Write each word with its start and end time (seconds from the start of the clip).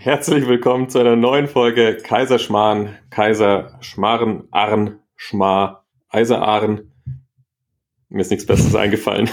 Herzlich 0.00 0.46
willkommen 0.46 0.88
zu 0.88 1.00
einer 1.00 1.16
neuen 1.16 1.48
Folge 1.48 1.96
Kaiserschmarrn, 1.96 2.96
Kaiser, 3.10 3.76
Schmarren, 3.80 4.44
Arn, 4.52 5.00
Schmar, 5.16 5.88
Eiserarn. 6.08 6.92
Mir 8.08 8.20
ist 8.20 8.30
nichts 8.30 8.46
Besseres 8.46 8.76
eingefallen. 8.76 9.28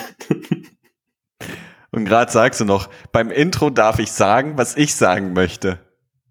Und 1.92 2.06
gerade 2.06 2.31
sagst 2.31 2.62
du 2.62 2.65
noch, 2.65 2.90
beim 3.12 3.29
Intro 3.29 3.70
darf 3.70 3.99
ich 3.99 4.12
sagen, 4.12 4.58
was 4.58 4.76
ich 4.76 4.96
sagen 4.96 5.33
möchte. 5.33 5.78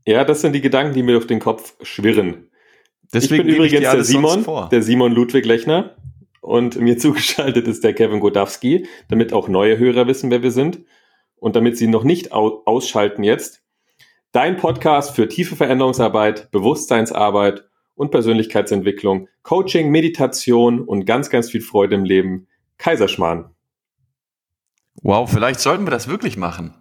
Ja, 0.05 0.25
das 0.25 0.41
sind 0.41 0.53
die 0.53 0.61
Gedanken, 0.61 0.95
die 0.95 1.05
mir 1.05 1.13
durch 1.13 1.29
den 1.29 1.39
Kopf 1.39 1.77
schwirren. 1.83 2.51
Deswegen 3.13 3.43
ich 3.43 3.47
bin 3.47 3.55
übrigens 3.55 3.85
ich 3.85 3.89
der 3.89 4.03
Simon, 4.03 4.45
der 4.69 4.83
Simon 4.83 5.13
Ludwig 5.13 5.47
Lechner. 5.47 5.95
Und 6.41 6.81
mir 6.81 6.99
zugeschaltet 6.99 7.69
ist 7.69 7.85
der 7.85 7.95
Kevin 7.95 8.19
Godowski, 8.19 8.89
damit 9.09 9.33
auch 9.33 9.47
neue 9.47 9.79
Hörer 9.79 10.09
wissen, 10.09 10.33
wer 10.33 10.43
wir 10.43 10.51
sind. 10.51 10.81
Und 11.37 11.55
damit 11.55 11.79
sie 11.79 11.87
noch 11.87 12.03
nicht 12.03 12.33
ausschalten 12.33 13.23
jetzt, 13.23 13.64
Dein 14.35 14.57
Podcast 14.57 15.15
für 15.15 15.29
tiefe 15.29 15.55
Veränderungsarbeit, 15.55 16.51
Bewusstseinsarbeit 16.51 17.69
und 17.95 18.11
Persönlichkeitsentwicklung, 18.11 19.29
Coaching, 19.45 19.93
Meditation 19.93 20.81
und 20.81 21.05
ganz, 21.05 21.31
ganz 21.31 21.49
viel 21.49 21.61
Freude 21.61 21.95
im 21.95 22.05
Leben. 22.05 22.49
Kaiserschmarrn. 22.77 23.55
Wow, 25.03 25.31
vielleicht 25.31 25.61
sollten 25.61 25.87
wir 25.87 25.93
das 25.93 26.09
wirklich 26.09 26.37
machen. 26.37 26.75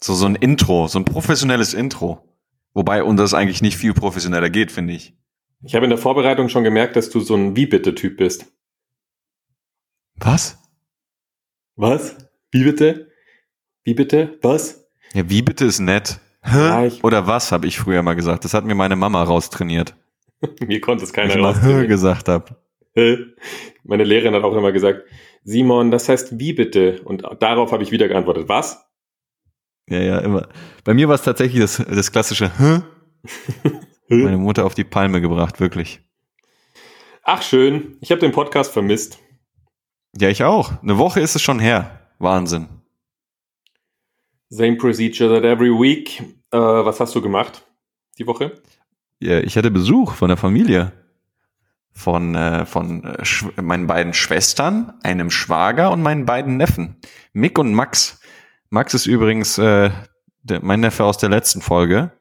So, 0.00 0.12
so 0.14 0.26
ein 0.26 0.34
Intro, 0.34 0.88
so 0.88 0.98
ein 0.98 1.04
professionelles 1.04 1.72
Intro. 1.72 2.28
Wobei 2.72 3.04
uns 3.04 3.20
das 3.20 3.32
eigentlich 3.32 3.62
nicht 3.62 3.76
viel 3.76 3.94
professioneller 3.94 4.50
geht, 4.50 4.72
finde 4.72 4.94
ich. 4.94 5.16
Ich 5.62 5.76
habe 5.76 5.86
in 5.86 5.90
der 5.90 6.00
Vorbereitung 6.00 6.48
schon 6.48 6.64
gemerkt, 6.64 6.96
dass 6.96 7.10
du 7.10 7.20
so 7.20 7.36
ein 7.36 7.54
Wie-Bitte-Typ 7.54 8.16
bist. 8.16 8.52
Was? 10.16 10.58
Was? 11.76 12.16
Wie 12.50 12.64
bitte? 12.64 13.12
Wie 13.84 13.94
bitte? 13.94 14.36
Was? 14.42 14.84
Ja, 15.12 15.30
wie 15.30 15.42
bitte 15.42 15.66
ist 15.66 15.78
nett. 15.78 16.18
Hä? 16.44 16.92
Oder 17.02 17.26
was, 17.26 17.52
habe 17.52 17.66
ich 17.66 17.78
früher 17.78 18.02
mal 18.02 18.14
gesagt. 18.14 18.44
Das 18.44 18.54
hat 18.54 18.64
mir 18.64 18.74
meine 18.74 18.96
Mama 18.96 19.22
raustrainiert. 19.22 19.94
mir 20.66 20.80
konnte 20.80 21.04
es 21.04 21.12
keiner 21.12 21.36
raustrainieren. 21.36 21.88
gesagt 21.88 22.28
habe. 22.28 22.56
Meine 23.82 24.04
Lehrerin 24.04 24.34
hat 24.34 24.44
auch 24.44 24.54
immer 24.54 24.70
gesagt, 24.70 25.02
Simon, 25.42 25.90
das 25.90 26.08
heißt 26.08 26.38
wie 26.38 26.52
bitte? 26.52 27.00
Und 27.04 27.24
darauf 27.40 27.72
habe 27.72 27.82
ich 27.82 27.90
wieder 27.90 28.08
geantwortet, 28.08 28.48
was? 28.48 28.86
Ja, 29.88 30.00
ja, 30.00 30.18
immer. 30.18 30.48
Bei 30.84 30.94
mir 30.94 31.08
war 31.08 31.16
es 31.16 31.22
tatsächlich 31.22 31.60
das, 31.60 31.76
das 31.76 32.12
klassische 32.12 32.50
Hä? 32.58 34.16
Meine 34.16 34.36
Mutter 34.36 34.64
auf 34.64 34.74
die 34.74 34.84
Palme 34.84 35.20
gebracht, 35.20 35.60
wirklich. 35.60 36.00
Ach 37.22 37.42
schön, 37.42 37.96
ich 38.00 38.10
habe 38.10 38.20
den 38.20 38.32
Podcast 38.32 38.70
vermisst. 38.72 39.18
Ja, 40.16 40.28
ich 40.28 40.44
auch. 40.44 40.80
Eine 40.82 40.98
Woche 40.98 41.20
ist 41.20 41.34
es 41.34 41.42
schon 41.42 41.58
her. 41.58 42.08
Wahnsinn. 42.18 42.68
Same 44.54 44.76
procedure 44.76 45.28
that 45.28 45.44
every 45.44 45.70
week. 45.70 46.20
Äh, 46.52 46.58
was 46.58 47.00
hast 47.00 47.14
du 47.16 47.20
gemacht 47.20 47.64
die 48.18 48.26
Woche? 48.26 48.52
Ja, 49.18 49.40
ich 49.40 49.56
hatte 49.56 49.70
Besuch 49.72 50.14
von 50.14 50.28
der 50.28 50.36
Familie. 50.36 50.92
Von, 51.92 52.36
äh, 52.36 52.64
von 52.64 53.02
äh, 53.04 53.62
meinen 53.62 53.88
beiden 53.88 54.14
Schwestern, 54.14 54.92
einem 55.02 55.30
Schwager 55.30 55.90
und 55.90 56.02
meinen 56.02 56.24
beiden 56.24 56.56
Neffen. 56.56 56.96
Mick 57.32 57.58
und 57.58 57.74
Max. 57.74 58.20
Max 58.70 58.94
ist 58.94 59.06
übrigens 59.06 59.58
äh, 59.58 59.90
der, 60.42 60.62
mein 60.62 60.80
Neffe 60.80 61.02
aus 61.02 61.18
der 61.18 61.30
letzten 61.30 61.60
Folge. 61.60 62.12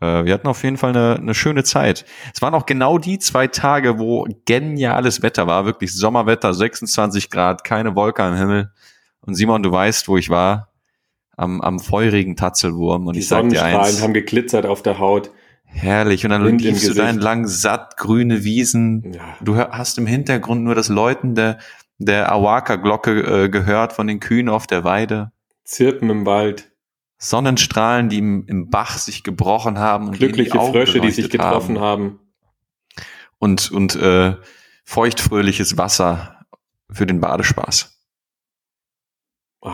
Äh, 0.00 0.24
wir 0.24 0.34
hatten 0.34 0.48
auf 0.48 0.64
jeden 0.64 0.78
Fall 0.78 0.90
eine, 0.90 1.16
eine 1.16 1.34
schöne 1.34 1.62
Zeit. 1.62 2.04
Es 2.34 2.42
waren 2.42 2.54
auch 2.54 2.66
genau 2.66 2.98
die 2.98 3.20
zwei 3.20 3.46
Tage, 3.46 4.00
wo 4.00 4.26
geniales 4.46 5.22
Wetter 5.22 5.46
war. 5.46 5.64
Wirklich 5.64 5.94
Sommerwetter, 5.94 6.54
26 6.54 7.30
Grad, 7.30 7.62
keine 7.62 7.94
Wolke 7.94 8.24
am 8.24 8.34
Himmel. 8.34 8.72
Und 9.20 9.34
Simon, 9.34 9.62
du 9.62 9.70
weißt, 9.70 10.08
wo 10.08 10.16
ich 10.16 10.28
war 10.28 10.68
am, 11.38 11.60
am 11.60 11.78
feurigen 11.78 12.36
Tatzelwurm. 12.36 13.06
Und 13.06 13.14
die 13.14 13.20
ich 13.20 13.28
sag 13.28 13.48
dir 13.48 13.64
eins, 13.64 14.02
haben 14.02 14.12
geglitzert 14.12 14.66
auf 14.66 14.82
der 14.82 14.98
Haut. 14.98 15.30
Herrlich. 15.64 16.24
Und 16.24 16.30
dann 16.30 16.44
Wind 16.44 16.60
liefst 16.60 16.88
du 16.88 16.94
da 16.94 17.08
entlang 17.08 17.46
satt 17.46 17.96
grüne 17.96 18.42
Wiesen. 18.44 19.12
Ja. 19.12 19.36
Du 19.40 19.56
hast 19.56 19.98
im 19.98 20.06
Hintergrund 20.06 20.64
nur 20.64 20.74
das 20.74 20.88
Läuten 20.88 21.34
der, 21.34 21.58
der 21.98 22.32
Awaka-Glocke 22.32 23.44
äh, 23.44 23.48
gehört 23.48 23.92
von 23.92 24.06
den 24.06 24.18
Kühen 24.18 24.48
auf 24.48 24.66
der 24.66 24.84
Weide. 24.84 25.30
Zirpen 25.64 26.10
im 26.10 26.26
Wald. 26.26 26.72
Sonnenstrahlen, 27.18 28.08
die 28.08 28.18
im, 28.18 28.46
im 28.46 28.70
Bach 28.70 28.98
sich 28.98 29.22
gebrochen 29.22 29.78
haben. 29.78 30.08
Und 30.08 30.18
Glückliche 30.18 30.52
die 30.52 30.72
Frösche, 30.72 31.00
die 31.00 31.10
sich 31.10 31.30
getroffen 31.30 31.78
haben. 31.78 32.04
haben. 32.04 32.20
Und, 33.38 33.70
und 33.70 33.94
äh, 33.96 34.36
feuchtfröhliches 34.84 35.76
Wasser 35.76 36.44
für 36.90 37.06
den 37.06 37.20
Badespaß. 37.20 37.94
Oh. 39.60 39.70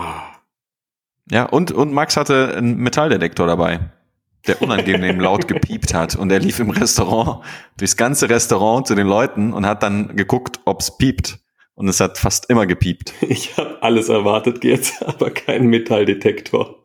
Ja, 1.29 1.45
und, 1.45 1.71
und 1.71 1.91
Max 1.91 2.17
hatte 2.17 2.55
einen 2.55 2.77
Metalldetektor 2.77 3.47
dabei, 3.47 3.79
der 4.47 4.61
unangenehm 4.61 5.19
laut 5.19 5.47
gepiept 5.47 5.93
hat. 5.93 6.15
Und 6.15 6.31
er 6.31 6.39
lief 6.39 6.59
im 6.59 6.69
Restaurant 6.69 7.43
durchs 7.77 7.97
ganze 7.97 8.29
Restaurant 8.29 8.87
zu 8.87 8.95
den 8.95 9.07
Leuten 9.07 9.53
und 9.53 9.65
hat 9.65 9.83
dann 9.83 10.15
geguckt, 10.15 10.59
ob's 10.65 10.97
piept. 10.97 11.39
Und 11.73 11.89
es 11.89 11.99
hat 11.99 12.17
fast 12.17 12.49
immer 12.49 12.65
gepiept. 12.65 13.13
Ich 13.21 13.57
habe 13.57 13.81
alles 13.81 14.09
erwartet 14.09 14.63
jetzt, 14.63 15.03
aber 15.05 15.31
keinen 15.31 15.67
Metalldetektor. 15.67 16.83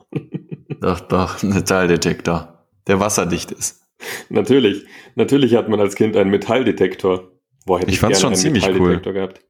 Doch, 0.80 1.00
doch, 1.00 1.42
Metalldetektor, 1.42 2.66
der 2.86 2.98
wasserdicht 2.98 3.52
ist. 3.52 3.86
Natürlich, 4.30 4.86
natürlich 5.14 5.54
hat 5.54 5.68
man 5.68 5.78
als 5.78 5.94
Kind 5.94 6.16
einen 6.16 6.30
Metalldetektor. 6.30 7.30
Boah, 7.66 7.78
hätte 7.78 7.90
ich, 7.90 7.96
ich 7.96 8.00
fand's 8.00 8.20
schon 8.20 8.34
ziemlich 8.34 8.66
cool. 8.66 8.98
Gehabt. 9.00 9.42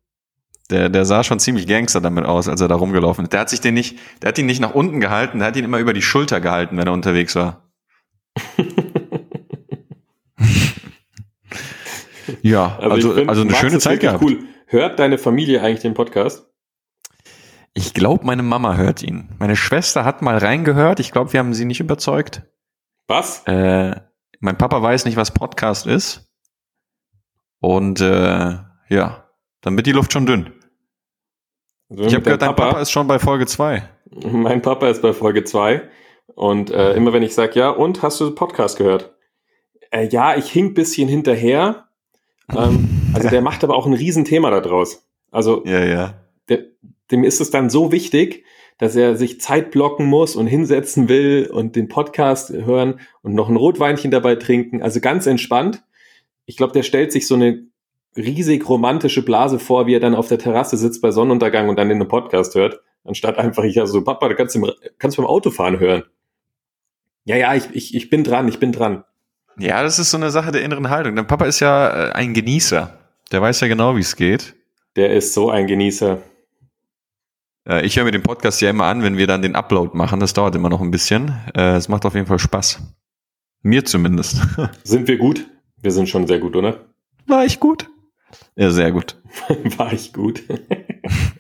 Der, 0.71 0.89
der 0.89 1.05
sah 1.05 1.25
schon 1.25 1.41
ziemlich 1.41 1.67
Gangster 1.67 2.01
damit 2.01 2.25
aus, 2.25 2.49
als 2.49 2.61
er 2.61 2.69
da 2.69 2.77
rumgelaufen 2.77 3.25
ist. 3.25 3.33
Der 3.33 3.41
hat 3.41 3.51
sich 3.51 3.61
den 3.61 3.75
nicht, 3.75 3.99
der 4.23 4.29
hat 4.29 4.39
ihn 4.39 4.47
nicht 4.47 4.61
nach 4.61 4.75
unten 4.75 5.01
gehalten, 5.01 5.41
der 5.41 5.49
hat 5.49 5.57
ihn 5.57 5.65
immer 5.65 5.79
über 5.79 5.93
die 5.93 6.03
Schulter 6.03 6.41
gehalten, 6.41 6.77
wenn 6.77 6.87
er 6.87 6.93
unterwegs 6.93 7.35
war. 7.35 7.69
ja, 12.43 12.77
also, 12.79 12.91
also, 12.91 13.13
find, 13.15 13.29
also 13.29 13.43
eine 13.43 13.55
schöne 13.55 13.81
Zeit 13.81 13.99
gehabt. 14.01 14.23
Cool. 14.23 14.39
Hört 14.67 15.01
deine 15.01 15.19
Familie 15.19 15.63
eigentlich 15.63 15.81
den 15.81 15.95
Podcast? 15.95 16.47
Ich 17.75 17.93
glaube, 17.95 18.25
meine 18.25 18.43
Mama 18.43 18.77
hört 18.77 19.03
ihn. 19.03 19.31
Meine 19.39 19.57
Schwester 19.57 20.05
hat 20.05 20.23
mal 20.23 20.39
reingehört. 20.39 21.01
Ich 21.01 21.11
glaube, 21.13 21.33
wir 21.33 21.41
haben 21.41 21.55
sie 21.55 21.65
nicht 21.65 21.81
überzeugt. 21.81 22.43
Was? 23.09 23.43
Äh, 23.47 23.97
mein 24.39 24.59
Papa 24.59 24.81
weiß 24.83 25.05
nicht, 25.05 25.17
was 25.17 25.33
Podcast 25.33 25.87
ist. 25.87 26.31
Und 27.61 28.01
äh, 28.01 28.59
ja, 28.89 29.29
dann 29.61 29.77
wird 29.77 29.87
die 29.87 29.93
Luft 29.93 30.13
schon 30.13 30.27
dünn. 30.27 30.53
Also 31.91 32.05
ich 32.05 32.15
habe 32.15 32.23
gehört, 32.23 32.43
dein 32.43 32.55
Papa, 32.55 32.81
ist 32.81 32.93
schon 32.93 33.09
bei 33.09 33.19
Folge 33.19 33.47
2. 33.47 33.83
Mein 34.31 34.63
Papa 34.63 34.89
ist 34.89 35.03
bei 35.03 35.13
Folge 35.13 35.43
2. 35.43 35.83
Und 36.35 36.71
äh, 36.71 36.95
immer 36.95 37.13
wenn 37.13 37.25
ich 37.25 37.35
sage, 37.35 37.59
ja, 37.59 37.71
und 37.71 38.03
hast 38.03 38.21
du 38.21 38.27
den 38.27 38.37
Podcast 38.37 38.79
gehört? 38.79 39.13
Äh, 39.91 40.07
ja, 40.09 40.37
ich 40.37 40.51
hink 40.51 40.77
bisschen 40.77 41.09
hinterher. 41.09 41.89
Ähm, 42.57 42.89
also 43.15 43.29
der 43.29 43.43
macht 43.43 43.65
aber 43.65 43.75
auch 43.75 43.87
ein 43.87 43.93
Riesenthema 43.93 44.51
daraus. 44.51 45.05
Also 45.33 45.65
ja, 45.67 45.85
ja. 45.85 46.15
Der, 46.49 46.65
dem 47.11 47.25
ist 47.25 47.41
es 47.41 47.51
dann 47.51 47.71
so 47.71 47.91
wichtig, 47.91 48.45
dass 48.79 48.95
er 48.95 49.17
sich 49.17 49.41
Zeit 49.41 49.73
blocken 49.73 50.07
muss 50.07 50.37
und 50.37 50.47
hinsetzen 50.47 51.09
will 51.09 51.51
und 51.53 51.75
den 51.75 51.89
Podcast 51.89 52.51
hören 52.51 53.01
und 53.23 53.35
noch 53.35 53.49
ein 53.49 53.57
Rotweinchen 53.57 54.13
dabei 54.13 54.37
trinken. 54.37 54.81
Also 54.81 55.01
ganz 55.01 55.27
entspannt. 55.27 55.83
Ich 56.47 56.57
glaube, 56.57 56.73
der 56.73 56.85
stellt 56.85 57.11
sich 57.11 57.27
so 57.27 57.35
eine 57.35 57.67
riesig 58.17 58.69
romantische 58.69 59.23
Blase 59.23 59.59
vor, 59.59 59.87
wie 59.87 59.95
er 59.95 60.01
dann 60.01 60.15
auf 60.15 60.29
der 60.29 60.39
Terrasse 60.39 60.77
sitzt 60.77 61.03
bei 61.03 61.11
Sonnenuntergang 61.11 61.69
und 61.69 61.79
dann 61.79 61.91
in 61.91 61.97
einem 61.97 62.09
Podcast 62.09 62.55
hört, 62.55 62.81
anstatt 63.05 63.39
einfach, 63.39 63.65
ich 63.65 63.81
also, 63.81 64.03
Papa, 64.03 64.29
du 64.29 64.35
kannst, 64.35 64.57
im, 64.57 64.71
kannst 64.99 65.17
beim 65.17 65.27
Autofahren 65.27 65.79
hören. 65.79 66.05
Ja, 67.25 67.37
ja, 67.37 67.55
ich, 67.55 67.65
ich, 67.73 67.95
ich 67.95 68.11
bin 68.11 68.25
dran, 68.25 68.49
ich 68.49 68.59
bin 68.59 68.73
dran. 68.73 69.05
Ja, 69.59 69.83
das 69.83 69.99
ist 69.99 70.11
so 70.11 70.17
eine 70.17 70.31
Sache 70.31 70.53
der 70.53 70.63
inneren 70.63 70.91
Haltung. 70.91 71.17
Dein 71.17 71.27
Papa 71.27 71.45
ist 71.45 71.61
ja 71.61 72.09
äh, 72.09 72.13
ein 72.13 72.35
Genießer. 72.35 72.99
Der 73.31 73.43
weiß 73.43 73.61
ja 73.61 73.69
genau, 73.69 73.97
wie 73.97 74.01
es 74.01 74.17
geht. 74.17 74.55
Der 74.97 75.13
ist 75.13 75.35
so 75.35 75.51
ein 75.51 75.67
Genießer. 75.67 76.23
Äh, 77.69 77.85
ich 77.85 77.97
höre 77.97 78.05
mir 78.05 78.11
den 78.11 78.23
Podcast 78.23 78.61
ja 78.61 78.71
immer 78.71 78.85
an, 78.85 79.03
wenn 79.03 79.17
wir 79.19 79.27
dann 79.27 79.43
den 79.43 79.55
Upload 79.55 79.97
machen. 79.97 80.21
Das 80.21 80.33
dauert 80.33 80.55
immer 80.55 80.71
noch 80.71 80.81
ein 80.81 80.91
bisschen. 80.91 81.35
Äh, 81.55 81.77
es 81.77 81.89
macht 81.89 82.07
auf 82.07 82.15
jeden 82.15 82.27
Fall 82.27 82.39
Spaß. 82.39 82.81
Mir 83.63 83.85
zumindest. 83.85 84.41
Sind 84.85 85.07
wir 85.07 85.19
gut? 85.19 85.47
Wir 85.83 85.93
sind 85.93 86.09
schon 86.09 86.27
sehr 86.27 86.39
gut, 86.39 86.57
oder? 86.57 86.81
War 87.27 87.45
ich 87.45 87.61
gut? 87.61 87.89
Ja, 88.57 88.71
sehr 88.71 88.93
gut. 88.93 89.17
War 89.77 89.93
ich 89.93 90.13
gut. 90.13 90.43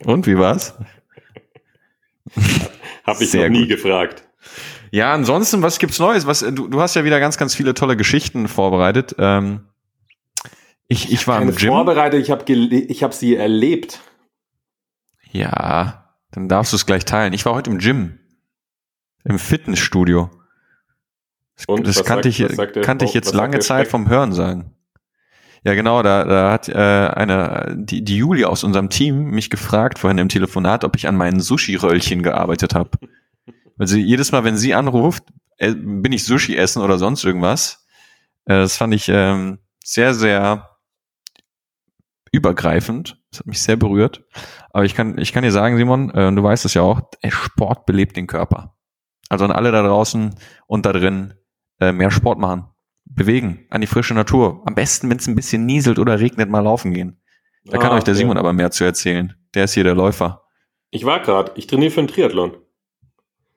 Und 0.05 0.27
wie 0.27 0.39
war's? 0.39 0.75
Habe 3.05 3.25
ich 3.25 3.31
sehr 3.31 3.49
noch 3.49 3.59
nie 3.59 3.67
gut. 3.67 3.77
gefragt. 3.77 4.25
Ja, 4.91 5.13
ansonsten, 5.13 5.63
was 5.63 5.79
gibt's 5.79 5.99
Neues? 5.99 6.27
Was, 6.27 6.41
du, 6.41 6.69
du 6.69 6.81
hast 6.81 6.97
ja 6.97 7.05
wieder 7.05 7.21
ganz, 7.21 7.37
ganz 7.37 7.55
viele 7.55 7.75
tolle 7.75 7.97
Geschichten 7.97 8.49
vorbereitet. 8.49 9.15
Ähm, 9.19 9.69
ich, 10.89 11.13
ich 11.13 11.27
war 11.29 11.41
im 11.41 11.55
Gym. 11.55 11.69
Vorbereitet, 11.69 12.21
ich 12.23 12.31
habe 12.31 12.51
ich 12.53 13.03
hab 13.03 13.15
sie 13.15 13.37
erlebt. 13.37 14.01
Ja, 15.31 16.17
dann 16.33 16.49
darfst 16.49 16.73
du 16.73 16.77
es 16.77 16.87
gleich 16.87 17.05
teilen. 17.05 17.33
Ich 17.33 17.45
war 17.45 17.55
heute 17.55 17.71
im 17.71 17.79
Gym. 17.79 18.19
Im 19.25 19.39
Fitnessstudio. 19.39 20.31
Und, 21.67 21.87
das 21.87 22.05
kannte 22.05 22.33
sagt, 22.33 22.77
ich, 22.77 22.83
kannte 22.83 23.05
ich 23.05 23.15
jetzt 23.15 23.35
lange 23.35 23.59
Zeit 23.61 23.87
vom 23.87 24.09
Hören 24.09 24.33
sagen. 24.33 24.75
Ja, 25.63 25.75
genau, 25.75 26.03
da, 26.03 26.25
da 26.25 26.53
hat 26.53 26.69
äh, 26.69 26.73
eine, 26.75 27.75
die, 27.77 28.03
die 28.03 28.17
Julia 28.17 28.49
aus 28.49 28.65
unserem 28.65 28.89
Team 28.89 29.25
mich 29.25 29.51
gefragt 29.51 29.99
vorhin 29.99 30.19
im 30.19 30.31
Telefonat, 30.31 30.85
ob 30.85 30.97
ich 30.97 31.07
an 31.07 31.17
meinen 31.17 31.41
Sushi-Röllchen 31.41 32.23
gearbeitet 32.23 32.75
habe. 32.75 32.91
Weil 33.77 33.87
sie 33.87 34.01
jedes 34.01 34.33
Mal, 34.33 34.45
wenn 34.45 34.57
sie 34.57 34.75
anruft, 34.75 35.25
äh, 35.59 35.75
bin 35.75 36.13
ich 36.13 36.25
Sushi 36.25 36.57
essen 36.57 36.83
oder 36.83 36.99
sonst 36.99 37.25
irgendwas. 37.25 37.87
Äh, 38.47 38.55
das 38.55 38.77
fand 38.77 38.95
ich 38.95 39.09
ähm, 39.09 39.59
sehr, 39.85 40.15
sehr 40.15 40.79
übergreifend. 42.33 43.19
Das 43.31 43.41
hat 43.41 43.47
mich 43.47 43.63
sehr 43.63 43.77
berührt. 43.77 44.25
Aber 44.73 44.85
ich 44.85 44.95
kann, 44.95 45.19
ich 45.19 45.33
kann 45.33 45.43
dir 45.43 45.53
sagen, 45.53 45.77
Simon, 45.77 46.11
äh, 46.11 46.33
du 46.33 46.43
weißt 46.43 46.65
es 46.65 46.75
ja 46.75 46.83
auch, 46.83 47.03
Sport 47.29 47.87
belebt 47.87 48.17
den 48.17 48.27
Körper. 48.27 48.77
Also 49.29 49.45
an 49.45 49.53
alle 49.53 49.73
da 49.73 49.83
draußen 49.83 50.35
und 50.67 50.87
da 50.87 50.93
drin 50.93 51.35
äh, 51.81 51.93
mehr 51.93 52.11
Sport 52.11 52.39
machen. 52.39 52.70
Bewegen, 53.15 53.67
an 53.71 53.81
die 53.81 53.87
frische 53.87 54.15
Natur. 54.15 54.63
Am 54.67 54.75
besten, 54.75 55.11
wenn 55.11 55.19
es 55.19 55.27
ein 55.27 55.35
bisschen 55.35 55.67
nieselt 55.67 55.99
oder 55.99 56.21
regnet, 56.21 56.49
mal 56.49 56.61
laufen 56.61 56.93
gehen. 56.95 57.21
Da 57.65 57.77
kann 57.79 57.93
Ah, 57.93 57.97
euch 57.97 58.05
der 58.05 58.13
okay. 58.15 58.21
Simon 58.23 58.39
aber 58.39 58.53
mehr 58.53 58.71
zu 58.71 58.85
erzählen. 58.85 59.35
Der 59.55 59.65
ist 59.65 59.75
hier 59.75 59.85
der 59.85 59.95
Läufer. 59.95 60.45
Ich 60.91 61.05
war 61.05 61.21
gerade, 61.21 61.53
ich 61.57 61.67
trainiere 61.67 61.91
für 61.91 62.01
einen 62.01 62.09
Triathlon. 62.09 62.57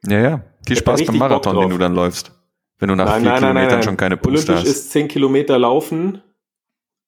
Ja, 0.07 0.19
ja. 0.19 0.43
Viel 0.65 0.73
Ich 0.73 0.79
Spaß 0.79 1.05
beim 1.05 1.17
Marathon, 1.17 1.59
den 1.59 1.69
du 1.69 1.77
dann 1.77 1.93
läufst. 1.95 2.31
Wenn 2.79 2.89
du 2.89 2.95
nach 2.95 3.05
Nein, 3.05 3.21
vier 3.21 3.29
nein, 3.31 3.39
Kilometern 3.39 3.69
nein, 3.71 3.83
schon 3.83 3.97
keine 3.97 4.17
Puste 4.17 4.51
Olympisch 4.51 4.69
hast. 4.71 4.77
ist 4.77 4.91
10 4.91 5.07
Kilometer 5.07 5.57
laufen, 5.59 6.21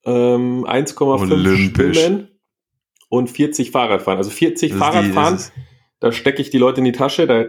ähm, 0.06 0.66
1,5 0.66 1.32
Olympisch. 1.32 2.00
Schwimmen 2.00 2.30
und 3.10 3.30
40 3.30 3.72
Fahrradfahren. 3.72 4.18
Also 4.18 4.30
40 4.30 4.52
Das 4.52 4.62
ist 4.62 4.72
die- 4.72 4.80
Fahrradfahren, 5.14 5.40
da 6.00 6.12
stecke 6.12 6.42
ich 6.42 6.50
die 6.50 6.58
Leute 6.58 6.80
in 6.80 6.86
die 6.86 6.92
Tasche, 6.92 7.28
da 7.28 7.46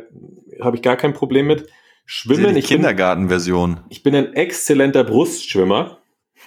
habe 0.64 0.76
ich 0.76 0.82
gar 0.82 0.96
kein 0.96 1.12
Problem 1.12 1.46
mit. 1.46 1.68
Das 2.06 2.14
Schwimmen, 2.14 2.54
die 2.54 2.60
ich 2.60 2.68
bin, 2.68 2.76
Kindergartenversion. 2.76 3.80
ich 3.88 4.02
bin 4.02 4.14
ein 4.14 4.32
exzellenter 4.34 5.04
Brustschwimmer. 5.04 5.98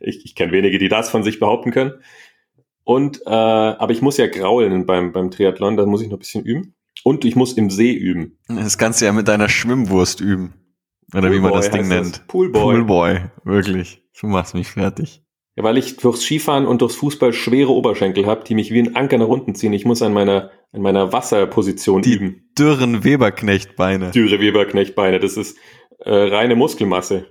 ich 0.00 0.24
ich 0.24 0.34
kenne 0.34 0.52
wenige, 0.52 0.78
die 0.78 0.88
das 0.88 1.08
von 1.10 1.22
sich 1.22 1.40
behaupten 1.40 1.70
können. 1.70 1.92
Und 2.84 3.20
äh, 3.26 3.30
aber 3.30 3.92
ich 3.92 4.02
muss 4.02 4.16
ja 4.16 4.26
graulen 4.26 4.86
beim, 4.86 5.12
beim 5.12 5.30
Triathlon, 5.30 5.76
da 5.76 5.86
muss 5.86 6.02
ich 6.02 6.08
noch 6.08 6.16
ein 6.16 6.20
bisschen 6.20 6.44
üben. 6.44 6.74
Und 7.04 7.24
ich 7.24 7.36
muss 7.36 7.52
im 7.52 7.70
See 7.70 7.92
üben. 7.92 8.38
Das 8.48 8.76
kannst 8.76 9.00
du 9.00 9.04
ja 9.04 9.12
mit 9.12 9.28
deiner 9.28 9.48
Schwimmwurst 9.48 10.20
üben. 10.20 10.54
Oder 11.14 11.30
wie 11.32 11.38
man 11.38 11.52
Poolboy 11.52 11.60
das 11.60 11.70
Ding 11.70 11.88
nennt. 11.88 12.26
Poolboy. 12.26 12.62
Poolboy. 12.62 13.20
Wirklich. 13.44 14.02
Du 14.20 14.26
machst 14.26 14.54
mich 14.54 14.68
fertig. 14.68 15.22
Ja, 15.58 15.64
weil 15.64 15.76
ich 15.76 15.96
durchs 15.96 16.22
Skifahren 16.22 16.66
und 16.66 16.82
durchs 16.82 16.94
Fußball 16.94 17.32
schwere 17.32 17.72
Oberschenkel 17.72 18.26
habe, 18.26 18.44
die 18.44 18.54
mich 18.54 18.70
wie 18.70 18.78
ein 18.78 18.94
Anker 18.94 19.18
nach 19.18 19.26
unten 19.26 19.56
ziehen. 19.56 19.72
Ich 19.72 19.84
muss 19.84 20.02
an 20.02 20.12
meiner, 20.12 20.52
an 20.70 20.82
meiner 20.82 21.12
Wasserposition 21.12 22.02
Die 22.02 22.14
üben. 22.14 22.48
dürren 22.56 23.02
Weberknechtbeine. 23.02 24.12
Dürre 24.12 24.38
Weberknechtbeine, 24.38 25.18
das 25.18 25.36
ist 25.36 25.58
äh, 25.98 26.12
reine 26.14 26.54
Muskelmasse, 26.54 27.26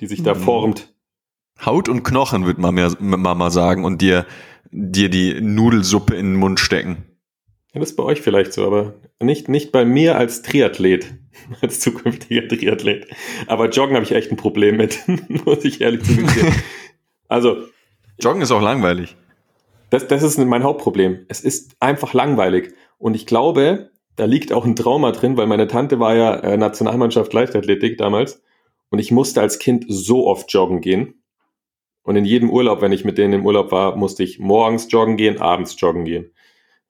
die 0.00 0.06
sich 0.08 0.24
da 0.24 0.34
Mhm. 0.34 0.40
formt. 0.40 0.92
Haut 1.64 1.88
und 1.88 2.02
Knochen, 2.02 2.46
wird 2.46 2.58
Mama, 2.58 2.88
Mama 2.98 3.50
sagen, 3.50 3.84
und 3.84 4.02
dir, 4.02 4.26
dir 4.72 5.08
die 5.08 5.40
Nudelsuppe 5.40 6.16
in 6.16 6.32
den 6.32 6.36
Mund 6.36 6.58
stecken. 6.58 7.04
Ja, 7.74 7.78
das 7.78 7.90
ist 7.90 7.96
bei 7.96 8.02
euch 8.02 8.20
vielleicht 8.22 8.52
so, 8.54 8.66
aber 8.66 8.94
nicht, 9.22 9.48
nicht 9.48 9.70
bei 9.70 9.84
mir 9.84 10.16
als 10.18 10.42
Triathlet, 10.42 11.14
als 11.60 11.78
zukünftiger 11.78 12.48
Triathlet. 12.48 13.06
Aber 13.46 13.68
Joggen 13.68 13.94
habe 13.94 14.04
ich 14.04 14.10
echt 14.12 14.32
ein 14.32 14.36
Problem 14.36 14.76
mit, 14.78 14.98
muss 15.46 15.64
ich 15.64 15.80
ehrlich 15.80 16.02
zugeben. 16.02 16.26
Also, 17.28 17.64
Joggen 18.18 18.42
ist 18.42 18.50
auch 18.50 18.62
langweilig. 18.62 19.16
Das, 19.90 20.06
das 20.06 20.22
ist 20.22 20.38
mein 20.38 20.64
Hauptproblem. 20.64 21.26
Es 21.28 21.40
ist 21.40 21.76
einfach 21.80 22.12
langweilig. 22.12 22.74
Und 22.98 23.14
ich 23.14 23.26
glaube, 23.26 23.90
da 24.16 24.24
liegt 24.24 24.52
auch 24.52 24.64
ein 24.64 24.76
Trauma 24.76 25.12
drin, 25.12 25.36
weil 25.36 25.46
meine 25.46 25.68
Tante 25.68 26.00
war 26.00 26.14
ja 26.14 26.34
äh, 26.36 26.56
Nationalmannschaft 26.56 27.32
Leichtathletik 27.32 27.96
damals. 27.96 28.42
Und 28.90 28.98
ich 28.98 29.12
musste 29.12 29.40
als 29.40 29.58
Kind 29.58 29.84
so 29.88 30.26
oft 30.26 30.52
joggen 30.52 30.80
gehen. 30.80 31.22
Und 32.02 32.16
in 32.16 32.24
jedem 32.24 32.50
Urlaub, 32.50 32.80
wenn 32.80 32.92
ich 32.92 33.04
mit 33.04 33.18
denen 33.18 33.34
im 33.34 33.46
Urlaub 33.46 33.70
war, 33.70 33.96
musste 33.96 34.22
ich 34.22 34.38
morgens 34.38 34.90
joggen 34.90 35.16
gehen, 35.16 35.40
abends 35.40 35.78
joggen 35.78 36.04
gehen. 36.04 36.32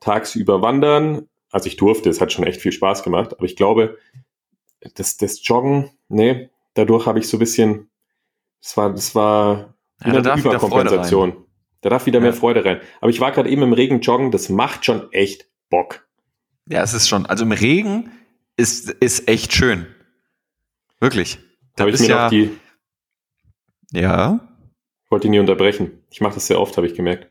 Tagsüber 0.00 0.62
wandern. 0.62 1.28
Also 1.50 1.66
ich 1.66 1.76
durfte, 1.76 2.08
es 2.08 2.20
hat 2.20 2.32
schon 2.32 2.44
echt 2.44 2.60
viel 2.60 2.72
Spaß 2.72 3.02
gemacht. 3.02 3.34
Aber 3.34 3.44
ich 3.44 3.56
glaube, 3.56 3.98
das, 4.94 5.16
das 5.16 5.46
Joggen, 5.46 5.90
nee, 6.08 6.50
dadurch 6.74 7.06
habe 7.06 7.18
ich 7.18 7.28
so 7.28 7.36
ein 7.36 7.40
bisschen, 7.40 7.90
das 8.62 8.76
war, 8.76 8.90
das 8.90 9.14
war 9.14 9.74
Ja, 10.04 10.12
da 10.12 10.20
darf 10.20 10.44
rein. 10.44 11.36
Da 11.80 11.90
darf 11.90 12.06
wieder 12.06 12.18
Ja. 12.18 12.22
mehr 12.22 12.32
Freude 12.32 12.64
rein. 12.64 12.80
Aber 13.00 13.10
ich 13.10 13.20
war 13.20 13.30
gerade 13.32 13.48
eben 13.50 13.62
im 13.62 13.72
Regen 13.72 14.00
joggen, 14.00 14.30
das 14.30 14.48
macht 14.48 14.84
schon 14.84 15.12
echt 15.12 15.46
Bock. 15.70 16.06
Ja, 16.66 16.82
es 16.82 16.92
ist 16.94 17.08
schon, 17.08 17.26
also 17.26 17.44
im 17.44 17.52
Regen 17.52 18.10
ist, 18.56 18.90
ist 18.90 19.28
echt 19.28 19.52
schön. 19.52 19.86
Wirklich. 21.00 21.38
Da 21.76 21.82
habe 21.84 21.90
ich 21.92 22.00
mir 22.00 22.08
ja, 22.08 22.24
noch 22.24 22.30
die, 22.30 22.50
ja, 23.92 24.40
wollte 25.08 25.28
ihn 25.28 25.30
nie 25.30 25.38
unterbrechen. 25.38 26.02
Ich 26.10 26.20
mache 26.20 26.34
das 26.34 26.46
sehr 26.48 26.60
oft, 26.60 26.76
habe 26.76 26.86
ich 26.86 26.94
gemerkt. 26.94 27.28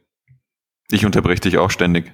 ich 0.89 1.05
unterbreche 1.05 1.41
dich 1.41 1.57
auch 1.57 1.69
ständig. 1.69 2.11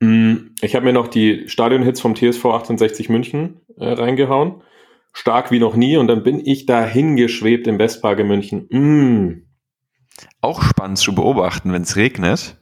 Mm, 0.00 0.48
Ich 0.60 0.74
habe 0.74 0.84
mir 0.84 0.92
noch 0.92 1.08
die 1.08 1.48
Stadionhits 1.48 2.00
vom 2.00 2.14
TSV 2.16 2.44
68 2.46 3.08
München 3.08 3.60
äh, 3.78 3.88
reingehauen. 3.92 4.62
Stark 5.18 5.50
wie 5.50 5.58
noch 5.58 5.76
nie 5.76 5.96
und 5.96 6.08
dann 6.08 6.22
bin 6.22 6.44
ich 6.44 6.66
da 6.66 6.84
hingeschwebt 6.84 7.66
im 7.66 7.78
Westpark 7.78 8.18
in 8.18 8.26
München. 8.26 8.68
Mm. 8.68 9.46
Auch 10.42 10.62
spannend 10.62 10.98
zu 10.98 11.14
beobachten, 11.14 11.72
wenn 11.72 11.80
es 11.80 11.96
regnet, 11.96 12.60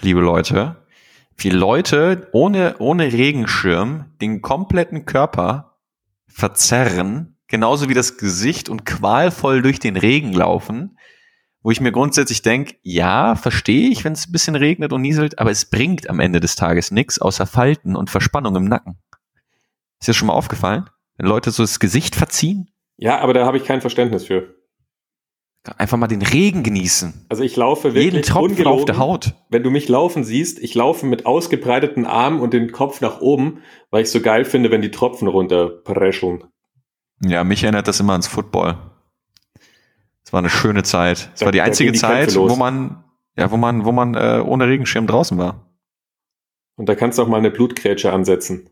liebe 0.00 0.20
Leute, 0.20 0.84
wie 1.36 1.50
Leute 1.50 2.28
ohne, 2.32 2.74
ohne 2.80 3.12
Regenschirm 3.12 4.06
den 4.20 4.42
kompletten 4.42 5.06
Körper 5.06 5.78
verzerren, 6.26 7.38
genauso 7.46 7.88
wie 7.88 7.94
das 7.94 8.18
Gesicht 8.18 8.68
und 8.68 8.84
qualvoll 8.84 9.62
durch 9.62 9.78
den 9.78 9.96
Regen 9.96 10.32
laufen, 10.32 10.98
wo 11.62 11.70
ich 11.70 11.80
mir 11.80 11.92
grundsätzlich 11.92 12.42
denke, 12.42 12.74
ja, 12.82 13.36
verstehe 13.36 13.88
ich, 13.88 14.04
wenn 14.04 14.14
es 14.14 14.26
ein 14.26 14.32
bisschen 14.32 14.56
regnet 14.56 14.92
und 14.92 15.00
nieselt, 15.00 15.38
aber 15.38 15.52
es 15.52 15.70
bringt 15.70 16.10
am 16.10 16.18
Ende 16.18 16.40
des 16.40 16.56
Tages 16.56 16.90
nichts 16.90 17.20
außer 17.20 17.46
Falten 17.46 17.94
und 17.94 18.10
Verspannung 18.10 18.56
im 18.56 18.64
Nacken. 18.64 18.98
Ist 20.00 20.08
dir 20.08 20.14
schon 20.14 20.26
mal 20.26 20.34
aufgefallen? 20.34 20.90
Wenn 21.16 21.26
Leute 21.26 21.50
so 21.50 21.62
das 21.62 21.78
Gesicht 21.80 22.16
verziehen, 22.16 22.70
Ja, 22.96 23.18
aber 23.20 23.34
da 23.34 23.46
habe 23.46 23.56
ich 23.56 23.64
kein 23.64 23.80
Verständnis 23.80 24.24
für. 24.26 24.54
einfach 25.76 25.96
mal 25.96 26.06
den 26.08 26.22
Regen 26.22 26.62
genießen. 26.62 27.26
Also 27.28 27.42
ich 27.42 27.56
laufe 27.56 27.94
wirklich 27.94 28.12
Jeden 28.12 28.22
Tropfen 28.22 28.50
ungelogen. 28.50 28.78
auf 28.80 28.84
der 28.84 28.98
Haut. 28.98 29.34
wenn 29.48 29.62
du 29.62 29.70
mich 29.70 29.88
laufen 29.88 30.24
siehst, 30.24 30.58
ich 30.58 30.74
laufe 30.74 31.06
mit 31.06 31.24
ausgebreiteten 31.26 32.04
Armen 32.06 32.40
und 32.40 32.52
den 32.52 32.72
Kopf 32.72 33.00
nach 33.00 33.20
oben, 33.20 33.62
weil 33.90 34.02
ich 34.02 34.10
so 34.10 34.20
geil 34.20 34.44
finde, 34.44 34.70
wenn 34.70 34.82
die 34.82 34.90
Tropfen 34.90 35.28
runterprescheln. 35.28 36.44
Ja, 37.24 37.44
mich 37.44 37.62
erinnert 37.62 37.88
das 37.88 38.00
immer 38.00 38.12
ans 38.12 38.26
Football. 38.26 38.76
Es 40.24 40.32
war 40.32 40.38
eine 40.40 40.50
schöne 40.50 40.82
Zeit. 40.82 41.30
Es 41.34 41.42
war 41.42 41.52
die 41.52 41.60
einzige 41.60 41.92
die 41.92 41.98
Zeit, 41.98 42.34
wo 42.34 42.56
man, 42.56 43.04
ja, 43.36 43.50
wo 43.50 43.56
man, 43.56 43.84
wo 43.84 43.92
man 43.92 44.14
äh, 44.14 44.42
ohne 44.44 44.66
Regenschirm 44.66 45.06
draußen 45.06 45.38
war. 45.38 45.70
Und 46.76 46.88
da 46.88 46.94
kannst 46.96 47.18
du 47.18 47.22
auch 47.22 47.28
mal 47.28 47.36
eine 47.38 47.50
Blutgrätsche 47.52 48.12
ansetzen, 48.12 48.68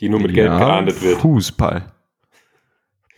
die 0.00 0.08
nur 0.08 0.20
mit 0.20 0.34
Geld 0.34 0.50
geahndet 0.50 1.02
wird. 1.02 1.20
Fußball. 1.20 1.92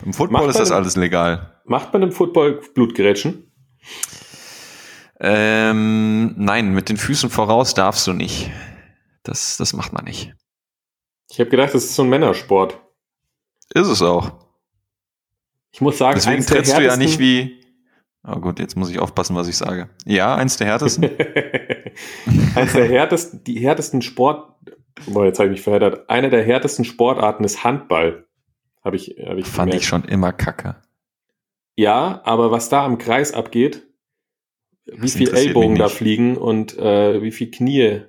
Im 0.05 0.13
Football 0.13 0.43
Macht 0.43 0.51
ist 0.51 0.61
das 0.61 0.71
alles 0.71 0.97
legal. 0.97 1.61
Macht 1.65 1.93
man 1.93 2.03
im 2.03 2.13
Football 2.13 2.61
Blutgrätschen? 2.75 3.53
Ähm, 5.21 6.35
nein, 6.37 6.73
mit 6.73 6.89
den 6.89 6.97
Füßen 6.97 7.31
voraus 7.31 7.75
darfst 7.75 8.07
du 8.07 8.13
nicht. 8.13 8.51
Das, 9.25 9.57
das 9.57 9.73
macht 9.73 9.93
man 9.93 10.05
nicht. 10.05 10.35
Ich 11.31 11.41
habe 11.41 11.51
gedacht, 11.51 11.75
das 11.75 11.85
ist 11.85 11.97
so 11.97 12.03
ein 12.03 12.09
Männersport. 12.09 12.81
Ist 13.75 13.89
es 13.89 14.01
auch. 14.01 14.33
Ich 15.73 15.81
muss 15.81 15.99
sagen, 15.99 16.15
Deswegen 16.15 16.47
trittst 16.47 16.77
du 16.77 16.83
ja 16.83 16.97
nicht 16.97 17.19
wie. 17.19 17.61
Oh 18.27 18.41
gut, 18.41 18.59
jetzt 18.59 18.77
muss 18.77 18.91
ich 18.91 18.99
aufpassen, 18.99 19.37
was 19.37 19.49
ich 19.49 19.57
sage. 19.57 19.91
Ja, 20.05 20.35
eins 20.35 20.57
der 20.57 20.69
härtesten. 20.69 21.05
eins 22.55 22.73
der 22.73 22.89
härtesten, 22.89 23.45
die 23.45 23.61
härtesten 23.61 24.03
Sport, 24.03 24.55
boah, 25.07 25.25
jetzt 25.27 25.39
habe 25.39 25.49
ich 25.49 25.53
mich 25.53 25.63
verheddert. 25.63 26.09
Eine 26.11 26.31
der 26.31 26.43
härtesten 26.45 26.85
Sportarten 26.85 27.45
ist 27.45 27.65
Handball. 27.65 28.27
Habe 28.85 28.97
ich, 28.97 29.17
habe 29.27 29.41
ich 29.41 29.47
Fand 29.47 29.71
gemerkt. 29.71 29.83
ich 29.83 29.87
schon 29.89 30.05
immer 30.05 30.33
kacke. 30.33 30.77
Ja, 31.77 32.21
aber 32.25 32.51
was 32.51 32.69
da 32.69 32.85
am 32.85 32.99
Kreis 32.99 33.33
abgeht, 33.33 33.87
wie 34.87 35.01
Das 35.03 35.13
viel 35.13 35.29
interessiert 35.29 35.49
Ellbogen 35.49 35.77
da 35.77 35.89
fliegen 35.89 36.37
und 36.37 36.77
äh, 36.79 37.23
wie 37.23 37.31
viel 37.31 37.51
Knie 37.51 38.03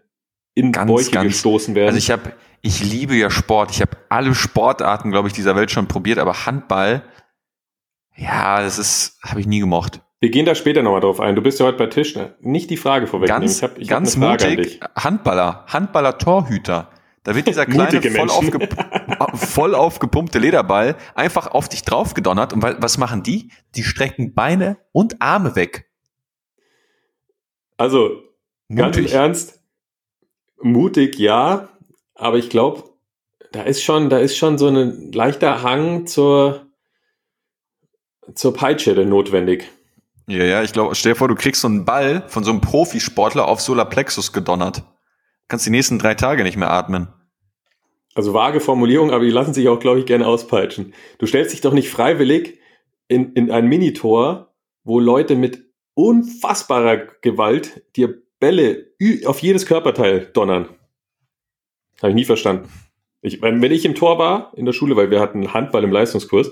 in 0.55 0.71
Ganz, 0.71 0.89
Bäuche 0.89 1.11
ganz- 1.11 1.27
gestoßen 1.27 1.75
werden. 1.75 1.87
Also 1.87 1.97
ich 1.97 2.09
habe, 2.11 2.33
ich 2.61 2.83
liebe 2.83 3.15
ja 3.15 3.29
Sport. 3.29 3.71
Ich 3.71 3.81
habe 3.81 3.97
alle 4.09 4.33
Sportarten, 4.33 5.11
glaube 5.11 5.27
ich, 5.27 5.33
dieser 5.33 5.55
Welt 5.55 5.71
schon 5.71 5.87
probiert, 5.87 6.17
aber 6.19 6.45
Handball, 6.45 7.03
ja, 8.15 8.61
das 8.61 8.79
ist, 8.79 9.19
habe 9.23 9.39
ich 9.39 9.47
nie 9.47 9.59
gemocht. 9.59 10.01
Wir 10.21 10.31
gehen 10.31 10.45
da 10.45 10.53
später 10.53 10.81
nochmal 10.83 10.99
drauf 11.01 11.19
ein. 11.21 11.35
Du 11.35 11.41
bist 11.41 11.59
ja 11.59 11.65
heute 11.65 11.77
bei 11.77 11.85
Tisch. 11.87 12.15
Ne? 12.15 12.35
Nicht 12.41 12.69
die 12.69 12.77
Frage 12.77 13.07
vorwegnehmen. 13.07 13.41
Ganz, 13.43 13.57
ich 13.57 13.63
hab, 13.63 13.77
ich 13.77 13.87
ganz 13.87 14.17
mutig. 14.17 14.79
Handballer, 14.95 15.65
Handballer-Torhüter. 15.67 16.91
Da 17.23 17.35
wird 17.35 17.47
dieser 17.47 17.65
kleine, 17.65 18.01
voll, 18.01 18.29
aufge 18.29 18.69
voll 19.37 19.75
aufgepumpte 19.75 20.39
Lederball 20.39 20.95
einfach 21.15 21.47
auf 21.47 21.69
dich 21.69 21.83
draufgedonnert. 21.83 22.51
Und 22.51 22.61
wa- 22.63 22.75
was 22.79 22.97
machen 22.97 23.23
die? 23.23 23.51
Die 23.75 23.83
strecken 23.83 24.33
Beine 24.33 24.77
und 24.91 25.21
Arme 25.21 25.55
weg. 25.55 25.89
Also, 27.77 28.21
ganz 28.73 28.97
im 28.97 29.03
Mutig. 29.03 29.13
Ernst, 29.15 29.61
mutig 30.61 31.17
ja, 31.17 31.69
aber 32.13 32.37
ich 32.37 32.49
glaube, 32.49 32.83
da 33.53 33.61
ist 33.63 33.81
schon, 33.83 34.09
da 34.09 34.17
ist 34.17 34.35
schon 34.35 34.57
so 34.57 34.67
ein 34.67 35.13
leichter 35.13 35.63
Hang 35.63 36.05
zur, 36.07 36.67
zur 38.35 38.53
Peitsche 38.53 38.95
denn 38.95 39.07
notwendig. 39.07 39.69
Ja, 40.29 40.43
ja, 40.43 40.61
ich 40.61 40.73
glaube, 40.73 40.93
stell 40.93 41.13
dir 41.13 41.17
vor, 41.17 41.27
du 41.27 41.33
kriegst 41.33 41.61
so 41.61 41.67
einen 41.67 41.85
Ball 41.85 42.23
von 42.27 42.43
so 42.43 42.51
einem 42.51 42.61
Profisportler 42.61 43.47
auf 43.47 43.61
Solarplexus 43.61 44.31
gedonnert. 44.31 44.83
Kannst 45.47 45.65
die 45.65 45.71
nächsten 45.71 45.97
drei 45.97 46.13
Tage 46.13 46.43
nicht 46.43 46.55
mehr 46.55 46.69
atmen. 46.69 47.07
Also 48.13 48.31
vage 48.31 48.59
Formulierung, 48.59 49.09
aber 49.09 49.23
die 49.23 49.31
lassen 49.31 49.55
sich 49.55 49.67
auch, 49.69 49.79
glaube 49.79 49.99
ich, 49.99 50.05
gerne 50.05 50.27
auspeitschen. 50.27 50.93
Du 51.17 51.25
stellst 51.25 51.53
dich 51.53 51.61
doch 51.61 51.73
nicht 51.73 51.89
freiwillig 51.89 52.59
in, 53.07 53.33
in 53.33 53.49
ein 53.49 53.67
Minitor, 53.67 54.53
wo 54.83 54.99
Leute 54.99 55.35
mit 55.35 55.65
unfassbarer 55.95 57.07
Gewalt 57.21 57.83
dir 57.95 58.21
Bälle 58.39 58.85
auf 59.25 59.39
jedes 59.39 59.65
Körperteil 59.65 60.27
donnern. 60.33 60.69
Habe 62.01 62.09
ich 62.09 62.15
nie 62.15 62.25
verstanden. 62.25 62.69
Ich, 63.21 63.41
wenn, 63.41 63.63
wenn 63.63 63.71
ich 63.71 63.83
im 63.83 63.95
Tor 63.95 64.19
war 64.19 64.53
in 64.55 64.65
der 64.65 64.73
Schule, 64.73 64.95
weil 64.95 65.09
wir 65.09 65.19
hatten 65.19 65.55
Handball 65.55 65.83
im 65.83 65.91
Leistungskurs. 65.91 66.51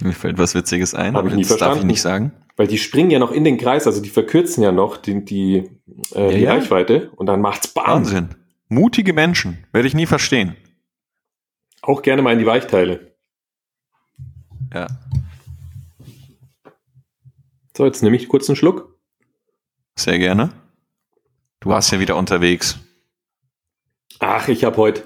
Mir 0.00 0.12
fällt 0.12 0.38
was 0.38 0.54
Witziges 0.54 0.94
ein, 0.94 1.16
aber 1.16 1.30
das 1.30 1.56
darf 1.56 1.78
ich 1.78 1.84
nicht 1.84 2.00
sagen. 2.00 2.32
Weil 2.56 2.66
die 2.66 2.78
springen 2.78 3.10
ja 3.10 3.18
noch 3.18 3.32
in 3.32 3.44
den 3.44 3.58
Kreis, 3.58 3.86
also 3.86 4.00
die 4.00 4.08
verkürzen 4.08 4.62
ja 4.62 4.72
noch 4.72 4.96
die, 4.96 5.24
die, 5.24 5.70
äh, 6.14 6.24
ja, 6.24 6.30
die 6.30 6.40
ja. 6.40 6.52
Reichweite 6.52 7.10
und 7.16 7.26
dann 7.26 7.40
macht's 7.40 7.68
Bam. 7.68 7.86
Wahnsinn. 7.86 8.34
Mutige 8.68 9.12
Menschen, 9.12 9.66
werde 9.72 9.88
ich 9.88 9.94
nie 9.94 10.06
verstehen. 10.06 10.56
Auch 11.82 12.02
gerne 12.02 12.22
mal 12.22 12.32
in 12.32 12.38
die 12.38 12.46
Weichteile. 12.46 13.14
Ja. 14.72 14.86
So, 17.76 17.86
jetzt 17.86 18.02
nehme 18.02 18.16
ich 18.16 18.28
kurz 18.28 18.48
einen 18.48 18.56
Schluck. 18.56 18.98
Sehr 19.96 20.18
gerne. 20.18 20.50
Du 21.60 21.70
warst 21.70 21.92
ja 21.92 22.00
wieder 22.00 22.16
unterwegs. 22.16 22.78
Ach, 24.18 24.48
ich 24.48 24.64
habe 24.64 24.76
heute 24.76 25.02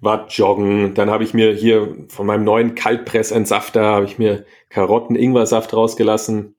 war 0.00 0.26
joggen, 0.28 0.94
dann 0.94 1.10
habe 1.10 1.24
ich 1.24 1.34
mir 1.34 1.52
hier 1.52 1.96
von 2.08 2.26
meinem 2.26 2.44
neuen 2.44 2.74
Kaltpressentsafter 2.74 3.82
habe 3.84 4.06
ich 4.06 4.18
mir 4.18 4.44
Karotten-Ingwersaft 4.68 5.72
rausgelassen. 5.72 6.54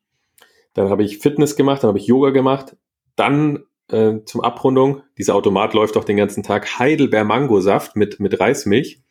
Dann 0.73 0.89
habe 0.89 1.03
ich 1.03 1.19
Fitness 1.19 1.55
gemacht, 1.55 1.83
dann 1.83 1.89
habe 1.89 1.99
ich 1.99 2.07
Yoga 2.07 2.31
gemacht. 2.31 2.75
Dann 3.15 3.63
äh, 3.89 4.19
zum 4.25 4.41
Abrundung, 4.41 5.01
dieser 5.17 5.35
Automat 5.35 5.73
läuft 5.73 5.95
doch 5.95 6.03
den 6.03 6.17
ganzen 6.17 6.43
Tag, 6.43 6.79
Heidelbeer-Mangosaft 6.79 7.95
mit, 7.95 8.19
mit 8.19 8.39
Reismilch. 8.39 9.01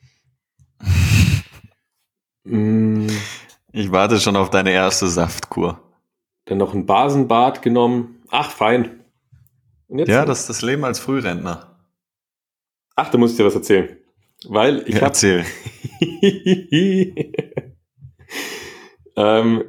mm. 2.45 3.07
Ich 3.73 3.93
warte 3.93 4.21
schon 4.21 4.37
auf 4.37 4.51
deine 4.51 4.71
erste 4.71 5.07
Saftkur. 5.07 5.81
Dann 6.47 6.59
noch 6.59 6.73
ein 6.73 6.87
Basenbad 6.87 7.63
genommen. 7.63 8.23
Ach, 8.31 8.51
fein. 8.51 9.05
ja, 9.89 10.25
das 10.25 10.41
ist 10.41 10.49
das 10.49 10.63
Leben 10.63 10.85
als 10.85 10.99
Frührentner. 10.99 11.77
Ach, 12.95 13.11
da 13.11 13.19
muss 13.19 13.33
ich 13.33 13.37
dir 13.37 13.45
was 13.45 13.55
erzählen. 13.55 13.99
Weil 14.49 14.85
ich 14.87 14.95
ja, 14.95 15.03
hab, 15.03 15.09
Erzähl. 15.09 15.45
ähm, 19.17 19.65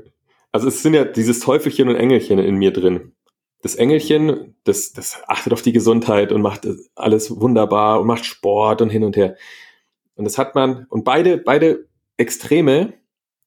also 0.51 0.67
es 0.67 0.84
sind 0.84 0.93
ja 0.93 1.05
dieses 1.05 1.39
Teufelchen 1.39 1.89
und 1.89 1.96
Engelchen 1.96 2.39
in 2.39 2.55
mir 2.55 2.72
drin. 2.72 3.13
Das 3.62 3.75
Engelchen, 3.75 4.55
das, 4.63 4.93
das 4.93 5.22
achtet 5.27 5.53
auf 5.53 5.62
die 5.62 5.74
Gesundheit 5.74 6.31
und 6.31 6.41
macht 6.41 6.67
alles 6.96 7.39
wunderbar 7.39 8.00
und 8.01 8.07
macht 8.07 8.25
Sport 8.25 8.81
und 8.81 8.89
hin 8.89 9.03
und 9.03 9.15
her. 9.15 9.36
Und 10.15 10.25
das 10.25 10.38
hat 10.38 10.55
man, 10.55 10.86
und 10.89 11.03
beide, 11.03 11.38
beide 11.38 11.88
Extreme, 12.17 12.93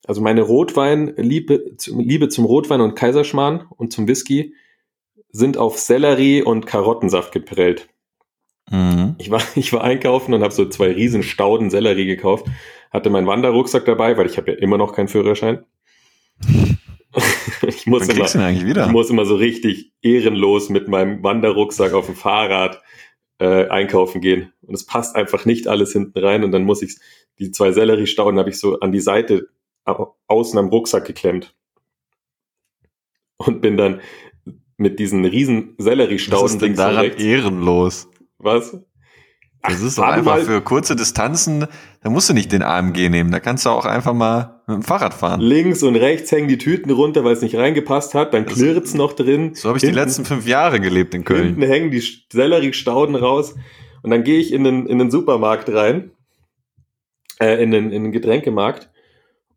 also 0.07 0.21
meine 0.21 0.43
Rotwein-Liebe 0.43 1.77
Liebe 1.87 2.29
zum 2.29 2.45
Rotwein 2.45 2.81
und 2.81 2.95
Kaiserschmarrn 2.95 3.67
und 3.77 3.93
zum 3.93 4.09
Whisky, 4.09 4.55
sind 5.33 5.59
auf 5.59 5.79
Sellerie 5.79 6.43
und 6.43 6.67
Karottensaft 6.67 7.33
geprellt. 7.33 7.89
Mhm. 8.71 9.17
Ich, 9.19 9.31
war, 9.31 9.43
ich 9.55 9.73
war 9.73 9.85
einkaufen 9.85 10.35
und 10.35 10.43
habe 10.43 10.55
so 10.55 10.67
zwei 10.69 10.93
riesen 10.93 11.23
Stauden 11.23 11.71
Sellerie 11.71 12.07
gekauft, 12.07 12.47
hatte 12.91 13.11
meinen 13.11 13.27
Wanderrucksack 13.27 13.85
dabei, 13.85 14.17
weil 14.17 14.27
ich 14.27 14.37
habe 14.37 14.53
ja 14.53 14.59
immer 14.59 14.79
noch 14.79 14.95
keinen 14.95 15.09
Führerschein. 15.09 15.65
ich, 17.67 17.87
muss 17.87 18.09
immer, 18.09 18.50
ich 18.50 18.93
muss 18.93 19.11
immer 19.11 19.27
so 19.27 19.37
richtig 19.37 19.93
ehrenlos 20.00 20.71
mit 20.71 20.89
meinem 20.89 21.23
Wanderrucksack 21.23 21.93
auf 21.93 22.07
dem 22.07 22.15
Fahrrad 22.15 22.81
äh, 23.39 23.69
einkaufen 23.69 24.21
gehen. 24.21 24.53
Und 24.62 24.75
es 24.75 24.87
passt 24.87 25.17
einfach 25.17 25.45
nicht 25.45 25.67
alles 25.67 25.93
hinten 25.93 26.19
rein. 26.19 26.45
Und 26.45 26.53
dann 26.53 26.65
muss 26.65 26.83
ich 26.83 26.97
die 27.39 27.50
zwei 27.50 27.73
Sellerie-Stauden 27.73 28.39
habe 28.39 28.50
ich 28.50 28.59
so 28.59 28.81
an 28.81 28.93
die 28.93 29.00
Seite 29.00 29.49
außen 29.85 30.59
am 30.59 30.69
Rucksack 30.69 31.07
geklemmt. 31.07 31.55
Und 33.39 33.62
bin 33.62 33.77
dann 33.77 34.00
mit 34.77 34.99
diesen 34.99 35.25
riesen 35.25 35.75
Sellerie-Stauden. 35.79 36.45
Was 36.45 36.53
ist 36.53 36.62
denn 36.62 36.77
daran 36.77 37.12
ehrenlos? 37.17 38.09
Was? 38.41 38.77
Das 39.63 39.83
ist 39.83 39.99
doch 39.99 40.05
einfach 40.05 40.37
mal, 40.37 40.43
für 40.43 40.63
kurze 40.63 40.97
Distanzen, 40.97 41.67
da 42.03 42.09
musst 42.09 42.31
du 42.31 42.33
nicht 42.33 42.51
den 42.51 42.63
AMG 42.63 43.11
nehmen, 43.11 43.31
da 43.31 43.41
kannst 43.41 43.67
du 43.67 43.71
auch 43.71 43.85
einfach 43.85 44.15
mal 44.15 44.63
mit 44.67 44.77
dem 44.77 44.83
Fahrrad 44.83 45.13
fahren. 45.13 45.41
Links 45.41 45.83
und 45.83 45.97
rechts 45.97 46.33
hängen 46.33 46.49
die 46.49 46.57
Tüten 46.57 46.91
runter, 46.91 47.25
weil 47.25 47.35
es 47.35 47.43
nicht 47.43 47.57
reingepasst 47.57 48.15
hat, 48.15 48.33
dann 48.33 48.47
klirrt's 48.47 48.95
noch 48.95 49.13
drin. 49.13 49.55
So 49.55 49.69
habe 49.69 49.77
ich 49.77 49.83
hinten, 49.83 49.97
die 49.97 50.01
letzten 50.01 50.25
fünf 50.25 50.47
Jahre 50.47 50.81
gelebt 50.81 51.15
in 51.15 51.25
Köln. 51.25 51.45
Hinten 51.45 51.63
hängen 51.63 51.91
die 51.91 52.01
Sellerie-Stauden 52.01 53.15
raus 53.17 53.55
und 54.03 54.11
dann 54.11 54.25
gehe 54.25 54.39
ich 54.39 54.53
in 54.53 54.65
den, 54.65 54.87
in 54.87 54.99
den 54.99 55.11
Supermarkt 55.11 55.69
rein, 55.69 56.13
äh, 57.39 57.63
in, 57.63 57.71
den, 57.71 57.91
in 57.93 58.05
den 58.05 58.13
Getränkemarkt 58.13 58.89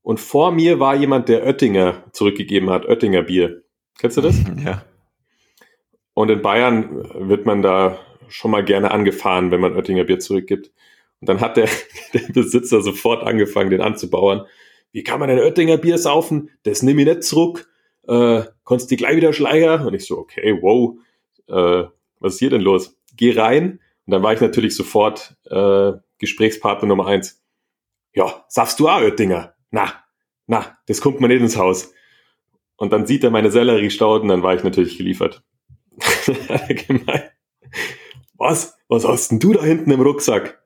und 0.01 0.19
vor 0.19 0.51
mir 0.51 0.81
war 0.81 0.95
jemand, 0.95 1.29
der 1.29 1.45
Oettinger 1.45 2.03
zurückgegeben 2.11 2.69
hat, 2.69 2.85
Oettinger 2.85 3.23
Bier. 3.23 3.63
Kennst 3.97 4.17
du 4.17 4.21
das? 4.21 4.35
Ja. 4.63 4.83
Und 6.15 6.29
in 6.29 6.43
Bayern 6.43 7.09
wird 7.27 7.47
man 7.47 7.63
da 7.63 7.97
schon 8.27 8.51
mal 8.51 8.63
gerne 8.63 8.91
angefahren, 8.91 9.51
wenn 9.51 9.61
man 9.61 9.75
Oettinger 9.75 10.03
Bier 10.03 10.19
zurückgibt. 10.19 10.71
Und 11.19 11.29
dann 11.29 11.39
hat 11.41 11.57
der, 11.57 11.69
der 12.13 12.31
Besitzer 12.33 12.81
sofort 12.81 13.23
angefangen, 13.23 13.69
den 13.69 13.81
anzubauen. 13.81 14.41
Wie 14.91 15.03
kann 15.03 15.19
man 15.19 15.29
denn 15.29 15.39
Oettinger 15.39 15.77
Bier 15.77 15.97
saufen? 15.97 16.49
Das 16.63 16.83
nehme 16.83 17.01
ich 17.01 17.07
nicht 17.07 17.23
zurück. 17.23 17.69
Äh, 18.07 18.43
konntest 18.63 18.91
die 18.91 18.97
gleich 18.97 19.15
wieder 19.15 19.33
schleier? 19.33 19.85
Und 19.85 19.93
ich 19.93 20.05
so, 20.05 20.17
okay, 20.17 20.57
wow, 20.61 20.97
äh, 21.47 21.89
was 22.19 22.33
ist 22.33 22.39
hier 22.39 22.49
denn 22.49 22.61
los? 22.61 22.97
Geh 23.15 23.37
rein. 23.37 23.79
Und 24.05 24.11
dann 24.11 24.23
war 24.23 24.33
ich 24.33 24.41
natürlich 24.41 24.75
sofort 24.75 25.35
äh, 25.49 25.93
Gesprächspartner 26.19 26.87
Nummer 26.87 27.07
eins. 27.07 27.41
Ja, 28.13 28.45
sagst 28.47 28.79
du 28.79 28.87
auch 28.87 29.01
Oettinger? 29.01 29.55
Na, 29.71 29.93
na, 30.45 30.77
das 30.87 31.01
kommt 31.01 31.19
mir 31.19 31.27
nicht 31.27 31.41
ins 31.41 31.57
Haus. 31.57 31.93
Und 32.75 32.91
dann 32.91 33.05
sieht 33.05 33.23
er 33.23 33.31
meine 33.31 33.51
Sellerie-Stauden, 33.51 34.29
dann 34.29 34.43
war 34.43 34.55
ich 34.55 34.63
natürlich 34.63 34.97
geliefert. 34.97 35.43
gemeint, 36.87 37.31
was? 38.43 38.77
Was 38.87 39.07
hast 39.07 39.31
denn 39.31 39.39
du 39.39 39.53
da 39.53 39.63
hinten 39.63 39.89
im 39.91 40.01
Rucksack? 40.01 40.61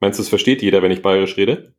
Meinst 0.00 0.18
du, 0.18 0.22
es 0.22 0.28
versteht 0.28 0.62
jeder, 0.62 0.82
wenn 0.82 0.92
ich 0.92 1.02
bayerisch 1.02 1.36
rede? 1.36 1.74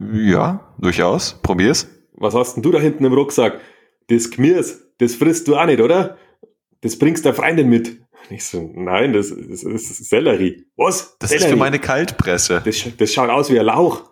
Ja, 0.00 0.74
durchaus. 0.78 1.38
Probier's. 1.42 1.88
Was 2.12 2.34
hast 2.34 2.54
denn 2.54 2.62
du 2.62 2.72
da 2.72 2.80
hinten 2.80 3.04
im 3.04 3.12
Rucksack? 3.12 3.60
Das 4.08 4.30
Gmirs, 4.30 4.84
das 4.98 5.14
frisst 5.14 5.46
du 5.48 5.56
auch 5.56 5.66
nicht, 5.66 5.80
oder? 5.80 6.16
Das 6.80 6.98
bringst 6.98 7.24
der 7.24 7.34
Freundin 7.34 7.68
mit. 7.68 8.00
Ich 8.30 8.44
so, 8.44 8.70
nein, 8.74 9.12
das, 9.12 9.28
das, 9.28 9.62
das 9.62 9.64
ist 9.64 10.08
Sellerie. 10.08 10.66
Was? 10.76 11.16
Das 11.18 11.30
Sellerie? 11.30 11.46
ist 11.46 11.50
für 11.50 11.58
meine 11.58 11.78
Kaltpresse. 11.78 12.62
Das, 12.64 12.84
das 12.96 13.12
schaut 13.12 13.30
aus 13.30 13.50
wie 13.50 13.58
ein 13.58 13.66
Lauch. 13.66 14.10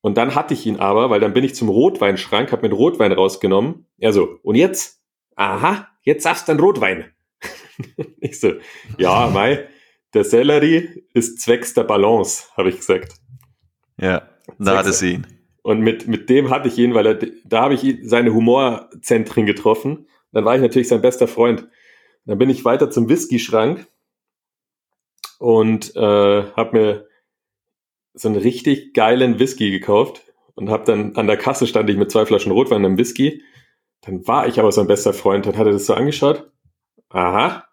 Und 0.00 0.16
dann 0.18 0.34
hatte 0.34 0.54
ich 0.54 0.66
ihn 0.66 0.76
aber, 0.76 1.10
weil 1.10 1.20
dann 1.20 1.32
bin 1.32 1.44
ich 1.44 1.54
zum 1.54 1.68
Rotweinschrank, 1.68 2.52
hab 2.52 2.62
mir 2.62 2.68
den 2.68 2.76
Rotwein 2.76 3.12
rausgenommen. 3.12 3.86
Er 3.98 4.12
so, 4.12 4.38
und 4.42 4.54
jetzt? 4.54 5.00
Aha, 5.36 5.88
jetzt 6.02 6.26
darfst 6.26 6.46
du 6.46 6.52
einen 6.52 6.60
Rotwein. 6.60 7.12
ich 8.20 8.40
so, 8.40 8.52
ja, 8.98 9.28
Mai, 9.28 9.66
der 10.14 10.24
Sellerie 10.24 11.04
ist 11.12 11.40
zwecks 11.40 11.74
der 11.74 11.84
Balance, 11.84 12.44
habe 12.56 12.68
ich 12.68 12.76
gesagt. 12.76 13.14
Ja, 13.98 14.28
da 14.58 14.78
hatte 14.78 14.92
sie 14.92 15.14
ihn. 15.14 15.26
Und 15.62 15.80
mit, 15.80 16.06
mit 16.06 16.28
dem 16.28 16.50
hatte 16.50 16.68
ich 16.68 16.78
ihn, 16.78 16.94
weil 16.94 17.06
er, 17.06 17.18
da 17.44 17.62
habe 17.62 17.74
ich 17.74 17.98
seine 18.02 18.34
Humorzentren 18.34 19.46
getroffen. 19.46 20.06
Dann 20.32 20.44
war 20.44 20.54
ich 20.54 20.60
natürlich 20.60 20.88
sein 20.88 21.00
bester 21.00 21.26
Freund. 21.26 21.68
Dann 22.26 22.38
bin 22.38 22.50
ich 22.50 22.64
weiter 22.64 22.90
zum 22.90 23.08
Whisky-Schrank 23.08 23.86
und 25.38 25.96
äh, 25.96 26.42
habe 26.52 26.78
mir 26.78 27.08
so 28.12 28.28
einen 28.28 28.36
richtig 28.36 28.94
geilen 28.94 29.38
Whisky 29.38 29.70
gekauft 29.70 30.22
und 30.54 30.68
habe 30.70 30.84
dann 30.84 31.16
an 31.16 31.26
der 31.26 31.36
Kasse 31.36 31.66
stand 31.66 31.88
ich 31.90 31.96
mit 31.96 32.10
zwei 32.10 32.26
Flaschen 32.26 32.52
Rotwein 32.52 32.78
und 32.78 32.84
einem 32.84 32.98
Whisky. 32.98 33.42
Dann 34.02 34.26
war 34.26 34.46
ich 34.46 34.60
aber 34.60 34.70
sein 34.70 34.86
bester 34.86 35.14
Freund. 35.14 35.46
Dann 35.46 35.56
hat 35.56 35.66
er 35.66 35.72
das 35.72 35.86
so 35.86 35.94
angeschaut 35.94 36.50
Aha. 37.14 37.64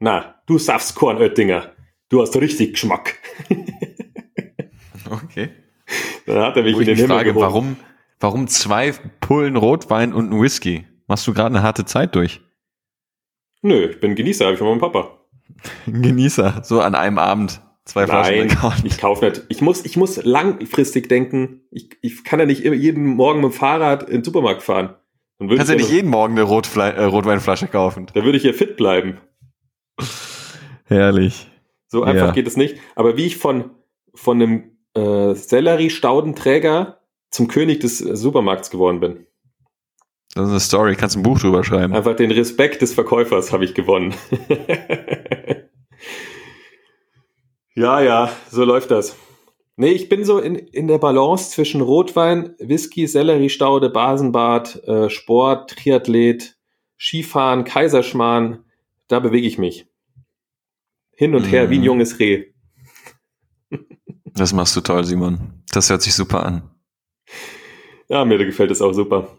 Na, 0.00 0.34
du 0.46 0.58
saffst 0.58 0.94
Korn 0.94 1.16
Oettinger. 1.16 1.72
Du 2.10 2.20
hast 2.20 2.36
richtig 2.36 2.74
Geschmack. 2.74 3.18
okay. 5.10 5.48
Dann 6.26 6.42
hat 6.42 6.56
er 6.56 6.62
mich 6.62 6.76
Wo 6.76 6.80
in 6.80 6.86
den 6.86 6.98
ich 6.98 7.06
Frage, 7.06 7.34
warum, 7.34 7.76
warum 8.20 8.46
zwei 8.46 8.92
Pullen 9.20 9.56
Rotwein 9.56 10.12
und 10.12 10.30
ein 10.30 10.40
Whisky? 10.40 10.86
Machst 11.06 11.26
du 11.26 11.32
gerade 11.32 11.56
eine 11.56 11.62
harte 11.62 11.86
Zeit 11.86 12.14
durch? 12.14 12.42
Nö, 13.62 13.86
ich 13.86 14.00
bin 14.00 14.14
Genießer, 14.14 14.44
habe 14.44 14.54
ich 14.54 14.58
von 14.58 14.68
meinem 14.68 14.80
Papa. 14.80 15.20
Genießer, 15.86 16.62
so 16.64 16.82
an 16.82 16.94
einem 16.94 17.18
Abend. 17.18 17.62
Zwei 17.86 18.04
Nein, 18.04 18.50
Flaschen 18.50 18.86
ich 18.86 18.98
kaufe 18.98 19.24
nicht. 19.24 19.44
Ich 19.48 19.62
muss, 19.62 19.84
ich 19.84 19.96
muss 19.96 20.22
langfristig 20.22 21.08
denken. 21.08 21.62
Ich, 21.70 21.96
ich 22.02 22.24
kann 22.24 22.40
ja 22.40 22.46
nicht 22.46 22.62
jeden 22.62 23.06
Morgen 23.06 23.40
mit 23.40 23.52
dem 23.52 23.56
Fahrrad 23.56 24.02
in 24.04 24.16
den 24.16 24.24
Supermarkt 24.24 24.62
fahren. 24.62 24.96
Dann 25.38 25.48
Kannst 25.48 25.70
ja 25.70 25.76
nicht 25.76 25.90
jeden 25.90 26.10
Morgen 26.10 26.34
eine 26.34 26.42
Rotfle 26.42 26.92
äh, 26.92 27.04
Rotweinflasche 27.04 27.66
kaufen. 27.66 28.06
Da 28.14 28.24
würde 28.24 28.38
ich 28.38 28.44
ja 28.44 28.52
fit 28.52 28.76
bleiben. 28.76 29.18
Herrlich. 30.84 31.50
So 31.88 32.02
einfach 32.02 32.26
ja. 32.26 32.32
geht 32.32 32.46
es 32.46 32.56
nicht. 32.56 32.76
Aber 32.94 33.16
wie 33.16 33.26
ich 33.26 33.36
von, 33.36 33.70
von 34.14 34.40
einem 34.40 34.76
äh, 34.94 35.34
Sellerie-Staudenträger 35.34 37.00
zum 37.30 37.48
König 37.48 37.80
des 37.80 38.00
äh, 38.00 38.16
Supermarkts 38.16 38.70
geworden 38.70 39.00
bin. 39.00 39.26
Das 40.34 40.44
ist 40.44 40.50
eine 40.50 40.60
Story, 40.60 40.96
kannst 40.96 41.16
ein 41.16 41.22
Buch 41.22 41.38
drüber 41.38 41.62
schreiben. 41.62 41.94
Einfach 41.94 42.16
den 42.16 42.30
Respekt 42.30 42.82
des 42.82 42.92
Verkäufers 42.94 43.52
habe 43.52 43.64
ich 43.64 43.74
gewonnen. 43.74 44.14
Ja, 47.76 48.00
ja, 48.00 48.30
so 48.50 48.64
läuft 48.64 48.92
das. 48.92 49.16
Nee, 49.76 49.90
ich 49.92 50.08
bin 50.08 50.24
so 50.24 50.38
in, 50.38 50.54
in 50.54 50.86
der 50.86 50.98
Balance 50.98 51.50
zwischen 51.50 51.80
Rotwein, 51.80 52.54
Whisky, 52.60 53.06
Selleriestaude, 53.08 53.90
Basenbad, 53.90 54.82
äh, 54.84 55.10
Sport, 55.10 55.70
Triathlet, 55.70 56.56
Skifahren, 56.98 57.64
Kaiserschmarrn. 57.64 58.64
Da 59.08 59.18
bewege 59.20 59.46
ich 59.48 59.58
mich. 59.58 59.86
Hin 61.16 61.34
und 61.34 61.44
her, 61.44 61.70
wie 61.70 61.74
ein 61.76 61.80
Mhm. 61.80 61.86
junges 61.86 62.18
Reh. 62.20 62.46
Das 64.36 64.52
machst 64.52 64.74
du 64.76 64.80
toll, 64.80 65.04
Simon. 65.04 65.62
Das 65.72 65.90
hört 65.90 66.02
sich 66.02 66.14
super 66.14 66.44
an. 66.44 66.70
Ja, 68.08 68.24
mir 68.24 68.38
gefällt 68.38 68.70
es 68.70 68.82
auch 68.82 68.92
super. 68.92 69.36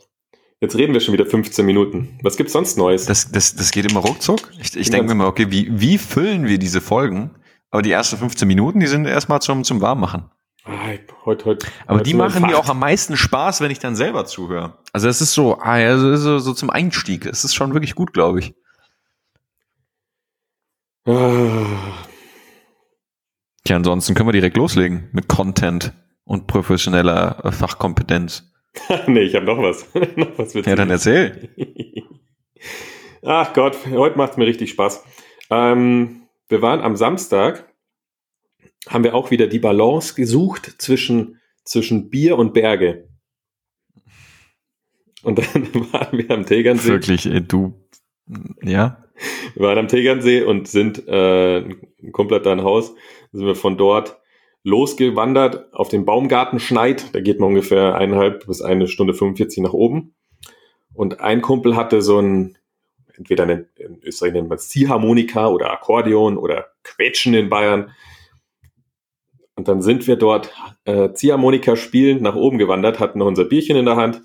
Jetzt 0.62 0.76
reden 0.78 0.94
wir 0.94 1.02
schon 1.02 1.14
wieder 1.14 1.26
15 1.26 1.66
Minuten. 1.66 2.18
Was 2.24 2.38
gibt's 2.38 2.54
sonst 2.54 2.78
Neues? 2.78 3.06
Das, 3.06 3.30
das, 3.32 3.56
das 3.56 3.72
geht 3.72 3.90
immer 3.90 4.00
ruckzuck. 4.02 4.52
Ich, 4.60 4.76
ich 4.76 4.90
denke 4.90 5.04
mir 5.04 5.10
ganz- 5.10 5.18
mal, 5.20 5.28
okay, 5.28 5.48
wie, 5.50 5.68
wie 5.80 5.98
füllen 5.98 6.46
wir 6.48 6.58
diese 6.58 6.82
Folgen? 6.82 7.32
Aber 7.72 7.82
die 7.82 7.92
ersten 7.92 8.18
15 8.18 8.48
Minuten, 8.48 8.80
die 8.80 8.88
sind 8.88 9.06
erstmal 9.06 9.42
zum, 9.42 9.64
zum 9.64 9.82
Warmmachen. 9.82 10.30
Ah, 10.66 10.90
heute, 11.26 11.46
heute. 11.46 11.68
Aber 11.86 12.02
die 12.02 12.16
machen 12.16 12.42
mir 12.42 12.58
auch 12.58 12.70
am 12.70 12.80
meisten 12.80 13.18
Spaß, 13.18 13.62
wenn 13.62 13.70
ich 13.70 13.80
dann 13.80 13.96
selber 13.96 14.26
zuhöre. 14.26 14.78
Also 14.94 15.08
es 15.08 15.22
ist 15.22 15.34
so, 15.34 15.60
ah, 15.60 15.78
ja, 15.78 15.98
so, 15.98 16.40
so, 16.40 16.54
zum 16.54 16.72
Einstieg. 16.72 17.26
Es 17.26 17.44
ist 17.44 17.54
schon 17.54 17.74
wirklich 17.74 17.94
gut, 17.94 18.14
glaube 18.14 18.40
ich. 18.40 18.56
Ah, 21.08 21.66
Ja, 23.68 23.76
ansonsten 23.76 24.16
können 24.16 24.28
wir 24.28 24.34
direkt 24.34 24.58
loslegen 24.58 25.10
mit 25.12 25.28
Content 25.28 25.94
und 26.24 26.48
professioneller 26.48 27.46
äh, 27.46 27.52
Fachkompetenz. 27.52 28.52
nee, 29.08 29.22
ich 29.22 29.36
habe 29.36 29.46
noch 29.46 29.60
was. 29.60 29.88
noch 30.16 30.38
was 30.38 30.54
Ja, 30.54 30.76
dann 30.76 30.90
erzähl. 30.90 31.50
Ach 33.24 33.54
Gott, 33.54 33.78
heute 33.92 34.18
macht's 34.18 34.38
mir 34.38 34.46
richtig 34.48 34.72
Spaß. 34.72 35.04
Ähm, 35.52 36.25
wir 36.48 36.62
waren 36.62 36.82
am 36.82 36.96
Samstag, 36.96 37.74
haben 38.88 39.04
wir 39.04 39.16
auch 39.16 39.32
wieder 39.32 39.48
die 39.48 39.60
Balance 39.60 40.14
gesucht 40.16 40.76
zwischen, 40.78 41.40
zwischen 41.64 42.10
Bier 42.10 42.38
und 42.38 42.54
Berge. 42.54 43.10
Und 45.24 45.40
dann 45.40 45.74
waren 45.92 46.18
wir 46.18 46.32
am 46.32 46.46
Tegernsee. 46.46 46.90
Wirklich, 46.90 47.26
äh, 47.26 47.42
du, 47.42 47.74
ja? 48.62 49.04
Wir 49.56 49.68
waren 49.68 49.78
am 49.78 49.88
Tegernsee 49.88 50.44
und 50.44 50.68
sind, 50.68 51.08
äh, 51.08 51.60
ein 51.60 52.12
Kumpel 52.12 52.38
hat 52.38 52.46
da 52.46 52.52
ein 52.52 52.64
Haus, 52.64 52.94
sind 53.32 53.46
wir 53.46 53.56
von 53.56 53.78
dort 53.78 54.20
losgewandert 54.64 55.74
auf 55.74 55.90
den 55.90 56.06
Baumgartenschneid. 56.06 57.14
Da 57.14 57.22
geht 57.22 57.40
man 57.40 57.50
ungefähr 57.50 57.96
eineinhalb 57.96 58.48
bis 58.48 58.62
eine 58.62 58.88
Stunde 58.88 59.14
45 59.14 59.64
nach 59.64 59.74
oben. 59.74 60.16
Und 60.94 61.20
ein 61.22 61.42
Kumpel 61.42 61.76
hatte 61.76 62.02
so 62.02 62.20
ein, 62.20 62.58
entweder 63.18 63.46
nennt, 63.46 63.68
in 63.78 64.02
Österreich 64.04 64.34
nennt 64.34 64.50
man 64.50 64.58
es 64.58 64.70
Ziehharmonika 64.70 65.48
oder 65.48 65.72
Akkordeon 65.72 66.38
oder 66.38 66.68
Quetschen 66.84 67.34
in 67.34 67.50
Bayern. 67.50 67.92
Und 69.56 69.68
dann 69.68 69.82
sind 69.82 70.06
wir 70.08 70.18
dort 70.18 70.54
äh, 70.84 71.14
Ziehharmonika 71.14 71.76
spielend 71.76 72.22
nach 72.22 72.36
oben 72.36 72.58
gewandert, 72.58 73.00
hatten 73.00 73.20
noch 73.20 73.28
unser 73.28 73.46
Bierchen 73.46 73.78
in 73.78 73.86
der 73.86 73.96
Hand. 73.96 74.22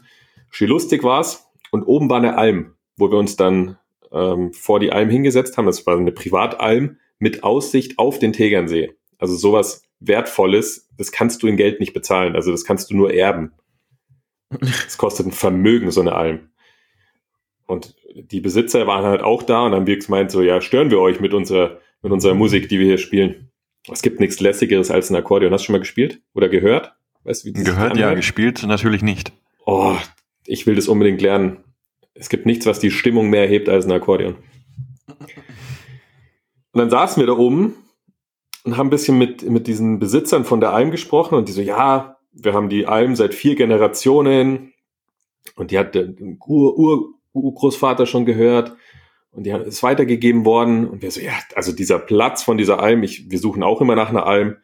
Schön 0.51 0.69
lustig 0.69 1.05
war's. 1.05 1.47
Und 1.71 1.85
oben 1.85 2.11
war 2.11 2.19
eine 2.19 2.37
Alm, 2.37 2.75
wo 2.97 3.11
wir 3.11 3.19
uns 3.19 3.37
dann 3.37 3.79
ähm, 4.13 4.53
vor 4.53 4.81
die 4.81 4.93
Alm 4.93 5.09
hingesetzt 5.09 5.57
haben. 5.57 5.67
Das 5.67 5.87
war 5.87 5.97
eine 5.97 6.13
Privatalm 6.13 6.97
mit 7.19 7.45
Aussicht 7.45 7.99
auf 7.99 8.19
den 8.19 8.33
Tegernsee. 8.33 8.95
Also 9.19 9.37
sowas 9.37 9.85
Wertvolles, 10.01 10.89
das 10.97 11.13
kannst 11.13 11.43
du 11.43 11.47
in 11.47 11.57
Geld 11.57 11.79
nicht 11.79 11.93
bezahlen. 11.93 12.35
Also 12.35 12.51
das 12.51 12.65
kannst 12.65 12.91
du 12.91 12.97
nur 12.97 13.13
erben. 13.13 13.53
Es 14.87 14.99
kostet 14.99 15.27
ein 15.27 15.33
Vermögen, 15.33 15.91
so 15.91 16.01
eine 16.01 16.15
Alm. 16.15 16.50
Und 17.71 17.95
die 18.17 18.41
Besitzer 18.41 18.89
waren 18.89 19.05
halt 19.05 19.23
auch 19.23 19.45
da 19.45 19.65
und 19.65 19.75
haben 19.75 19.87
wir 19.87 19.97
gemeint, 19.97 20.33
so, 20.33 20.43
ja, 20.43 20.61
stören 20.61 20.91
wir 20.91 20.99
euch 20.99 21.21
mit 21.21 21.33
unserer, 21.33 21.79
mit 22.03 22.11
unserer 22.11 22.35
Musik, 22.35 22.69
die 22.69 22.81
wir 22.81 22.87
hier 22.87 22.99
spielen. 22.99 23.53
Es 23.89 24.03
gibt 24.03 24.19
nichts 24.19 24.41
lässigeres 24.41 24.91
als 24.91 25.09
ein 25.09 25.15
Akkordeon. 25.15 25.53
Hast 25.53 25.63
du 25.63 25.67
schon 25.67 25.75
mal 25.75 25.79
gespielt 25.79 26.21
oder 26.35 26.49
gehört? 26.49 26.93
Weißt 27.23 27.45
wie 27.45 27.53
Gehört 27.53 27.97
ja, 27.97 28.13
gespielt 28.15 28.65
natürlich 28.67 29.03
nicht. 29.03 29.31
Oh, 29.67 29.95
ich 30.47 30.67
will 30.67 30.75
das 30.75 30.89
unbedingt 30.89 31.23
lernen. 31.23 31.59
Es 32.13 32.29
gibt 32.29 32.45
nichts, 32.45 32.67
was 32.67 32.81
die 32.81 32.91
Stimmung 32.91 33.31
mehr 33.31 33.47
hebt 33.47 33.69
als 33.69 33.87
ein 33.87 33.93
Akkordeon. 33.93 34.35
Und 35.07 35.19
dann 36.73 36.91
saßen 36.91 37.23
wir 37.23 37.29
da 37.29 37.35
oben 37.35 37.77
und 38.65 38.77
haben 38.77 38.89
ein 38.89 38.91
bisschen 38.91 39.17
mit, 39.17 39.49
mit 39.49 39.69
diesen 39.69 40.01
Besitzern 40.01 40.45
von 40.45 40.59
der 40.59 40.73
Alm 40.73 40.91
gesprochen 40.91 41.37
und 41.37 41.47
die 41.47 41.53
so, 41.53 41.63
ja, 41.63 42.17
wir 42.33 42.53
haben 42.53 42.69
die 42.69 42.87
Alm 42.89 43.15
seit 43.15 43.33
vier 43.33 43.55
Generationen 43.55 44.73
und 45.55 45.71
die 45.71 45.79
hat 45.79 45.95
der 45.95 46.09
Ur, 46.47 46.77
Ur, 46.77 47.15
Urgroßvater 47.33 48.07
schon 48.07 48.25
gehört 48.27 48.77
und 49.31 49.45
die 49.45 49.51
ist 49.51 49.83
weitergegeben 49.83 50.45
worden 50.45 50.89
und 50.89 51.03
wir 51.03 51.11
so, 51.11 51.21
ja, 51.21 51.33
also 51.55 51.73
dieser 51.73 51.99
Platz 51.99 52.43
von 52.43 52.59
dieser 52.59 52.81
Alm, 52.81 53.03
ich, 53.03 53.31
wir 53.31 53.39
suchen 53.39 53.63
auch 53.63 53.81
immer 53.81 53.95
nach 53.95 54.11
einer 54.11 54.27
Alm, 54.27 54.57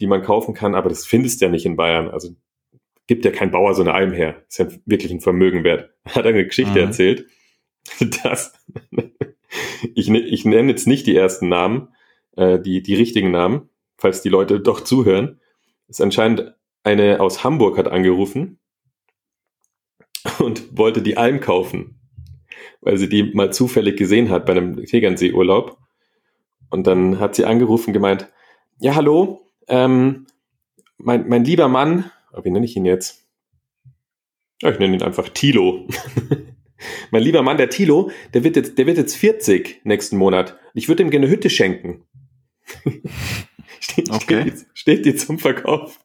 die 0.00 0.06
man 0.06 0.22
kaufen 0.22 0.54
kann, 0.54 0.74
aber 0.74 0.88
das 0.88 1.06
findest 1.06 1.40
du 1.40 1.46
ja 1.46 1.50
nicht 1.50 1.66
in 1.66 1.76
Bayern. 1.76 2.08
Also 2.08 2.30
gibt 3.06 3.24
ja 3.24 3.30
kein 3.30 3.50
Bauer 3.50 3.74
so 3.74 3.82
eine 3.82 3.92
Alm 3.94 4.12
her. 4.12 4.42
Ist 4.48 4.58
ja 4.58 4.68
wirklich 4.86 5.10
ein 5.12 5.20
Vermögen 5.20 5.64
wert. 5.64 5.90
Hat 6.04 6.26
eine 6.26 6.44
Geschichte 6.46 6.78
Mhm. 6.78 6.86
erzählt, 6.86 7.26
dass 8.22 8.52
ich, 9.94 10.08
ne- 10.08 10.20
ich 10.20 10.44
nenne 10.44 10.70
jetzt 10.70 10.86
nicht 10.86 11.06
die 11.06 11.16
ersten 11.16 11.48
Namen, 11.48 11.88
äh, 12.36 12.58
die, 12.60 12.82
die 12.82 12.94
richtigen 12.94 13.30
Namen, 13.30 13.68
falls 13.98 14.22
die 14.22 14.28
Leute 14.28 14.60
doch 14.60 14.80
zuhören. 14.82 15.40
Ist 15.88 16.00
anscheinend 16.00 16.54
eine 16.82 17.20
aus 17.20 17.42
Hamburg 17.44 17.76
hat 17.78 17.88
angerufen 17.88 18.58
und 20.38 20.76
wollte 20.76 21.02
die 21.02 21.16
Alm 21.16 21.40
kaufen, 21.40 21.99
weil 22.80 22.96
sie 22.96 23.08
die 23.08 23.22
mal 23.22 23.52
zufällig 23.52 23.96
gesehen 23.96 24.30
hat 24.30 24.46
bei 24.46 24.52
einem 24.52 24.84
Tegernsee-Urlaub. 24.84 25.78
Und 26.70 26.86
dann 26.86 27.18
hat 27.18 27.34
sie 27.34 27.44
angerufen 27.44 27.92
gemeint, 27.92 28.28
ja, 28.78 28.94
hallo, 28.94 29.46
ähm, 29.68 30.26
mein, 30.98 31.28
mein 31.28 31.44
lieber 31.44 31.68
Mann, 31.68 32.10
oh, 32.32 32.44
wie 32.44 32.50
nenne 32.50 32.64
ich 32.64 32.76
ihn 32.76 32.84
jetzt? 32.84 33.26
Ja, 34.62 34.70
ich 34.70 34.78
nenne 34.78 34.96
ihn 34.96 35.02
einfach 35.02 35.28
Tilo. 35.30 35.88
mein 37.10 37.22
lieber 37.22 37.42
Mann, 37.42 37.56
der 37.56 37.70
Tilo, 37.70 38.10
der 38.34 38.44
wird 38.44 38.56
jetzt, 38.56 38.78
der 38.78 38.86
wird 38.86 38.98
jetzt 38.98 39.16
40 39.16 39.80
nächsten 39.84 40.16
Monat. 40.16 40.58
Ich 40.74 40.88
würde 40.88 41.02
ihm 41.02 41.10
gerne 41.10 41.26
eine 41.26 41.34
Hütte 41.34 41.50
schenken. 41.50 42.04
steht, 43.80 44.10
Okay. 44.10 44.42
steht, 44.42 44.66
steht 44.74 45.06
die 45.06 45.14
zum 45.14 45.38
Verkauf. 45.38 45.98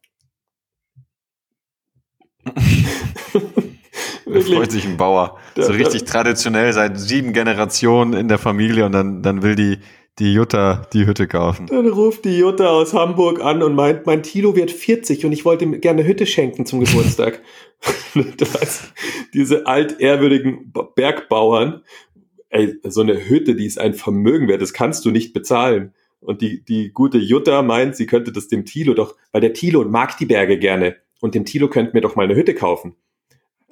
Da 4.35 4.55
freut 4.55 4.71
sich 4.71 4.85
ein 4.85 4.97
Bauer. 4.97 5.37
So 5.55 5.71
richtig 5.71 6.05
traditionell 6.05 6.73
seit 6.73 6.99
sieben 6.99 7.33
Generationen 7.33 8.13
in 8.13 8.27
der 8.27 8.37
Familie 8.37 8.85
und 8.85 8.91
dann, 8.91 9.21
dann 9.21 9.41
will 9.41 9.55
die, 9.55 9.79
die 10.19 10.33
Jutta 10.33 10.87
die 10.93 11.05
Hütte 11.05 11.27
kaufen. 11.27 11.67
Dann 11.67 11.87
ruft 11.87 12.25
die 12.25 12.37
Jutta 12.37 12.69
aus 12.69 12.93
Hamburg 12.93 13.41
an 13.41 13.61
und 13.61 13.75
meint, 13.75 14.05
mein 14.05 14.23
Tilo 14.23 14.55
wird 14.55 14.71
40 14.71 15.25
und 15.25 15.31
ich 15.31 15.45
wollte 15.45 15.65
ihm 15.65 15.81
gerne 15.81 16.01
eine 16.01 16.09
Hütte 16.09 16.25
schenken 16.25 16.65
zum 16.65 16.79
Geburtstag. 16.79 17.41
weißt, 18.13 18.93
diese 19.33 19.67
altehrwürdigen 19.67 20.71
Bergbauern, 20.95 21.81
ey, 22.49 22.79
so 22.83 23.01
eine 23.01 23.27
Hütte, 23.27 23.55
die 23.55 23.65
ist 23.65 23.79
ein 23.79 23.93
Vermögen 23.93 24.47
wert, 24.47 24.61
das 24.61 24.73
kannst 24.73 25.05
du 25.05 25.11
nicht 25.11 25.33
bezahlen. 25.33 25.93
Und 26.21 26.41
die, 26.41 26.63
die 26.63 26.91
gute 26.91 27.17
Jutta 27.17 27.61
meint, 27.61 27.95
sie 27.95 28.07
könnte 28.07 28.31
das 28.31 28.47
dem 28.47 28.65
Tilo 28.65 28.93
doch, 28.93 29.15
weil 29.31 29.41
der 29.41 29.53
Tilo 29.53 29.83
mag 29.83 30.17
die 30.17 30.25
Berge 30.25 30.57
gerne 30.57 30.95
und 31.21 31.35
dem 31.35 31.45
Tilo 31.45 31.69
könnte 31.69 31.93
mir 31.93 32.01
doch 32.01 32.15
mal 32.15 32.23
eine 32.23 32.35
Hütte 32.35 32.55
kaufen. 32.55 32.95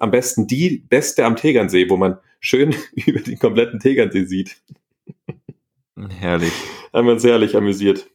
Am 0.03 0.11
besten 0.11 0.47
die 0.47 0.79
beste 0.79 1.23
am 1.23 1.37
Tegernsee, 1.37 1.89
wo 1.89 1.95
man 1.95 2.17
schön 2.41 2.75
über 2.93 3.21
den 3.21 3.39
kompletten 3.39 3.79
Tegernsee 3.79 4.25
sieht. 4.25 4.61
Herrlich. 6.19 6.51
haben 6.91 7.07
wir 7.07 7.13
uns 7.13 7.23
herrlich 7.23 7.55
amüsiert. 7.55 8.09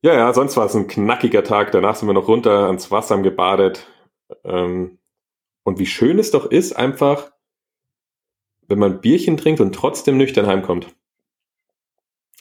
Ja, 0.00 0.14
ja, 0.14 0.32
sonst 0.32 0.56
war 0.56 0.64
es 0.64 0.74
ein 0.74 0.86
knackiger 0.86 1.44
Tag. 1.44 1.72
Danach 1.72 1.94
sind 1.94 2.08
wir 2.08 2.14
noch 2.14 2.26
runter 2.26 2.68
ans 2.68 2.90
Wasser 2.90 3.16
haben 3.16 3.22
gebadet. 3.22 3.86
Ähm, 4.44 4.96
und 5.62 5.78
wie 5.78 5.84
schön 5.84 6.18
es 6.18 6.30
doch 6.30 6.46
ist, 6.46 6.72
einfach, 6.72 7.30
wenn 8.66 8.78
man 8.78 9.02
Bierchen 9.02 9.36
trinkt 9.36 9.60
und 9.60 9.74
trotzdem 9.74 10.16
nüchtern 10.16 10.46
heimkommt. 10.46 10.86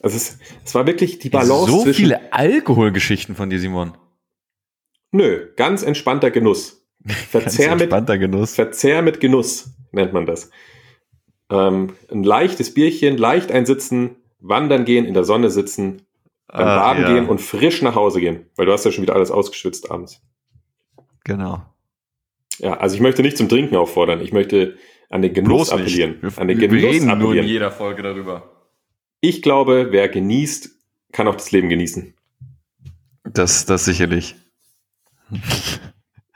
Also 0.02 0.16
es, 0.16 0.40
es 0.64 0.74
war 0.74 0.88
wirklich 0.88 1.20
die 1.20 1.30
Balance 1.30 1.70
so 1.70 1.84
viele 1.92 2.32
Alkoholgeschichten 2.32 3.36
von 3.36 3.50
dir, 3.50 3.60
Simon. 3.60 3.98
Nö, 5.12 5.52
ganz 5.58 5.84
entspannter 5.84 6.32
Genuss. 6.32 6.79
Verzehr 7.30 7.76
mit, 7.76 7.90
Genuss. 7.90 8.56
Verzehr 8.56 9.02
mit 9.02 9.20
Genuss 9.20 9.74
nennt 9.92 10.14
man 10.14 10.26
das. 10.26 10.52
Ähm, 11.50 11.94
ein 12.12 12.24
leichtes 12.24 12.74
Bierchen, 12.74 13.18
leicht 13.18 13.52
einsitzen, 13.52 14.16
wandern 14.40 14.86
gehen, 14.86 15.06
in 15.06 15.14
der 15.14 15.24
Sonne 15.24 15.50
sitzen, 15.50 16.04
beim 16.48 16.68
Ah, 16.68 16.76
Baden 16.78 17.04
ja, 17.04 17.14
gehen 17.14 17.30
und 17.30 17.42
frisch 17.42 17.82
nach 17.82 17.96
Hause 17.96 18.20
gehen, 18.20 18.46
weil 18.56 18.66
du 18.66 18.72
hast 18.72 18.86
ja 18.86 18.92
schon 18.92 19.02
wieder 19.04 19.16
alles 19.16 19.32
ausgeschwitzt 19.32 19.90
abends. 19.92 20.22
Genau. 21.24 21.64
Ja, 22.60 22.78
also 22.78 22.96
ich 22.96 23.02
möchte 23.02 23.22
nicht 23.22 23.38
zum 23.38 23.50
Trinken 23.50 23.76
auffordern, 23.76 24.22
ich 24.22 24.34
möchte 24.34 24.78
an 25.10 25.22
den 25.22 25.34
Genuss 25.34 25.72
appellieren. 25.72 26.18
Wir, 26.22 26.38
an 26.38 26.48
den 26.48 26.60
wir 26.60 26.68
Genuss 26.68 26.84
reden 26.84 27.06
nur 27.06 27.14
in 27.14 27.22
appellieren. 27.22 27.48
jeder 27.48 27.72
Folge 27.72 28.04
darüber. 28.04 28.52
Ich 29.22 29.42
glaube, 29.42 29.88
wer 29.92 30.08
genießt, 30.08 30.70
kann 31.12 31.28
auch 31.28 31.36
das 31.36 31.52
Leben 31.52 31.70
genießen. 31.70 32.14
Das, 33.24 33.66
das 33.66 33.86
sicherlich. 33.86 34.36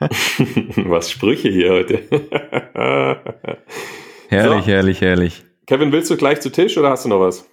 Was 0.00 1.10
Sprüche 1.10 1.48
hier 1.50 1.70
heute. 1.72 2.02
Herrlich, 4.28 4.64
So. 4.64 4.70
herrlich, 4.70 5.00
herrlich. 5.00 5.44
Kevin, 5.66 5.92
willst 5.92 6.10
du 6.10 6.16
gleich 6.16 6.40
zu 6.40 6.50
Tisch 6.50 6.76
oder 6.76 6.90
hast 6.90 7.04
du 7.04 7.08
noch 7.08 7.20
was? 7.20 7.48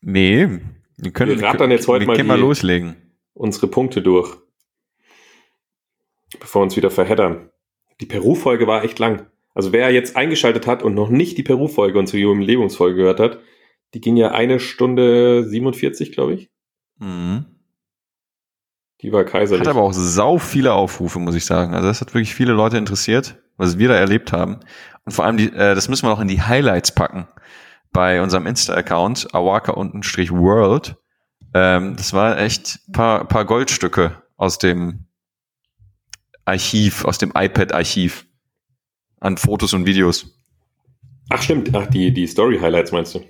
Nee, 0.00 0.48
Wir 0.96 1.12
können, 1.12 1.38
Wir 1.40 1.46
rattern 1.46 1.70
jetzt 1.70 1.86
heute 1.88 2.02
wir 2.02 2.08
mal 2.08 2.16
können 2.16 2.28
mal 2.28 2.38
loslegen. 2.40 2.96
unsere 3.34 3.68
Punkte 3.68 4.02
durch. 4.02 4.36
Bevor 6.38 6.60
wir 6.60 6.64
uns 6.64 6.76
wieder 6.76 6.90
verheddern. 6.90 7.50
Die 8.00 8.06
Peru-Folge 8.06 8.66
war 8.66 8.84
echt 8.84 8.98
lang. 8.98 9.26
Also 9.54 9.72
wer 9.72 9.90
jetzt 9.92 10.16
eingeschaltet 10.16 10.66
hat 10.66 10.82
und 10.82 10.94
noch 10.94 11.10
nicht 11.10 11.36
die 11.38 11.42
Peru-Folge 11.42 11.98
und 11.98 12.06
zur 12.06 12.18
Jubiläumsfolge 12.20 12.96
gehört 12.96 13.20
hat, 13.20 13.40
die 13.94 14.00
ging 14.00 14.16
ja 14.16 14.30
eine 14.32 14.60
Stunde 14.60 15.44
47, 15.44 16.12
glaube 16.12 16.34
ich. 16.34 16.50
Mhm. 16.98 17.44
Die 19.02 19.12
war 19.12 19.24
kaiserlich. 19.24 19.66
Hat 19.66 19.74
aber 19.74 19.82
auch 19.82 19.92
sau 19.92 20.38
viele 20.38 20.72
Aufrufe, 20.72 21.18
muss 21.18 21.34
ich 21.34 21.44
sagen. 21.44 21.74
Also 21.74 21.88
das 21.88 22.00
hat 22.00 22.14
wirklich 22.14 22.34
viele 22.34 22.52
Leute 22.52 22.76
interessiert, 22.76 23.38
was 23.56 23.78
wir 23.78 23.88
da 23.88 23.94
erlebt 23.94 24.32
haben. 24.32 24.60
Und 25.04 25.12
vor 25.12 25.24
allem, 25.24 25.36
die, 25.36 25.46
äh, 25.46 25.74
das 25.74 25.88
müssen 25.88 26.04
wir 26.06 26.10
noch 26.10 26.20
in 26.20 26.28
die 26.28 26.42
Highlights 26.42 26.94
packen 26.94 27.26
bei 27.92 28.22
unserem 28.22 28.46
Insta-Account, 28.46 29.34
awaka-world. 29.34 30.96
Ähm, 31.54 31.96
das 31.96 32.12
war 32.12 32.38
echt 32.38 32.80
paar, 32.92 33.26
paar 33.26 33.44
Goldstücke 33.44 34.22
aus 34.36 34.58
dem 34.58 35.06
Archiv, 36.44 37.04
aus 37.04 37.18
dem 37.18 37.32
iPad-Archiv 37.34 38.26
an 39.20 39.36
Fotos 39.36 39.72
und 39.72 39.86
Videos. 39.86 40.26
Ach 41.30 41.42
stimmt, 41.42 41.74
ach 41.74 41.86
die, 41.86 42.12
die 42.12 42.26
Story-Highlights 42.26 42.92
meinst 42.92 43.14
du? 43.14 43.24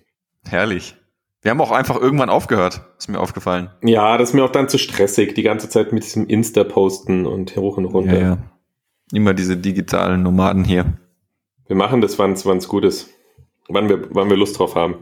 Herrlich. 0.46 0.96
Wir 1.42 1.50
haben 1.50 1.61
auch 1.61 1.70
einfach 1.70 1.96
irgendwann 1.96 2.29
aufgehört, 2.29 2.83
ist 2.98 3.09
mir 3.09 3.18
aufgefallen. 3.18 3.70
Ja, 3.83 4.18
das 4.18 4.31
ist 4.31 4.35
mir 4.35 4.44
auch 4.44 4.53
dann 4.53 4.68
zu 4.68 4.79
stressig, 4.79 5.35
die 5.35 5.42
ganze 5.42 5.70
Zeit 5.70 5.92
mit 5.92 6.05
diesem 6.05 6.26
Insta-Posten 6.26 7.24
und 7.24 7.57
hoch 7.57 7.79
und 7.79 7.87
runter. 7.87 8.14
Ja, 8.14 8.20
ja. 8.20 8.38
Immer 9.12 9.33
diese 9.33 9.57
digitalen 9.57 10.22
Nomaden 10.22 10.64
hier. 10.64 10.98
Wir 11.66 11.76
machen 11.76 12.00
das, 12.00 12.18
wann 12.18 12.33
es 12.33 12.68
gut 12.68 12.85
ist. 12.85 13.09
Wann 13.68 13.88
wir, 13.88 14.14
wann 14.14 14.29
wir 14.29 14.37
Lust 14.37 14.59
drauf 14.59 14.74
haben. 14.74 14.96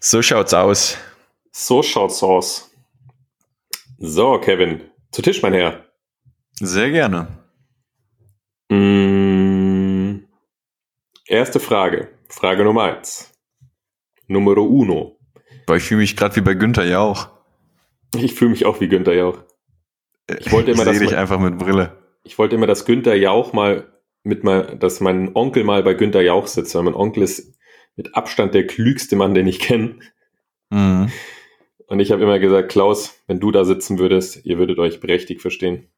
So 0.00 0.22
schaut's 0.22 0.54
aus. 0.54 0.96
So 1.50 1.82
schaut's 1.82 2.22
aus. 2.22 2.70
So, 3.98 4.38
Kevin, 4.38 4.80
zu 5.10 5.20
Tisch, 5.20 5.42
mein 5.42 5.52
Herr. 5.52 5.84
Sehr 6.54 6.90
gerne. 6.90 7.28
Mm, 8.70 10.24
erste 11.26 11.60
Frage. 11.60 12.08
Frage 12.28 12.64
Nummer 12.64 12.84
eins. 12.84 13.30
Numero 14.26 14.62
uno. 14.62 15.18
Weil 15.66 15.78
ich 15.78 15.84
fühle 15.84 16.00
mich 16.00 16.16
gerade 16.16 16.36
wie 16.36 16.40
bei 16.40 16.54
Günther 16.54 16.84
Jauch. 16.84 17.28
Ich 18.16 18.34
fühle 18.34 18.50
mich 18.50 18.66
auch 18.66 18.80
wie 18.80 18.88
Günther 18.88 19.14
Jauch. 19.14 19.38
Ich 20.38 20.52
wollte 20.52 20.72
immer, 20.72 20.84
sehe 20.84 20.92
dass 20.92 21.00
dich 21.00 21.16
einfach 21.16 21.38
mit 21.38 21.58
Brille. 21.58 21.98
Ich 22.24 22.38
wollte 22.38 22.56
immer, 22.56 22.66
dass 22.66 22.84
Günther 22.84 23.14
Jauch 23.16 23.52
mal 23.52 23.92
mit 24.24 24.44
mal, 24.44 24.76
dass 24.76 25.00
mein 25.00 25.34
Onkel 25.34 25.64
mal 25.64 25.82
bei 25.82 25.94
Günther 25.94 26.22
Jauch 26.22 26.46
sitzt, 26.46 26.74
weil 26.74 26.84
mein 26.84 26.94
Onkel 26.94 27.24
ist 27.24 27.58
mit 27.96 28.14
Abstand 28.14 28.54
der 28.54 28.66
klügste 28.66 29.16
Mann, 29.16 29.34
den 29.34 29.46
ich 29.46 29.58
kenne. 29.58 29.98
Mhm. 30.70 31.10
Und 31.86 32.00
ich 32.00 32.12
habe 32.12 32.22
immer 32.22 32.38
gesagt, 32.38 32.70
Klaus, 32.70 33.22
wenn 33.26 33.40
du 33.40 33.50
da 33.50 33.64
sitzen 33.64 33.98
würdest, 33.98 34.44
ihr 34.46 34.58
würdet 34.58 34.78
euch 34.78 35.00
prächtig 35.00 35.40
verstehen. 35.40 35.88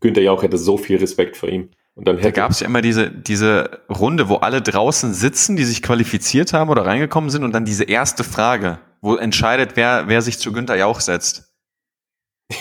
Günther 0.00 0.22
Jauch 0.22 0.42
hätte 0.42 0.56
so 0.56 0.78
viel 0.78 0.96
Respekt 0.96 1.36
vor 1.36 1.48
ihm. 1.48 1.70
Und 1.94 2.06
dann 2.08 2.16
Da 2.16 2.22
hätte 2.22 2.32
gab 2.40 2.50
es 2.52 2.60
ja 2.60 2.66
immer 2.66 2.80
diese, 2.82 3.10
diese 3.10 3.82
Runde, 3.90 4.28
wo 4.28 4.36
alle 4.36 4.62
draußen 4.62 5.12
sitzen, 5.12 5.56
die 5.56 5.64
sich 5.64 5.82
qualifiziert 5.82 6.52
haben 6.52 6.70
oder 6.70 6.86
reingekommen 6.86 7.30
sind 7.30 7.44
und 7.44 7.52
dann 7.52 7.64
diese 7.64 7.84
erste 7.84 8.24
Frage, 8.24 8.78
wo 9.00 9.16
entscheidet, 9.16 9.72
wer, 9.76 10.04
wer 10.06 10.22
sich 10.22 10.38
zu 10.38 10.52
Günther 10.52 10.76
Jauch 10.76 11.00
setzt. 11.00 11.52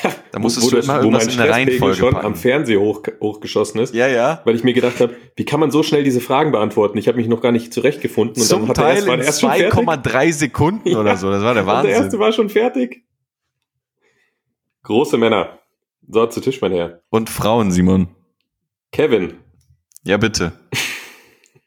ja, 0.04 0.12
Da 0.32 0.40
musstest 0.40 0.66
wo, 0.68 0.70
du 0.72 0.76
das- 0.78 0.86
immer 0.86 0.96
wo 1.00 1.04
irgendwas 1.06 1.28
in 1.28 1.38
der 1.38 1.50
Reihenfolge 1.52 1.96
schon 1.96 2.14
packen. 2.14 2.26
am 2.26 2.36
Fernseher 2.36 2.80
hoch, 2.80 3.04
hochgeschossen 3.22 3.80
ist, 3.80 3.94
Ja, 3.96 4.08
ja. 4.08 4.42
weil 4.46 4.56
ich 4.56 4.64
mir 4.64 4.74
gedacht 4.74 5.00
habe, 5.00 5.16
wie 5.36 5.46
kann 5.46 5.60
man 5.60 5.72
so 5.72 5.84
schnell 5.84 6.04
diese 6.04 6.22
Fragen 6.22 6.52
beantworten? 6.52 6.98
Ich 6.98 7.08
habe 7.08 7.18
mich 7.18 7.28
noch 7.28 7.42
gar 7.42 7.52
nicht 7.52 7.72
zurechtgefunden. 7.74 8.42
Und 8.42 8.48
Zum 8.48 8.62
dann 8.62 8.70
er 8.70 8.74
Teil 8.76 8.96
erst, 8.96 9.08
in 9.08 9.14
er 9.20 9.26
erst 9.26 9.40
fertig. 9.42 9.74
2,3 9.74 10.32
Sekunden 10.34 10.96
oder 10.96 11.12
Ja. 11.12 11.18
so. 11.18 11.32
Das 11.32 11.42
war 11.44 11.54
der 11.54 11.64
Und 11.68 11.84
der 11.84 11.92
erste 11.92 12.04
Wahnsinn. 12.04 12.20
war 12.20 12.32
schon 12.34 12.50
fertig. 12.50 13.04
Große 14.84 15.18
Männer. 15.18 15.60
So, 16.08 16.26
zu 16.26 16.42
Tisch, 16.42 16.62
mein 16.62 16.72
Herr. 16.72 17.02
Und 17.10 17.30
Frauen, 17.30 17.72
Simon. 17.72 18.08
Kevin, 18.92 19.36
Ja, 20.04 20.18
bitte. 20.18 20.52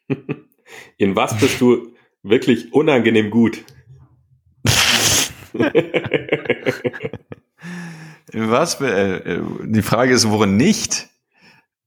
in 0.97 1.15
was 1.15 1.37
bist 1.39 1.61
du 1.61 1.93
wirklich 2.21 2.73
unangenehm 2.73 3.29
gut? 3.29 3.63
In 8.31 8.49
was, 8.49 8.81
äh, 8.81 9.17
äh, 9.17 9.41
die 9.63 9.83
Frage 9.83 10.11
ist, 10.11 10.27
worin 10.29 10.57
nicht? 10.57 11.07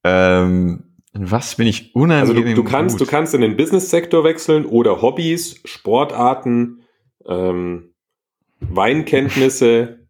Ähm, 0.05 0.85
in 1.13 1.31
was 1.31 1.57
bin 1.57 1.67
ich 1.67 1.91
Also 1.97 2.03
unangenehm 2.03 2.55
du, 2.55 2.63
du 2.63 2.69
kannst, 2.69 2.99
gut? 2.99 3.07
du 3.09 3.11
kannst 3.11 3.35
in 3.35 3.41
den 3.41 3.57
Business-Sektor 3.57 4.23
wechseln 4.23 4.65
oder 4.65 5.03
Hobbys, 5.03 5.61
Sportarten, 5.65 6.85
ähm, 7.27 7.95
Weinkenntnisse, 8.61 10.07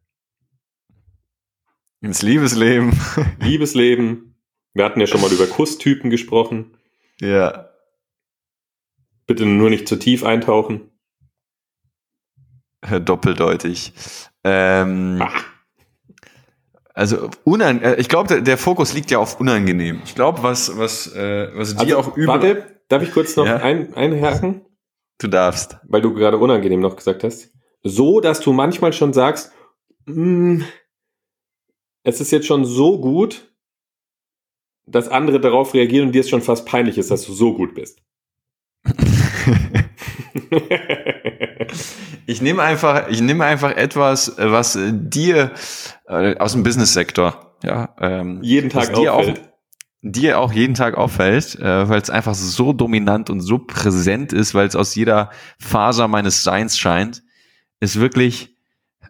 Ins 2.03 2.21
Liebesleben. 2.23 2.93
Liebesleben. 3.41 4.36
Wir 4.77 4.85
hatten 4.85 5.01
ja 5.01 5.07
schon 5.07 5.23
mal 5.23 5.33
über 5.33 5.47
Kusstypen 5.47 6.11
gesprochen. 6.11 6.77
ja. 7.21 7.71
Bitte 9.27 9.45
nur 9.45 9.71
nicht 9.71 9.89
zu 9.89 9.97
tief 9.97 10.23
eintauchen. 10.23 10.89
Doppeldeutig. 13.05 13.93
Ähm, 14.45 15.21
Ah. 15.21 15.33
also 16.95 17.31
unan 17.43 17.83
äh, 17.83 17.97
ich 17.97 18.09
glaube, 18.09 18.29
der, 18.29 18.41
der 18.43 18.57
Fokus 18.59 18.93
liegt 18.93 19.11
ja 19.11 19.19
auf 19.19 19.41
unangenehm. 19.41 20.01
Ich 20.05 20.15
glaube, 20.15 20.43
was 20.45 20.77
was 20.79 21.13
äh, 21.17 21.51
was 21.57 21.75
dir 21.75 21.99
auch 21.99 22.17
übel. 22.17 22.31
Also, 22.31 22.47
Warte, 22.47 22.81
darf 22.89 23.03
ich 23.03 23.11
kurz 23.13 23.35
noch 23.35 23.47
Ja. 23.47 23.57
ein, 23.57 23.95
einhaken? 23.95 24.63
Du 25.19 25.29
darfst. 25.29 25.79
Weil 25.85 26.03
du 26.03 26.13
gerade 26.13 26.37
unangenehm 26.37 26.81
noch 26.81 26.95
gesagt 26.95 27.25
hast. 27.25 27.51
So, 27.83 28.21
dass 28.21 28.41
du 28.41 28.53
manchmal 28.53 28.93
schon 28.93 29.15
sagst, 29.15 29.51
"Mm, 30.05 30.61
es 32.05 32.21
ist 32.21 32.31
jetzt 32.33 32.47
schon 32.47 32.67
so 32.67 33.01
gut, 33.01 33.51
dass 34.87 35.09
andere 35.09 35.41
darauf 35.41 35.75
reagieren 35.75 36.07
und 36.07 36.13
dir 36.13 36.21
es 36.21 36.29
schon 36.29 36.43
fast 36.43 36.67
peinlich 36.67 36.99
ist, 36.99 37.11
dass 37.11 37.25
du 37.27 37.33
so 37.33 37.55
gut 37.55 37.75
bist. 37.75 38.03
Ich 42.27 42.43
nehme 42.43 42.63
einfach, 42.63 43.09
ich 43.09 43.21
nehme 43.21 43.45
einfach 43.45 43.71
etwas, 43.71 44.37
äh, 44.37 44.51
was 44.51 44.75
äh, 44.75 44.91
dir 44.93 45.53
äh, 46.09 46.37
aus 46.39 46.53
dem 46.53 46.65
Business-Sektor, 46.65 47.57
ja, 47.63 47.95
ähm, 48.01 48.41
Jeden 48.43 48.69
Tag 48.69 48.93
dir 48.95 49.15
auffällt. 49.15 49.41
auch, 49.41 49.47
dir 50.03 50.41
auch 50.41 50.53
jeden 50.53 50.75
Tag 50.75 50.97
auffällt, 50.97 51.55
äh, 51.57 51.89
weil 51.89 52.01
es 52.01 52.11
einfach 52.11 52.35
so 52.35 52.73
dominant 52.73 53.31
und 53.31 53.41
so 53.41 53.59
präsent 53.59 54.33
ist, 54.33 54.55
weil 54.55 54.67
es 54.67 54.75
aus 54.75 54.95
jeder 54.97 55.31
Faser 55.59 56.09
meines 56.09 56.43
Seins 56.43 56.77
scheint, 56.77 57.23
ist 57.79 58.01
wirklich, 58.01 58.57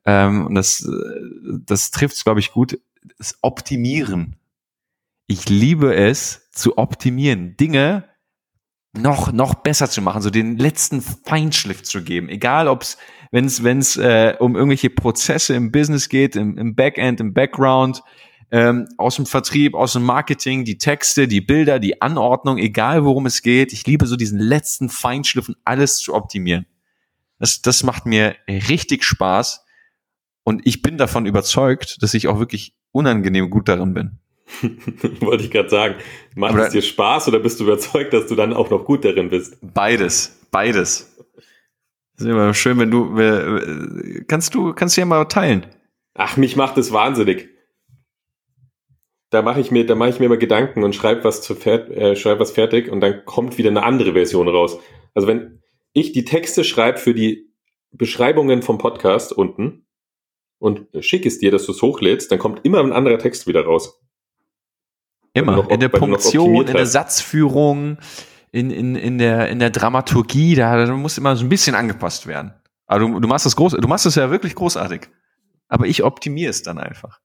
ähm, 0.04 0.46
und 0.46 0.54
das, 0.54 0.86
äh, 0.86 1.58
das 1.64 1.90
trifft 1.90 2.16
es, 2.16 2.24
glaube 2.24 2.40
ich, 2.40 2.52
gut, 2.52 2.78
das 3.18 3.38
Optimieren. 3.40 4.36
Ich 5.26 5.48
liebe 5.48 5.94
es 5.94 6.50
zu 6.52 6.78
optimieren, 6.78 7.56
Dinge 7.56 8.04
noch 8.96 9.32
noch 9.32 9.54
besser 9.54 9.90
zu 9.90 10.00
machen, 10.00 10.22
so 10.22 10.30
den 10.30 10.56
letzten 10.56 11.02
Feinschliff 11.02 11.82
zu 11.82 12.02
geben, 12.02 12.28
egal 12.28 12.68
ob 12.68 12.82
es 12.82 12.96
wenn 13.30 13.44
es 13.44 13.62
wenn 13.62 13.78
es 13.78 13.96
äh, 13.96 14.34
um 14.38 14.54
irgendwelche 14.54 14.90
Prozesse 14.90 15.54
im 15.54 15.72
Business 15.72 16.08
geht, 16.08 16.36
im, 16.36 16.56
im 16.56 16.74
Backend, 16.74 17.20
im 17.20 17.34
Background, 17.34 18.02
ähm, 18.50 18.88
aus 18.96 19.16
dem 19.16 19.26
Vertrieb, 19.26 19.74
aus 19.74 19.94
dem 19.94 20.04
Marketing, 20.04 20.64
die 20.64 20.78
Texte, 20.78 21.26
die 21.26 21.40
Bilder, 21.40 21.78
die 21.78 22.00
Anordnung, 22.00 22.58
egal 22.58 23.04
worum 23.04 23.26
es 23.26 23.42
geht. 23.42 23.72
Ich 23.72 23.86
liebe 23.86 24.06
so 24.06 24.16
diesen 24.16 24.38
letzten 24.38 24.88
Feinschliff 24.88 25.48
und 25.48 25.56
alles 25.64 25.98
zu 25.98 26.14
optimieren. 26.14 26.66
Das, 27.38 27.60
das 27.60 27.82
macht 27.82 28.06
mir 28.06 28.36
richtig 28.48 29.04
Spaß 29.04 29.64
und 30.44 30.66
ich 30.66 30.80
bin 30.82 30.96
davon 30.96 31.26
überzeugt, 31.26 32.02
dass 32.02 32.14
ich 32.14 32.28
auch 32.28 32.38
wirklich 32.38 32.76
unangenehm 32.92 33.50
gut 33.50 33.68
darin 33.68 33.92
bin. 33.92 34.20
Wollte 35.20 35.44
ich 35.44 35.50
gerade 35.50 35.68
sagen. 35.68 35.96
Macht 36.34 36.54
Aber- 36.54 36.66
es 36.66 36.72
dir 36.72 36.82
Spaß 36.82 37.28
oder 37.28 37.38
bist 37.38 37.60
du 37.60 37.64
überzeugt, 37.64 38.12
dass 38.12 38.26
du 38.26 38.34
dann 38.34 38.52
auch 38.52 38.70
noch 38.70 38.84
gut 38.84 39.04
darin 39.04 39.30
bist? 39.30 39.58
Beides, 39.60 40.38
beides. 40.50 41.12
Das 42.16 42.24
ist 42.24 42.30
immer 42.30 42.54
schön, 42.54 42.78
wenn 42.78 42.90
du 42.90 44.24
kannst 44.26 44.54
du 44.54 44.72
kannst 44.72 44.96
du 44.96 45.00
ja 45.02 45.06
mal 45.06 45.24
teilen. 45.26 45.66
Ach, 46.14 46.36
mich 46.36 46.56
macht 46.56 46.78
es 46.78 46.92
wahnsinnig. 46.92 47.50
Da 49.30 49.42
mache 49.42 49.60
ich 49.60 49.70
mir, 49.70 49.84
da 49.84 49.94
mache 49.96 50.10
ich 50.10 50.20
mir 50.20 50.26
immer 50.26 50.36
Gedanken 50.36 50.82
und 50.84 50.94
schreibe 50.94 51.24
was 51.24 51.42
zu 51.42 51.54
äh, 51.54 52.16
schreib 52.16 52.38
was 52.38 52.52
fertig 52.52 52.90
und 52.90 53.00
dann 53.00 53.24
kommt 53.24 53.58
wieder 53.58 53.70
eine 53.70 53.82
andere 53.82 54.12
Version 54.12 54.48
raus. 54.48 54.78
Also 55.14 55.28
wenn 55.28 55.62
ich 55.92 56.12
die 56.12 56.24
Texte 56.24 56.64
schreibe 56.64 56.98
für 56.98 57.12
die 57.12 57.52
Beschreibungen 57.90 58.62
vom 58.62 58.78
Podcast 58.78 59.32
unten 59.32 59.86
und 60.58 60.86
schicke 61.00 61.28
es 61.28 61.38
dir, 61.38 61.50
dass 61.50 61.66
du 61.66 61.72
es 61.72 61.82
hochlädst, 61.82 62.30
dann 62.30 62.38
kommt 62.38 62.64
immer 62.64 62.80
ein 62.80 62.92
anderer 62.92 63.18
Text 63.18 63.46
wieder 63.46 63.64
raus. 63.64 64.00
Immer. 65.36 65.56
noch- 65.56 65.68
in 65.68 65.80
der 65.80 65.88
Punktion, 65.88 66.66
in 66.66 66.72
der. 66.74 66.86
Satzführung, 66.86 67.98
in, 68.52 68.70
in, 68.70 68.94
in, 68.96 69.18
der, 69.18 69.48
in 69.48 69.58
der 69.58 69.70
Dramaturgie, 69.70 70.54
da, 70.54 70.86
da 70.86 70.92
muss 70.94 71.18
immer 71.18 71.36
so 71.36 71.44
ein 71.44 71.48
bisschen 71.48 71.74
angepasst 71.74 72.26
werden. 72.26 72.54
Aber 72.86 73.00
du, 73.00 73.20
du 73.20 73.28
machst 73.28 73.46
das 73.46 73.56
groß, 73.56 73.72
du 73.72 73.88
machst 73.88 74.06
das 74.06 74.14
ja 74.14 74.30
wirklich 74.30 74.54
großartig. 74.54 75.08
Aber 75.68 75.86
ich 75.86 76.02
optimiere 76.04 76.50
es 76.50 76.62
dann 76.62 76.78
einfach. 76.78 77.20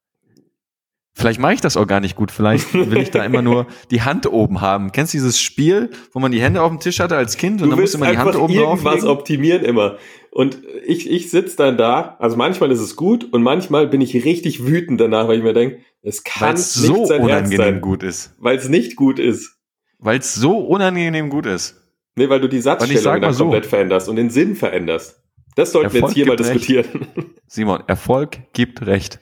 Vielleicht 1.14 1.40
mache 1.40 1.54
ich 1.54 1.62
das 1.62 1.76
auch 1.76 1.88
gar 1.88 2.00
nicht 2.00 2.16
gut. 2.16 2.32
Vielleicht 2.32 2.74
will 2.74 2.98
ich 2.98 3.12
da 3.12 3.24
immer 3.26 3.42
nur 3.42 3.68
die 3.92 4.02
Hand 4.02 4.32
oben 4.32 4.62
haben. 4.62 4.92
Kennst 4.92 5.14
du 5.14 5.18
dieses 5.18 5.42
Spiel, 5.42 5.90
wo 6.14 6.20
man 6.20 6.32
die 6.32 6.42
Hände 6.42 6.62
auf 6.62 6.70
dem 6.70 6.80
Tisch 6.80 7.00
hatte 7.00 7.18
als 7.18 7.36
Kind 7.36 7.62
und 7.62 7.70
du 7.70 7.76
dann 7.76 7.82
musste 7.82 7.98
man 7.98 8.12
die 8.12 8.18
Hand 8.18 8.36
oben 8.36 8.54
drauf 8.54 8.84
irgendwas 8.84 9.04
optimieren 9.04 9.64
immer. 9.64 9.98
Und 10.32 10.62
ich, 10.86 11.10
ich 11.10 11.30
sitze 11.30 11.58
dann 11.58 11.78
da, 11.78 12.16
also 12.20 12.38
manchmal 12.38 12.72
ist 12.72 12.80
es 12.80 12.96
gut 12.96 13.26
und 13.34 13.44
manchmal 13.44 13.88
bin 13.88 14.00
ich 14.00 14.14
richtig 14.14 14.66
wütend 14.66 15.02
danach, 15.02 15.28
weil 15.28 15.40
ich 15.40 15.44
mir 15.44 15.54
denke, 15.54 15.80
es 16.02 16.24
kann 16.24 16.50
Weil's 16.50 16.78
nicht 16.78 16.88
so 16.88 17.06
sein 17.06 17.22
unangenehm 17.22 17.58
sein, 17.58 17.82
gut 17.82 18.04
ist. 18.04 18.34
Weil 18.40 18.58
es 18.58 18.70
nicht 18.70 18.96
gut 18.96 19.20
ist. 19.20 19.58
Weil 20.00 20.20
es 20.20 20.34
so 20.34 20.60
unangenehm 20.60 21.30
gut 21.30 21.46
ist. 21.46 21.76
Nee, 22.16 22.30
weil 22.30 22.40
du 22.40 22.48
die 22.48 22.62
Satzstellung 22.62 23.22
dann 23.22 23.34
so, 23.34 23.46
komplett 23.46 23.66
veränderst 23.66 24.08
und 24.08 24.16
den 24.16 24.30
Sinn 24.30 24.56
veränderst. 24.56 25.22
Das 25.56 25.74
sollten 25.74 25.94
Erfolg 25.96 26.16
wir 26.16 26.26
jetzt 26.26 26.28
hier 26.28 26.28
mal 26.28 26.36
diskutieren. 26.38 26.86
Recht. 27.18 27.28
Simon, 27.48 27.84
Erfolg 27.88 28.54
gibt 28.54 28.86
Recht. 28.86 29.20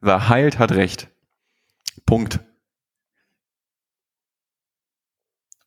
Wer 0.00 0.28
heilt, 0.28 0.58
hat 0.58 0.72
Recht. 0.72 1.10
Punkt. 2.06 2.40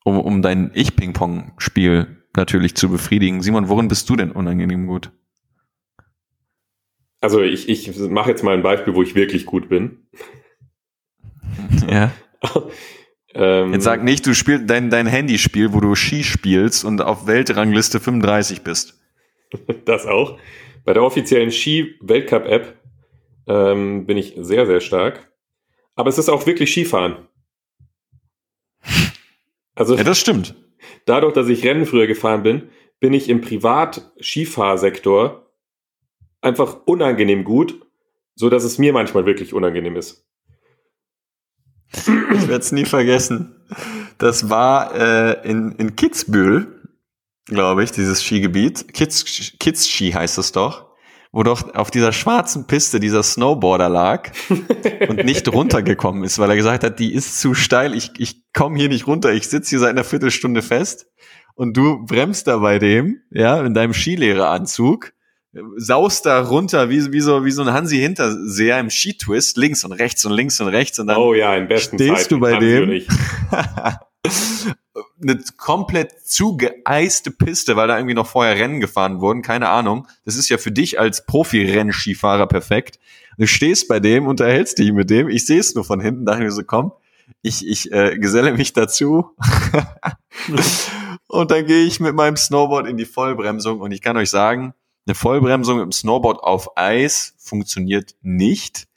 Um, 0.05 0.19
um 0.19 0.41
dein 0.41 0.71
Ich-Ping-Pong-Spiel 0.73 2.23
natürlich 2.35 2.75
zu 2.75 2.89
befriedigen. 2.89 3.41
Simon, 3.41 3.69
worin 3.69 3.89
bist 3.89 4.09
du 4.09 4.15
denn 4.15 4.31
unangenehm 4.31 4.87
gut? 4.87 5.11
Also 7.21 7.41
ich, 7.41 7.67
ich 7.67 7.97
mache 8.09 8.29
jetzt 8.29 8.43
mal 8.43 8.53
ein 8.53 8.63
Beispiel, 8.63 8.95
wo 8.95 9.03
ich 9.03 9.13
wirklich 9.13 9.45
gut 9.45 9.67
bin. 9.69 10.07
Ja. 11.89 12.11
ähm, 13.33 13.73
jetzt 13.73 13.83
sag 13.83 14.03
nicht, 14.03 14.25
du 14.25 14.33
spielst 14.33 14.69
dein, 14.69 14.89
dein 14.89 15.05
Handyspiel, 15.05 15.73
wo 15.73 15.81
du 15.81 15.95
Ski 15.95 16.23
spielst 16.23 16.85
und 16.85 17.01
auf 17.01 17.27
Weltrangliste 17.27 17.99
35 17.99 18.61
bist. 18.61 18.95
Das 19.85 20.05
auch. 20.05 20.37
Bei 20.85 20.93
der 20.93 21.03
offiziellen 21.03 21.49
Ski-Weltcup-App 21.49 22.77
ähm, 23.47 24.05
bin 24.05 24.15
ich 24.15 24.35
sehr, 24.37 24.67
sehr 24.67 24.79
stark. 24.79 25.28
Aber 25.99 26.07
es 26.07 26.17
ist 26.17 26.29
auch 26.29 26.45
wirklich 26.45 26.71
Skifahren. 26.71 27.27
Also, 29.75 29.97
ja, 29.97 30.05
das 30.05 30.17
stimmt. 30.17 30.55
Dadurch, 31.05 31.33
dass 31.33 31.49
ich 31.49 31.65
Rennen 31.65 31.85
früher 31.85 32.07
gefahren 32.07 32.41
bin, 32.41 32.69
bin 33.01 33.11
ich 33.11 33.27
im 33.27 33.41
Privat-Skifahrsektor 33.41 35.51
einfach 36.39 36.77
unangenehm 36.85 37.43
gut, 37.43 37.85
so 38.35 38.49
dass 38.49 38.63
es 38.63 38.77
mir 38.77 38.93
manchmal 38.93 39.25
wirklich 39.25 39.53
unangenehm 39.53 39.97
ist. 39.97 40.25
Ich 41.91 42.07
werde 42.07 42.59
es 42.59 42.71
nie 42.71 42.85
vergessen. 42.85 43.61
Das 44.19 44.49
war 44.49 44.95
äh, 44.95 45.49
in, 45.49 45.73
in 45.73 45.97
Kitzbühel, 45.97 46.81
glaube 47.43 47.83
ich, 47.83 47.91
dieses 47.91 48.23
Skigebiet. 48.23 48.93
Kids, 48.93 49.51
Kids 49.59 49.89
Ski 49.89 50.13
heißt 50.13 50.37
es 50.37 50.53
doch 50.53 50.88
wo 51.31 51.43
doch 51.43 51.75
auf 51.75 51.91
dieser 51.91 52.11
schwarzen 52.11 52.65
Piste 52.65 52.99
dieser 52.99 53.21
Snowboarder 53.21 53.89
lag 53.89 54.31
und 55.07 55.17
nicht 55.25 55.47
runtergekommen 55.47 56.23
ist, 56.23 56.39
weil 56.39 56.49
er 56.49 56.55
gesagt 56.55 56.83
hat, 56.83 56.99
die 56.99 57.13
ist 57.13 57.39
zu 57.39 57.53
steil, 57.53 57.93
ich, 57.93 58.11
ich 58.17 58.51
komme 58.53 58.77
hier 58.77 58.89
nicht 58.89 59.05
runter, 59.05 59.31
ich 59.31 59.47
sitze 59.47 59.69
hier 59.69 59.79
seit 59.79 59.91
einer 59.91 60.03
Viertelstunde 60.03 60.61
fest 60.61 61.07
und 61.53 61.77
du 61.77 62.03
bremst 62.05 62.47
da 62.47 62.57
bei 62.57 62.79
dem, 62.79 63.21
ja, 63.29 63.61
in 63.63 63.73
deinem 63.73 63.93
Skilehreraanzug, 63.93 65.13
saust 65.77 66.25
da 66.25 66.41
runter 66.41 66.89
wie, 66.89 67.11
wie, 67.11 67.21
so, 67.21 67.45
wie 67.45 67.51
so 67.51 67.63
ein 67.63 67.73
Hansi 67.73 67.97
Hinterseher 67.97 68.79
im 68.79 68.89
Skitwist, 68.89 69.57
links 69.57 69.83
und 69.83 69.91
rechts 69.91 70.25
und 70.25 70.31
links 70.31 70.59
und 70.61 70.67
rechts 70.67 70.99
und 70.99 71.07
dann 71.07 71.17
oh 71.17 71.33
ja, 71.33 71.55
in 71.55 71.67
besten 71.67 71.97
stehst 71.97 72.23
Zeiten, 72.23 72.29
du 72.35 72.39
bei 72.39 72.57
dem. 72.57 73.01
eine 75.21 75.39
komplett 75.57 76.19
zugeeiste 76.25 77.31
Piste, 77.31 77.75
weil 77.75 77.87
da 77.87 77.97
irgendwie 77.97 78.15
noch 78.15 78.27
vorher 78.27 78.55
Rennen 78.55 78.79
gefahren 78.79 79.21
wurden, 79.21 79.41
keine 79.41 79.69
Ahnung. 79.69 80.07
Das 80.25 80.35
ist 80.35 80.49
ja 80.49 80.57
für 80.57 80.71
dich 80.71 80.99
als 80.99 81.25
Profi-Rennskifahrer 81.25 82.47
perfekt. 82.47 82.99
Du 83.37 83.47
stehst 83.47 83.87
bei 83.87 83.99
dem, 83.99 84.27
unterhältst 84.27 84.77
dich 84.77 84.91
mit 84.91 85.09
dem, 85.09 85.29
ich 85.29 85.45
sehe 85.45 85.59
es 85.59 85.73
nur 85.75 85.85
von 85.85 86.01
hinten, 86.01 86.25
dachte 86.25 86.41
mir 86.41 86.51
so, 86.51 86.63
komm, 86.63 86.91
ich, 87.41 87.65
ich 87.65 87.91
äh, 87.91 88.17
geselle 88.17 88.53
mich 88.53 88.73
dazu. 88.73 89.35
und 91.27 91.51
dann 91.51 91.65
gehe 91.65 91.85
ich 91.85 91.99
mit 91.99 92.15
meinem 92.15 92.35
Snowboard 92.35 92.87
in 92.87 92.97
die 92.97 93.05
Vollbremsung 93.05 93.79
und 93.79 93.91
ich 93.91 94.01
kann 94.01 94.17
euch 94.17 94.29
sagen, 94.29 94.73
eine 95.05 95.15
Vollbremsung 95.15 95.79
im 95.79 95.91
Snowboard 95.91 96.43
auf 96.43 96.77
Eis 96.77 97.35
funktioniert 97.39 98.15
nicht. 98.21 98.87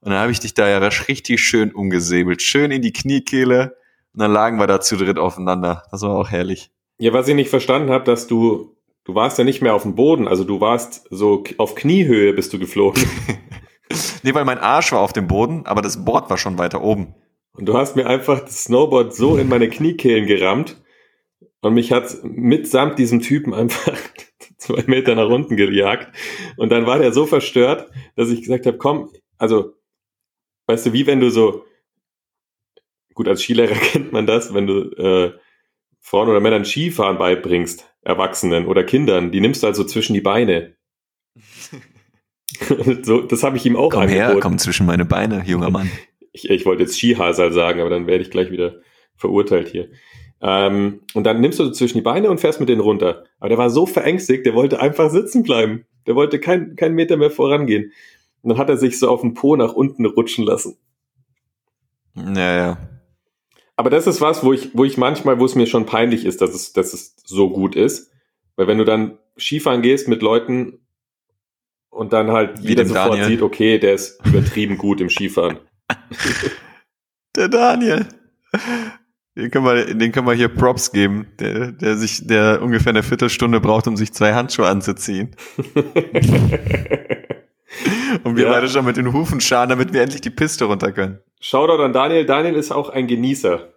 Und 0.00 0.10
dann 0.12 0.20
habe 0.20 0.30
ich 0.30 0.40
dich 0.40 0.54
da 0.54 0.68
ja 0.68 0.78
richtig 0.78 1.40
schön 1.40 1.72
umgesäbelt, 1.72 2.42
schön 2.42 2.70
in 2.70 2.82
die 2.82 2.92
Kniekehle 2.92 3.76
und 4.16 4.22
dann 4.22 4.32
lagen 4.32 4.58
wir 4.58 4.66
da 4.66 4.80
zu 4.80 4.96
dritt 4.96 5.18
aufeinander. 5.18 5.82
Das 5.90 6.00
war 6.00 6.16
auch 6.16 6.30
herrlich. 6.30 6.70
Ja, 6.98 7.12
was 7.12 7.28
ich 7.28 7.34
nicht 7.34 7.50
verstanden 7.50 7.90
habe, 7.90 8.04
dass 8.04 8.26
du, 8.26 8.74
du 9.04 9.14
warst 9.14 9.36
ja 9.36 9.44
nicht 9.44 9.60
mehr 9.60 9.74
auf 9.74 9.82
dem 9.82 9.94
Boden, 9.94 10.26
also 10.26 10.42
du 10.42 10.58
warst 10.58 11.06
so 11.10 11.44
auf 11.58 11.74
Kniehöhe 11.74 12.32
bist 12.32 12.50
du 12.54 12.58
geflogen. 12.58 13.04
nee, 14.22 14.32
weil 14.32 14.46
mein 14.46 14.58
Arsch 14.58 14.90
war 14.92 15.00
auf 15.00 15.12
dem 15.12 15.26
Boden, 15.26 15.66
aber 15.66 15.82
das 15.82 16.02
Board 16.02 16.30
war 16.30 16.38
schon 16.38 16.56
weiter 16.56 16.82
oben. 16.82 17.14
Und 17.52 17.66
du 17.66 17.76
hast 17.76 17.94
mir 17.94 18.06
einfach 18.06 18.40
das 18.40 18.64
Snowboard 18.64 19.14
so 19.14 19.36
in 19.36 19.50
meine 19.50 19.68
Kniekehlen 19.68 20.26
gerammt 20.26 20.82
und 21.60 21.74
mich 21.74 21.92
hat 21.92 22.16
mitsamt 22.22 22.98
diesem 22.98 23.20
Typen 23.20 23.52
einfach 23.52 23.98
zwei 24.56 24.82
Meter 24.86 25.14
nach 25.14 25.28
unten 25.28 25.58
gejagt. 25.58 26.08
Und 26.56 26.72
dann 26.72 26.86
war 26.86 26.98
der 26.98 27.12
so 27.12 27.26
verstört, 27.26 27.90
dass 28.14 28.30
ich 28.30 28.40
gesagt 28.40 28.64
habe, 28.64 28.78
komm, 28.78 29.10
also, 29.36 29.74
weißt 30.68 30.86
du, 30.86 30.92
wie 30.94 31.06
wenn 31.06 31.20
du 31.20 31.28
so 31.28 31.66
gut, 33.16 33.26
als 33.26 33.42
Skilehrer 33.42 33.74
kennt 33.92 34.12
man 34.12 34.26
das, 34.28 34.54
wenn 34.54 34.68
du 34.68 34.82
äh, 34.92 35.32
Frauen 36.00 36.28
oder 36.28 36.38
Männern 36.38 36.64
Skifahren 36.64 37.18
beibringst, 37.18 37.92
Erwachsenen 38.02 38.66
oder 38.66 38.84
Kindern, 38.84 39.32
die 39.32 39.40
nimmst 39.40 39.64
du 39.64 39.66
also 39.66 39.82
zwischen 39.82 40.14
die 40.14 40.20
Beine. 40.20 40.76
so, 43.02 43.22
das 43.22 43.42
habe 43.42 43.56
ich 43.56 43.66
ihm 43.66 43.74
auch 43.74 43.90
komm 43.90 44.02
angeboten. 44.02 44.30
her, 44.32 44.40
komm 44.40 44.58
zwischen 44.58 44.86
meine 44.86 45.04
Beine, 45.04 45.42
junger 45.44 45.70
Mann. 45.70 45.90
Ich, 46.38 46.50
ich 46.50 46.66
wollte 46.66 46.82
jetzt 46.82 46.98
Skihasal 46.98 47.50
sagen, 47.50 47.80
aber 47.80 47.88
dann 47.88 48.06
werde 48.06 48.22
ich 48.22 48.30
gleich 48.30 48.50
wieder 48.50 48.82
verurteilt 49.14 49.68
hier. 49.68 49.88
Ähm, 50.42 51.00
und 51.14 51.24
dann 51.24 51.40
nimmst 51.40 51.58
du 51.58 51.70
zwischen 51.70 51.96
die 51.96 52.02
Beine 52.02 52.28
und 52.28 52.40
fährst 52.40 52.60
mit 52.60 52.68
denen 52.68 52.82
runter. 52.82 53.24
Aber 53.38 53.48
der 53.48 53.56
war 53.56 53.70
so 53.70 53.86
verängstigt, 53.86 54.44
der 54.44 54.52
wollte 54.52 54.78
einfach 54.78 55.08
sitzen 55.08 55.42
bleiben. 55.42 55.86
Der 56.06 56.14
wollte 56.14 56.38
keinen 56.38 56.76
kein 56.76 56.92
Meter 56.92 57.16
mehr 57.16 57.30
vorangehen. 57.30 57.90
Und 58.42 58.50
dann 58.50 58.58
hat 58.58 58.68
er 58.68 58.76
sich 58.76 58.98
so 58.98 59.08
auf 59.08 59.22
den 59.22 59.32
Po 59.32 59.56
nach 59.56 59.72
unten 59.72 60.04
rutschen 60.04 60.44
lassen. 60.44 60.76
Naja. 62.12 62.76
Aber 63.76 63.90
das 63.90 64.06
ist 64.06 64.20
was, 64.20 64.42
wo 64.42 64.52
ich, 64.52 64.70
wo 64.72 64.84
ich 64.84 64.96
manchmal, 64.96 65.38
wo 65.38 65.44
es 65.44 65.54
mir 65.54 65.66
schon 65.66 65.84
peinlich 65.86 66.24
ist, 66.24 66.40
dass 66.40 66.54
es, 66.54 66.72
dass 66.72 66.94
es 66.94 67.14
so 67.24 67.50
gut 67.50 67.76
ist. 67.76 68.10
Weil 68.56 68.66
wenn 68.66 68.78
du 68.78 68.84
dann 68.84 69.18
Skifahren 69.38 69.82
gehst 69.82 70.08
mit 70.08 70.22
Leuten 70.22 70.80
und 71.90 72.14
dann 72.14 72.30
halt 72.30 72.62
Wie 72.62 72.68
jeder 72.68 72.86
sofort 72.86 73.12
Daniel. 73.12 73.26
sieht, 73.26 73.42
okay, 73.42 73.78
der 73.78 73.94
ist 73.94 74.18
übertrieben 74.26 74.78
gut 74.78 75.00
im 75.00 75.10
Skifahren. 75.10 75.58
Der 77.36 77.48
Daniel. 77.48 78.06
Den 79.36 79.50
können 79.50 79.66
wir, 79.66 79.94
den 79.94 80.12
können 80.12 80.26
wir 80.26 80.32
hier 80.32 80.48
Props 80.48 80.90
geben, 80.90 81.26
der, 81.38 81.72
der 81.72 81.98
sich, 81.98 82.26
der 82.26 82.62
ungefähr 82.62 82.90
eine 82.90 83.02
Viertelstunde 83.02 83.60
braucht, 83.60 83.86
um 83.86 83.96
sich 83.96 84.14
zwei 84.14 84.32
Handschuhe 84.32 84.66
anzuziehen. 84.66 85.36
Und 88.24 88.36
wir 88.36 88.44
ja. 88.44 88.52
beide 88.52 88.68
schon 88.68 88.84
mit 88.84 88.96
den 88.96 89.12
Hufen 89.12 89.40
scharen, 89.40 89.68
damit 89.68 89.92
wir 89.92 90.02
endlich 90.02 90.20
die 90.20 90.30
Piste 90.30 90.64
runter 90.64 90.92
können. 90.92 91.18
Shoutout 91.40 91.82
an 91.82 91.92
Daniel. 91.92 92.24
Daniel 92.24 92.54
ist 92.54 92.72
auch 92.72 92.88
ein 92.88 93.06
Genießer. 93.06 93.72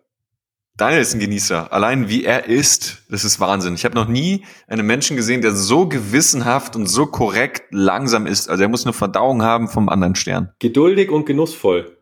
Daniel 0.79 1.01
ist 1.01 1.13
ein 1.13 1.19
Genießer. 1.19 1.73
Allein 1.73 2.07
wie 2.07 2.23
er 2.23 2.45
ist, 2.45 3.03
das 3.09 3.25
ist 3.25 3.41
Wahnsinn. 3.41 3.73
Ich 3.73 3.83
habe 3.83 3.95
noch 3.95 4.07
nie 4.07 4.45
einen 4.67 4.87
Menschen 4.87 5.17
gesehen, 5.17 5.41
der 5.41 5.51
so 5.51 5.87
gewissenhaft 5.87 6.77
und 6.77 6.87
so 6.87 7.05
korrekt 7.05 7.63
langsam 7.71 8.25
ist. 8.25 8.49
Also 8.49 8.63
er 8.63 8.69
muss 8.69 8.85
eine 8.85 8.93
Verdauung 8.93 9.43
haben 9.43 9.67
vom 9.67 9.89
anderen 9.89 10.15
Stern. 10.15 10.53
Geduldig 10.59 11.11
und 11.11 11.25
genussvoll. 11.25 11.97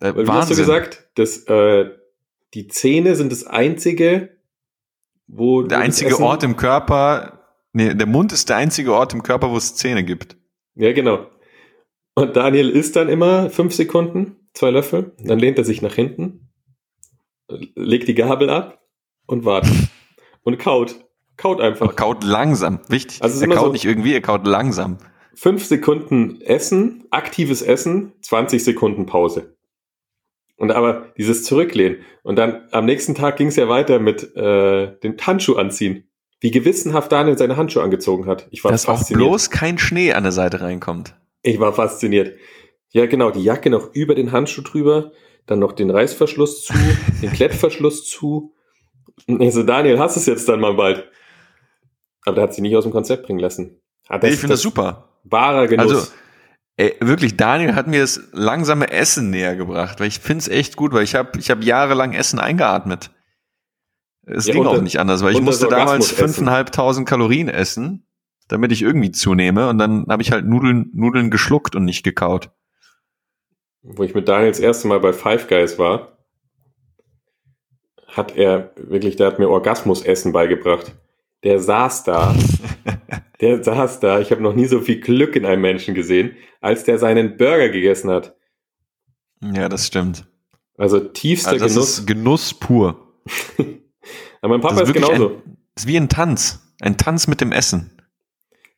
Äh, 0.00 0.14
Weil, 0.14 0.28
Wahnsinn. 0.28 0.32
hast 0.32 0.50
du 0.50 0.54
gesagt, 0.56 1.08
dass 1.16 1.38
äh, 1.48 1.90
die 2.54 2.68
Zähne 2.68 3.16
sind 3.16 3.32
das 3.32 3.44
einzige, 3.44 4.36
wo 5.26 5.62
der 5.62 5.78
einzige 5.78 6.18
Ort 6.20 6.44
im 6.44 6.56
Körper. 6.56 7.40
Nee, 7.72 7.94
der 7.94 8.06
Mund 8.06 8.32
ist 8.32 8.48
der 8.48 8.56
einzige 8.56 8.94
Ort 8.94 9.12
im 9.12 9.22
Körper, 9.22 9.50
wo 9.50 9.56
es 9.56 9.74
Zähne 9.74 10.04
gibt. 10.04 10.36
Ja, 10.76 10.92
genau. 10.92 11.26
Und 12.14 12.36
Daniel 12.36 12.70
isst 12.70 12.96
dann 12.96 13.08
immer 13.08 13.50
fünf 13.50 13.74
Sekunden, 13.74 14.36
zwei 14.52 14.70
Löffel, 14.70 15.12
dann 15.18 15.38
lehnt 15.38 15.58
er 15.58 15.64
sich 15.64 15.80
nach 15.82 15.94
hinten, 15.94 16.50
legt 17.74 18.08
die 18.08 18.14
Gabel 18.14 18.50
ab 18.50 18.82
und 19.26 19.44
wartet. 19.44 19.72
Und 20.42 20.58
kaut. 20.58 20.96
Kaut 21.36 21.60
einfach. 21.60 21.88
Und 21.88 21.96
kaut 21.96 22.24
langsam, 22.24 22.80
wichtig. 22.88 23.22
Also 23.22 23.40
er 23.40 23.48
kaut 23.48 23.66
so 23.66 23.72
nicht 23.72 23.84
irgendwie, 23.84 24.12
er 24.12 24.20
kaut 24.20 24.46
langsam. 24.46 24.98
Fünf 25.34 25.64
Sekunden 25.64 26.40
Essen, 26.42 27.04
aktives 27.10 27.62
Essen, 27.62 28.12
20 28.20 28.62
Sekunden 28.62 29.06
Pause. 29.06 29.56
Und 30.56 30.70
aber 30.70 31.12
dieses 31.16 31.44
Zurücklehnen. 31.44 31.98
Und 32.22 32.36
dann 32.36 32.68
am 32.72 32.84
nächsten 32.84 33.14
Tag 33.14 33.36
ging 33.38 33.46
es 33.46 33.56
ja 33.56 33.68
weiter 33.68 33.98
mit 33.98 34.36
äh, 34.36 34.98
den 34.98 35.16
Handschuh 35.18 35.54
anziehen. 35.54 36.10
Wie 36.40 36.50
gewissenhaft 36.50 37.10
Daniel 37.12 37.38
seine 37.38 37.56
Handschuhe 37.56 37.82
angezogen 37.82 38.26
hat. 38.26 38.46
Ich 38.50 38.62
war 38.62 38.70
Dass 38.70 38.86
auch 38.86 39.08
bloß 39.08 39.48
kein 39.50 39.78
Schnee 39.78 40.12
an 40.12 40.22
der 40.22 40.32
Seite 40.32 40.60
reinkommt. 40.60 41.14
Ich 41.42 41.58
war 41.58 41.72
fasziniert. 41.72 42.36
Ja, 42.90 43.06
genau, 43.06 43.30
die 43.30 43.42
Jacke 43.42 43.70
noch 43.70 43.94
über 43.94 44.14
den 44.14 44.32
Handschuh 44.32 44.62
drüber, 44.62 45.12
dann 45.46 45.58
noch 45.58 45.72
den 45.72 45.90
Reißverschluss 45.90 46.64
zu, 46.64 46.74
den 47.22 47.32
Klettverschluss 47.32 48.08
zu. 48.08 48.54
Und 49.26 49.40
ich 49.40 49.54
so, 49.54 49.62
Daniel, 49.62 49.98
hast 49.98 50.16
es 50.16 50.26
jetzt 50.26 50.48
dann 50.48 50.60
mal 50.60 50.74
bald. 50.74 51.08
Aber 52.24 52.34
der 52.34 52.44
hat 52.44 52.54
sie 52.54 52.62
nicht 52.62 52.76
aus 52.76 52.84
dem 52.84 52.92
Konzept 52.92 53.26
bringen 53.26 53.38
lassen. 53.38 53.80
Das, 54.08 54.22
nee, 54.22 54.30
ich 54.30 54.40
finde 54.40 54.54
das 54.54 54.62
super. 54.62 55.08
Wahrer 55.24 55.68
Genuss. 55.68 55.92
Also, 55.92 56.12
Ey, 56.80 56.96
wirklich, 57.00 57.36
Daniel 57.36 57.74
hat 57.74 57.88
mir 57.88 58.00
das 58.00 58.22
langsame 58.32 58.90
Essen 58.90 59.28
näher 59.28 59.54
gebracht, 59.54 60.00
weil 60.00 60.08
ich 60.08 60.18
finde 60.18 60.38
es 60.38 60.48
echt 60.48 60.76
gut, 60.76 60.94
weil 60.94 61.04
ich 61.04 61.14
habe 61.14 61.38
ich 61.38 61.50
hab 61.50 61.62
jahrelang 61.62 62.14
Essen 62.14 62.38
eingeatmet. 62.38 63.10
Es 64.22 64.46
ja, 64.46 64.54
ging 64.54 64.64
auch 64.64 64.80
nicht 64.80 64.98
anders, 64.98 65.22
weil 65.22 65.34
ich 65.34 65.42
musste 65.42 65.68
damals 65.68 66.10
fünfeinhalbtausend 66.10 67.06
Kalorien 67.06 67.48
essen, 67.48 68.06
damit 68.50 68.72
ich 68.72 68.82
irgendwie 68.82 69.12
zunehme 69.12 69.68
und 69.68 69.78
dann 69.78 70.06
habe 70.08 70.22
ich 70.22 70.32
halt 70.32 70.44
Nudeln, 70.44 70.90
Nudeln 70.92 71.30
geschluckt 71.30 71.76
und 71.76 71.84
nicht 71.84 72.02
gekaut. 72.02 72.50
Wo 73.82 74.02
ich 74.02 74.14
mit 74.14 74.28
Daniel 74.28 74.50
das 74.50 74.58
erste 74.58 74.88
Mal 74.88 74.98
bei 75.00 75.12
Five 75.12 75.48
Guys 75.48 75.78
war, 75.78 76.18
hat 78.08 78.36
er 78.36 78.72
wirklich, 78.76 79.14
der 79.16 79.28
hat 79.28 79.38
mir 79.38 79.48
Orgasmusessen 79.48 80.32
beigebracht. 80.32 80.96
Der 81.44 81.60
saß 81.60 82.02
da, 82.04 82.34
der 83.40 83.62
saß 83.62 84.00
da, 84.00 84.18
ich 84.18 84.32
habe 84.32 84.42
noch 84.42 84.54
nie 84.54 84.66
so 84.66 84.80
viel 84.80 85.00
Glück 85.00 85.36
in 85.36 85.46
einem 85.46 85.62
Menschen 85.62 85.94
gesehen, 85.94 86.36
als 86.60 86.82
der 86.84 86.98
seinen 86.98 87.36
Burger 87.36 87.68
gegessen 87.68 88.10
hat. 88.10 88.36
Ja, 89.40 89.68
das 89.68 89.86
stimmt. 89.86 90.26
Also 90.76 90.98
tiefster 90.98 91.52
also 91.52 91.64
das 91.64 91.74
Genuss. 91.74 91.98
Ist 91.98 92.06
Genuss 92.06 92.54
pur. 92.54 93.14
Aber 94.42 94.58
mein 94.58 94.60
Papa 94.60 94.82
ist, 94.82 94.88
ist 94.88 94.94
genauso. 94.94 95.28
Ein, 95.28 95.56
ist 95.76 95.86
wie 95.86 95.96
ein 95.96 96.08
Tanz. 96.08 96.74
Ein 96.80 96.96
Tanz 96.96 97.28
mit 97.28 97.40
dem 97.40 97.52
Essen. 97.52 97.99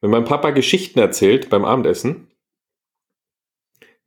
Wenn 0.03 0.11
mein 0.11 0.25
Papa 0.25 0.51
Geschichten 0.51 0.99
erzählt 0.99 1.49
beim 1.49 1.65
Abendessen, 1.65 2.29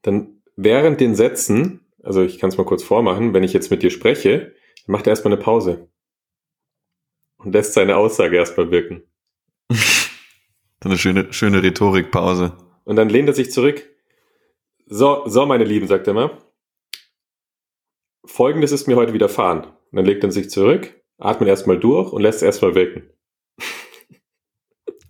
dann 0.01 0.41
während 0.57 0.99
den 0.99 1.15
Sätzen, 1.15 1.79
also 2.03 2.21
ich 2.21 2.37
kann 2.37 2.49
es 2.49 2.57
mal 2.57 2.65
kurz 2.65 2.83
vormachen, 2.83 3.33
wenn 3.33 3.43
ich 3.43 3.53
jetzt 3.53 3.71
mit 3.71 3.81
dir 3.81 3.89
spreche, 3.89 4.53
dann 4.85 4.91
macht 4.91 5.07
er 5.07 5.11
erstmal 5.11 5.33
eine 5.33 5.41
Pause 5.41 5.89
und 7.37 7.53
lässt 7.53 7.73
seine 7.73 7.95
Aussage 7.95 8.35
erstmal 8.35 8.71
wirken. 8.71 9.03
so 9.71 9.79
eine 10.83 10.97
schöne, 10.97 11.31
schöne 11.31 11.63
Rhetorikpause. 11.63 12.57
Und 12.83 12.97
dann 12.97 13.07
lehnt 13.07 13.29
er 13.29 13.33
sich 13.33 13.51
zurück. 13.51 13.89
So, 14.87 15.23
so, 15.25 15.45
meine 15.45 15.63
Lieben, 15.63 15.87
sagt 15.87 16.07
er 16.07 16.13
mal. 16.13 16.37
Folgendes 18.25 18.73
ist 18.73 18.87
mir 18.87 18.97
heute 18.97 19.13
widerfahren. 19.13 19.63
Und 19.63 19.95
dann 19.95 20.05
legt 20.05 20.23
er 20.25 20.31
sich 20.31 20.49
zurück, 20.49 20.93
atmet 21.17 21.47
erstmal 21.47 21.79
durch 21.79 22.11
und 22.11 22.21
lässt 22.21 22.39
es 22.39 22.43
erstmal 22.43 22.75
wirken. 22.75 23.09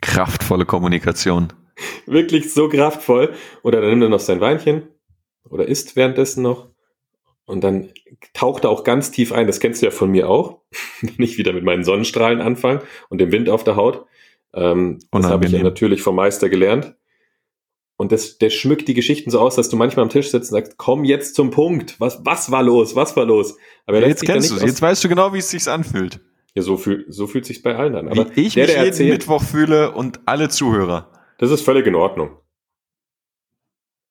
Kraftvolle 0.05 0.65
Kommunikation. 0.65 1.51
Wirklich 2.05 2.53
so 2.53 2.69
kraftvoll. 2.69 3.33
Oder 3.63 3.81
dann 3.81 3.89
nimmt 3.89 4.03
er 4.03 4.09
noch 4.09 4.19
sein 4.19 4.39
Weinchen 4.39 4.83
oder 5.49 5.67
isst 5.67 5.95
währenddessen 5.95 6.41
noch. 6.43 6.69
Und 7.45 7.63
dann 7.63 7.89
taucht 8.33 8.63
er 8.63 8.69
auch 8.69 8.83
ganz 8.83 9.11
tief 9.11 9.31
ein. 9.31 9.47
Das 9.47 9.59
kennst 9.59 9.81
du 9.81 9.87
ja 9.87 9.91
von 9.91 10.09
mir 10.09 10.29
auch. 10.29 10.61
Wenn 11.01 11.23
ich 11.25 11.37
wieder 11.37 11.53
mit 11.53 11.63
meinen 11.63 11.83
Sonnenstrahlen 11.83 12.41
anfange 12.41 12.81
und 13.09 13.19
dem 13.19 13.31
Wind 13.31 13.49
auf 13.49 13.63
der 13.63 13.75
Haut. 13.75 14.05
Ähm, 14.53 14.99
das 15.11 15.25
habe 15.25 15.45
ich 15.45 15.51
ja 15.51 15.63
natürlich 15.63 16.01
vom 16.01 16.15
Meister 16.15 16.49
gelernt. 16.49 16.95
Und 17.97 18.11
das, 18.11 18.37
der 18.37 18.49
schmückt 18.49 18.87
die 18.87 18.93
Geschichten 18.93 19.31
so 19.31 19.39
aus, 19.39 19.55
dass 19.55 19.69
du 19.69 19.77
manchmal 19.77 20.03
am 20.03 20.09
Tisch 20.09 20.29
sitzt 20.29 20.51
und 20.51 20.57
sagst, 20.57 20.77
komm 20.77 21.05
jetzt 21.05 21.35
zum 21.35 21.49
Punkt. 21.49 21.99
Was, 21.99 22.19
was 22.23 22.51
war 22.51 22.61
los? 22.61 22.95
Was 22.95 23.15
war 23.15 23.25
los? 23.25 23.57
Aber 23.85 23.99
ja, 24.01 24.07
jetzt 24.07 24.23
kennst 24.23 24.51
du 24.51 24.65
Jetzt 24.65 24.81
weißt 24.81 25.03
du 25.03 25.09
genau, 25.09 25.33
wie 25.33 25.39
es 25.39 25.49
sich 25.49 25.67
anfühlt. 25.67 26.19
Ja, 26.55 26.61
so, 26.61 26.77
fühl, 26.77 27.05
so 27.09 27.27
fühlt 27.27 27.45
sich 27.45 27.61
bei 27.61 27.75
allen 27.75 27.95
an. 27.95 28.07
Aber 28.07 28.33
wie 28.35 28.47
ich 28.47 28.53
der, 28.53 28.65
mich 28.65 28.73
der 28.73 28.85
jeden 28.85 29.09
Mittwoch 29.09 29.43
fühle 29.43 29.91
und 29.91 30.21
alle 30.25 30.47
Zuhörer. 30.47 31.11
Das 31.37 31.51
ist 31.51 31.61
völlig 31.61 31.85
in 31.85 31.95
Ordnung. 31.95 32.37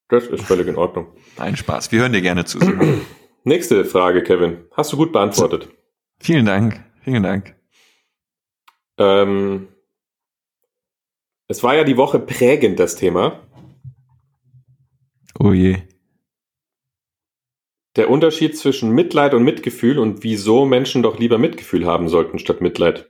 Das 0.08 0.26
ist 0.26 0.44
völlig 0.44 0.68
in 0.68 0.76
Ordnung. 0.76 1.06
Ein 1.38 1.56
Spaß. 1.56 1.90
Wir 1.90 2.00
hören 2.00 2.12
dir 2.12 2.20
gerne 2.20 2.44
zu. 2.44 2.58
Nächste 3.44 3.86
Frage, 3.86 4.22
Kevin. 4.22 4.66
Hast 4.72 4.92
du 4.92 4.98
gut 4.98 5.12
beantwortet. 5.12 5.68
Vielen 6.18 6.44
Dank. 6.44 6.84
Vielen 7.02 7.22
Dank. 7.22 7.56
Ähm, 8.98 9.68
es 11.48 11.62
war 11.62 11.74
ja 11.74 11.84
die 11.84 11.96
Woche 11.96 12.18
prägend, 12.18 12.78
das 12.78 12.96
Thema. 12.96 13.40
Oh 15.38 15.52
je. 15.52 15.78
Der 17.96 18.10
Unterschied 18.10 18.56
zwischen 18.58 18.90
Mitleid 18.90 19.34
und 19.34 19.44
Mitgefühl 19.44 19.98
und 19.98 20.22
wieso 20.24 20.66
Menschen 20.66 21.02
doch 21.02 21.18
lieber 21.18 21.38
Mitgefühl 21.38 21.86
haben 21.86 22.08
sollten 22.08 22.38
statt 22.38 22.60
Mitleid. 22.60 23.08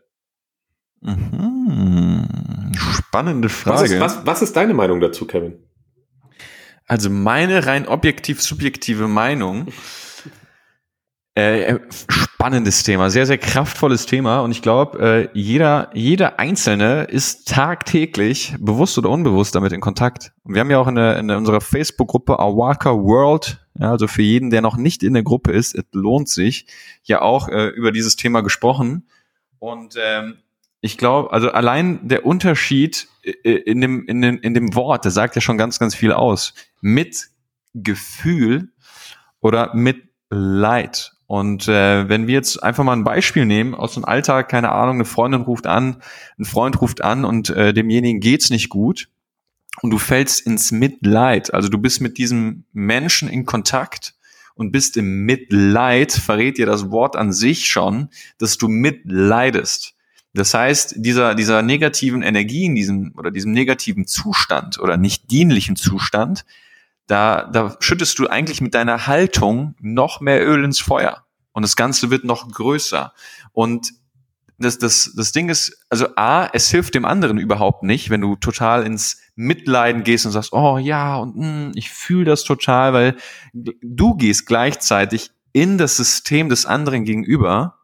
Mhm. 1.01 2.27
Spannende 2.97 3.49
Frage. 3.49 3.81
Was 3.81 3.91
ist, 3.91 4.01
was, 4.01 4.27
was 4.27 4.43
ist 4.43 4.57
deine 4.57 4.75
Meinung 4.75 5.01
dazu, 5.01 5.27
Kevin? 5.27 5.65
Also 6.87 7.09
meine 7.09 7.67
rein 7.67 7.89
objektiv 7.89 8.43
subjektive 8.43 9.09
Meinung. 9.09 9.69
Äh, 11.37 11.81
spannendes 11.91 12.85
Thema, 12.85 13.11
sehr, 13.11 13.27
sehr 13.27 13.39
kraftvolles 13.39 14.07
Thema. 14.07 14.41
Und 14.41 14.53
ich 14.53 14.63
glaube, 14.63 14.99
äh, 15.01 15.29
jeder, 15.33 15.91
jeder 15.93 16.39
Einzelne 16.39 17.05
ist 17.05 17.49
tagtäglich, 17.49 18.55
bewusst 18.61 18.97
oder 18.99 19.11
unbewusst, 19.11 19.57
damit 19.57 19.73
in 19.73 19.81
Kontakt. 19.81 20.33
Und 20.45 20.55
wir 20.55 20.61
haben 20.61 20.71
ja 20.71 20.79
auch 20.79 20.87
in, 20.87 20.95
der, 20.95 21.19
in 21.19 21.29
unserer 21.33 21.61
Facebook-Gruppe 21.61 22.39
Awaka 22.39 22.93
World, 22.93 23.67
ja, 23.77 23.91
also 23.91 24.07
für 24.07 24.23
jeden, 24.23 24.51
der 24.51 24.61
noch 24.61 24.77
nicht 24.77 25.03
in 25.03 25.15
der 25.15 25.25
Gruppe 25.25 25.51
ist, 25.51 25.75
es 25.75 25.85
lohnt 25.91 26.29
sich, 26.29 26.67
ja 27.03 27.21
auch 27.21 27.49
äh, 27.49 27.67
über 27.69 27.91
dieses 27.91 28.15
Thema 28.15 28.43
gesprochen. 28.43 29.09
Und 29.59 29.97
ähm, 30.01 30.37
ich 30.81 30.99
glaube, 30.99 31.33
also 31.33 31.51
allein 31.51 32.07
der 32.07 32.27
Unterschied 32.27 33.09
in 33.43 33.81
dem, 33.81 34.07
in, 34.07 34.21
dem, 34.21 34.39
in 34.39 34.55
dem 34.55 34.75
Wort, 34.77 35.05
der 35.05 35.11
sagt 35.11 35.35
ja 35.35 35.41
schon 35.41 35.59
ganz, 35.59 35.81
ganz 35.81 35.95
viel 35.97 36.13
aus. 36.13 36.55
Mit 36.81 37.31
Gefühl 37.73 38.69
oder 39.41 39.75
mit 39.75 40.03
Leid. 40.29 41.13
Und 41.35 41.67
äh, 41.67 42.09
wenn 42.09 42.29
wir 42.29 42.35
jetzt 42.35 42.63
einfach 42.63 42.85
mal 42.85 42.93
ein 42.93 43.03
Beispiel 43.03 43.45
nehmen 43.45 43.75
aus 43.75 43.95
dem 43.95 44.05
Alltag, 44.05 44.49
keine 44.49 44.71
Ahnung, 44.71 44.95
eine 44.95 45.05
Freundin 45.05 45.41
ruft 45.41 45.67
an, 45.67 45.97
ein 46.39 46.45
Freund 46.45 46.81
ruft 46.81 47.03
an 47.03 47.25
und 47.25 47.51
äh, 47.51 47.75
demjenigen 47.75 48.21
geht's 48.21 48.51
nicht 48.51 48.69
gut 48.69 49.09
und 49.83 49.91
du 49.91 49.99
fällst 49.99 50.47
ins 50.47 50.71
Mitleid. 50.71 51.53
Also 51.53 51.69
du 51.69 51.79
bist 51.79 52.01
mit 52.01 52.19
diesem 52.19 52.67
Menschen 52.73 53.29
in 53.29 53.47
Kontakt 53.47 54.15
und 54.55 54.71
bist 54.71 54.97
im 54.97 55.25
Mitleid, 55.25 56.13
verrät 56.13 56.57
dir 56.57 56.67
das 56.67 56.93
Wort 56.93 57.17
an 57.17 57.33
sich 57.33 57.67
schon, 57.67 58.11
dass 58.39 58.57
du 58.57 58.69
mitleidest. 58.69 59.97
Das 60.35 60.55
heißt, 60.55 60.95
dieser, 60.99 61.35
dieser 61.35 61.63
negativen 61.63 62.23
Energie 62.23 62.67
in 62.67 62.77
diesem 62.77 63.13
oder 63.17 63.33
diesem 63.33 63.51
negativen 63.51 64.07
Zustand 64.07 64.79
oder 64.79 64.97
nicht 64.97 65.33
dienlichen 65.33 65.75
Zustand, 65.75 66.45
da, 67.09 67.51
da 67.53 67.77
schüttest 67.81 68.21
du 68.21 68.29
eigentlich 68.29 68.61
mit 68.61 68.75
deiner 68.75 69.09
Haltung 69.09 69.75
noch 69.81 70.21
mehr 70.21 70.47
Öl 70.47 70.63
ins 70.63 70.79
Feuer. 70.79 71.24
Und 71.55 71.63
das 71.63 71.77
Ganze 71.77 72.11
wird 72.11 72.25
noch 72.25 72.51
größer. 72.51 73.15
Und 73.53 73.93
das, 74.59 74.79
das, 74.79 75.13
das 75.17 75.33
Ding 75.33 75.49
ist, 75.49 75.85
also 75.89 76.09
A, 76.17 76.47
es 76.53 76.71
hilft 76.71 76.95
dem 76.95 77.05
anderen 77.05 77.39
überhaupt 77.39 77.83
nicht, 77.83 78.11
wenn 78.11 78.21
du 78.21 78.37
total 78.37 78.85
ins 78.85 79.21
Mitleiden 79.35 80.05
gehst 80.05 80.27
und 80.27 80.33
sagst, 80.33 80.53
oh 80.53 80.79
ja, 80.79 81.17
und 81.17 81.37
mh, 81.37 81.47
hm, 81.47 81.73
ich 81.75 81.91
fühle 81.91 82.27
das 82.27 82.45
total, 82.45 82.93
weil 82.93 83.17
du 83.53 84.15
gehst 84.15 84.47
gleichzeitig 84.47 85.31
in 85.53 85.79
das 85.79 85.97
System 85.97 86.49
des 86.49 86.67
anderen 86.67 87.05
gegenüber 87.05 87.79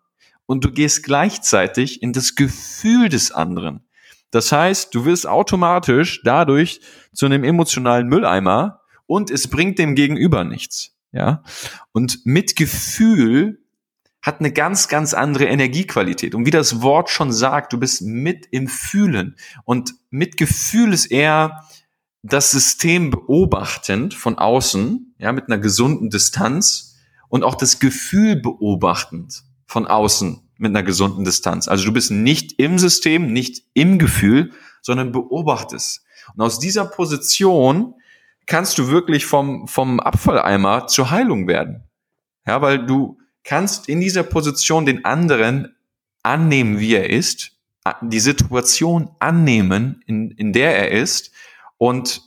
und 0.47 0.65
du 0.65 0.73
gehst 0.73 1.03
gleichzeitig 1.05 2.03
in 2.03 2.13
das 2.13 2.35
Gefühl 2.35 3.09
des 3.09 3.33
anderen. 3.33 3.85
Das 4.31 4.53
heißt, 4.53 4.95
du 4.95 5.05
wirst 5.05 5.27
automatisch 5.27 6.21
dadurch 6.25 6.81
zu 7.13 7.27
einem 7.27 7.43
emotionalen 7.43 8.07
Mülleimer 8.09 8.81
und 9.07 9.31
es 9.31 9.49
bringt 9.49 9.79
dem 9.79 9.97
Gegenüber 9.97 10.45
nichts. 10.45 10.93
Ja. 11.13 11.43
Und 11.93 12.25
mit 12.25 12.55
Gefühl 12.55 13.60
hat 14.23 14.41
eine 14.41 14.53
ganz, 14.53 14.89
ganz 14.89 15.15
andere 15.15 15.47
Energiequalität. 15.47 16.35
Und 16.35 16.45
wie 16.47 16.51
das 16.51 16.83
Wort 16.83 17.09
schon 17.09 17.33
sagt, 17.33 17.73
du 17.73 17.79
bist 17.79 18.03
mit 18.03 18.47
im 18.51 18.69
Fühlen. 18.69 19.37
Und 19.65 19.95
mit 20.11 20.37
Gefühl 20.37 20.93
ist 20.93 21.07
eher 21.07 21.65
das 22.23 22.51
System 22.51 23.11
beobachtend 23.11 24.13
von 24.13 24.37
außen, 24.37 25.15
ja, 25.19 25.33
mit 25.33 25.47
einer 25.47 25.59
gesunden 25.59 26.11
Distanz 26.11 26.99
und 27.29 27.45
auch 27.45 27.55
das 27.55 27.79
Gefühl 27.79 28.37
beobachtend 28.37 29.43
von 29.67 29.87
außen 29.87 30.41
mit 30.59 30.71
einer 30.71 30.83
gesunden 30.83 31.25
Distanz. 31.25 31.69
Also 31.69 31.87
du 31.87 31.93
bist 31.93 32.11
nicht 32.11 32.53
im 32.59 32.79
System, 32.79 33.33
nicht 33.33 33.65
im 33.73 33.99
Gefühl, 33.99 34.53
sondern 34.83 35.13
beobachtest. 35.13 36.05
Und 36.35 36.43
aus 36.43 36.59
dieser 36.59 36.85
Position 36.85 37.95
kannst 38.47 38.77
du 38.79 38.89
wirklich 38.89 39.25
vom, 39.25 39.67
vom 39.67 40.01
Abfalleimer 40.01 40.87
zur 40.89 41.11
Heilung 41.11 41.49
werden. 41.49 41.85
Ja, 42.47 42.61
weil 42.61 42.85
du 42.85 43.20
kannst 43.45 43.89
in 43.89 44.01
dieser 44.01 44.23
Position 44.23 44.87
den 44.87 45.05
anderen 45.05 45.77
annehmen, 46.23 46.79
wie 46.79 46.95
er 46.95 47.11
ist, 47.11 47.53
die 48.03 48.21
Situation 48.21 49.11
annehmen, 49.19 50.03
in, 50.07 50.31
in 50.33 50.53
der 50.53 50.77
er 50.77 50.91
ist 50.91 51.33
und 51.79 52.23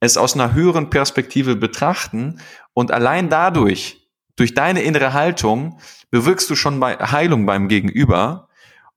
es 0.00 0.16
aus 0.16 0.34
einer 0.34 0.54
höheren 0.54 0.90
Perspektive 0.90 1.56
betrachten 1.56 2.40
und 2.74 2.90
allein 2.90 3.28
dadurch 3.28 4.08
durch 4.36 4.54
deine 4.54 4.82
innere 4.82 5.12
Haltung 5.12 5.78
bewirkst 6.10 6.48
du 6.48 6.54
schon 6.54 6.80
bei 6.80 6.96
Heilung 6.96 7.46
beim 7.46 7.68
Gegenüber 7.68 8.48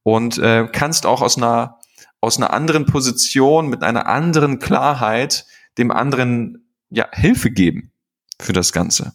und 0.03 0.37
äh, 0.37 0.67
kannst 0.71 1.05
auch 1.05 1.21
aus 1.21 1.37
einer 1.37 1.79
aus 2.21 2.37
einer 2.37 2.51
anderen 2.51 2.87
Position 2.87 3.67
mit 3.67 3.83
einer 3.83 4.07
anderen 4.07 4.57
Klarheit 4.57 5.45
dem 5.77 5.91
anderen 5.91 6.67
ja 6.89 7.07
Hilfe 7.11 7.51
geben 7.51 7.91
für 8.39 8.53
das 8.53 8.71
Ganze. 8.71 9.13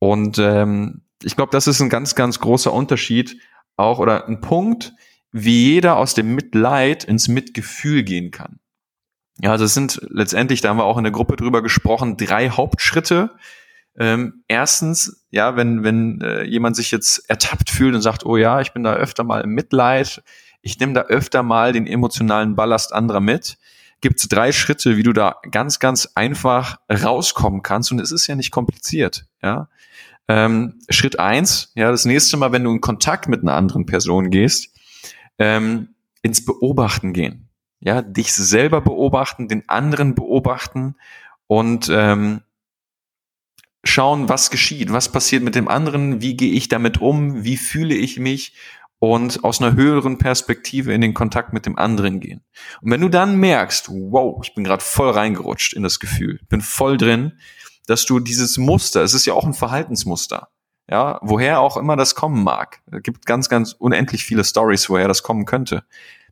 Und 0.00 0.38
ähm, 0.38 1.02
ich 1.24 1.36
glaube, 1.36 1.52
das 1.52 1.66
ist 1.66 1.80
ein 1.80 1.88
ganz 1.88 2.14
ganz 2.14 2.38
großer 2.40 2.72
Unterschied 2.72 3.38
auch 3.76 3.98
oder 3.98 4.28
ein 4.28 4.40
Punkt, 4.40 4.92
wie 5.32 5.72
jeder 5.72 5.96
aus 5.96 6.14
dem 6.14 6.34
Mitleid 6.34 7.04
ins 7.04 7.28
Mitgefühl 7.28 8.02
gehen 8.02 8.30
kann. 8.30 8.60
Ja, 9.40 9.50
also 9.50 9.64
es 9.64 9.74
sind 9.74 10.00
letztendlich, 10.10 10.60
da 10.60 10.68
haben 10.68 10.76
wir 10.76 10.84
auch 10.84 10.98
in 10.98 11.04
der 11.04 11.12
Gruppe 11.12 11.36
drüber 11.36 11.62
gesprochen, 11.62 12.16
drei 12.16 12.50
Hauptschritte. 12.50 13.30
Ähm, 13.98 14.44
erstens, 14.46 15.24
ja, 15.30 15.56
wenn, 15.56 15.84
wenn 15.84 16.20
äh, 16.20 16.42
jemand 16.44 16.76
sich 16.76 16.90
jetzt 16.90 17.28
ertappt 17.30 17.70
fühlt 17.70 17.94
und 17.94 18.02
sagt, 18.02 18.24
oh 18.24 18.36
ja, 18.36 18.60
ich 18.60 18.72
bin 18.72 18.84
da 18.84 18.94
öfter 18.94 19.24
mal 19.24 19.40
im 19.42 19.50
Mitleid, 19.50 20.22
ich 20.60 20.78
nehme 20.78 20.92
da 20.92 21.02
öfter 21.02 21.42
mal 21.42 21.72
den 21.72 21.86
emotionalen 21.86 22.54
Ballast 22.54 22.92
anderer 22.92 23.20
mit, 23.20 23.58
gibt 24.00 24.20
es 24.20 24.28
drei 24.28 24.52
Schritte, 24.52 24.96
wie 24.96 25.02
du 25.02 25.12
da 25.12 25.36
ganz, 25.50 25.78
ganz 25.78 26.10
einfach 26.14 26.78
rauskommen 26.90 27.62
kannst. 27.62 27.90
Und 27.90 28.00
es 28.00 28.12
ist 28.12 28.26
ja 28.26 28.34
nicht 28.34 28.50
kompliziert, 28.50 29.26
ja. 29.42 29.68
Ähm, 30.34 30.80
Schritt 30.88 31.18
eins, 31.18 31.72
ja, 31.74 31.90
das 31.90 32.04
nächste 32.04 32.36
Mal, 32.36 32.52
wenn 32.52 32.64
du 32.64 32.70
in 32.70 32.80
Kontakt 32.80 33.28
mit 33.28 33.42
einer 33.42 33.54
anderen 33.54 33.86
Person 33.86 34.30
gehst, 34.30 34.74
ähm, 35.38 35.94
ins 36.22 36.44
Beobachten 36.44 37.12
gehen 37.12 37.50
ja, 37.82 38.00
dich 38.00 38.32
selber 38.32 38.80
beobachten, 38.80 39.48
den 39.48 39.68
anderen 39.68 40.14
beobachten 40.14 40.94
und 41.48 41.90
ähm, 41.92 42.42
schauen, 43.82 44.28
was 44.28 44.50
geschieht, 44.50 44.92
was 44.92 45.10
passiert 45.10 45.42
mit 45.42 45.56
dem 45.56 45.66
anderen, 45.66 46.22
wie 46.22 46.36
gehe 46.36 46.52
ich 46.52 46.68
damit 46.68 47.00
um, 47.00 47.42
wie 47.42 47.56
fühle 47.56 47.96
ich 47.96 48.20
mich 48.20 48.54
und 49.00 49.42
aus 49.42 49.60
einer 49.60 49.74
höheren 49.74 50.18
Perspektive 50.18 50.92
in 50.92 51.00
den 51.00 51.12
Kontakt 51.12 51.52
mit 51.52 51.66
dem 51.66 51.76
anderen 51.76 52.20
gehen. 52.20 52.42
Und 52.82 52.92
wenn 52.92 53.00
du 53.00 53.08
dann 53.08 53.36
merkst, 53.38 53.88
wow, 53.88 54.40
ich 54.44 54.54
bin 54.54 54.62
gerade 54.62 54.84
voll 54.84 55.10
reingerutscht 55.10 55.72
in 55.72 55.82
das 55.82 55.98
Gefühl, 55.98 56.38
bin 56.48 56.60
voll 56.60 56.96
drin, 56.96 57.32
dass 57.86 58.04
du 58.04 58.20
dieses 58.20 58.58
Muster, 58.58 59.02
es 59.02 59.14
ist 59.14 59.26
ja 59.26 59.34
auch 59.34 59.44
ein 59.44 59.54
Verhaltensmuster, 59.54 60.48
ja, 60.88 61.18
woher 61.22 61.60
auch 61.60 61.76
immer 61.76 61.96
das 61.96 62.14
kommen 62.14 62.42
mag. 62.42 62.80
Es 62.90 63.02
gibt 63.02 63.26
ganz, 63.26 63.48
ganz 63.48 63.72
unendlich 63.72 64.24
viele 64.24 64.44
Stories, 64.44 64.88
woher 64.88 65.08
das 65.08 65.22
kommen 65.22 65.46
könnte 65.46 65.84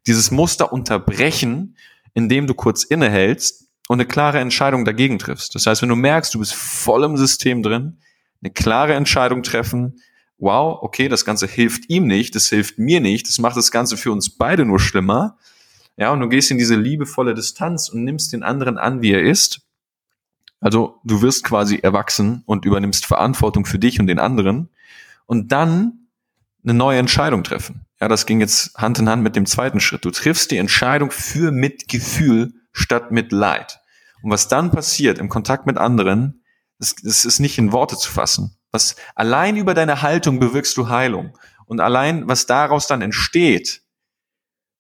dieses 0.07 0.30
Muster 0.30 0.72
unterbrechen, 0.72 1.76
indem 2.14 2.46
du 2.46 2.55
kurz 2.55 2.84
innehältst 2.84 3.68
und 3.88 4.01
eine 4.01 4.07
klare 4.07 4.40
Entscheidung 4.40 4.84
dagegen 4.84 5.18
triffst. 5.18 5.55
Das 5.55 5.66
heißt, 5.66 5.82
wenn 5.82 5.88
du 5.88 5.96
merkst, 5.96 6.34
du 6.34 6.38
bist 6.38 6.55
voll 6.55 7.05
im 7.05 7.16
System 7.16 7.62
drin, 7.62 7.98
eine 8.42 8.53
klare 8.53 8.94
Entscheidung 8.94 9.42
treffen, 9.42 10.01
wow, 10.38 10.78
okay, 10.80 11.09
das 11.09 11.24
Ganze 11.24 11.46
hilft 11.46 11.90
ihm 11.90 12.07
nicht, 12.07 12.34
das 12.34 12.48
hilft 12.48 12.78
mir 12.78 13.01
nicht, 13.01 13.28
das 13.28 13.38
macht 13.38 13.57
das 13.57 13.70
Ganze 13.70 13.96
für 13.96 14.11
uns 14.11 14.30
beide 14.30 14.64
nur 14.64 14.80
schlimmer. 14.80 15.36
Ja, 15.96 16.12
und 16.12 16.20
du 16.20 16.28
gehst 16.28 16.51
in 16.51 16.57
diese 16.57 16.76
liebevolle 16.76 17.34
Distanz 17.34 17.90
und 17.90 18.05
nimmst 18.05 18.32
den 18.32 18.42
anderen 18.42 18.78
an, 18.78 19.03
wie 19.03 19.12
er 19.12 19.22
ist. 19.22 19.61
Also 20.61 21.00
du 21.04 21.22
wirst 21.22 21.44
quasi 21.44 21.78
erwachsen 21.78 22.42
und 22.46 22.64
übernimmst 22.64 23.06
Verantwortung 23.06 23.64
für 23.64 23.78
dich 23.78 23.98
und 23.98 24.06
den 24.06 24.18
anderen. 24.18 24.68
Und 25.26 25.52
dann 25.52 26.08
eine 26.62 26.74
neue 26.74 26.98
Entscheidung 26.98 27.42
treffen. 27.42 27.86
Ja, 28.00 28.08
das 28.08 28.26
ging 28.26 28.40
jetzt 28.40 28.74
Hand 28.76 28.98
in 28.98 29.08
Hand 29.08 29.22
mit 29.22 29.36
dem 29.36 29.46
zweiten 29.46 29.80
Schritt. 29.80 30.04
Du 30.04 30.11
triffst 30.11 30.50
die 30.50 30.58
Entscheidung 30.58 31.11
für 31.11 31.50
Mitgefühl 31.50 32.52
statt 32.72 33.11
mit 33.11 33.32
Leid. 33.32 33.80
Und 34.22 34.30
was 34.30 34.48
dann 34.48 34.70
passiert 34.70 35.18
im 35.18 35.28
Kontakt 35.28 35.66
mit 35.66 35.78
anderen, 35.78 36.44
das, 36.78 36.94
das 36.96 37.24
ist 37.24 37.40
nicht 37.40 37.58
in 37.58 37.72
Worte 37.72 37.96
zu 37.96 38.11
fassen. 38.11 38.56
Was 38.70 38.96
allein 39.14 39.56
über 39.56 39.74
deine 39.74 40.02
Haltung 40.02 40.38
bewirkst 40.38 40.76
du 40.76 40.88
Heilung. 40.88 41.36
Und 41.66 41.80
allein, 41.80 42.28
was 42.28 42.46
daraus 42.46 42.86
dann 42.86 43.02
entsteht, 43.02 43.82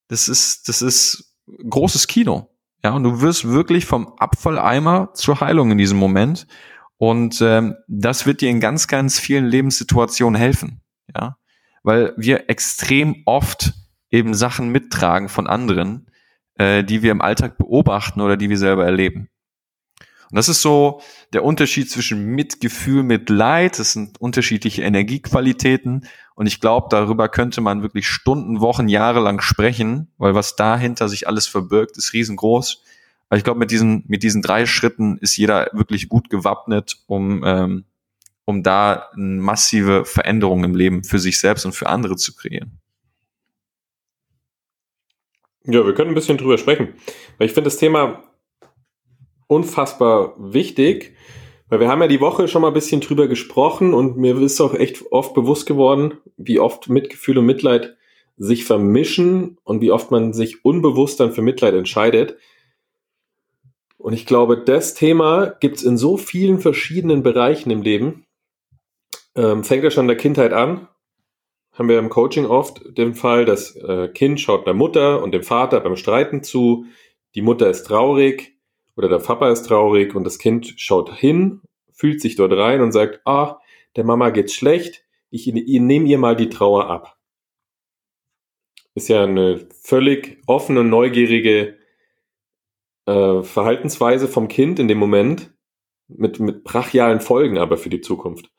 das 0.08 0.28
ist, 0.28 0.68
das 0.68 0.82
ist 0.82 1.34
großes 1.68 2.06
Kino. 2.06 2.49
Ja, 2.82 2.92
und 2.92 3.04
du 3.04 3.20
wirst 3.20 3.48
wirklich 3.48 3.84
vom 3.84 4.14
Abfalleimer 4.18 5.10
zur 5.14 5.40
Heilung 5.40 5.70
in 5.70 5.78
diesem 5.78 5.98
Moment. 5.98 6.46
Und 6.96 7.40
ähm, 7.40 7.76
das 7.88 8.26
wird 8.26 8.40
dir 8.40 8.50
in 8.50 8.60
ganz, 8.60 8.88
ganz 8.88 9.18
vielen 9.18 9.46
Lebenssituationen 9.46 10.38
helfen. 10.38 10.80
Ja, 11.14 11.36
weil 11.82 12.14
wir 12.16 12.48
extrem 12.48 13.22
oft 13.24 13.72
eben 14.10 14.34
Sachen 14.34 14.70
mittragen 14.70 15.28
von 15.28 15.46
anderen, 15.46 16.10
äh, 16.54 16.84
die 16.84 17.02
wir 17.02 17.12
im 17.12 17.22
Alltag 17.22 17.58
beobachten 17.58 18.20
oder 18.20 18.36
die 18.36 18.50
wir 18.50 18.58
selber 18.58 18.84
erleben. 18.84 19.28
Und 20.30 20.36
das 20.36 20.48
ist 20.48 20.62
so 20.62 21.00
der 21.32 21.44
Unterschied 21.44 21.90
zwischen 21.90 22.24
Mitgefühl, 22.24 23.02
Mitleid. 23.02 23.78
Das 23.78 23.92
sind 23.92 24.20
unterschiedliche 24.20 24.82
Energiequalitäten. 24.82 26.06
Und 26.40 26.46
ich 26.46 26.58
glaube, 26.58 26.86
darüber 26.88 27.28
könnte 27.28 27.60
man 27.60 27.82
wirklich 27.82 28.06
Stunden, 28.08 28.62
Wochen, 28.62 28.88
Jahre 28.88 29.20
lang 29.20 29.42
sprechen, 29.42 30.08
weil 30.16 30.34
was 30.34 30.56
dahinter 30.56 31.06
sich 31.06 31.28
alles 31.28 31.46
verbirgt, 31.46 31.98
ist 31.98 32.14
riesengroß. 32.14 32.82
Aber 33.28 33.36
ich 33.36 33.44
glaube, 33.44 33.58
mit 33.58 33.70
diesen, 33.70 34.04
mit 34.08 34.22
diesen 34.22 34.40
drei 34.40 34.64
Schritten 34.64 35.18
ist 35.18 35.36
jeder 35.36 35.68
wirklich 35.74 36.08
gut 36.08 36.30
gewappnet, 36.30 36.96
um 37.06 37.44
ähm, 37.44 37.84
um 38.46 38.62
da 38.62 39.10
massive 39.16 40.06
Veränderung 40.06 40.64
im 40.64 40.74
Leben 40.74 41.04
für 41.04 41.18
sich 41.18 41.38
selbst 41.38 41.66
und 41.66 41.74
für 41.74 41.90
andere 41.90 42.16
zu 42.16 42.34
kreieren. 42.34 42.80
Ja, 45.64 45.84
wir 45.84 45.92
können 45.92 46.12
ein 46.12 46.14
bisschen 46.14 46.38
drüber 46.38 46.56
sprechen. 46.56 46.94
Weil 47.36 47.48
ich 47.48 47.52
finde 47.52 47.68
das 47.68 47.76
Thema 47.76 48.22
unfassbar 49.46 50.32
wichtig, 50.38 51.14
weil 51.70 51.78
wir 51.78 51.88
haben 51.88 52.02
ja 52.02 52.08
die 52.08 52.20
Woche 52.20 52.48
schon 52.48 52.62
mal 52.62 52.68
ein 52.68 52.74
bisschen 52.74 53.00
drüber 53.00 53.28
gesprochen 53.28 53.94
und 53.94 54.16
mir 54.16 54.36
ist 54.40 54.60
auch 54.60 54.74
echt 54.74 55.12
oft 55.12 55.34
bewusst 55.34 55.66
geworden, 55.66 56.14
wie 56.36 56.58
oft 56.58 56.88
Mitgefühl 56.88 57.38
und 57.38 57.46
Mitleid 57.46 57.96
sich 58.36 58.64
vermischen 58.64 59.56
und 59.62 59.80
wie 59.80 59.92
oft 59.92 60.10
man 60.10 60.32
sich 60.32 60.64
unbewusst 60.64 61.20
dann 61.20 61.32
für 61.32 61.42
Mitleid 61.42 61.74
entscheidet. 61.74 62.36
Und 63.98 64.14
ich 64.14 64.26
glaube, 64.26 64.58
das 64.58 64.94
Thema 64.94 65.46
gibt 65.60 65.76
es 65.76 65.84
in 65.84 65.96
so 65.96 66.16
vielen 66.16 66.58
verschiedenen 66.58 67.22
Bereichen 67.22 67.70
im 67.70 67.82
Leben, 67.82 68.26
ähm, 69.36 69.62
fängt 69.62 69.84
ja 69.84 69.90
schon 69.92 70.04
in 70.04 70.08
der 70.08 70.16
Kindheit 70.16 70.52
an. 70.52 70.88
Haben 71.72 71.88
wir 71.88 72.00
im 72.00 72.08
Coaching 72.08 72.46
oft 72.46 72.98
den 72.98 73.14
Fall, 73.14 73.44
das 73.44 73.76
äh, 73.76 74.08
Kind 74.08 74.40
schaut 74.40 74.66
der 74.66 74.74
Mutter 74.74 75.22
und 75.22 75.32
dem 75.32 75.44
Vater 75.44 75.78
beim 75.80 75.96
Streiten 75.96 76.42
zu. 76.42 76.86
Die 77.36 77.42
Mutter 77.42 77.70
ist 77.70 77.84
traurig 77.84 78.49
oder 79.00 79.08
der 79.08 79.24
Papa 79.24 79.50
ist 79.50 79.62
traurig 79.62 80.14
und 80.14 80.24
das 80.24 80.38
Kind 80.38 80.74
schaut 80.76 81.10
hin, 81.16 81.62
fühlt 81.90 82.20
sich 82.20 82.36
dort 82.36 82.52
rein 82.52 82.82
und 82.82 82.92
sagt, 82.92 83.22
ah, 83.24 83.58
der 83.96 84.04
Mama 84.04 84.28
geht's 84.28 84.52
schlecht, 84.52 85.06
ich, 85.30 85.48
ich 85.48 85.80
nehme 85.80 86.06
ihr 86.06 86.18
mal 86.18 86.36
die 86.36 86.50
Trauer 86.50 86.90
ab. 86.90 87.16
Ist 88.94 89.08
ja 89.08 89.24
eine 89.24 89.66
völlig 89.70 90.42
offene 90.46 90.80
und 90.80 90.90
neugierige 90.90 91.78
äh, 93.06 93.42
Verhaltensweise 93.42 94.28
vom 94.28 94.48
Kind 94.48 94.78
in 94.78 94.86
dem 94.86 94.98
Moment, 94.98 95.50
mit, 96.06 96.38
mit 96.38 96.62
brachialen 96.62 97.20
Folgen 97.20 97.56
aber 97.56 97.78
für 97.78 97.88
die 97.88 98.02
Zukunft. 98.02 98.50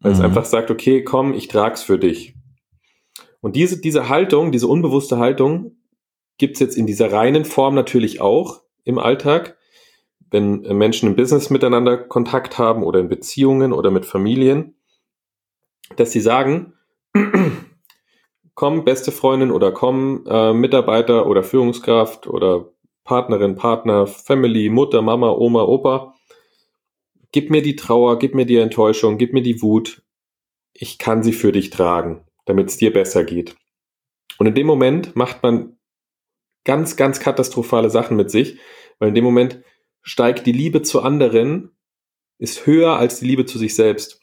Weil 0.00 0.12
mhm. 0.12 0.18
es 0.18 0.22
einfach 0.22 0.44
sagt, 0.44 0.70
okay, 0.70 1.04
komm, 1.04 1.32
ich 1.32 1.48
trag's 1.48 1.82
für 1.82 1.98
dich. 1.98 2.34
Und 3.40 3.56
diese, 3.56 3.80
diese 3.80 4.10
Haltung, 4.10 4.52
diese 4.52 4.66
unbewusste 4.66 5.16
Haltung 5.16 5.78
gibt's 6.36 6.60
jetzt 6.60 6.76
in 6.76 6.86
dieser 6.86 7.10
reinen 7.12 7.46
Form 7.46 7.74
natürlich 7.74 8.20
auch 8.20 8.60
im 8.84 8.98
Alltag, 8.98 9.56
wenn 10.30 10.62
Menschen 10.76 11.08
im 11.08 11.16
Business 11.16 11.50
miteinander 11.50 11.96
Kontakt 11.96 12.58
haben 12.58 12.82
oder 12.82 13.00
in 13.00 13.08
Beziehungen 13.08 13.72
oder 13.72 13.90
mit 13.90 14.06
Familien, 14.06 14.74
dass 15.96 16.12
sie 16.12 16.20
sagen, 16.20 16.74
komm, 18.54 18.84
beste 18.84 19.12
Freundin 19.12 19.50
oder 19.50 19.72
komm, 19.72 20.24
äh, 20.26 20.52
Mitarbeiter 20.52 21.26
oder 21.26 21.42
Führungskraft 21.42 22.26
oder 22.26 22.72
Partnerin, 23.04 23.54
Partner, 23.54 24.06
Family, 24.06 24.68
Mutter, 24.68 25.00
Mama, 25.00 25.30
Oma, 25.30 25.62
Opa, 25.62 26.14
gib 27.30 27.50
mir 27.50 27.62
die 27.62 27.76
Trauer, 27.76 28.18
gib 28.18 28.34
mir 28.34 28.46
die 28.46 28.56
Enttäuschung, 28.56 29.18
gib 29.18 29.32
mir 29.32 29.42
die 29.42 29.62
Wut. 29.62 30.02
Ich 30.72 30.98
kann 30.98 31.22
sie 31.22 31.32
für 31.32 31.52
dich 31.52 31.70
tragen, 31.70 32.24
damit 32.46 32.68
es 32.68 32.76
dir 32.76 32.92
besser 32.92 33.24
geht. 33.24 33.54
Und 34.38 34.46
in 34.46 34.54
dem 34.54 34.66
Moment 34.66 35.14
macht 35.16 35.42
man 35.42 35.78
ganz, 36.64 36.96
ganz 36.96 37.20
katastrophale 37.20 37.90
Sachen 37.90 38.16
mit 38.16 38.30
sich, 38.30 38.58
weil 38.98 39.10
in 39.10 39.14
dem 39.14 39.24
Moment 39.24 39.62
steigt 40.06 40.46
die 40.46 40.52
Liebe 40.52 40.82
zu 40.82 41.02
anderen, 41.02 41.76
ist 42.38 42.64
höher 42.64 42.96
als 42.96 43.18
die 43.18 43.26
Liebe 43.26 43.44
zu 43.44 43.58
sich 43.58 43.74
selbst. 43.74 44.22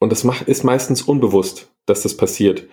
Und 0.00 0.10
das 0.10 0.24
ist 0.46 0.64
meistens 0.64 1.02
unbewusst, 1.02 1.72
dass 1.86 2.02
das 2.02 2.16
passiert. 2.16 2.68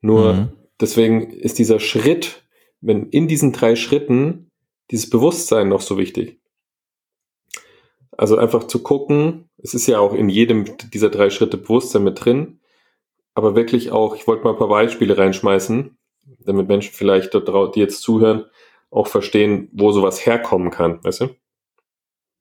Nur 0.00 0.34
mhm. 0.34 0.52
deswegen 0.80 1.30
ist 1.30 1.60
dieser 1.60 1.78
Schritt, 1.78 2.44
wenn 2.80 3.08
in 3.10 3.28
diesen 3.28 3.52
drei 3.52 3.76
Schritten 3.76 4.50
dieses 4.90 5.08
Bewusstsein 5.08 5.68
noch 5.68 5.80
so 5.80 5.96
wichtig. 5.96 6.40
Also 8.16 8.36
einfach 8.36 8.64
zu 8.64 8.82
gucken, 8.82 9.48
es 9.58 9.74
ist 9.74 9.86
ja 9.86 10.00
auch 10.00 10.12
in 10.12 10.28
jedem 10.28 10.76
dieser 10.92 11.10
drei 11.10 11.30
Schritte 11.30 11.56
Bewusstsein 11.56 12.02
mit 12.02 12.24
drin, 12.24 12.60
aber 13.34 13.54
wirklich 13.54 13.92
auch, 13.92 14.16
ich 14.16 14.26
wollte 14.26 14.42
mal 14.42 14.50
ein 14.50 14.58
paar 14.58 14.68
Beispiele 14.68 15.16
reinschmeißen, 15.16 15.96
damit 16.40 16.66
Menschen 16.66 16.92
vielleicht 16.94 17.32
dort, 17.34 17.76
die 17.76 17.80
jetzt 17.80 18.02
zuhören, 18.02 18.46
auch 18.90 19.08
verstehen, 19.08 19.68
wo 19.72 19.92
sowas 19.92 20.24
herkommen 20.24 20.70
kann, 20.70 21.02
weißt 21.04 21.22
du? 21.22 21.28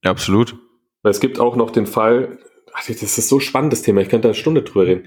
Ja, 0.04 0.12
absolut. 0.12 0.56
Weil 1.02 1.12
es 1.12 1.20
gibt 1.20 1.40
auch 1.40 1.56
noch 1.56 1.72
den 1.72 1.86
Fall, 1.86 2.40
ach, 2.74 2.86
das 2.86 3.02
ist 3.02 3.30
so 3.30 3.40
spannendes 3.40 3.82
Thema, 3.82 4.02
ich 4.02 4.10
könnte 4.10 4.24
da 4.24 4.30
eine 4.30 4.36
Stunde 4.36 4.64
drüber 4.64 4.88
reden, 4.88 5.06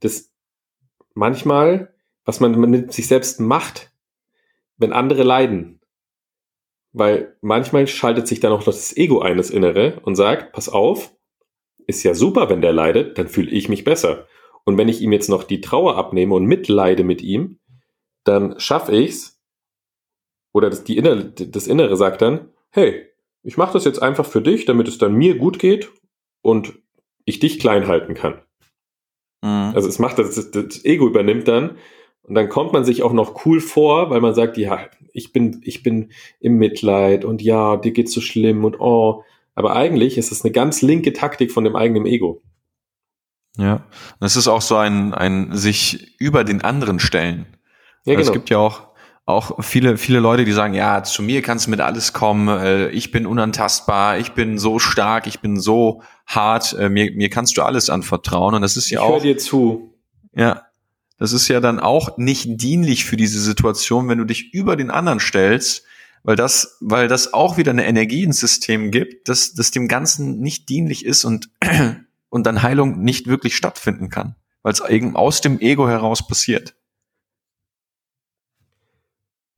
dass 0.00 0.32
manchmal, 1.14 1.94
was 2.24 2.40
man 2.40 2.58
mit 2.58 2.92
sich 2.92 3.08
selbst 3.08 3.40
macht, 3.40 3.92
wenn 4.76 4.92
andere 4.92 5.22
leiden, 5.22 5.80
weil 6.92 7.36
manchmal 7.40 7.86
schaltet 7.86 8.26
sich 8.26 8.40
dann 8.40 8.52
auch 8.52 8.62
das 8.62 8.96
Ego 8.96 9.20
ein, 9.20 9.36
das 9.36 9.50
Innere, 9.50 10.00
und 10.04 10.16
sagt, 10.16 10.52
pass 10.52 10.68
auf, 10.68 11.14
ist 11.86 12.02
ja 12.02 12.14
super, 12.14 12.50
wenn 12.50 12.60
der 12.60 12.72
leidet, 12.72 13.18
dann 13.18 13.28
fühle 13.28 13.50
ich 13.50 13.68
mich 13.68 13.84
besser. 13.84 14.26
Und 14.64 14.76
wenn 14.76 14.88
ich 14.88 15.00
ihm 15.00 15.12
jetzt 15.12 15.28
noch 15.28 15.44
die 15.44 15.60
Trauer 15.60 15.96
abnehme 15.96 16.34
und 16.34 16.44
mitleide 16.44 17.02
mit 17.02 17.22
ihm, 17.22 17.58
dann 18.24 18.60
schaffe 18.60 18.94
ich's, 18.94 19.37
oder 20.52 20.70
das, 20.70 20.84
die 20.84 20.96
Innere, 20.96 21.24
das 21.24 21.66
Innere 21.66 21.96
sagt 21.96 22.22
dann, 22.22 22.48
hey, 22.70 23.06
ich 23.42 23.56
mache 23.56 23.72
das 23.72 23.84
jetzt 23.84 24.02
einfach 24.02 24.26
für 24.26 24.42
dich, 24.42 24.64
damit 24.64 24.88
es 24.88 24.98
dann 24.98 25.14
mir 25.14 25.36
gut 25.36 25.58
geht 25.58 25.90
und 26.42 26.74
ich 27.24 27.38
dich 27.38 27.58
klein 27.58 27.86
halten 27.86 28.14
kann. 28.14 28.42
Mhm. 29.42 29.72
Also 29.74 29.88
es 29.88 29.98
macht 29.98 30.18
das, 30.18 30.50
das 30.50 30.84
Ego 30.84 31.06
übernimmt 31.06 31.48
dann 31.48 31.76
und 32.22 32.34
dann 32.34 32.48
kommt 32.48 32.72
man 32.72 32.84
sich 32.84 33.02
auch 33.02 33.12
noch 33.12 33.46
cool 33.46 33.60
vor, 33.60 34.10
weil 34.10 34.20
man 34.20 34.34
sagt, 34.34 34.58
ja, 34.58 34.88
ich 35.12 35.32
bin, 35.32 35.60
ich 35.64 35.82
bin 35.82 36.10
im 36.40 36.58
Mitleid 36.58 37.24
und 37.24 37.42
ja, 37.42 37.76
dir 37.76 37.92
geht's 37.92 38.12
so 38.12 38.20
schlimm 38.20 38.64
und 38.64 38.80
oh. 38.80 39.24
Aber 39.54 39.74
eigentlich 39.74 40.18
ist 40.18 40.30
es 40.30 40.44
eine 40.44 40.52
ganz 40.52 40.82
linke 40.82 41.12
Taktik 41.12 41.50
von 41.50 41.64
dem 41.64 41.74
eigenen 41.74 42.06
Ego. 42.06 42.42
Ja, 43.56 43.84
das 44.20 44.36
ist 44.36 44.46
auch 44.46 44.62
so 44.62 44.76
ein, 44.76 45.14
ein 45.14 45.56
sich 45.56 46.14
über 46.20 46.44
den 46.44 46.62
anderen 46.62 47.00
stellen. 47.00 47.46
Ja, 48.04 48.14
genau. 48.14 48.26
Es 48.26 48.32
gibt 48.32 48.50
ja 48.50 48.58
auch, 48.58 48.87
auch 49.28 49.62
viele, 49.62 49.98
viele 49.98 50.20
Leute, 50.20 50.46
die 50.46 50.52
sagen, 50.52 50.72
ja, 50.72 51.02
zu 51.02 51.22
mir 51.22 51.42
kannst 51.42 51.66
du 51.66 51.70
mit 51.70 51.82
alles 51.82 52.14
kommen, 52.14 52.48
äh, 52.48 52.88
ich 52.88 53.10
bin 53.10 53.26
unantastbar, 53.26 54.16
ich 54.18 54.32
bin 54.32 54.56
so 54.56 54.78
stark, 54.78 55.26
ich 55.26 55.40
bin 55.40 55.60
so 55.60 56.02
hart, 56.26 56.74
äh, 56.78 56.88
mir, 56.88 57.12
mir 57.12 57.28
kannst 57.28 57.58
du 57.58 57.62
alles 57.62 57.90
anvertrauen. 57.90 58.54
Und 58.54 58.62
das 58.62 58.78
ist 58.78 58.88
ja 58.88 59.00
ich 59.00 59.04
auch. 59.04 59.18
Ich 59.18 59.24
höre 59.24 59.34
dir 59.34 59.36
zu. 59.36 59.94
Ja, 60.34 60.62
das 61.18 61.34
ist 61.34 61.46
ja 61.48 61.60
dann 61.60 61.78
auch 61.78 62.16
nicht 62.16 62.62
dienlich 62.62 63.04
für 63.04 63.18
diese 63.18 63.38
Situation, 63.38 64.08
wenn 64.08 64.16
du 64.16 64.24
dich 64.24 64.54
über 64.54 64.76
den 64.76 64.90
anderen 64.90 65.20
stellst, 65.20 65.84
weil 66.22 66.36
das, 66.36 66.78
weil 66.80 67.06
das 67.06 67.34
auch 67.34 67.58
wieder 67.58 67.72
eine 67.72 67.84
Energie 67.84 68.22
ins 68.22 68.40
System 68.40 68.90
gibt, 68.90 69.28
dass 69.28 69.52
das 69.52 69.70
dem 69.70 69.88
Ganzen 69.88 70.40
nicht 70.40 70.70
dienlich 70.70 71.04
ist 71.04 71.26
und, 71.26 71.50
und 72.30 72.46
dann 72.46 72.62
Heilung 72.62 73.00
nicht 73.00 73.26
wirklich 73.26 73.56
stattfinden 73.56 74.08
kann, 74.08 74.36
weil 74.62 74.72
es 74.72 74.80
eben 74.80 75.16
aus 75.16 75.42
dem 75.42 75.60
Ego 75.60 75.86
heraus 75.86 76.26
passiert. 76.26 76.77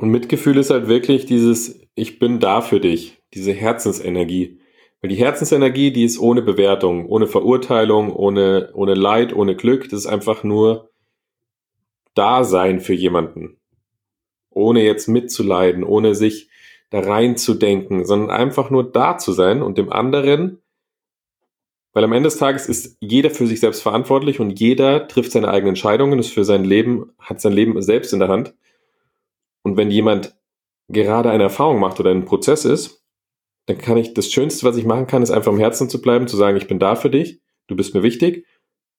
Und 0.01 0.09
Mitgefühl 0.09 0.57
ist 0.57 0.71
halt 0.71 0.89
wirklich 0.89 1.27
dieses, 1.27 1.79
ich 1.95 2.19
bin 2.19 2.41
da 2.41 2.63
für 2.63 2.81
dich, 2.81 3.21
diese 3.35 3.53
Herzensenergie. 3.53 4.59
Weil 5.03 5.11
die 5.11 5.17
Herzensenergie, 5.17 5.93
die 5.93 6.05
ist 6.05 6.19
ohne 6.19 6.41
Bewertung, 6.41 7.05
ohne 7.05 7.27
Verurteilung, 7.27 8.11
ohne, 8.11 8.71
ohne 8.73 8.95
Leid, 8.95 9.37
ohne 9.37 9.57
Glück. 9.57 9.91
Das 9.91 10.01
ist 10.01 10.07
einfach 10.07 10.43
nur 10.43 10.89
da 12.15 12.45
sein 12.45 12.81
für 12.81 12.95
jemanden. 12.95 13.59
Ohne 14.49 14.83
jetzt 14.83 15.07
mitzuleiden, 15.07 15.85
ohne 15.85 16.15
sich 16.15 16.49
da 16.89 17.01
reinzudenken, 17.01 18.07
sondern 18.07 18.31
einfach 18.31 18.71
nur 18.71 18.91
da 18.91 19.19
zu 19.19 19.33
sein 19.33 19.61
und 19.61 19.77
dem 19.77 19.93
anderen, 19.93 20.63
weil 21.93 22.05
am 22.05 22.13
Ende 22.15 22.29
des 22.29 22.39
Tages 22.39 22.71
ist 22.71 22.97
jeder 23.01 23.29
für 23.29 23.47
sich 23.47 23.61
selbst 23.61 23.83
verantwortlich 23.83 24.41
und 24.41 24.59
jeder 24.59 25.09
trifft 25.09 25.33
seine 25.33 25.49
eigenen 25.49 25.71
Entscheidungen, 25.71 26.19
ist 26.19 26.33
für 26.33 26.47
sein 26.47 26.65
Leben, 26.65 27.13
hat 27.19 27.43
sein 27.43 27.53
Leben 27.53 27.81
selbst 27.83 28.15
in 28.15 28.21
der 28.21 28.29
Hand. 28.29 28.55
Und 29.63 29.77
wenn 29.77 29.91
jemand 29.91 30.35
gerade 30.89 31.31
eine 31.31 31.45
Erfahrung 31.45 31.79
macht 31.79 32.01
oder 32.01 32.11
ein 32.11 32.25
Prozess 32.25 32.65
ist, 32.65 33.05
dann 33.67 33.79
kann 33.79 33.97
ich, 33.97 34.15
das 34.15 34.33
Schönste, 34.33 34.67
was 34.67 34.77
ich 34.77 34.85
machen 34.85 35.07
kann, 35.07 35.23
ist 35.23 35.31
einfach 35.31 35.53
im 35.53 35.59
Herzen 35.59 35.89
zu 35.89 36.01
bleiben, 36.01 36.27
zu 36.27 36.37
sagen, 36.37 36.57
ich 36.57 36.67
bin 36.67 36.79
da 36.79 36.97
für 36.97 37.11
dich, 37.11 37.41
du 37.69 37.77
bist 37.77 37.95
mir 37.95 38.03
wichtig 38.03 38.47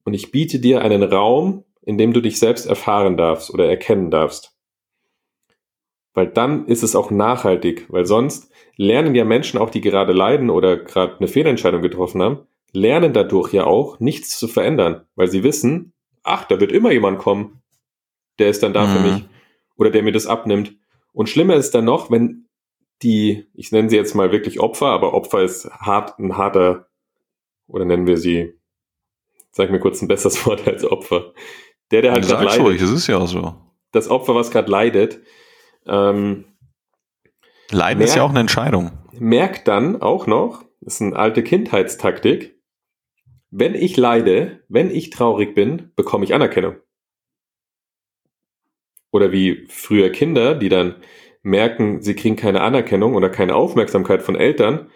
und 0.06 0.14
ich 0.14 0.32
biete 0.32 0.60
dir 0.60 0.82
einen 0.82 1.04
Raum, 1.04 1.66
in 1.82 1.98
dem 1.98 2.14
du 2.14 2.22
dich 2.22 2.40
selbst 2.40 2.68
erfahren 2.68 3.18
darfst 3.18 3.54
oder 3.54 3.68
erkennen 3.68 4.12
darfst. 4.12 4.56
Weil 6.14 6.28
dann 6.28 6.68
ist 6.68 6.84
es 6.84 6.96
auch 6.96 7.10
nachhaltig, 7.10 7.86
weil 7.90 8.06
sonst 8.06 8.52
lernen 8.76 9.16
ja 9.16 9.26
Menschen 9.26 9.60
auch, 9.60 9.70
die 9.70 9.82
gerade 9.82 10.14
leiden 10.14 10.50
oder 10.50 10.78
gerade 10.78 11.18
eine 11.18 11.28
Fehlentscheidung 11.28 11.82
getroffen 11.82 12.22
haben, 12.22 12.40
lernen 12.74 13.14
dadurch 13.14 13.54
ja 13.54 13.66
auch, 13.66 14.00
nichts 14.00 14.38
zu 14.38 14.48
verändern, 14.48 15.06
weil 15.16 15.28
sie 15.28 15.44
wissen, 15.44 15.94
ach, 16.24 16.46
da 16.46 16.60
wird 16.60 16.72
immer 16.72 16.92
jemand 16.92 17.20
kommen, 17.20 17.62
der 18.40 18.50
ist 18.50 18.64
dann 18.64 18.74
da 18.74 18.86
mhm. 18.86 18.90
für 18.90 19.00
mich 19.00 19.26
oder 19.82 19.90
der 19.90 20.04
mir 20.04 20.12
das 20.12 20.28
abnimmt. 20.28 20.76
Und 21.12 21.28
schlimmer 21.28 21.56
ist 21.56 21.74
dann 21.74 21.86
noch, 21.86 22.12
wenn 22.12 22.48
die, 23.02 23.48
ich 23.56 23.72
nenne 23.72 23.90
sie 23.90 23.96
jetzt 23.96 24.14
mal 24.14 24.32
wirklich 24.32 24.60
Opfer, 24.60 24.86
aber 24.90 25.16
Opfer 25.16 25.42
ist 25.42 25.72
hart, 25.72 26.20
ein 26.20 26.38
harter, 26.38 26.88
oder 27.66 27.84
nennen 27.84 28.06
wir 28.06 28.18
sie, 28.18 28.54
sag 29.52 29.72
mir 29.72 29.80
kurz 29.80 30.00
ein 30.04 30.08
besseres 30.08 30.46
Wort 30.46 30.68
als 30.68 30.86
Opfer. 30.86 31.34
Der, 31.90 32.04
der 32.04 32.12
halt 32.12 32.28
gerade 32.28 32.46
leidet. 32.46 32.64
Ruhig, 32.64 32.80
das 32.80 32.92
ist 32.92 33.08
ja 33.08 33.18
auch 33.18 33.28
so. 33.28 33.56
Das 33.92 34.08
Opfer, 34.08 34.36
was 34.36 34.52
gerade 34.52 34.70
leidet. 34.70 35.20
Ähm, 35.88 36.46
Leiden 37.72 37.98
merkt, 37.98 38.10
ist 38.12 38.16
ja 38.16 38.22
auch 38.22 38.30
eine 38.30 38.42
Entscheidung. 38.42 38.92
Merkt 39.14 39.68
dann 39.68 40.00
auch 40.00 40.28
noch, 40.28 40.64
das 40.80 40.94
ist 40.94 41.02
eine 41.02 41.16
alte 41.16 41.42
Kindheitstaktik, 41.42 42.56
wenn 43.50 43.74
ich 43.74 43.98
leide, 43.98 44.64
wenn 44.70 44.92
ich 44.92 45.10
traurig 45.10 45.56
bin, 45.56 45.92
bekomme 45.96 46.24
ich 46.24 46.36
Anerkennung. 46.36 46.76
Oder 49.12 49.32
wie 49.32 49.66
früher 49.70 50.10
Kinder, 50.10 50.56
die 50.56 50.70
dann 50.70 50.96
merken, 51.44 52.02
sie 52.02 52.16
kriegen 52.16 52.36
keine 52.36 52.62
Anerkennung 52.62 53.16
oder 53.16 53.30
keine 53.30 53.56
Aufmerksamkeit 53.56 54.22
von 54.22 54.36
Eltern 54.36 54.90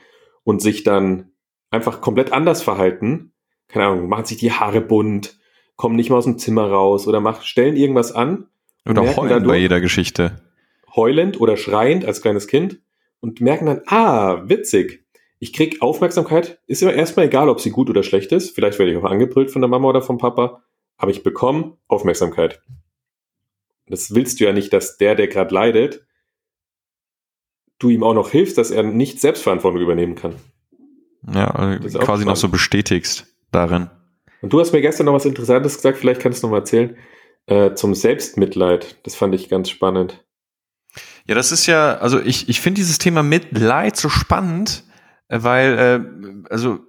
und 0.44 0.62
sich 0.62 0.84
dann 0.84 1.32
einfach 1.72 2.02
komplett 2.02 2.32
anders 2.32 2.62
verhalten. 2.62 3.34
Keine 3.68 3.86
Ahnung, 3.88 4.08
machen 4.08 4.26
sich 4.26 4.38
die 4.38 4.52
Haare 4.52 4.82
bunt, 4.82 5.38
kommen 5.76 5.96
nicht 5.96 6.10
mal 6.10 6.18
aus 6.18 6.26
dem 6.26 6.38
Zimmer 6.38 6.70
raus 6.70 7.08
oder 7.08 7.20
machen, 7.20 7.44
stellen 7.44 7.76
irgendwas 7.76 8.12
an. 8.12 8.48
Oder 8.88 9.16
heulen 9.16 9.48
bei 9.48 9.58
jeder 9.58 9.82
Geschichte. 9.82 10.42
Heulend 10.96 11.42
oder 11.42 11.58
schreiend 11.58 12.06
als 12.06 12.22
kleines 12.22 12.48
Kind 12.48 12.80
und 13.20 13.42
merken 13.42 13.66
dann, 13.66 13.82
ah, 13.88 14.48
witzig. 14.48 15.04
Ich 15.40 15.52
krieg 15.52 15.82
Aufmerksamkeit. 15.82 16.60
Ist 16.68 16.82
immer 16.82 16.94
erstmal 16.94 17.26
egal, 17.26 17.50
ob 17.50 17.60
sie 17.60 17.72
gut 17.72 17.90
oder 17.90 18.04
schlecht 18.04 18.32
ist. 18.32 18.56
Vielleicht 18.56 18.80
werde 18.80 18.92
ich 18.92 18.98
auch 18.98 19.04
angebrüllt 19.04 19.52
von 19.52 19.62
der 19.62 19.70
Mama 19.70 19.90
oder 19.90 20.02
vom 20.02 20.18
Papa. 20.18 20.64
Aber 20.98 21.12
ich 21.12 21.24
bekomme 21.24 21.78
Aufmerksamkeit. 21.88 22.62
Das 23.88 24.14
willst 24.16 24.40
du 24.40 24.46
ja 24.46 24.54
nicht, 24.54 24.74
dass 24.74 24.98
der, 24.98 25.16
der 25.16 25.28
gerade 25.28 25.54
leidet, 25.54 26.06
du 27.80 27.90
ihm 27.90 28.04
auch 28.04 28.14
noch 28.14 28.32
hilfst, 28.32 28.58
dass 28.58 28.72
er 28.72 28.84
nicht 28.84 29.20
Selbstverantwortung 29.20 29.82
übernehmen 29.82 30.16
kann. 30.16 30.36
Ja, 31.34 31.52
also 31.52 32.00
quasi 32.00 32.26
noch 32.26 32.36
so 32.36 32.50
bestätigst 32.50 33.28
darin. 33.52 33.90
Und 34.42 34.54
du 34.54 34.60
hast 34.60 34.74
mir 34.74 34.82
gestern 34.82 35.08
noch 35.08 35.14
was 35.14 35.26
Interessantes 35.26 35.76
gesagt, 35.76 35.98
vielleicht 35.98 36.22
kannst 36.22 36.42
du 36.44 36.48
noch 36.48 36.52
mal 36.52 36.60
erzählen, 36.60 36.96
äh, 37.48 37.74
zum 37.74 37.96
Selbstmitleid. 37.96 38.98
Das 39.04 39.16
fand 39.16 39.34
ich 39.36 39.50
ganz 39.50 39.70
spannend. 39.70 40.24
Ja, 41.28 41.36
das 41.36 41.52
ist 41.52 41.66
ja, 41.66 41.96
also 41.98 42.22
ich, 42.22 42.50
ich 42.50 42.62
finde 42.62 42.80
dieses 42.80 43.00
Thema 43.00 43.24
Mitleid 43.24 43.98
so 43.98 44.10
spannend, 44.10 44.84
äh, 45.28 45.40
weil, 45.42 45.78
äh, 45.78 46.50
also 46.50 46.80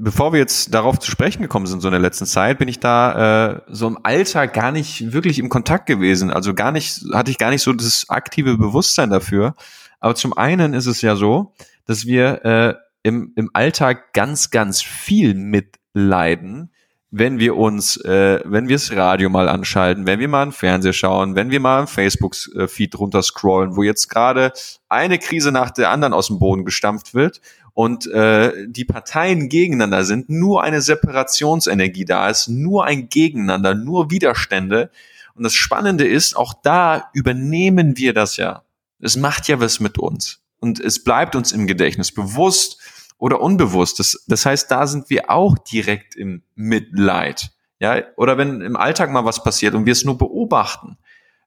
bevor 0.00 0.32
wir 0.32 0.40
jetzt 0.40 0.74
darauf 0.74 0.98
zu 0.98 1.10
sprechen 1.10 1.42
gekommen 1.42 1.66
sind, 1.66 1.80
so 1.80 1.88
in 1.88 1.92
der 1.92 2.00
letzten 2.00 2.26
Zeit, 2.26 2.58
bin 2.58 2.68
ich 2.68 2.80
da 2.80 3.52
äh, 3.52 3.60
so 3.68 3.86
im 3.86 3.98
Alter 4.02 4.48
gar 4.48 4.72
nicht 4.72 5.12
wirklich 5.12 5.38
im 5.38 5.48
Kontakt 5.48 5.86
gewesen. 5.86 6.30
Also 6.30 6.54
gar 6.54 6.72
nicht, 6.72 7.04
hatte 7.12 7.30
ich 7.30 7.38
gar 7.38 7.50
nicht 7.50 7.62
so 7.62 7.72
das 7.72 8.06
aktive 8.08 8.56
Bewusstsein 8.56 9.10
dafür. 9.10 9.54
Aber 10.00 10.14
zum 10.14 10.36
einen 10.36 10.72
ist 10.72 10.86
es 10.86 11.02
ja 11.02 11.16
so, 11.16 11.54
dass 11.84 12.06
wir 12.06 12.44
äh, 12.44 12.74
im, 13.02 13.32
im 13.36 13.50
Alltag 13.52 14.12
ganz, 14.14 14.50
ganz 14.50 14.82
viel 14.82 15.34
mitleiden, 15.34 16.70
wenn 17.10 17.38
wir 17.38 17.56
uns, 17.56 17.96
äh, 17.98 18.40
wenn 18.44 18.68
wir 18.68 18.76
das 18.76 18.94
Radio 18.94 19.28
mal 19.28 19.48
anschalten, 19.48 20.06
wenn 20.06 20.20
wir 20.20 20.28
mal 20.28 20.42
einen 20.42 20.52
Fernseher 20.52 20.92
schauen, 20.92 21.34
wenn 21.34 21.50
wir 21.50 21.60
mal 21.60 21.78
einen 21.78 21.86
Facebook-Feed 21.88 22.98
runterscrollen, 22.98 23.76
wo 23.76 23.82
jetzt 23.82 24.08
gerade 24.08 24.52
eine 24.88 25.18
Krise 25.18 25.50
nach 25.50 25.70
der 25.70 25.90
anderen 25.90 26.14
aus 26.14 26.28
dem 26.28 26.38
Boden 26.38 26.64
gestampft 26.64 27.12
wird 27.12 27.40
und 27.72 28.06
äh, 28.08 28.66
die 28.68 28.84
Parteien 28.84 29.48
gegeneinander 29.48 30.04
sind, 30.04 30.28
nur 30.28 30.62
eine 30.62 30.80
Separationsenergie 30.80 32.04
da 32.04 32.28
ist, 32.28 32.48
nur 32.48 32.84
ein 32.84 33.08
Gegeneinander, 33.08 33.74
nur 33.74 34.10
Widerstände. 34.10 34.90
Und 35.34 35.44
das 35.44 35.54
Spannende 35.54 36.06
ist, 36.06 36.36
auch 36.36 36.54
da 36.62 37.10
übernehmen 37.14 37.96
wir 37.96 38.12
das 38.12 38.36
ja. 38.36 38.62
Es 39.00 39.16
macht 39.16 39.48
ja 39.48 39.60
was 39.60 39.80
mit 39.80 39.98
uns. 39.98 40.40
Und 40.58 40.78
es 40.80 41.02
bleibt 41.02 41.36
uns 41.36 41.52
im 41.52 41.66
Gedächtnis 41.66 42.12
bewusst, 42.12 42.78
oder 43.20 43.40
unbewusst. 43.40 44.00
Das, 44.00 44.24
das 44.26 44.44
heißt, 44.44 44.70
da 44.70 44.86
sind 44.86 45.10
wir 45.10 45.30
auch 45.30 45.56
direkt 45.58 46.16
im 46.16 46.42
Mitleid. 46.56 47.52
Ja, 47.78 48.02
oder 48.16 48.36
wenn 48.36 48.60
im 48.60 48.76
Alltag 48.76 49.10
mal 49.10 49.24
was 49.24 49.44
passiert 49.44 49.74
und 49.74 49.86
wir 49.86 49.92
es 49.92 50.04
nur 50.04 50.18
beobachten, 50.18 50.98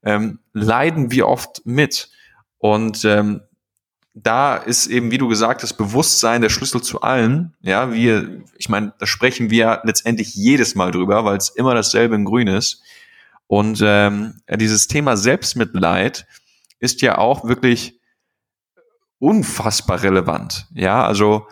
ähm, 0.03 0.39
leiden 0.53 1.11
wir 1.11 1.27
oft 1.27 1.65
mit. 1.65 2.09
Und 2.59 3.03
ähm, 3.05 3.41
da 4.13 4.57
ist 4.57 4.87
eben, 4.87 5.11
wie 5.11 5.17
du 5.17 5.27
gesagt 5.27 5.63
hast, 5.63 5.73
Bewusstsein 5.73 6.41
der 6.41 6.49
Schlüssel 6.49 6.81
zu 6.81 7.01
allen. 7.01 7.53
Ja, 7.61 7.91
wir, 7.93 8.43
ich 8.57 8.69
meine, 8.69 8.93
da 8.99 9.07
sprechen 9.07 9.49
wir 9.49 9.81
letztendlich 9.83 10.35
jedes 10.35 10.75
Mal 10.75 10.91
drüber, 10.91 11.25
weil 11.25 11.37
es 11.37 11.49
immer 11.49 11.73
dasselbe 11.73 12.15
in 12.15 12.25
Grün 12.25 12.47
ist. 12.47 12.83
Und 13.47 13.81
ähm, 13.83 14.41
dieses 14.49 14.87
Thema 14.87 15.17
Selbstmitleid 15.17 16.27
ist 16.79 17.01
ja 17.01 17.17
auch 17.17 17.45
wirklich 17.45 17.99
unfassbar 19.19 20.03
relevant. 20.03 20.67
Ja, 20.73 21.05
also 21.05 21.47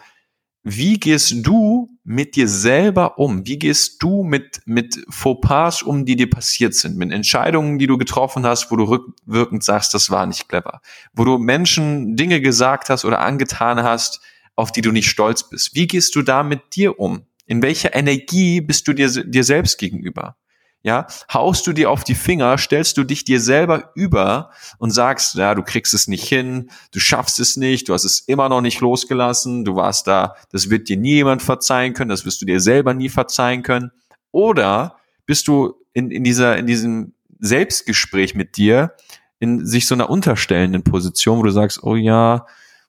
wie 0.63 0.99
gehst 0.99 1.33
du 1.37 1.89
mit 2.03 2.35
dir 2.35 2.47
selber 2.47 3.19
um? 3.19 3.45
Wie 3.45 3.59
gehst 3.59 4.01
du 4.01 4.23
mit, 4.23 4.61
mit 4.65 5.03
Fauxpas 5.09 5.83
um, 5.83 6.05
die 6.05 6.15
dir 6.15 6.29
passiert 6.29 6.73
sind? 6.73 6.97
Mit 6.97 7.11
Entscheidungen, 7.11 7.77
die 7.77 7.87
du 7.87 7.97
getroffen 7.97 8.45
hast, 8.45 8.71
wo 8.71 8.75
du 8.75 8.85
rückwirkend 8.85 9.63
sagst, 9.63 9.93
das 9.93 10.09
war 10.09 10.25
nicht 10.25 10.49
clever. 10.49 10.81
Wo 11.13 11.23
du 11.23 11.37
Menschen 11.37 12.15
Dinge 12.15 12.41
gesagt 12.41 12.89
hast 12.89 13.05
oder 13.05 13.19
angetan 13.19 13.83
hast, 13.83 14.21
auf 14.55 14.71
die 14.71 14.81
du 14.81 14.91
nicht 14.91 15.09
stolz 15.09 15.47
bist. 15.49 15.75
Wie 15.75 15.87
gehst 15.87 16.15
du 16.15 16.21
da 16.21 16.43
mit 16.43 16.75
dir 16.75 16.99
um? 16.99 17.25
In 17.45 17.61
welcher 17.61 17.95
Energie 17.95 18.61
bist 18.61 18.87
du 18.87 18.93
dir, 18.93 19.09
dir 19.09 19.43
selbst 19.43 19.77
gegenüber? 19.77 20.37
Ja, 20.83 21.05
haust 21.31 21.67
du 21.67 21.73
dir 21.73 21.91
auf 21.91 22.03
die 22.03 22.15
Finger, 22.15 22.57
stellst 22.57 22.97
du 22.97 23.03
dich 23.03 23.23
dir 23.23 23.39
selber 23.39 23.91
über 23.93 24.49
und 24.79 24.89
sagst, 24.89 25.35
ja, 25.35 25.53
du 25.53 25.61
kriegst 25.61 25.93
es 25.93 26.07
nicht 26.07 26.23
hin, 26.23 26.71
du 26.91 26.99
schaffst 26.99 27.39
es 27.39 27.55
nicht, 27.55 27.87
du 27.87 27.93
hast 27.93 28.03
es 28.03 28.19
immer 28.21 28.49
noch 28.49 28.61
nicht 28.61 28.81
losgelassen, 28.81 29.63
du 29.63 29.75
warst 29.75 30.07
da, 30.07 30.35
das 30.51 30.69
wird 30.69 30.89
dir 30.89 30.97
nie 30.97 31.15
jemand 31.15 31.43
verzeihen 31.43 31.93
können, 31.93 32.09
das 32.09 32.25
wirst 32.25 32.41
du 32.41 32.45
dir 32.45 32.59
selber 32.59 32.93
nie 32.93 33.09
verzeihen 33.09 33.61
können. 33.61 33.91
Oder 34.31 34.97
bist 35.25 35.47
du 35.47 35.75
in, 35.93 36.09
in 36.09 36.23
dieser, 36.23 36.57
in 36.57 36.65
diesem 36.65 37.13
Selbstgespräch 37.39 38.33
mit 38.33 38.57
dir 38.57 38.95
in 39.39 39.65
sich 39.65 39.87
so 39.87 39.95
einer 39.95 40.09
unterstellenden 40.09 40.83
Position, 40.83 41.39
wo 41.39 41.43
du 41.43 41.51
sagst, 41.51 41.83
oh 41.83 41.95
ja, 41.95 42.45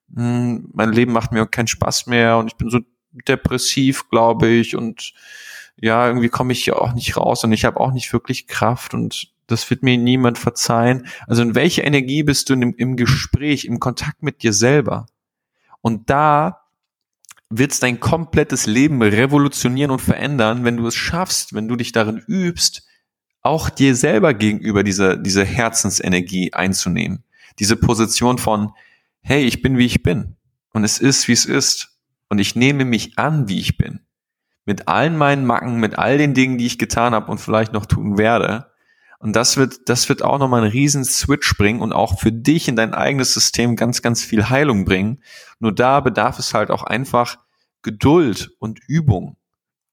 mh, 0.09 0.23
hm, 0.23 0.71
mein 0.73 0.93
Leben 0.93 1.13
macht 1.13 1.33
mir 1.33 1.47
keinen 1.47 1.67
Spaß 1.67 2.07
mehr 2.07 2.39
und 2.39 2.47
ich 2.49 2.57
bin 2.57 2.71
so 2.71 2.81
depressiv, 3.29 4.09
glaube 4.09 4.49
ich, 4.49 4.77
und 4.77 5.13
ja, 5.77 6.07
irgendwie 6.07 6.29
komme 6.29 6.53
ich 6.53 6.65
hier 6.65 6.81
auch 6.81 6.93
nicht 6.93 7.17
raus 7.17 7.45
und 7.45 7.53
ich 7.53 7.65
habe 7.65 7.81
auch 7.81 7.93
nicht 7.93 8.13
wirklich 8.13 8.47
Kraft 8.47 8.95
und 8.95 9.33
das 9.47 9.69
wird 9.69 9.83
mir 9.83 9.99
niemand 9.99 10.39
verzeihen. 10.39 11.07
Also 11.27 11.43
in 11.43 11.55
welche 11.55 11.83
Energie 11.83 12.23
bist 12.23 12.49
du 12.49 12.55
im, 12.55 12.75
im 12.77 12.97
Gespräch, 12.97 13.65
im 13.65 13.81
Kontakt 13.81 14.23
mit 14.23 14.43
dir 14.43 14.53
selber? 14.53 15.07
Und 15.81 16.09
da 16.09 16.61
wird 17.51 17.73
es 17.73 17.81
dein 17.81 18.01
komplettes 18.01 18.67
Leben 18.67 19.03
revolutionieren 19.03 19.91
und 19.91 20.01
verändern, 20.01 20.65
wenn 20.65 20.77
du 20.77 20.87
es 20.87 20.95
schaffst, 20.95 21.55
wenn 21.55 21.69
du 21.69 21.77
dich 21.77 21.93
darin 21.93 22.23
übst, 22.27 22.87
auch 23.43 23.69
dir 23.69 23.95
selber 23.97 24.33
gegenüber 24.33 24.85
diese, 24.85 25.19
diese 25.19 25.45
Herzensenergie 25.45 26.53
einzunehmen. 26.53 27.25
Diese 27.59 27.77
Position 27.77 28.39
von, 28.39 28.73
hey, 29.21 29.45
ich 29.45 29.61
bin 29.61 29.77
wie 29.77 29.87
ich 29.87 30.03
bin 30.03 30.37
und 30.73 30.85
es 30.85 30.99
ist, 30.99 31.29
wie 31.29 31.33
es 31.33 31.45
ist 31.45 31.99
und 32.29 32.39
ich 32.39 32.57
nehme 32.57 32.85
mich 32.85 33.19
an, 33.19 33.49
wie 33.49 33.59
ich 33.59 33.77
bin 33.77 34.01
mit 34.65 34.89
allen 34.89 35.17
meinen 35.17 35.45
Macken, 35.45 35.77
mit 35.77 35.99
all 35.99 36.19
den 36.19 36.35
Dingen, 36.35 36.59
die 36.59 36.67
ich 36.67 36.79
getan 36.79 37.15
habe 37.15 37.31
und 37.31 37.39
vielleicht 37.39 37.73
noch 37.73 37.87
tun 37.87 38.19
werde. 38.19 38.71
Und 39.19 39.37
das 39.37 39.57
wird, 39.57 39.89
das 39.89 40.09
wird 40.09 40.23
auch 40.23 40.39
nochmal 40.39 40.63
einen 40.63 40.73
riesen 40.73 41.05
Switch 41.05 41.57
bringen 41.57 41.81
und 41.81 41.93
auch 41.93 42.19
für 42.19 42.33
dich 42.33 42.67
in 42.67 42.75
dein 42.75 42.93
eigenes 42.93 43.33
System 43.33 43.77
ganz, 43.77 44.03
ganz 44.03 44.25
viel 44.25 44.49
Heilung 44.49 44.85
bringen. 44.85 45.23
Nur 45.61 45.73
da 45.73 46.01
bedarf 46.01 46.39
es 46.39 46.55
halt 46.55 46.71
auch 46.71 46.83
einfach 46.83 47.39
Geduld 47.83 48.51
und 48.59 48.81
Übung. 48.89 49.37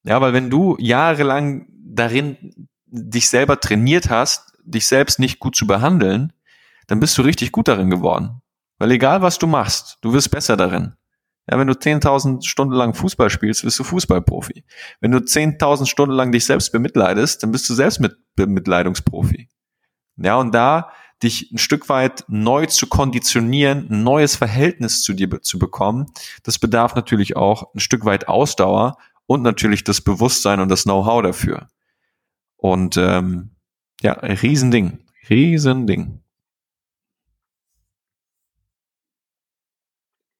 Ja, 0.03 0.19
weil 0.21 0.33
wenn 0.33 0.49
du 0.49 0.75
jahrelang 0.79 1.67
darin 1.69 2.69
dich 2.87 3.29
selber 3.29 3.59
trainiert 3.59 4.09
hast, 4.09 4.53
dich 4.63 4.87
selbst 4.87 5.19
nicht 5.19 5.39
gut 5.39 5.55
zu 5.55 5.67
behandeln, 5.67 6.33
dann 6.87 6.99
bist 6.99 7.17
du 7.17 7.21
richtig 7.21 7.51
gut 7.51 7.67
darin 7.67 7.89
geworden. 7.89 8.41
Weil 8.79 8.91
egal 8.91 9.21
was 9.21 9.37
du 9.37 9.45
machst, 9.45 9.97
du 10.01 10.13
wirst 10.13 10.31
besser 10.31 10.57
darin. 10.57 10.93
Ja, 11.49 11.57
wenn 11.57 11.67
du 11.67 11.73
10.000 11.73 12.45
Stunden 12.45 12.75
lang 12.75 12.93
Fußball 12.93 13.29
spielst, 13.29 13.63
bist 13.63 13.79
du 13.79 13.83
Fußballprofi. 13.83 14.63
Wenn 14.99 15.11
du 15.11 15.17
10.000 15.17 15.87
Stunden 15.87 16.13
lang 16.13 16.31
dich 16.31 16.45
selbst 16.45 16.71
bemitleidest, 16.71 17.41
dann 17.41 17.51
bist 17.51 17.67
du 17.69 17.73
selbst 17.73 17.99
mit 17.99 18.17
Bemitleidungsprofi. 18.35 19.49
Ja, 20.17 20.35
und 20.35 20.53
da 20.53 20.91
dich 21.23 21.51
ein 21.51 21.57
Stück 21.57 21.89
weit 21.89 22.23
neu 22.27 22.65
zu 22.67 22.87
konditionieren, 22.87 23.87
ein 23.89 24.03
neues 24.03 24.35
Verhältnis 24.35 25.01
zu 25.01 25.13
dir 25.13 25.41
zu 25.41 25.57
bekommen, 25.59 26.05
das 26.43 26.59
bedarf 26.59 26.95
natürlich 26.95 27.35
auch 27.35 27.73
ein 27.73 27.79
Stück 27.79 28.05
weit 28.05 28.27
Ausdauer 28.27 28.97
und 29.25 29.41
natürlich 29.41 29.83
das 29.83 30.01
Bewusstsein 30.01 30.59
und 30.59 30.69
das 30.69 30.83
Know-how 30.83 31.23
dafür. 31.23 31.67
Und 32.57 32.95
ähm, 32.97 33.51
ja, 34.01 34.13
Riesending, 34.13 34.99
Riesending. 35.29 36.21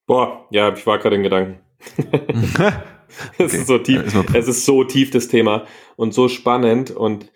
Boah, 0.10 0.47
ja, 0.49 0.74
ich 0.74 0.88
war 0.88 0.97
gerade 0.97 1.18
in 1.18 1.22
Gedanken. 1.22 1.60
es 3.38 3.53
ist 3.53 3.68
so 3.68 3.78
tief, 3.78 4.12
es 4.34 4.47
ist 4.47 4.66
so 4.66 4.84
tief 4.84 5.12
das 5.12 5.28
Thema 5.28 5.68
und 5.97 6.16
so 6.16 6.28
spannend 6.28 6.89
und 6.89 7.32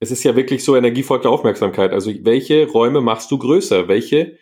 es 0.00 0.10
ist 0.10 0.24
ja 0.24 0.34
wirklich 0.34 0.64
so 0.64 0.74
energiefolgte 0.74 1.30
Aufmerksamkeit. 1.30 1.92
Also 1.92 2.10
welche 2.22 2.68
Räume 2.68 3.00
machst 3.00 3.30
du 3.30 3.38
größer? 3.38 3.86
Welche 3.86 4.38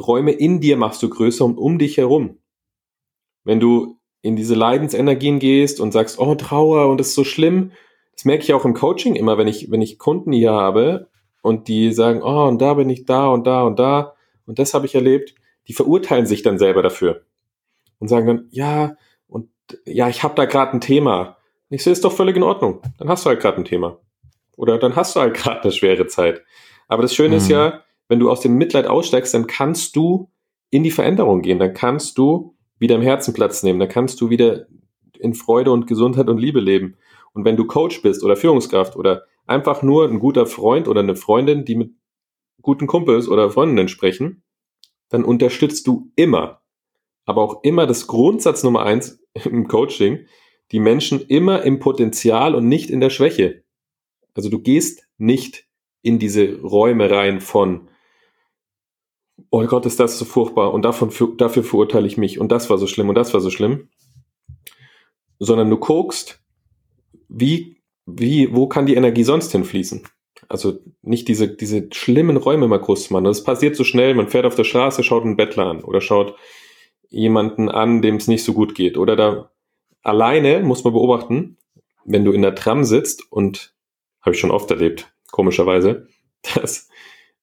Räume 0.00 0.32
in 0.32 0.60
dir 0.60 0.76
machst 0.76 1.00
du 1.04 1.08
größer 1.08 1.44
und 1.44 1.58
um 1.58 1.78
dich 1.78 1.96
herum? 1.96 2.40
Wenn 3.44 3.60
du 3.60 4.00
in 4.22 4.34
diese 4.34 4.56
Leidensenergien 4.56 5.38
gehst 5.38 5.78
und 5.78 5.92
sagst, 5.92 6.18
oh 6.18 6.34
Trauer 6.34 6.88
und 6.88 6.98
das 6.98 7.10
ist 7.10 7.14
so 7.14 7.22
schlimm, 7.22 7.70
das 8.16 8.24
merke 8.24 8.42
ich 8.42 8.52
auch 8.52 8.64
im 8.64 8.74
Coaching 8.74 9.14
immer, 9.14 9.38
wenn 9.38 9.46
ich 9.46 9.70
wenn 9.70 9.80
ich 9.80 10.00
Kunden 10.00 10.32
hier 10.32 10.50
habe 10.50 11.06
und 11.40 11.68
die 11.68 11.92
sagen, 11.92 12.20
oh 12.20 12.48
und 12.48 12.60
da 12.60 12.74
bin 12.74 12.90
ich 12.90 13.04
da 13.04 13.28
und 13.28 13.46
da 13.46 13.62
und 13.62 13.78
da 13.78 14.16
und 14.44 14.58
das 14.58 14.74
habe 14.74 14.86
ich 14.86 14.96
erlebt 14.96 15.36
die 15.68 15.74
verurteilen 15.74 16.26
sich 16.26 16.42
dann 16.42 16.58
selber 16.58 16.82
dafür 16.82 17.22
und 17.98 18.08
sagen 18.08 18.26
dann, 18.26 18.48
ja, 18.50 18.96
und 19.28 19.48
ja, 19.86 20.08
ich 20.08 20.22
habe 20.22 20.34
da 20.34 20.44
gerade 20.44 20.72
ein 20.72 20.80
Thema. 20.80 21.36
Ich 21.70 21.82
sehe, 21.82 21.92
ist 21.92 22.04
doch 22.04 22.12
völlig 22.12 22.36
in 22.36 22.42
Ordnung. 22.42 22.82
Dann 22.98 23.08
hast 23.08 23.24
du 23.24 23.30
halt 23.30 23.40
gerade 23.40 23.58
ein 23.58 23.64
Thema. 23.64 23.98
Oder 24.56 24.78
dann 24.78 24.96
hast 24.96 25.16
du 25.16 25.20
halt 25.20 25.34
gerade 25.36 25.62
eine 25.62 25.72
schwere 25.72 26.06
Zeit. 26.06 26.42
Aber 26.88 27.02
das 27.02 27.14
Schöne 27.14 27.30
mhm. 27.30 27.36
ist 27.36 27.48
ja, 27.48 27.82
wenn 28.08 28.18
du 28.18 28.30
aus 28.30 28.40
dem 28.40 28.56
Mitleid 28.56 28.86
aussteigst, 28.86 29.32
dann 29.34 29.46
kannst 29.46 29.96
du 29.96 30.30
in 30.70 30.82
die 30.82 30.90
Veränderung 30.90 31.42
gehen. 31.42 31.58
Dann 31.58 31.74
kannst 31.74 32.18
du 32.18 32.56
wieder 32.78 32.96
im 32.96 33.02
Herzen 33.02 33.32
Platz 33.32 33.62
nehmen. 33.62 33.78
Dann 33.78 33.88
kannst 33.88 34.20
du 34.20 34.30
wieder 34.30 34.66
in 35.18 35.34
Freude 35.34 35.70
und 35.70 35.86
Gesundheit 35.86 36.28
und 36.28 36.38
Liebe 36.38 36.60
leben. 36.60 36.96
Und 37.32 37.44
wenn 37.44 37.56
du 37.56 37.66
Coach 37.66 38.02
bist 38.02 38.22
oder 38.24 38.36
Führungskraft 38.36 38.96
oder 38.96 39.24
einfach 39.46 39.82
nur 39.82 40.08
ein 40.08 40.18
guter 40.18 40.46
Freund 40.46 40.88
oder 40.88 41.00
eine 41.00 41.16
Freundin, 41.16 41.64
die 41.64 41.76
mit 41.76 41.92
guten 42.60 42.86
Kumpels 42.86 43.28
oder 43.28 43.50
Freundinnen 43.50 43.88
sprechen, 43.88 44.42
dann 45.12 45.24
unterstützt 45.24 45.86
du 45.86 46.10
immer, 46.16 46.62
aber 47.26 47.42
auch 47.42 47.62
immer 47.64 47.86
das 47.86 48.06
Grundsatz 48.06 48.62
Nummer 48.62 48.82
eins 48.82 49.22
im 49.44 49.68
Coaching, 49.68 50.26
die 50.72 50.80
Menschen 50.80 51.20
immer 51.20 51.62
im 51.62 51.78
Potenzial 51.78 52.54
und 52.54 52.66
nicht 52.66 52.88
in 52.88 53.00
der 53.00 53.10
Schwäche. 53.10 53.62
Also 54.32 54.48
du 54.48 54.58
gehst 54.58 55.06
nicht 55.18 55.68
in 56.00 56.18
diese 56.18 56.60
Räume 56.62 57.10
rein 57.10 57.42
von, 57.42 57.90
oh 59.50 59.62
Gott, 59.66 59.84
ist 59.84 60.00
das 60.00 60.18
so 60.18 60.24
furchtbar 60.24 60.72
und 60.72 60.82
davon, 60.82 61.12
dafür 61.36 61.62
verurteile 61.62 62.06
ich 62.06 62.16
mich 62.16 62.38
und 62.38 62.50
das 62.50 62.70
war 62.70 62.78
so 62.78 62.86
schlimm 62.86 63.10
und 63.10 63.14
das 63.14 63.34
war 63.34 63.42
so 63.42 63.50
schlimm, 63.50 63.90
sondern 65.38 65.68
du 65.68 65.76
guckst, 65.76 66.42
wie, 67.28 67.82
wie, 68.06 68.54
wo 68.54 68.66
kann 68.66 68.86
die 68.86 68.94
Energie 68.94 69.24
sonst 69.24 69.52
hinfließen? 69.52 70.08
Also 70.52 70.80
nicht 71.00 71.28
diese, 71.28 71.48
diese 71.48 71.88
schlimmen 71.92 72.36
Räume 72.36 72.68
mal 72.68 72.78
groß 72.78 73.06
zu 73.06 73.12
machen. 73.14 73.24
Das 73.24 73.42
passiert 73.42 73.74
so 73.74 73.84
schnell, 73.84 74.14
man 74.14 74.28
fährt 74.28 74.44
auf 74.44 74.54
der 74.54 74.64
Straße, 74.64 75.02
schaut 75.02 75.24
einen 75.24 75.38
Bettler 75.38 75.64
an 75.64 75.82
oder 75.82 76.02
schaut 76.02 76.36
jemanden 77.08 77.70
an, 77.70 78.02
dem 78.02 78.16
es 78.16 78.28
nicht 78.28 78.44
so 78.44 78.52
gut 78.52 78.74
geht. 78.74 78.98
Oder 78.98 79.16
da 79.16 79.50
alleine 80.02 80.60
muss 80.60 80.84
man 80.84 80.92
beobachten, 80.92 81.56
wenn 82.04 82.26
du 82.26 82.32
in 82.32 82.42
der 82.42 82.54
Tram 82.54 82.84
sitzt 82.84 83.32
und 83.32 83.74
habe 84.20 84.34
ich 84.34 84.40
schon 84.40 84.50
oft 84.50 84.70
erlebt, 84.70 85.10
komischerweise, 85.30 86.06
dass 86.54 86.90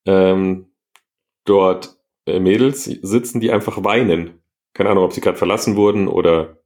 ähm, 0.06 0.66
dort 1.44 1.96
äh, 2.26 2.38
Mädels 2.38 2.84
sitzen, 2.84 3.40
die 3.40 3.50
einfach 3.50 3.82
weinen. 3.82 4.40
Keine 4.72 4.90
Ahnung, 4.90 5.02
ob 5.02 5.12
sie 5.12 5.20
gerade 5.20 5.36
verlassen 5.36 5.74
wurden 5.74 6.06
oder 6.06 6.58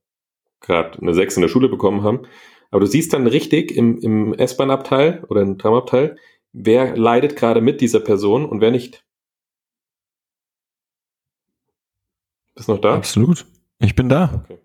gerade 0.60 1.00
eine 1.00 1.14
Sechs 1.14 1.36
in 1.36 1.40
der 1.40 1.48
Schule 1.48 1.70
bekommen 1.70 2.02
haben. 2.02 2.26
Aber 2.70 2.80
du 2.80 2.86
siehst 2.86 3.12
dann 3.12 3.28
richtig 3.28 3.70
im, 3.70 3.98
im 3.98 4.34
S-Bahn-Abteil 4.34 5.24
oder 5.28 5.42
im 5.42 5.58
Tramabteil, 5.58 6.16
wer 6.54 6.96
leidet 6.96 7.36
gerade 7.36 7.60
mit 7.60 7.82
dieser 7.82 8.00
Person 8.00 8.46
und 8.46 8.62
wer 8.62 8.70
nicht. 8.70 9.04
Bist 12.54 12.68
noch 12.68 12.80
da? 12.80 12.94
Absolut. 12.94 13.44
Ich 13.80 13.94
bin 13.94 14.08
da. 14.08 14.44
Okay. 14.44 14.58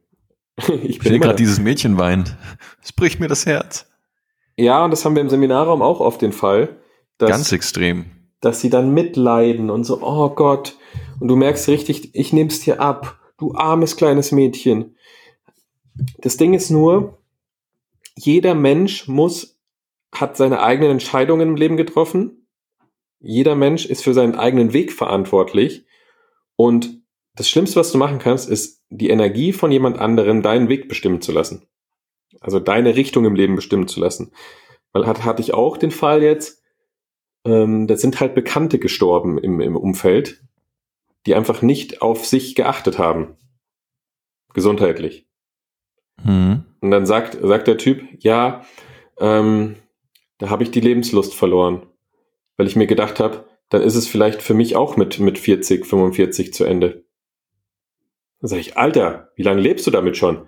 ich 0.83 0.99
bin 0.99 1.09
sehe 1.09 1.19
gerade 1.19 1.35
dieses 1.35 1.59
Mädchen 1.59 1.97
weinen. 1.97 2.37
Es 2.81 2.93
bricht 2.93 3.19
mir 3.19 3.27
das 3.27 3.45
Herz. 3.45 3.87
Ja, 4.55 4.83
und 4.83 4.91
das 4.91 5.03
haben 5.03 5.15
wir 5.15 5.21
im 5.21 5.29
Seminarraum 5.29 5.81
auch 5.81 5.99
oft 5.99 6.21
den 6.21 6.33
Fall. 6.33 6.77
Dass, 7.17 7.29
Ganz 7.29 7.51
extrem. 7.51 8.05
Dass 8.41 8.61
sie 8.61 8.69
dann 8.69 8.93
mitleiden 8.93 9.69
und 9.69 9.83
so, 9.83 10.01
oh 10.01 10.29
Gott. 10.29 10.75
Und 11.19 11.27
du 11.27 11.35
merkst 11.35 11.67
richtig, 11.67 12.13
ich 12.13 12.33
nehm's 12.33 12.59
dir 12.59 12.79
ab. 12.79 13.19
Du 13.37 13.55
armes 13.55 13.95
kleines 13.95 14.31
Mädchen. 14.31 14.95
Das 16.19 16.37
Ding 16.37 16.53
ist 16.53 16.69
nur, 16.69 17.17
jeder 18.15 18.53
Mensch 18.53 19.07
muss, 19.07 19.58
hat 20.13 20.37
seine 20.37 20.61
eigenen 20.61 20.91
Entscheidungen 20.91 21.49
im 21.49 21.55
Leben 21.55 21.77
getroffen. 21.77 22.47
Jeder 23.19 23.55
Mensch 23.55 23.85
ist 23.85 24.03
für 24.03 24.13
seinen 24.13 24.35
eigenen 24.35 24.73
Weg 24.73 24.91
verantwortlich. 24.91 25.85
Und 26.55 27.01
das 27.35 27.49
Schlimmste, 27.49 27.79
was 27.79 27.91
du 27.91 27.97
machen 27.97 28.19
kannst, 28.19 28.49
ist 28.49 28.83
die 28.89 29.09
Energie 29.09 29.53
von 29.53 29.71
jemand 29.71 29.99
anderem 29.99 30.41
deinen 30.41 30.69
Weg 30.69 30.89
bestimmen 30.89 31.21
zu 31.21 31.31
lassen. 31.31 31.67
Also 32.41 32.59
deine 32.59 32.95
Richtung 32.95 33.25
im 33.25 33.35
Leben 33.35 33.55
bestimmen 33.55 33.87
zu 33.87 33.99
lassen. 33.99 34.31
Weil 34.91 35.05
hat, 35.05 35.23
hatte 35.23 35.41
ich 35.41 35.53
auch 35.53 35.77
den 35.77 35.91
Fall 35.91 36.23
jetzt, 36.23 36.63
ähm, 37.45 37.87
da 37.87 37.95
sind 37.95 38.19
halt 38.19 38.35
Bekannte 38.35 38.79
gestorben 38.79 39.37
im, 39.37 39.61
im 39.61 39.75
Umfeld, 39.75 40.43
die 41.25 41.35
einfach 41.35 41.61
nicht 41.61 42.01
auf 42.01 42.25
sich 42.25 42.55
geachtet 42.55 42.97
haben. 42.97 43.37
Gesundheitlich. 44.53 45.27
Mhm. 46.23 46.65
Und 46.81 46.91
dann 46.91 47.05
sagt, 47.05 47.37
sagt 47.41 47.67
der 47.67 47.77
Typ, 47.77 48.03
ja, 48.19 48.65
ähm, 49.19 49.75
da 50.39 50.49
habe 50.49 50.63
ich 50.63 50.71
die 50.71 50.79
Lebenslust 50.79 51.35
verloren, 51.35 51.85
weil 52.57 52.65
ich 52.65 52.75
mir 52.75 52.87
gedacht 52.87 53.19
habe, 53.19 53.45
dann 53.69 53.83
ist 53.83 53.95
es 53.95 54.07
vielleicht 54.07 54.41
für 54.41 54.55
mich 54.55 54.75
auch 54.75 54.97
mit, 54.97 55.19
mit 55.19 55.37
40, 55.37 55.85
45 55.85 56.53
zu 56.53 56.63
Ende. 56.63 57.05
Dann 58.41 58.47
sage 58.47 58.61
ich, 58.61 58.77
Alter, 58.77 59.31
wie 59.35 59.43
lange 59.43 59.61
lebst 59.61 59.85
du 59.85 59.91
damit 59.91 60.17
schon? 60.17 60.47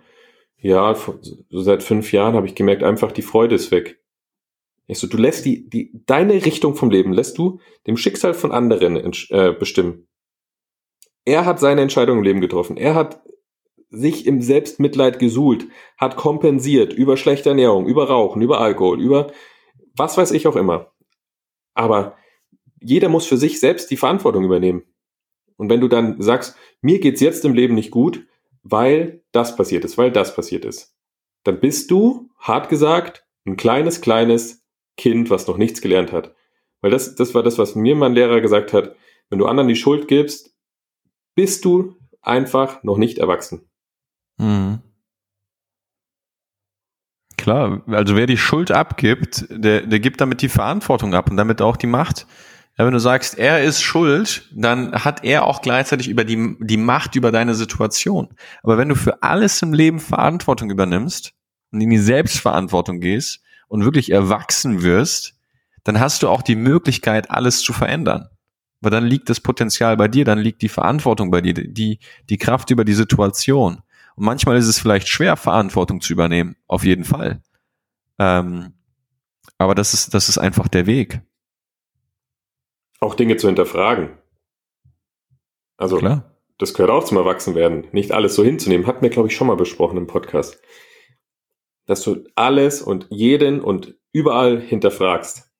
Ja, 0.57 0.95
so 0.95 1.61
seit 1.61 1.83
fünf 1.83 2.11
Jahren 2.11 2.35
habe 2.35 2.47
ich 2.47 2.55
gemerkt, 2.55 2.83
einfach 2.83 3.11
die 3.11 3.21
Freude 3.21 3.55
ist 3.55 3.71
weg. 3.71 3.99
Ich 4.87 4.99
so, 4.99 5.07
du 5.07 5.17
lässt 5.17 5.45
die, 5.45 5.69
die, 5.69 5.91
deine 6.05 6.33
Richtung 6.45 6.75
vom 6.75 6.89
Leben, 6.89 7.13
lässt 7.13 7.37
du 7.37 7.59
dem 7.87 7.97
Schicksal 7.97 8.33
von 8.33 8.51
anderen 8.51 8.95
äh, 9.29 9.53
bestimmen. 9.57 10.07
Er 11.25 11.45
hat 11.45 11.59
seine 11.59 11.81
Entscheidung 11.81 12.19
im 12.19 12.23
Leben 12.23 12.41
getroffen. 12.41 12.77
Er 12.77 12.95
hat 12.95 13.21
sich 13.89 14.25
im 14.25 14.41
Selbstmitleid 14.41 15.19
gesuhlt, 15.19 15.67
hat 15.97 16.15
kompensiert 16.15 16.93
über 16.93 17.17
schlechte 17.17 17.49
Ernährung, 17.49 17.87
über 17.87 18.07
Rauchen, 18.07 18.41
über 18.41 18.61
Alkohol, 18.61 19.01
über 19.01 19.31
was 19.95 20.17
weiß 20.17 20.31
ich 20.31 20.47
auch 20.47 20.55
immer. 20.55 20.91
Aber 21.73 22.17
jeder 22.79 23.09
muss 23.09 23.25
für 23.25 23.37
sich 23.37 23.59
selbst 23.59 23.91
die 23.91 23.97
Verantwortung 23.97 24.43
übernehmen. 24.43 24.83
Und 25.57 25.69
wenn 25.69 25.81
du 25.81 25.87
dann 25.87 26.21
sagst, 26.21 26.55
mir 26.81 26.99
geht's 26.99 27.21
jetzt 27.21 27.45
im 27.45 27.53
Leben 27.53 27.75
nicht 27.75 27.91
gut, 27.91 28.25
weil 28.63 29.23
das 29.31 29.55
passiert 29.55 29.85
ist, 29.85 29.97
weil 29.97 30.11
das 30.11 30.35
passiert 30.35 30.65
ist, 30.65 30.95
dann 31.43 31.59
bist 31.59 31.91
du, 31.91 32.29
hart 32.37 32.69
gesagt, 32.69 33.25
ein 33.45 33.57
kleines, 33.57 34.01
kleines 34.01 34.63
Kind, 34.97 35.29
was 35.29 35.47
noch 35.47 35.57
nichts 35.57 35.81
gelernt 35.81 36.11
hat. 36.11 36.35
Weil 36.81 36.91
das, 36.91 37.15
das 37.15 37.33
war 37.33 37.43
das, 37.43 37.57
was 37.57 37.75
mir 37.75 37.95
mein 37.95 38.13
Lehrer 38.13 38.41
gesagt 38.41 38.73
hat. 38.73 38.95
Wenn 39.29 39.39
du 39.39 39.45
anderen 39.45 39.67
die 39.67 39.75
Schuld 39.75 40.07
gibst, 40.07 40.55
bist 41.35 41.63
du 41.65 41.95
einfach 42.21 42.83
noch 42.83 42.97
nicht 42.97 43.17
erwachsen. 43.17 43.69
Mhm. 44.37 44.79
Klar, 47.41 47.81
also 47.87 48.15
wer 48.15 48.27
die 48.27 48.37
Schuld 48.37 48.69
abgibt, 48.69 49.47
der, 49.49 49.81
der 49.87 49.99
gibt 49.99 50.21
damit 50.21 50.43
die 50.43 50.47
Verantwortung 50.47 51.15
ab 51.15 51.31
und 51.31 51.37
damit 51.37 51.59
auch 51.59 51.75
die 51.75 51.87
Macht. 51.87 52.27
Ja, 52.77 52.85
wenn 52.85 52.93
du 52.93 52.99
sagst, 52.99 53.35
er 53.35 53.63
ist 53.63 53.81
schuld, 53.81 54.47
dann 54.53 54.91
hat 54.91 55.23
er 55.23 55.47
auch 55.47 55.63
gleichzeitig 55.63 56.07
über 56.07 56.23
die, 56.23 56.55
die 56.59 56.77
Macht 56.77 57.15
über 57.15 57.31
deine 57.31 57.55
Situation. 57.55 58.29
Aber 58.61 58.77
wenn 58.77 58.89
du 58.89 58.95
für 58.95 59.23
alles 59.23 59.59
im 59.63 59.73
Leben 59.73 59.99
Verantwortung 59.99 60.69
übernimmst 60.69 61.33
und 61.71 61.81
in 61.81 61.89
die 61.89 61.97
Selbstverantwortung 61.97 62.99
gehst 62.99 63.41
und 63.67 63.85
wirklich 63.85 64.11
erwachsen 64.11 64.83
wirst, 64.83 65.33
dann 65.83 65.99
hast 65.99 66.21
du 66.21 66.29
auch 66.29 66.43
die 66.43 66.55
Möglichkeit, 66.55 67.31
alles 67.31 67.61
zu 67.61 67.73
verändern. 67.73 68.29
Weil 68.81 68.91
dann 68.91 69.07
liegt 69.07 69.31
das 69.31 69.39
Potenzial 69.39 69.97
bei 69.97 70.07
dir, 70.07 70.25
dann 70.25 70.37
liegt 70.37 70.61
die 70.61 70.69
Verantwortung 70.69 71.31
bei 71.31 71.41
dir, 71.41 71.55
die, 71.55 71.97
die 72.29 72.37
Kraft 72.37 72.69
über 72.69 72.85
die 72.85 72.93
Situation. 72.93 73.81
Und 74.15 74.25
manchmal 74.25 74.57
ist 74.57 74.67
es 74.67 74.79
vielleicht 74.79 75.07
schwer, 75.07 75.37
Verantwortung 75.37 76.01
zu 76.01 76.13
übernehmen, 76.13 76.55
auf 76.67 76.83
jeden 76.83 77.03
Fall. 77.03 77.41
Ähm, 78.19 78.73
aber 79.57 79.75
das 79.75 79.93
ist, 79.93 80.13
das 80.13 80.29
ist 80.29 80.37
einfach 80.37 80.67
der 80.67 80.85
Weg. 80.85 81.21
Auch 82.99 83.15
Dinge 83.15 83.37
zu 83.37 83.47
hinterfragen. 83.47 84.17
Also, 85.77 85.97
Klar. 85.97 86.35
das 86.59 86.73
gehört 86.73 86.91
auch 86.91 87.03
zum 87.03 87.17
Erwachsenwerden. 87.17 87.87
Nicht 87.91 88.11
alles 88.11 88.35
so 88.35 88.43
hinzunehmen. 88.43 88.85
Hatten 88.85 89.01
wir, 89.01 89.09
glaube 89.09 89.29
ich, 89.29 89.35
schon 89.35 89.47
mal 89.47 89.57
besprochen 89.57 89.97
im 89.97 90.07
Podcast. 90.07 90.61
Dass 91.87 92.03
du 92.03 92.23
alles 92.35 92.81
und 92.81 93.07
jeden 93.09 93.61
und 93.61 93.95
überall 94.13 94.61
hinterfragst. 94.61 95.51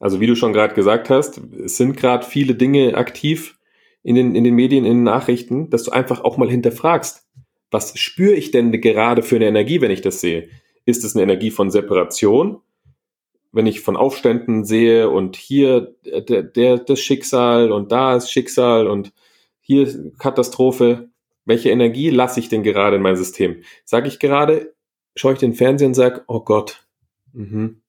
Also, 0.00 0.20
wie 0.20 0.26
du 0.26 0.34
schon 0.34 0.52
gerade 0.52 0.74
gesagt 0.74 1.10
hast, 1.10 1.38
es 1.38 1.76
sind 1.76 1.96
gerade 1.96 2.26
viele 2.26 2.56
Dinge 2.56 2.96
aktiv 2.96 3.58
in 4.02 4.16
den, 4.16 4.34
in 4.34 4.44
den 4.44 4.54
Medien, 4.54 4.84
in 4.84 4.98
den 4.98 5.04
Nachrichten, 5.04 5.70
dass 5.70 5.84
du 5.84 5.92
einfach 5.92 6.22
auch 6.22 6.36
mal 6.36 6.50
hinterfragst 6.50 7.26
was 7.74 7.98
spüre 7.98 8.34
ich 8.34 8.52
denn 8.52 8.70
gerade 8.80 9.22
für 9.22 9.36
eine 9.36 9.48
Energie, 9.48 9.80
wenn 9.80 9.90
ich 9.90 10.00
das 10.00 10.20
sehe? 10.20 10.48
Ist 10.86 11.04
es 11.04 11.14
eine 11.14 11.24
Energie 11.24 11.50
von 11.50 11.70
Separation? 11.70 12.62
Wenn 13.50 13.66
ich 13.66 13.80
von 13.80 13.96
Aufständen 13.96 14.64
sehe 14.64 15.10
und 15.10 15.36
hier 15.36 15.94
der, 16.04 16.44
der, 16.44 16.78
das 16.78 17.00
Schicksal 17.00 17.72
und 17.72 17.90
da 17.90 18.16
ist 18.16 18.30
Schicksal 18.30 18.86
und 18.86 19.12
hier 19.60 20.12
Katastrophe, 20.18 21.10
welche 21.44 21.70
Energie 21.70 22.10
lasse 22.10 22.38
ich 22.38 22.48
denn 22.48 22.62
gerade 22.62 22.96
in 22.96 23.02
mein 23.02 23.16
System? 23.16 23.62
Sage 23.84 24.06
ich 24.06 24.20
gerade, 24.20 24.74
schaue 25.16 25.32
ich 25.32 25.40
den 25.40 25.54
Fernseher 25.54 25.88
und 25.88 25.94
sage, 25.94 26.22
oh 26.28 26.40
Gott, 26.40 26.86
mhm, 27.32 27.82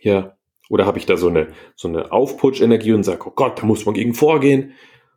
ja. 0.00 0.36
Oder 0.68 0.86
habe 0.86 0.98
ich 0.98 1.06
da 1.06 1.16
so 1.16 1.28
eine, 1.28 1.48
so 1.76 1.86
eine 1.86 2.10
Aufputsch-Energie 2.10 2.92
und 2.92 3.04
sage, 3.04 3.22
oh 3.26 3.32
Gott, 3.34 3.60
da 3.60 3.66
muss 3.66 3.84
man 3.86 3.94
gegen 3.94 4.14
vorgehen? 4.14 4.72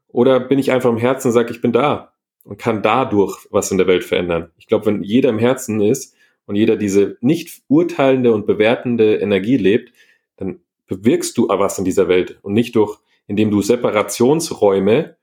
Oder 0.09 0.39
bin 0.39 0.59
ich 0.59 0.71
einfach 0.71 0.89
im 0.89 0.97
Herzen 0.97 1.29
und 1.29 1.33
sage, 1.33 1.51
ich 1.51 1.61
bin 1.61 1.71
da 1.71 2.14
und 2.45 2.57
kann 2.57 2.81
dadurch 2.81 3.47
was 3.49 3.71
in 3.71 3.77
der 3.77 3.87
Welt 3.87 4.03
verändern. 4.03 4.51
Ich 4.57 4.67
glaube, 4.67 4.85
wenn 4.85 5.03
jeder 5.03 5.29
im 5.29 5.39
Herzen 5.39 5.81
ist 5.81 6.15
und 6.45 6.55
jeder 6.55 6.77
diese 6.77 7.17
nicht 7.19 7.63
urteilende 7.67 8.33
und 8.33 8.45
bewertende 8.45 9.17
Energie 9.17 9.57
lebt, 9.57 9.91
dann 10.37 10.61
bewirkst 10.87 11.37
du 11.37 11.49
was 11.49 11.79
in 11.79 11.85
dieser 11.85 12.07
Welt 12.07 12.37
und 12.43 12.53
nicht 12.53 12.75
durch, 12.75 12.99
indem 13.27 13.49
du 13.49 13.61
Separationsräume, 13.61 15.17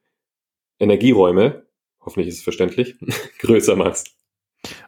Energieräume, 0.80 1.64
hoffentlich 2.00 2.28
ist 2.28 2.38
es 2.38 2.42
verständlich, 2.42 2.96
größer 3.38 3.76
machst. 3.76 4.16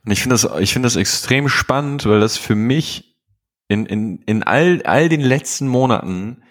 Und 0.05 0.11
ich 0.11 0.21
finde 0.21 0.35
das, 0.35 0.61
ich 0.61 0.73
finde 0.73 0.87
das 0.87 0.97
extrem 0.97 1.49
spannend, 1.49 2.05
weil 2.07 2.21
das 2.21 2.37
für 2.37 2.57
mich 2.57 3.17
in, 3.69 3.87
in, 3.87 4.19
in 4.27 4.43
all, 4.43 4.83
all 4.83 5.09
den 5.09 5.21
letzten 5.21 5.69
Monaten 5.69 6.43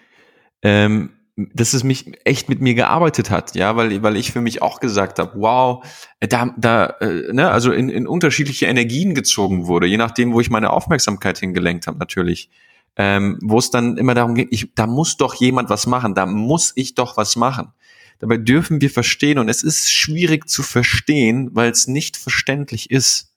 ähm, 0.62 1.10
dass 1.36 1.72
es 1.72 1.82
mich 1.82 2.12
echt 2.24 2.48
mit 2.48 2.60
mir 2.60 2.74
gearbeitet 2.74 3.30
hat, 3.30 3.56
ja, 3.56 3.74
weil, 3.74 4.02
weil 4.02 4.16
ich 4.16 4.30
für 4.30 4.40
mich 4.40 4.62
auch 4.62 4.78
gesagt 4.78 5.18
habe, 5.18 5.32
wow, 5.34 5.84
äh, 6.20 6.28
da, 6.28 6.54
da, 6.56 6.86
äh, 7.00 7.32
ne, 7.32 7.50
also 7.50 7.72
in, 7.72 7.88
in 7.88 8.06
unterschiedliche 8.06 8.66
Energien 8.66 9.14
gezogen 9.14 9.66
wurde, 9.66 9.86
je 9.86 9.96
nachdem, 9.96 10.32
wo 10.32 10.40
ich 10.40 10.50
meine 10.50 10.70
Aufmerksamkeit 10.70 11.38
hingelenkt 11.38 11.86
habe, 11.86 11.98
natürlich. 11.98 12.50
Ähm, 12.96 13.40
wo 13.42 13.58
es 13.58 13.72
dann 13.72 13.96
immer 13.96 14.14
darum 14.14 14.36
geht, 14.36 14.48
ich, 14.52 14.72
da 14.76 14.86
muss 14.86 15.16
doch 15.16 15.34
jemand 15.34 15.68
was 15.68 15.88
machen, 15.88 16.14
da 16.14 16.26
muss 16.26 16.72
ich 16.76 16.94
doch 16.94 17.16
was 17.16 17.34
machen. 17.34 17.72
Dabei 18.20 18.36
dürfen 18.36 18.80
wir 18.80 18.90
verstehen, 18.90 19.38
und 19.38 19.48
es 19.48 19.64
ist 19.64 19.90
schwierig 19.90 20.48
zu 20.48 20.62
verstehen, 20.62 21.50
weil 21.52 21.72
es 21.72 21.88
nicht 21.88 22.16
verständlich 22.16 22.92
ist. 22.92 23.34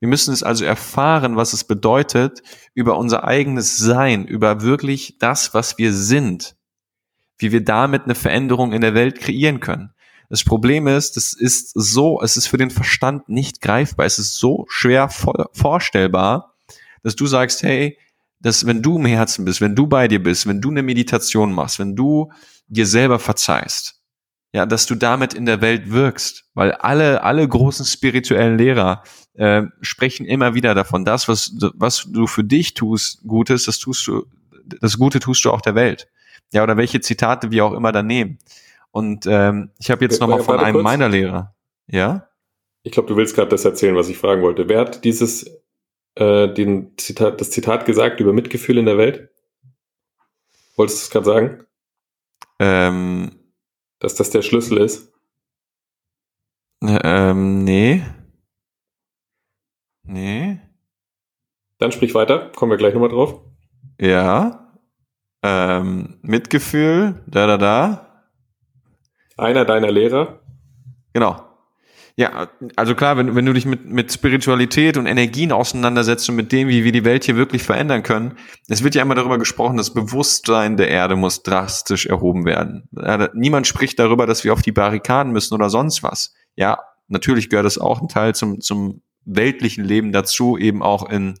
Wir 0.00 0.08
müssen 0.08 0.32
es 0.32 0.42
also 0.42 0.64
erfahren, 0.64 1.36
was 1.36 1.52
es 1.52 1.64
bedeutet, 1.64 2.42
über 2.72 2.96
unser 2.96 3.24
eigenes 3.24 3.76
Sein, 3.76 4.24
über 4.24 4.62
wirklich 4.62 5.16
das, 5.18 5.52
was 5.52 5.76
wir 5.76 5.92
sind 5.92 6.56
wie 7.38 7.52
wir 7.52 7.64
damit 7.64 8.04
eine 8.04 8.14
Veränderung 8.14 8.72
in 8.72 8.80
der 8.80 8.94
Welt 8.94 9.20
kreieren 9.20 9.60
können. 9.60 9.92
Das 10.30 10.44
Problem 10.44 10.86
ist, 10.86 11.16
das 11.16 11.32
ist 11.32 11.70
so, 11.74 12.20
es 12.22 12.36
ist 12.36 12.48
für 12.48 12.58
den 12.58 12.70
Verstand 12.70 13.28
nicht 13.28 13.62
greifbar. 13.62 14.04
Es 14.04 14.18
ist 14.18 14.36
so 14.36 14.66
schwer 14.68 15.08
vorstellbar, 15.08 16.54
dass 17.02 17.16
du 17.16 17.26
sagst, 17.26 17.62
hey, 17.62 17.98
dass 18.40 18.66
wenn 18.66 18.82
du 18.82 18.98
im 18.98 19.06
Herzen 19.06 19.44
bist, 19.44 19.60
wenn 19.60 19.74
du 19.74 19.86
bei 19.86 20.06
dir 20.06 20.22
bist, 20.22 20.46
wenn 20.46 20.60
du 20.60 20.70
eine 20.70 20.82
Meditation 20.82 21.52
machst, 21.52 21.78
wenn 21.78 21.96
du 21.96 22.30
dir 22.68 22.86
selber 22.86 23.18
verzeihst, 23.18 24.02
ja, 24.52 24.66
dass 24.66 24.86
du 24.86 24.94
damit 24.94 25.34
in 25.34 25.46
der 25.46 25.60
Welt 25.60 25.90
wirkst, 25.90 26.44
weil 26.54 26.72
alle 26.72 27.22
alle 27.22 27.46
großen 27.46 27.84
spirituellen 27.84 28.58
Lehrer 28.58 29.02
äh, 29.34 29.62
sprechen 29.80 30.26
immer 30.26 30.54
wieder 30.54 30.74
davon, 30.74 31.04
das 31.04 31.28
was 31.28 31.52
was 31.74 32.06
du 32.08 32.26
für 32.26 32.44
dich 32.44 32.74
tust, 32.74 33.22
Gutes, 33.26 33.64
das 33.64 33.78
tust 33.78 34.06
du, 34.06 34.26
das 34.80 34.98
Gute 34.98 35.20
tust 35.20 35.44
du 35.44 35.50
auch 35.50 35.60
der 35.60 35.74
Welt. 35.74 36.08
Ja, 36.52 36.62
oder 36.62 36.76
welche 36.76 37.00
Zitate 37.00 37.50
wir 37.50 37.64
auch 37.64 37.72
immer 37.72 37.92
da 37.92 38.02
nehmen. 38.02 38.38
Und 38.90 39.26
ähm, 39.26 39.70
ich 39.78 39.90
habe 39.90 40.04
jetzt 40.04 40.20
nochmal 40.20 40.42
von 40.42 40.58
einem 40.58 40.74
kurz. 40.74 40.84
meiner 40.84 41.08
Lehrer. 41.08 41.54
Ja? 41.86 42.28
Ich 42.82 42.92
glaube, 42.92 43.08
du 43.08 43.16
willst 43.16 43.34
gerade 43.34 43.50
das 43.50 43.64
erzählen, 43.64 43.96
was 43.96 44.08
ich 44.08 44.18
fragen 44.18 44.42
wollte. 44.42 44.68
Wer 44.68 44.80
hat 44.80 45.04
dieses, 45.04 45.60
äh, 46.14 46.48
den 46.52 46.96
Zitat, 46.96 47.40
das 47.40 47.50
Zitat 47.50 47.86
gesagt 47.86 48.20
über 48.20 48.32
Mitgefühl 48.32 48.78
in 48.78 48.86
der 48.86 48.98
Welt? 48.98 49.30
Wolltest 50.76 51.00
du 51.00 51.04
es 51.04 51.10
gerade 51.10 51.26
sagen? 51.26 51.66
Ähm, 52.60 53.32
Dass 53.98 54.14
das 54.14 54.30
der 54.30 54.42
Schlüssel 54.42 54.78
ist? 54.78 55.12
Ähm, 56.80 57.64
nee. 57.64 58.04
Nee. 60.04 60.60
Dann 61.78 61.92
sprich 61.92 62.14
weiter, 62.14 62.50
kommen 62.54 62.70
wir 62.70 62.78
gleich 62.78 62.94
nochmal 62.94 63.10
drauf. 63.10 63.40
Ja. 64.00 64.67
Ähm, 65.42 66.18
Mitgefühl, 66.22 67.22
da, 67.26 67.46
da, 67.46 67.56
da. 67.56 68.24
Einer 69.36 69.64
deiner 69.64 69.90
Lehrer? 69.90 70.40
Genau. 71.12 71.48
Ja, 72.18 72.48
also 72.74 72.96
klar, 72.96 73.16
wenn, 73.16 73.36
wenn 73.36 73.46
du 73.46 73.52
dich 73.52 73.64
mit, 73.64 73.86
mit 73.86 74.12
Spiritualität 74.12 74.96
und 74.96 75.06
Energien 75.06 75.52
auseinandersetzt 75.52 76.28
und 76.28 76.34
mit 76.34 76.50
dem, 76.50 76.66
wie 76.66 76.82
wir 76.82 76.90
die 76.90 77.04
Welt 77.04 77.22
hier 77.22 77.36
wirklich 77.36 77.62
verändern 77.62 78.02
können, 78.02 78.36
es 78.66 78.82
wird 78.82 78.96
ja 78.96 79.02
immer 79.02 79.14
darüber 79.14 79.38
gesprochen, 79.38 79.76
das 79.76 79.94
Bewusstsein 79.94 80.76
der 80.76 80.88
Erde 80.88 81.14
muss 81.14 81.44
drastisch 81.44 82.06
erhoben 82.06 82.44
werden. 82.44 82.88
Niemand 83.34 83.68
spricht 83.68 84.00
darüber, 84.00 84.26
dass 84.26 84.42
wir 84.42 84.52
auf 84.52 84.62
die 84.62 84.72
Barrikaden 84.72 85.32
müssen 85.32 85.54
oder 85.54 85.70
sonst 85.70 86.02
was. 86.02 86.34
Ja, 86.56 86.80
natürlich 87.06 87.50
gehört 87.50 87.66
das 87.66 87.78
auch 87.78 88.02
ein 88.02 88.08
Teil 88.08 88.34
zum, 88.34 88.60
zum 88.60 89.00
weltlichen 89.24 89.84
Leben 89.84 90.10
dazu, 90.10 90.58
eben 90.58 90.82
auch 90.82 91.08
in, 91.08 91.38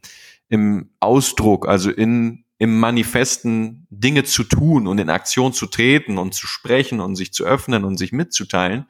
im 0.48 0.90
Ausdruck, 1.00 1.66
also 1.66 1.90
in 1.90 2.44
im 2.58 2.80
Manifesten 2.80 3.86
Dinge 3.88 4.24
zu 4.24 4.42
tun 4.42 4.88
und 4.88 4.98
in 4.98 5.10
Aktion 5.10 5.52
zu 5.52 5.66
treten 5.66 6.18
und 6.18 6.34
zu 6.34 6.46
sprechen 6.46 7.00
und 7.00 7.14
sich 7.14 7.32
zu 7.32 7.44
öffnen 7.44 7.84
und 7.84 7.96
sich 7.96 8.12
mitzuteilen. 8.12 8.86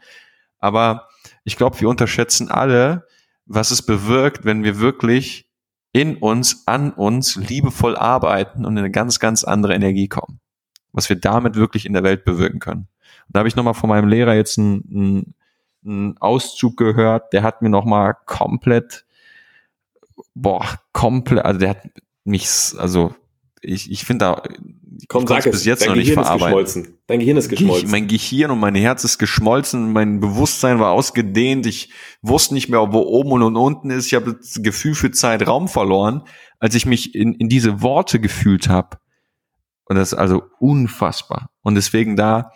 Aber 0.58 1.08
ich 1.44 1.56
glaube, 1.56 1.80
wir 1.80 1.88
unterschätzen 1.88 2.50
alle, 2.50 3.06
was 3.44 3.70
es 3.70 3.82
bewirkt, 3.82 4.44
wenn 4.44 4.64
wir 4.64 4.80
wirklich 4.80 5.48
in 5.92 6.16
uns, 6.16 6.66
an 6.66 6.92
uns 6.92 7.36
liebevoll 7.36 7.96
arbeiten 7.96 8.64
und 8.64 8.72
in 8.72 8.78
eine 8.78 8.90
ganz, 8.90 9.20
ganz 9.20 9.44
andere 9.44 9.74
Energie 9.74 10.08
kommen. 10.08 10.40
Was 10.92 11.08
wir 11.08 11.16
damit 11.16 11.54
wirklich 11.54 11.86
in 11.86 11.92
der 11.92 12.02
Welt 12.02 12.24
bewirken 12.24 12.60
können. 12.60 12.88
Und 13.26 13.36
da 13.36 13.40
habe 13.40 13.48
ich 13.48 13.56
nochmal 13.56 13.74
von 13.74 13.88
meinem 13.88 14.08
Lehrer 14.08 14.34
jetzt 14.34 14.58
einen, 14.58 15.34
einen 15.84 16.16
Auszug 16.18 16.76
gehört, 16.76 17.32
der 17.32 17.42
hat 17.42 17.60
mir 17.60 17.68
nochmal 17.68 18.16
komplett, 18.24 19.04
boah, 20.34 20.66
komplett, 20.92 21.44
also 21.44 21.60
der 21.60 21.70
hat 21.70 21.82
mich, 22.24 22.48
also 22.78 23.14
ich, 23.62 23.90
ich 23.90 24.04
finde 24.04 24.24
da, 24.24 24.42
Komm, 25.08 25.22
ich 25.24 25.28
sag 25.28 25.46
es. 25.46 25.52
bis 25.52 25.64
jetzt 25.64 25.82
Dein 25.82 25.90
noch 25.90 25.96
nicht 25.96 26.08
Gehirn 26.08 26.22
ist 26.22 26.28
verarbeiten. 26.28 26.98
Dein 27.06 27.20
Gehirn 27.20 27.36
ist 27.36 27.48
geschmolzen. 27.48 27.86
Ich, 27.86 27.90
mein 27.90 28.08
Gehirn 28.08 28.50
und 28.50 28.58
mein 28.58 28.74
Herz 28.74 29.04
ist 29.04 29.18
geschmolzen, 29.18 29.92
mein 29.92 30.20
Bewusstsein 30.20 30.80
war 30.80 30.90
ausgedehnt, 30.90 31.66
ich 31.66 31.92
wusste 32.20 32.54
nicht 32.54 32.68
mehr, 32.68 32.92
wo 32.92 33.00
oben 33.00 33.32
und 33.32 33.56
unten 33.56 33.90
ist, 33.90 34.06
ich 34.06 34.14
habe 34.14 34.34
das 34.34 34.60
Gefühl 34.62 34.94
für 34.94 35.10
Zeit, 35.10 35.46
Raum 35.46 35.68
verloren, 35.68 36.24
als 36.58 36.74
ich 36.74 36.86
mich 36.86 37.14
in, 37.14 37.34
in 37.34 37.48
diese 37.48 37.80
Worte 37.82 38.20
gefühlt 38.20 38.68
habe. 38.68 38.98
Und 39.84 39.96
das 39.96 40.12
ist 40.12 40.18
also 40.18 40.42
unfassbar. 40.58 41.50
Und 41.62 41.74
deswegen 41.74 42.16
da, 42.16 42.52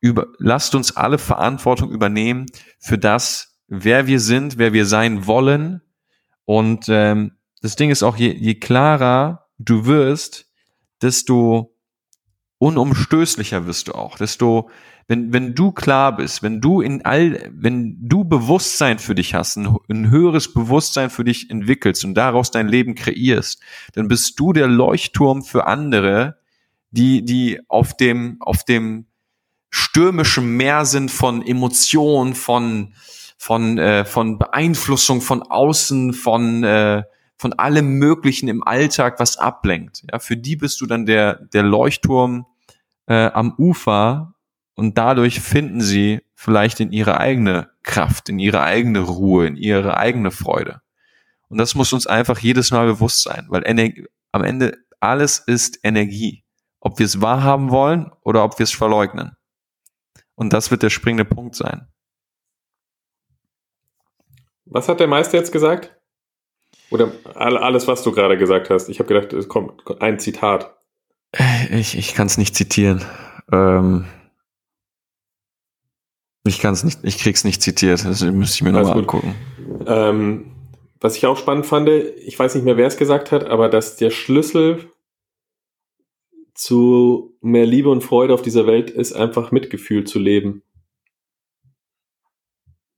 über, 0.00 0.26
lasst 0.38 0.74
uns 0.74 0.96
alle 0.96 1.18
Verantwortung 1.18 1.90
übernehmen 1.90 2.46
für 2.78 2.98
das, 2.98 3.58
wer 3.68 4.06
wir 4.06 4.20
sind, 4.20 4.58
wer 4.58 4.72
wir 4.72 4.86
sein 4.86 5.26
wollen. 5.26 5.80
Und 6.44 6.86
ähm, 6.88 7.32
das 7.62 7.76
Ding 7.76 7.90
ist 7.90 8.02
auch, 8.02 8.16
je, 8.16 8.32
je 8.32 8.56
klarer 8.56 9.45
du 9.58 9.86
wirst, 9.86 10.50
desto 11.02 11.74
unumstößlicher 12.58 13.66
wirst 13.66 13.88
du 13.88 13.92
auch. 13.92 14.16
Desto, 14.16 14.70
wenn, 15.08 15.32
wenn 15.32 15.54
du 15.54 15.72
klar 15.72 16.16
bist, 16.16 16.42
wenn 16.42 16.60
du 16.60 16.80
in 16.80 17.04
all, 17.04 17.50
wenn 17.52 17.96
du 18.00 18.24
Bewusstsein 18.24 18.98
für 18.98 19.14
dich 19.14 19.34
hast, 19.34 19.56
ein, 19.56 19.76
ein 19.88 20.10
höheres 20.10 20.52
Bewusstsein 20.52 21.10
für 21.10 21.24
dich 21.24 21.50
entwickelst 21.50 22.04
und 22.04 22.14
daraus 22.14 22.50
dein 22.50 22.68
Leben 22.68 22.94
kreierst, 22.94 23.60
dann 23.92 24.08
bist 24.08 24.38
du 24.40 24.52
der 24.52 24.68
Leuchtturm 24.68 25.42
für 25.42 25.66
andere, 25.66 26.38
die, 26.90 27.24
die 27.24 27.60
auf 27.68 27.96
dem, 27.96 28.38
auf 28.40 28.64
dem 28.64 29.06
stürmischen 29.70 30.56
Meer 30.56 30.86
sind 30.86 31.10
von 31.10 31.46
Emotionen, 31.46 32.34
von, 32.34 32.94
von, 33.36 33.76
äh, 33.76 34.04
von 34.06 34.38
Beeinflussung 34.38 35.20
von 35.20 35.42
außen, 35.42 36.14
von, 36.14 36.64
äh, 36.64 37.02
von 37.38 37.52
allem 37.52 37.94
Möglichen 37.98 38.48
im 38.48 38.62
Alltag, 38.62 39.20
was 39.20 39.36
ablenkt. 39.36 40.04
Ja, 40.10 40.18
für 40.18 40.36
die 40.36 40.56
bist 40.56 40.80
du 40.80 40.86
dann 40.86 41.06
der, 41.06 41.34
der 41.34 41.62
Leuchtturm 41.62 42.46
äh, 43.06 43.26
am 43.26 43.54
Ufer 43.58 44.34
und 44.74 44.96
dadurch 44.98 45.40
finden 45.40 45.80
sie 45.80 46.20
vielleicht 46.34 46.80
in 46.80 46.92
ihre 46.92 47.18
eigene 47.18 47.70
Kraft, 47.82 48.28
in 48.28 48.38
ihre 48.38 48.62
eigene 48.62 49.00
Ruhe, 49.00 49.46
in 49.46 49.56
ihre 49.56 49.96
eigene 49.96 50.30
Freude. 50.30 50.82
Und 51.48 51.58
das 51.58 51.74
muss 51.74 51.92
uns 51.92 52.06
einfach 52.06 52.38
jedes 52.38 52.70
Mal 52.70 52.86
bewusst 52.86 53.22
sein, 53.22 53.46
weil 53.48 53.62
Ener 53.64 53.90
am 54.32 54.42
Ende 54.42 54.78
alles 55.00 55.38
ist 55.38 55.78
Energie. 55.82 56.44
Ob 56.80 56.98
wir 56.98 57.06
es 57.06 57.20
wahrhaben 57.20 57.70
wollen 57.70 58.12
oder 58.22 58.44
ob 58.44 58.58
wir 58.58 58.64
es 58.64 58.72
verleugnen. 58.72 59.36
Und 60.34 60.52
das 60.52 60.70
wird 60.70 60.82
der 60.82 60.90
springende 60.90 61.24
Punkt 61.24 61.54
sein. 61.54 61.88
Was 64.66 64.88
hat 64.88 65.00
der 65.00 65.06
Meister 65.06 65.38
jetzt 65.38 65.52
gesagt? 65.52 65.95
Oder 66.90 67.12
alles, 67.34 67.88
was 67.88 68.02
du 68.02 68.12
gerade 68.12 68.38
gesagt 68.38 68.70
hast? 68.70 68.88
Ich 68.88 68.98
habe 69.00 69.12
gedacht, 69.12 69.32
es 69.32 69.48
kommt 69.48 69.82
ein 70.00 70.18
Zitat. 70.18 70.76
Ich, 71.70 71.98
ich 71.98 72.14
kann 72.14 72.26
es 72.26 72.38
nicht 72.38 72.54
zitieren. 72.54 73.04
Ähm, 73.52 74.04
ich 76.44 76.60
kann 76.60 76.74
es 76.74 76.84
nicht, 76.84 77.00
ich 77.02 77.18
krieg's 77.18 77.44
nicht 77.44 77.60
zitiert. 77.60 78.04
Das 78.04 78.22
müsste 78.22 78.54
ich 78.54 78.62
mir 78.62 78.72
nochmal 78.72 78.98
angucken. 78.98 79.34
Ähm, 79.86 80.52
was 81.00 81.16
ich 81.16 81.26
auch 81.26 81.36
spannend 81.36 81.66
fand, 81.66 81.88
ich 81.88 82.38
weiß 82.38 82.54
nicht 82.54 82.64
mehr, 82.64 82.76
wer 82.76 82.86
es 82.86 82.96
gesagt 82.96 83.32
hat, 83.32 83.44
aber 83.44 83.68
dass 83.68 83.96
der 83.96 84.10
Schlüssel 84.10 84.90
zu 86.54 87.36
mehr 87.42 87.66
Liebe 87.66 87.90
und 87.90 88.02
Freude 88.02 88.32
auf 88.32 88.42
dieser 88.42 88.66
Welt 88.66 88.90
ist, 88.90 89.12
einfach 89.12 89.50
Mitgefühl 89.52 90.04
zu 90.04 90.18
leben. 90.18 90.62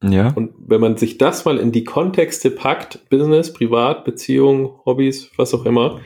Ja. 0.03 0.33
Und 0.35 0.55
wenn 0.59 0.81
man 0.81 0.97
sich 0.97 1.19
das 1.19 1.45
mal 1.45 1.59
in 1.59 1.73
die 1.73 1.85
Kontexte 1.85 2.51
packt, 2.51 3.09
Business, 3.11 3.53
Privat, 3.53 4.05
Beziehung, 4.05 4.79
Hobbys, 4.85 5.31
was 5.37 5.55
auch 5.55 5.65
immer, 5.65 6.01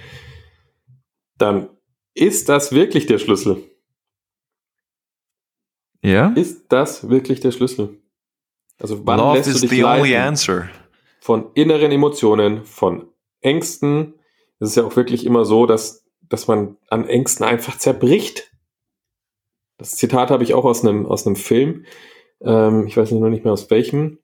dann 1.36 1.68
ist 2.14 2.48
das 2.48 2.72
wirklich 2.72 3.06
der 3.06 3.18
Schlüssel. 3.18 3.62
Ja? 6.02 6.32
Ist 6.34 6.66
das 6.68 7.08
wirklich 7.08 7.40
der 7.40 7.52
Schlüssel? 7.52 8.00
Also 8.80 9.06
wann 9.06 9.18
Love 9.18 9.36
lässt 9.36 9.48
is 9.48 9.60
du 9.60 9.68
dich 9.68 9.70
the 9.70 9.84
only 9.84 10.16
answer. 10.16 10.68
Von 11.20 11.52
inneren 11.54 11.92
Emotionen, 11.92 12.64
von 12.64 13.08
Ängsten. 13.40 14.14
Es 14.58 14.70
ist 14.70 14.76
ja 14.76 14.84
auch 14.84 14.96
wirklich 14.96 15.24
immer 15.24 15.44
so, 15.44 15.66
dass, 15.66 16.04
dass 16.22 16.48
man 16.48 16.76
an 16.88 17.06
Ängsten 17.06 17.46
einfach 17.46 17.78
zerbricht. 17.78 18.50
Das 19.78 19.96
Zitat 19.96 20.30
habe 20.30 20.42
ich 20.42 20.54
auch 20.54 20.64
aus 20.64 20.84
einem, 20.84 21.06
aus 21.06 21.26
einem 21.26 21.36
Film. 21.36 21.84
Ähm, 22.44 22.86
ich 22.86 22.96
weiß 22.96 23.10
noch 23.12 23.28
nicht 23.28 23.44
mehr 23.44 23.52
aus 23.52 23.70
welchem. 23.70 24.18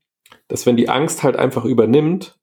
Dass 0.49 0.67
wenn 0.67 0.77
die 0.77 0.89
Angst 0.89 1.23
halt 1.23 1.37
einfach 1.37 1.65
übernimmt, 1.65 2.39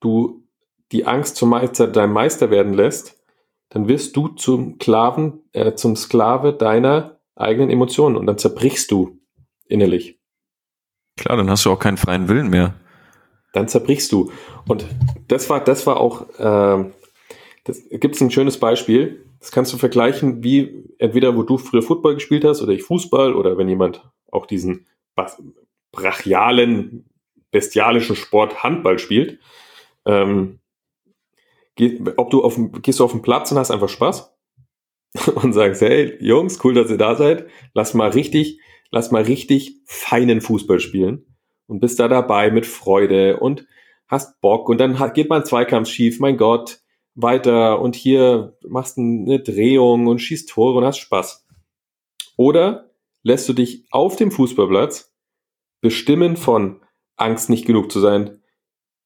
du 0.00 0.44
die 0.92 1.06
Angst 1.06 1.36
zum 1.36 1.50
Meister, 1.50 1.88
deinem 1.88 2.12
Meister 2.12 2.50
werden 2.50 2.74
lässt, 2.74 3.22
dann 3.70 3.88
wirst 3.88 4.16
du 4.16 4.28
zum 4.28 4.76
Sklaven, 4.80 5.42
äh, 5.52 5.74
zum 5.74 5.96
Sklave 5.96 6.52
deiner 6.52 7.20
eigenen 7.34 7.70
Emotionen 7.70 8.16
und 8.16 8.26
dann 8.26 8.38
zerbrichst 8.38 8.90
du 8.90 9.18
innerlich. 9.66 10.20
Klar, 11.16 11.36
dann 11.36 11.50
hast 11.50 11.64
du 11.64 11.72
auch 11.72 11.78
keinen 11.78 11.96
freien 11.96 12.28
Willen 12.28 12.50
mehr. 12.50 12.74
Dann 13.52 13.68
zerbrichst 13.68 14.12
du. 14.12 14.30
Und 14.68 14.86
das 15.28 15.48
war, 15.48 15.62
das 15.62 15.86
war 15.86 15.98
auch, 15.98 16.28
äh, 16.38 16.90
das 17.64 17.82
gibt 17.90 18.16
es 18.16 18.20
ein 18.20 18.30
schönes 18.30 18.58
Beispiel. 18.58 19.24
Das 19.44 19.50
kannst 19.50 19.74
du 19.74 19.76
vergleichen, 19.76 20.42
wie 20.42 20.86
entweder 20.96 21.36
wo 21.36 21.42
du 21.42 21.58
früher 21.58 21.82
Football 21.82 22.14
gespielt 22.14 22.46
hast 22.46 22.62
oder 22.62 22.72
ich 22.72 22.82
Fußball 22.82 23.34
oder 23.34 23.58
wenn 23.58 23.68
jemand 23.68 24.02
auch 24.32 24.46
diesen 24.46 24.86
brachialen, 25.92 27.04
bestialischen 27.50 28.16
Sport 28.16 28.62
Handball 28.62 28.98
spielt. 28.98 29.38
Ähm, 30.06 30.60
geh, 31.74 32.00
ob 32.16 32.30
du 32.30 32.42
auf, 32.42 32.58
gehst 32.80 33.00
du 33.00 33.04
auf 33.04 33.12
den 33.12 33.20
Platz 33.20 33.52
und 33.52 33.58
hast 33.58 33.70
einfach 33.70 33.90
Spaß 33.90 34.34
und 35.34 35.52
sagst, 35.52 35.82
hey 35.82 36.16
Jungs, 36.24 36.64
cool, 36.64 36.72
dass 36.72 36.88
ihr 36.88 36.96
da 36.96 37.14
seid. 37.14 37.46
Lass 37.74 37.92
mal 37.92 38.08
richtig, 38.08 38.60
lass 38.90 39.10
mal 39.10 39.24
richtig 39.24 39.82
feinen 39.84 40.40
Fußball 40.40 40.80
spielen 40.80 41.36
und 41.66 41.80
bist 41.80 42.00
da 42.00 42.08
dabei 42.08 42.50
mit 42.50 42.64
Freude 42.64 43.40
und 43.40 43.66
hast 44.08 44.40
Bock 44.40 44.70
und 44.70 44.78
dann 44.78 44.96
geht 45.12 45.28
mal 45.28 45.40
ein 45.40 45.46
Zweikampf 45.46 45.90
schief, 45.90 46.18
mein 46.18 46.38
Gott, 46.38 46.80
weiter 47.14 47.80
und 47.80 47.94
hier 47.94 48.56
machst 48.66 48.98
eine 48.98 49.40
Drehung 49.40 50.06
und 50.06 50.18
schießt 50.18 50.48
Tore 50.48 50.78
und 50.78 50.84
hast 50.84 50.98
Spaß. 50.98 51.46
Oder 52.36 52.90
lässt 53.22 53.48
du 53.48 53.52
dich 53.52 53.84
auf 53.90 54.16
dem 54.16 54.30
Fußballplatz 54.30 55.12
bestimmen 55.80 56.36
von 56.36 56.80
Angst 57.16 57.50
nicht 57.50 57.66
genug 57.66 57.92
zu 57.92 58.00
sein, 58.00 58.42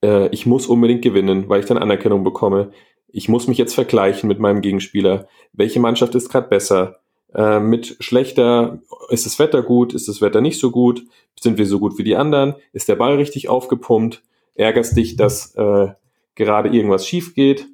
äh, 0.03 0.29
ich 0.29 0.47
muss 0.47 0.67
unbedingt 0.67 1.03
gewinnen, 1.03 1.49
weil 1.49 1.61
ich 1.61 1.67
dann 1.67 1.79
Anerkennung 1.79 2.25
bekomme, 2.25 2.73
ich 3.09 3.29
muss 3.29 3.49
mich 3.49 3.59
jetzt 3.59 3.75
vergleichen 3.75 4.29
mit 4.29 4.39
meinem 4.39 4.61
Gegenspieler, 4.61 5.29
welche 5.53 5.81
Mannschaft 5.81 6.15
ist 6.15 6.29
gerade 6.29 6.49
besser, 6.49 7.01
äh, 7.35 7.61
mit 7.61 7.97
schlechter, 8.01 8.81
ist 9.11 9.27
das 9.27 9.39
Wetter 9.39 9.63
gut, 9.63 9.95
ist 9.95 10.09
das 10.09 10.21
Wetter 10.21 10.41
nicht 10.41 10.59
so 10.59 10.71
gut, 10.71 11.05
sind 11.39 11.59
wir 11.59 11.67
so 11.67 11.79
gut 11.79 11.99
wie 11.99 12.05
die 12.05 12.17
anderen, 12.17 12.55
ist 12.73 12.89
der 12.89 12.97
Ball 12.97 13.17
richtig 13.17 13.49
aufgepumpt, 13.49 14.23
ärgerst 14.55 14.97
dich, 14.97 15.17
dass 15.17 15.55
äh, 15.55 15.89
gerade 16.35 16.69
irgendwas 16.69 17.07
schief 17.07 17.35
geht, 17.35 17.67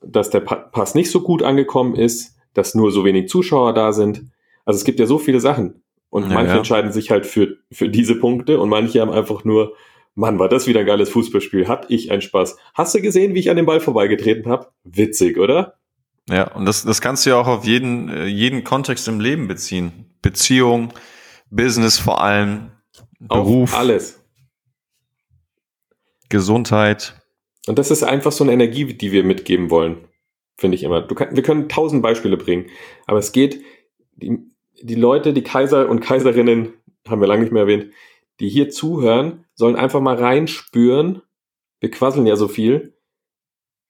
dass 0.00 0.30
der 0.30 0.40
Pass 0.40 0.94
nicht 0.94 1.10
so 1.10 1.20
gut 1.22 1.42
angekommen 1.42 1.94
ist, 1.94 2.36
dass 2.54 2.74
nur 2.74 2.90
so 2.92 3.04
wenig 3.04 3.28
Zuschauer 3.28 3.74
da 3.74 3.92
sind. 3.92 4.24
Also 4.64 4.78
es 4.78 4.84
gibt 4.84 5.00
ja 5.00 5.06
so 5.06 5.18
viele 5.18 5.40
Sachen. 5.40 5.82
Und 6.08 6.28
Ja, 6.28 6.34
manche 6.34 6.52
ja. 6.52 6.58
entscheiden 6.58 6.92
sich 6.92 7.10
halt 7.10 7.26
für, 7.26 7.56
für 7.70 7.88
diese 7.88 8.16
Punkte 8.16 8.58
und 8.58 8.68
manche 8.68 9.00
haben 9.00 9.12
einfach 9.12 9.44
nur, 9.44 9.74
Mann, 10.14 10.38
war 10.38 10.48
das 10.48 10.66
wieder 10.66 10.80
ein 10.80 10.86
geiles 10.86 11.10
Fußballspiel, 11.10 11.68
hat 11.68 11.86
ich 11.88 12.10
einen 12.10 12.20
Spaß. 12.20 12.56
Hast 12.74 12.94
du 12.94 13.00
gesehen, 13.00 13.34
wie 13.34 13.38
ich 13.38 13.50
an 13.50 13.56
den 13.56 13.66
Ball 13.66 13.80
vorbeigetreten 13.80 14.50
habe? 14.50 14.68
Witzig, 14.82 15.38
oder? 15.38 15.74
Ja, 16.28 16.52
und 16.52 16.64
das, 16.64 16.84
das 16.84 17.00
kannst 17.00 17.24
du 17.24 17.30
ja 17.30 17.36
auch 17.36 17.46
auf 17.46 17.64
jeden, 17.64 18.26
jeden 18.26 18.64
Kontext 18.64 19.06
im 19.08 19.20
Leben 19.20 19.46
beziehen. 19.46 20.06
Beziehung, 20.20 20.92
Business 21.50 21.98
vor 21.98 22.22
allem, 22.22 22.70
Beruf, 23.20 23.74
Auf 23.74 23.78
alles. 23.78 24.22
Gesundheit. 26.30 27.19
Und 27.66 27.78
das 27.78 27.90
ist 27.90 28.02
einfach 28.02 28.32
so 28.32 28.44
eine 28.44 28.52
Energie, 28.52 28.84
die 28.94 29.12
wir 29.12 29.24
mitgeben 29.24 29.70
wollen, 29.70 29.98
finde 30.56 30.76
ich 30.76 30.82
immer. 30.82 31.02
Kann, 31.02 31.36
wir 31.36 31.42
können 31.42 31.68
tausend 31.68 32.02
Beispiele 32.02 32.36
bringen, 32.36 32.66
aber 33.06 33.18
es 33.18 33.32
geht, 33.32 33.62
die, 34.16 34.38
die 34.82 34.94
Leute, 34.94 35.32
die 35.32 35.42
Kaiser 35.42 35.88
und 35.88 36.00
Kaiserinnen, 36.00 36.72
haben 37.08 37.20
wir 37.20 37.28
lange 37.28 37.42
nicht 37.42 37.52
mehr 37.52 37.62
erwähnt, 37.62 37.92
die 38.40 38.48
hier 38.48 38.70
zuhören, 38.70 39.44
sollen 39.54 39.76
einfach 39.76 40.00
mal 40.00 40.16
reinspüren. 40.16 41.22
Wir 41.80 41.90
quasseln 41.90 42.26
ja 42.26 42.36
so 42.36 42.48
viel, 42.48 42.94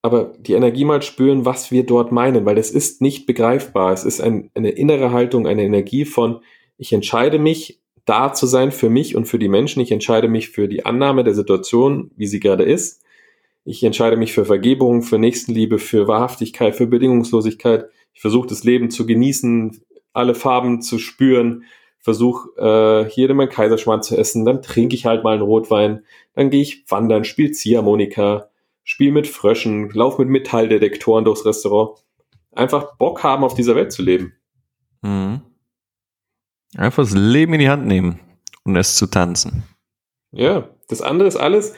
aber 0.03 0.33
die 0.39 0.55
Energie 0.55 0.85
mal 0.85 1.03
spüren, 1.03 1.45
was 1.45 1.71
wir 1.71 1.85
dort 1.85 2.11
meinen, 2.11 2.45
weil 2.47 2.55
das 2.55 2.71
ist 2.71 3.03
nicht 3.03 3.27
begreifbar. 3.27 3.93
Es 3.93 4.05
ist 4.05 4.21
ein, 4.21 4.51
eine 4.55 4.71
innere 4.71 5.13
Haltung, 5.13 5.47
eine 5.47 5.63
Energie 5.63 6.05
von, 6.05 6.41
ich 6.79 6.93
entscheide 6.93 7.39
mich, 7.39 7.81
da 8.07 8.33
zu 8.33 8.47
sein 8.47 8.73
für 8.73 8.89
mich 8.89 9.15
und 9.15 9.27
für 9.27 9.39
die 9.39 9.49
Menschen. 9.49 9.81
Ich 9.81 9.93
entscheide 9.93 10.27
mich 10.27 10.49
für 10.49 10.69
die 10.69 10.87
Annahme 10.87 11.23
der 11.23 11.35
Situation, 11.35 12.11
wie 12.17 12.27
sie 12.27 12.41
gerade 12.41 12.65
ist. 12.65 13.00
Ich 13.71 13.85
entscheide 13.85 14.17
mich 14.17 14.33
für 14.33 14.45
Vergebung, 14.45 15.05
für 15.05 15.17
Nächstenliebe, 15.17 15.79
für 15.79 16.09
Wahrhaftigkeit, 16.09 16.75
für 16.75 16.89
Bedingungslosigkeit. 16.89 17.89
Ich 18.13 18.21
versuche 18.21 18.49
das 18.49 18.65
Leben 18.65 18.91
zu 18.91 19.07
genießen, 19.07 19.81
alle 20.13 20.35
Farben 20.35 20.83
zu 20.83 20.99
spüren, 20.99 21.63
versuche 22.01 22.49
äh, 22.59 23.09
hier 23.09 23.33
mein 23.33 23.49
Kaiserschmarrn 23.49 24.03
zu 24.03 24.17
essen, 24.17 24.45
dann 24.45 24.61
trinke 24.61 24.97
ich 24.97 25.07
halt 25.07 25.23
mal 25.23 25.35
einen 25.35 25.43
Rotwein, 25.43 26.03
dann 26.35 26.51
gehe 26.51 26.63
ich 26.63 26.85
wandern, 26.89 27.23
spiele 27.23 27.53
Ziehharmonika, 27.53 28.49
spiel 28.83 29.13
mit 29.13 29.29
Fröschen, 29.29 29.89
lauf 29.91 30.19
mit 30.19 30.29
Metalldetektoren 30.29 31.25
durchs 31.25 31.47
Restaurant. 31.47 31.97
Einfach 32.51 32.97
Bock 32.97 33.23
haben, 33.23 33.45
auf 33.45 33.55
dieser 33.55 33.77
Welt 33.77 33.93
zu 33.93 34.03
leben. 34.03 34.33
Mhm. 35.03 35.43
Einfach 36.77 37.05
das 37.05 37.15
Leben 37.15 37.53
in 37.53 37.61
die 37.61 37.71
Hand 37.71 37.87
nehmen 37.87 38.19
und 38.65 38.75
es 38.75 38.97
zu 38.97 39.07
tanzen. 39.07 39.63
Ja, 40.33 40.69
das 40.89 41.03
andere 41.03 41.29
ist 41.29 41.37
alles 41.37 41.75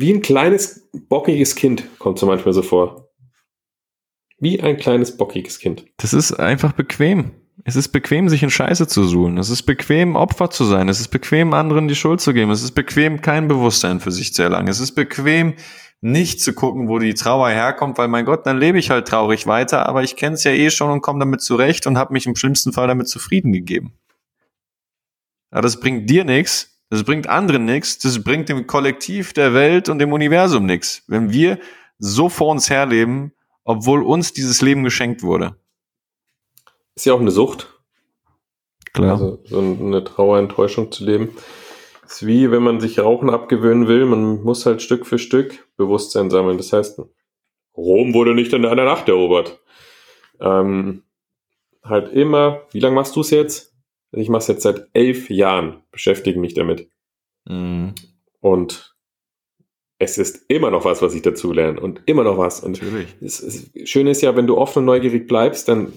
wie 0.00 0.14
ein 0.14 0.22
kleines, 0.22 0.88
bockiges 1.08 1.56
Kind, 1.56 1.82
kommt 1.98 2.20
so 2.20 2.26
manchmal 2.26 2.54
so 2.54 2.62
vor. 2.62 3.10
Wie 4.38 4.60
ein 4.60 4.76
kleines, 4.76 5.16
bockiges 5.16 5.58
Kind. 5.58 5.86
Das 5.96 6.14
ist 6.14 6.32
einfach 6.34 6.70
bequem. 6.70 7.32
Es 7.64 7.74
ist 7.74 7.88
bequem, 7.88 8.28
sich 8.28 8.44
in 8.44 8.50
Scheiße 8.50 8.86
zu 8.86 9.02
suhlen. 9.02 9.38
Es 9.38 9.50
ist 9.50 9.64
bequem, 9.64 10.14
Opfer 10.14 10.50
zu 10.50 10.64
sein. 10.64 10.88
Es 10.88 11.00
ist 11.00 11.08
bequem, 11.08 11.52
anderen 11.52 11.88
die 11.88 11.96
Schuld 11.96 12.20
zu 12.20 12.32
geben. 12.32 12.52
Es 12.52 12.62
ist 12.62 12.76
bequem, 12.76 13.22
kein 13.22 13.48
Bewusstsein 13.48 13.98
für 13.98 14.12
sich 14.12 14.32
zu 14.32 14.44
erlangen. 14.44 14.68
Es 14.68 14.78
ist 14.78 14.92
bequem, 14.92 15.54
nicht 16.00 16.40
zu 16.42 16.52
gucken, 16.52 16.86
wo 16.86 17.00
die 17.00 17.14
Trauer 17.14 17.48
herkommt, 17.48 17.98
weil 17.98 18.06
mein 18.06 18.24
Gott, 18.24 18.46
dann 18.46 18.58
lebe 18.58 18.78
ich 18.78 18.90
halt 18.90 19.08
traurig 19.08 19.48
weiter, 19.48 19.88
aber 19.88 20.04
ich 20.04 20.14
kenne 20.14 20.34
es 20.34 20.44
ja 20.44 20.52
eh 20.52 20.70
schon 20.70 20.92
und 20.92 21.00
komme 21.00 21.18
damit 21.18 21.40
zurecht 21.40 21.88
und 21.88 21.98
habe 21.98 22.12
mich 22.12 22.24
im 22.24 22.36
schlimmsten 22.36 22.72
Fall 22.72 22.86
damit 22.86 23.08
zufrieden 23.08 23.52
gegeben. 23.52 23.94
Aber 25.50 25.62
das 25.62 25.80
bringt 25.80 26.08
dir 26.08 26.22
nichts, 26.22 26.77
das 26.90 27.04
bringt 27.04 27.28
anderen 27.28 27.64
nichts, 27.64 27.98
das 27.98 28.22
bringt 28.22 28.48
dem 28.48 28.66
Kollektiv 28.66 29.32
der 29.32 29.54
Welt 29.54 29.88
und 29.88 29.98
dem 29.98 30.12
Universum 30.12 30.66
nichts, 30.66 31.02
wenn 31.06 31.32
wir 31.32 31.58
so 31.98 32.28
vor 32.28 32.48
uns 32.48 32.70
herleben, 32.70 33.32
obwohl 33.64 34.02
uns 34.02 34.32
dieses 34.32 34.62
Leben 34.62 34.84
geschenkt 34.84 35.22
wurde. 35.22 35.56
Ist 36.94 37.06
ja 37.06 37.12
auch 37.12 37.20
eine 37.20 37.30
Sucht. 37.30 37.68
Klar. 38.92 39.12
Also 39.12 39.38
so 39.44 39.58
eine 39.58 40.02
Trauerenttäuschung 40.02 40.90
zu 40.90 41.04
leben. 41.04 41.36
Ist 42.06 42.26
wie 42.26 42.50
wenn 42.50 42.62
man 42.62 42.80
sich 42.80 42.98
Rauchen 42.98 43.28
abgewöhnen 43.28 43.86
will, 43.86 44.06
man 44.06 44.42
muss 44.42 44.64
halt 44.64 44.80
Stück 44.80 45.06
für 45.06 45.18
Stück 45.18 45.68
Bewusstsein 45.76 46.30
sammeln. 46.30 46.56
Das 46.56 46.72
heißt, 46.72 47.02
Rom 47.76 48.14
wurde 48.14 48.34
nicht 48.34 48.52
in 48.52 48.64
einer 48.64 48.84
Nacht 48.84 49.08
erobert. 49.08 49.60
Ähm, 50.40 51.02
halt 51.84 52.12
immer, 52.12 52.62
wie 52.72 52.80
lange 52.80 52.94
machst 52.94 53.14
du 53.14 53.20
es 53.20 53.30
jetzt? 53.30 53.67
Ich 54.12 54.28
mache 54.28 54.40
es 54.40 54.48
jetzt 54.48 54.62
seit 54.62 54.88
elf 54.94 55.28
Jahren, 55.30 55.82
beschäftige 55.90 56.40
mich 56.40 56.54
damit. 56.54 56.88
Mhm. 57.46 57.94
Und 58.40 58.96
es 59.98 60.16
ist 60.16 60.44
immer 60.48 60.70
noch 60.70 60.84
was, 60.84 61.02
was 61.02 61.14
ich 61.14 61.22
dazu 61.22 61.52
lerne 61.52 61.80
und 61.80 62.02
immer 62.06 62.24
noch 62.24 62.38
was. 62.38 62.60
Und 62.60 62.80
Natürlich. 62.80 63.14
das, 63.20 63.40
das 63.40 63.88
Schöne 63.88 64.10
ist 64.10 64.22
ja, 64.22 64.36
wenn 64.36 64.46
du 64.46 64.56
offen 64.56 64.80
und 64.80 64.84
neugierig 64.84 65.26
bleibst, 65.26 65.68
dann 65.68 65.92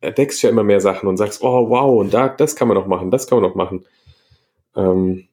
entdeckst 0.00 0.42
du 0.42 0.46
ja 0.46 0.52
immer 0.52 0.64
mehr 0.64 0.80
Sachen 0.80 1.08
und 1.08 1.16
sagst, 1.16 1.42
oh 1.42 1.70
wow, 1.70 1.98
und 2.00 2.12
da, 2.12 2.28
das 2.28 2.56
kann 2.56 2.68
man 2.68 2.76
noch 2.76 2.86
machen, 2.86 3.10
das 3.10 3.26
kann 3.26 3.40
man 3.40 3.48
noch 3.48 3.56
machen. 3.56 3.84
Ähm, 4.76 5.28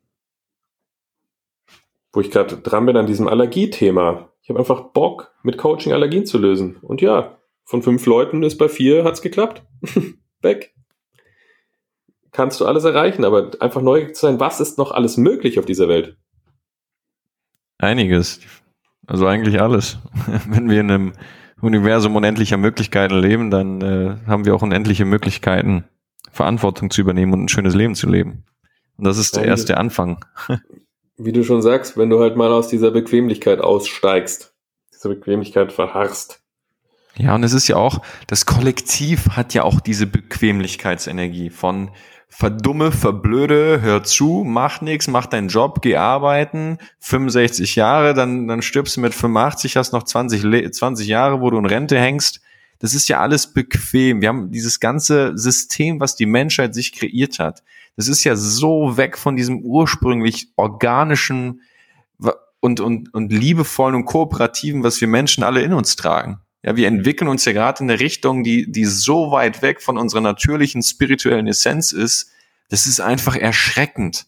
wo 2.13 2.21
ich 2.21 2.31
gerade 2.31 2.57
dran 2.57 2.85
bin 2.85 2.95
an 2.95 3.05
diesem 3.05 3.27
Allergiethema. 3.27 4.29
Ich 4.41 4.49
habe 4.49 4.59
einfach 4.59 4.81
Bock, 4.93 5.33
mit 5.43 5.57
Coaching 5.57 5.91
Allergien 5.91 6.25
zu 6.25 6.37
lösen. 6.37 6.77
Und 6.81 7.01
ja, 7.01 7.37
von 7.65 7.81
fünf 7.81 8.05
Leuten 8.05 8.43
ist 8.43 8.57
bei 8.57 8.69
vier 8.69 9.03
hat's 9.03 9.21
geklappt. 9.21 9.63
Weg. 10.41 10.74
Kannst 12.35 12.59
du 12.59 12.65
alles 12.65 12.83
erreichen, 12.83 13.23
aber 13.23 13.51
einfach 13.61 13.81
neugierig 13.81 14.13
zu 14.17 14.25
sein, 14.25 14.41
was 14.41 14.59
ist 14.59 14.77
noch 14.77 14.91
alles 14.91 15.15
möglich 15.15 15.57
auf 15.57 15.65
dieser 15.65 15.87
Welt? 15.87 16.17
Einiges. 17.77 18.41
Also 19.07 19.25
eigentlich 19.25 19.61
alles. 19.61 19.99
Wenn 20.49 20.69
wir 20.69 20.81
in 20.81 20.91
einem 20.91 21.13
Universum 21.61 22.13
unendlicher 22.17 22.57
Möglichkeiten 22.57 23.15
leben, 23.15 23.51
dann 23.51 23.81
äh, 23.81 24.17
haben 24.27 24.43
wir 24.43 24.53
auch 24.53 24.63
unendliche 24.63 25.05
Möglichkeiten, 25.05 25.85
Verantwortung 26.29 26.89
zu 26.89 26.99
übernehmen 26.99 27.31
und 27.31 27.45
ein 27.45 27.47
schönes 27.47 27.73
Leben 27.73 27.95
zu 27.95 28.09
leben. 28.09 28.43
Und 28.97 29.05
das 29.05 29.17
ist 29.17 29.37
erst 29.37 29.69
der 29.69 29.79
Anfang. 29.79 30.25
Wie 31.17 31.31
du 31.31 31.45
schon 31.45 31.61
sagst, 31.61 31.95
wenn 31.95 32.09
du 32.09 32.19
halt 32.19 32.35
mal 32.35 32.51
aus 32.51 32.67
dieser 32.67 32.91
Bequemlichkeit 32.91 33.61
aussteigst, 33.61 34.53
diese 34.93 35.07
Bequemlichkeit 35.07 35.71
verharrst. 35.71 36.41
Ja, 37.15 37.33
und 37.33 37.43
es 37.43 37.53
ist 37.53 37.69
ja 37.69 37.77
auch, 37.77 38.01
das 38.27 38.45
Kollektiv 38.45 39.29
hat 39.37 39.53
ja 39.53 39.63
auch 39.63 39.79
diese 39.79 40.05
Bequemlichkeitsenergie 40.05 41.49
von 41.49 41.91
verdumme, 42.37 42.91
verblöde, 42.91 43.81
hör 43.81 44.03
zu, 44.03 44.43
mach 44.45 44.81
nix, 44.81 45.07
mach 45.07 45.25
deinen 45.25 45.47
Job, 45.47 45.81
geh 45.81 45.95
arbeiten, 45.95 46.77
65 46.99 47.75
Jahre, 47.75 48.13
dann, 48.13 48.47
dann 48.49 48.61
stirbst 48.61 48.97
du 48.97 49.01
mit 49.01 49.13
85, 49.13 49.77
hast 49.77 49.93
noch 49.93 50.03
20, 50.03 50.43
Le 50.43 50.69
20 50.69 51.07
Jahre, 51.07 51.39
wo 51.39 51.49
du 51.49 51.57
in 51.57 51.65
Rente 51.65 51.97
hängst. 51.97 52.41
Das 52.79 52.93
ist 52.93 53.07
ja 53.07 53.21
alles 53.21 53.53
bequem. 53.53 54.19
Wir 54.19 54.27
haben 54.27 54.51
dieses 54.51 54.81
ganze 54.81 55.37
System, 55.37 56.01
was 56.01 56.17
die 56.17 56.25
Menschheit 56.25 56.75
sich 56.75 56.91
kreiert 56.91 57.39
hat. 57.39 57.63
Das 57.95 58.09
ist 58.09 58.25
ja 58.25 58.35
so 58.35 58.97
weg 58.97 59.17
von 59.17 59.37
diesem 59.37 59.59
ursprünglich 59.61 60.49
organischen 60.57 61.61
und, 62.59 62.81
und, 62.81 63.13
und 63.13 63.31
liebevollen 63.31 63.95
und 63.95 64.05
kooperativen, 64.05 64.83
was 64.83 64.99
wir 64.99 65.07
Menschen 65.07 65.43
alle 65.43 65.61
in 65.61 65.71
uns 65.71 65.95
tragen. 65.95 66.41
Ja, 66.65 66.75
wir 66.75 66.87
entwickeln 66.87 67.27
uns 67.27 67.45
ja 67.45 67.51
gerade 67.51 67.83
in 67.83 67.91
eine 67.91 67.99
Richtung, 67.99 68.43
die, 68.43 68.71
die 68.71 68.85
so 68.85 69.29
weit 69.29 69.61
weg 69.61 69.83
von 69.83 69.99
unserer 69.99 70.21
natürlichen 70.21 70.81
spirituellen 70.81 71.45
Essenz 71.45 71.91
ist. 71.91 72.31
Das 72.69 72.87
ist 72.87 72.99
einfach 72.99 73.35
erschreckend. 73.35 74.25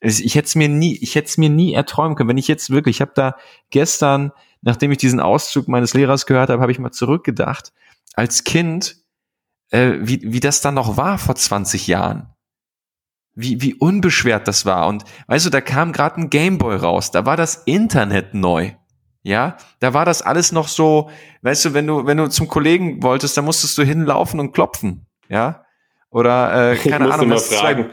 Ich, 0.00 0.34
hätte 0.34 0.46
es 0.46 0.56
mir 0.56 0.68
nie, 0.68 0.96
ich 0.96 1.14
hätte 1.14 1.28
es 1.28 1.38
mir 1.38 1.48
nie 1.48 1.72
erträumen 1.72 2.16
können. 2.16 2.28
Wenn 2.28 2.36
ich 2.36 2.48
jetzt 2.48 2.70
wirklich, 2.70 2.96
ich 2.96 3.00
habe 3.00 3.12
da 3.14 3.36
gestern, 3.70 4.32
nachdem 4.60 4.90
ich 4.90 4.98
diesen 4.98 5.20
Auszug 5.20 5.68
meines 5.68 5.94
Lehrers 5.94 6.26
gehört 6.26 6.50
habe, 6.50 6.60
habe 6.60 6.72
ich 6.72 6.80
mal 6.80 6.90
zurückgedacht. 6.90 7.72
Als 8.14 8.42
Kind, 8.42 8.96
äh, 9.70 9.92
wie, 10.00 10.20
wie 10.24 10.40
das 10.40 10.60
dann 10.60 10.74
noch 10.74 10.96
war 10.96 11.16
vor 11.16 11.36
20 11.36 11.86
Jahren 11.86 12.34
wie, 13.36 13.60
wie 13.60 13.74
unbeschwert 13.74 14.48
das 14.48 14.66
war. 14.66 14.88
Und 14.88 15.04
weißt 15.28 15.46
du, 15.46 15.50
da 15.50 15.60
kam 15.60 15.92
gerade 15.92 16.22
ein 16.22 16.30
Gameboy 16.30 16.76
raus, 16.76 17.10
da 17.12 17.26
war 17.26 17.36
das 17.36 17.62
Internet 17.66 18.34
neu. 18.34 18.72
Ja, 19.26 19.56
da 19.80 19.92
war 19.92 20.04
das 20.04 20.22
alles 20.22 20.52
noch 20.52 20.68
so, 20.68 21.10
weißt 21.42 21.64
du, 21.64 21.74
wenn 21.74 21.84
du, 21.88 22.06
wenn 22.06 22.16
du 22.16 22.28
zum 22.28 22.46
Kollegen 22.46 23.02
wolltest, 23.02 23.36
dann 23.36 23.44
musstest 23.44 23.76
du 23.76 23.82
hinlaufen 23.82 24.38
und 24.38 24.52
klopfen. 24.52 25.04
Ja. 25.28 25.64
Oder 26.10 26.74
äh, 26.74 26.76
keine 26.88 27.08
ich 27.08 27.12
Ahnung. 27.12 27.30
Mal 27.30 27.38
fragen, 27.38 27.86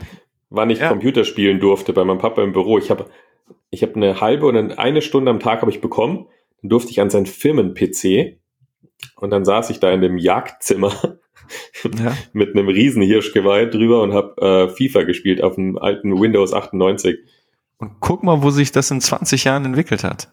wann 0.51 0.69
ich 0.69 0.77
ja. 0.77 0.89
Computer 0.89 1.23
spielen 1.23 1.59
durfte 1.59 1.91
bei 1.91 2.03
meinem 2.03 2.19
Papa 2.19 2.43
im 2.43 2.53
Büro. 2.53 2.77
Ich 2.77 2.91
habe 2.91 3.07
ich 3.71 3.81
hab 3.81 3.95
eine 3.95 4.21
halbe 4.21 4.45
oder 4.45 4.77
eine 4.77 5.01
Stunde 5.01 5.31
am 5.31 5.39
Tag 5.39 5.61
habe 5.61 5.71
ich 5.71 5.81
bekommen. 5.81 6.27
Dann 6.61 6.69
durfte 6.69 6.91
ich 6.91 7.01
an 7.01 7.09
sein 7.09 7.25
Firmen-PC 7.25 8.37
und 9.15 9.31
dann 9.31 9.43
saß 9.43 9.71
ich 9.71 9.79
da 9.79 9.91
in 9.91 10.01
dem 10.01 10.19
Jagdzimmer 10.19 10.93
ja. 11.83 12.15
mit 12.33 12.55
einem 12.55 12.67
riesen 12.67 13.01
Hirschgeweih 13.01 13.65
drüber 13.65 14.03
und 14.03 14.13
habe 14.13 14.69
äh, 14.69 14.69
FIFA 14.69 15.01
gespielt 15.01 15.41
auf 15.41 15.55
dem 15.55 15.79
alten 15.79 16.21
Windows 16.21 16.53
98. 16.53 17.17
Und 17.79 17.93
guck 18.01 18.21
mal, 18.21 18.43
wo 18.43 18.51
sich 18.51 18.71
das 18.71 18.91
in 18.91 19.01
20 19.01 19.45
Jahren 19.45 19.65
entwickelt 19.65 20.03
hat. 20.03 20.31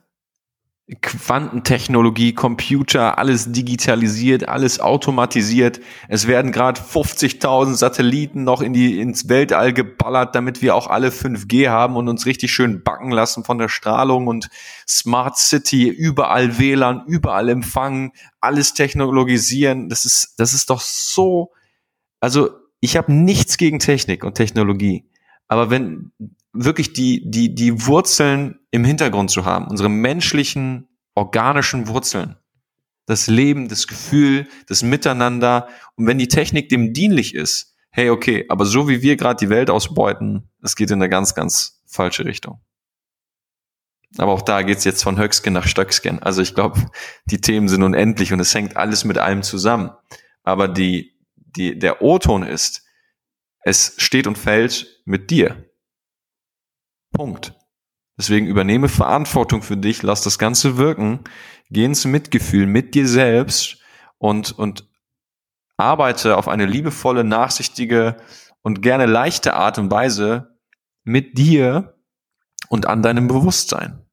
Quantentechnologie, 1.03 2.35
Computer, 2.35 3.19
alles 3.19 3.53
digitalisiert, 3.53 4.49
alles 4.49 4.81
automatisiert. 4.81 5.81
Es 6.09 6.27
werden 6.27 6.51
gerade 6.51 6.81
50.000 6.81 7.75
Satelliten 7.75 8.43
noch 8.45 8.61
in 8.61 8.73
die, 8.73 9.01
ins 9.01 9.29
Weltall 9.29 9.73
geballert, 9.73 10.35
damit 10.35 10.63
wir 10.63 10.75
auch 10.75 10.89
alle 10.89 11.11
5G 11.11 11.69
haben 11.69 11.97
und 11.97 12.09
uns 12.09 12.27
richtig 12.27 12.53
schön 12.53 12.83
backen 12.83 13.13
lassen 13.13 13.45
von 13.45 13.59
der 13.59 13.69
Strahlung 13.69 14.27
und 14.27 14.49
Smart 14.89 15.39
City, 15.39 15.89
überall 15.89 16.59
WLAN, 16.59 17.05
überall 17.07 17.49
empfangen, 17.49 18.13
alles 18.41 18.75
technologisieren. 18.75 19.89
Das 19.89 20.05
ist, 20.05 20.35
das 20.39 20.55
ist 20.55 20.71
doch 20.71 20.81
so, 20.81 21.53
also 22.21 22.51
ich 22.81 22.97
habe 22.97 23.13
nichts 23.13 23.59
gegen 23.59 23.79
Technik 23.79 24.25
und 24.25 24.35
Technologie. 24.35 25.05
Aber 25.47 25.71
wenn 25.71 26.13
wirklich 26.53 26.93
die, 26.93 27.29
die, 27.31 27.55
die 27.55 27.87
Wurzeln 27.87 28.60
im 28.71 28.85
Hintergrund 28.85 29.31
zu 29.31 29.45
haben, 29.45 29.67
unsere 29.67 29.89
menschlichen, 29.89 30.89
organischen 31.15 31.89
Wurzeln. 31.89 32.37
Das 33.07 33.27
Leben, 33.27 33.69
das 33.69 33.87
Gefühl, 33.87 34.47
das 34.69 34.83
Miteinander. 34.83 35.69
Und 35.97 36.07
wenn 36.07 36.19
die 36.19 36.29
Technik 36.29 36.69
dem 36.69 36.93
dienlich 36.93 37.35
ist, 37.35 37.75
hey, 37.91 38.11
okay, 38.11 38.47
aber 38.49 38.65
so 38.65 38.89
wie 38.89 39.03
wir 39.03 39.17
gerade 39.17 39.45
die 39.45 39.51
Welt 39.51 39.71
ausbeuten, 39.71 40.49
es 40.63 40.77
geht 40.77 40.91
in 40.91 41.03
eine 41.03 41.09
ganz, 41.09 41.35
ganz 41.35 41.83
falsche 41.87 42.25
Richtung. 42.25 42.61
Aber 44.19 44.33
auch 44.33 44.43
da 44.43 44.63
geht's 44.63 44.85
jetzt 44.85 45.03
von 45.03 45.19
Höcksken 45.19 45.53
nach 45.53 45.67
Stöcksken. 45.67 46.21
Also 46.21 46.43
ich 46.43 46.55
glaube, 46.55 46.91
die 47.27 47.41
Themen 47.41 47.69
sind 47.69 47.83
unendlich 47.83 48.33
und 48.33 48.41
es 48.41 48.55
hängt 48.55 48.77
alles 48.77 49.05
mit 49.05 49.19
allem 49.19 49.43
zusammen. 49.43 49.91
Aber 50.43 50.69
die, 50.69 51.17
die, 51.37 51.79
der 51.79 52.03
O-Ton 52.03 52.43
ist, 52.43 52.85
es 53.63 53.95
steht 53.99 54.27
und 54.27 54.39
fällt 54.39 55.03
mit 55.05 55.31
dir. 55.31 55.71
Punkt. 57.13 57.55
Deswegen 58.21 58.49
übernehme 58.49 58.91
Verantwortung 58.91 59.63
für 59.63 59.79
dich, 59.79 60.03
lass 60.03 60.21
das 60.21 60.39
Ganze 60.39 60.77
wirken, 60.77 61.21
geh 61.71 61.87
ins 61.87 62.05
Mitgefühl 62.05 62.67
mit 62.67 62.95
dir 62.95 63.09
selbst 63.09 63.79
und, 64.19 64.59
und 64.59 64.87
arbeite 65.79 66.37
auf 66.37 66.47
eine 66.47 66.67
liebevolle, 66.67 67.25
nachsichtige 67.25 68.19
und 68.61 68.83
gerne 68.83 69.07
leichte 69.07 69.55
Art 69.55 69.79
und 69.79 69.91
Weise 69.91 70.59
mit 71.03 71.39
dir 71.39 71.95
und 72.69 72.85
an 72.85 73.01
deinem 73.01 73.27
Bewusstsein. 73.27 74.05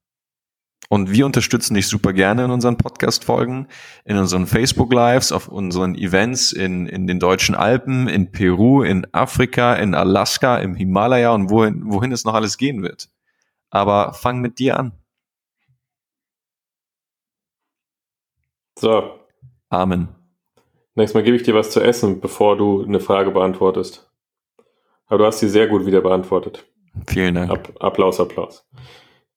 Und 0.88 1.12
wir 1.12 1.26
unterstützen 1.26 1.74
dich 1.74 1.86
super 1.86 2.14
gerne 2.14 2.46
in 2.46 2.50
unseren 2.50 2.78
Podcast-Folgen, 2.78 3.68
in 4.06 4.16
unseren 4.16 4.46
Facebook-Lives, 4.46 5.32
auf 5.32 5.48
unseren 5.48 5.94
Events 5.94 6.52
in, 6.52 6.86
in 6.86 7.06
den 7.06 7.20
deutschen 7.20 7.54
Alpen, 7.54 8.08
in 8.08 8.32
Peru, 8.32 8.82
in 8.82 9.06
Afrika, 9.12 9.74
in 9.74 9.94
Alaska, 9.94 10.56
im 10.56 10.74
Himalaya 10.74 11.34
und 11.34 11.50
wohin, 11.50 11.82
wohin 11.92 12.10
es 12.10 12.24
noch 12.24 12.32
alles 12.32 12.56
gehen 12.56 12.80
wird. 12.80 13.10
Aber 13.70 14.12
fang 14.14 14.40
mit 14.40 14.58
dir 14.58 14.78
an. 14.78 14.92
So. 18.78 19.18
Amen. 19.68 20.08
Nächstes 20.94 21.14
Mal 21.14 21.22
gebe 21.22 21.36
ich 21.36 21.42
dir 21.42 21.54
was 21.54 21.70
zu 21.70 21.80
essen, 21.80 22.20
bevor 22.20 22.56
du 22.56 22.84
eine 22.84 23.00
Frage 23.00 23.30
beantwortest. 23.30 24.10
Aber 25.06 25.18
du 25.18 25.26
hast 25.26 25.40
sie 25.40 25.48
sehr 25.48 25.66
gut 25.66 25.86
wieder 25.86 26.00
beantwortet. 26.00 26.64
Vielen 27.06 27.34
Dank. 27.34 27.50
App 27.50 27.72
Applaus, 27.80 28.20
Applaus. 28.20 28.66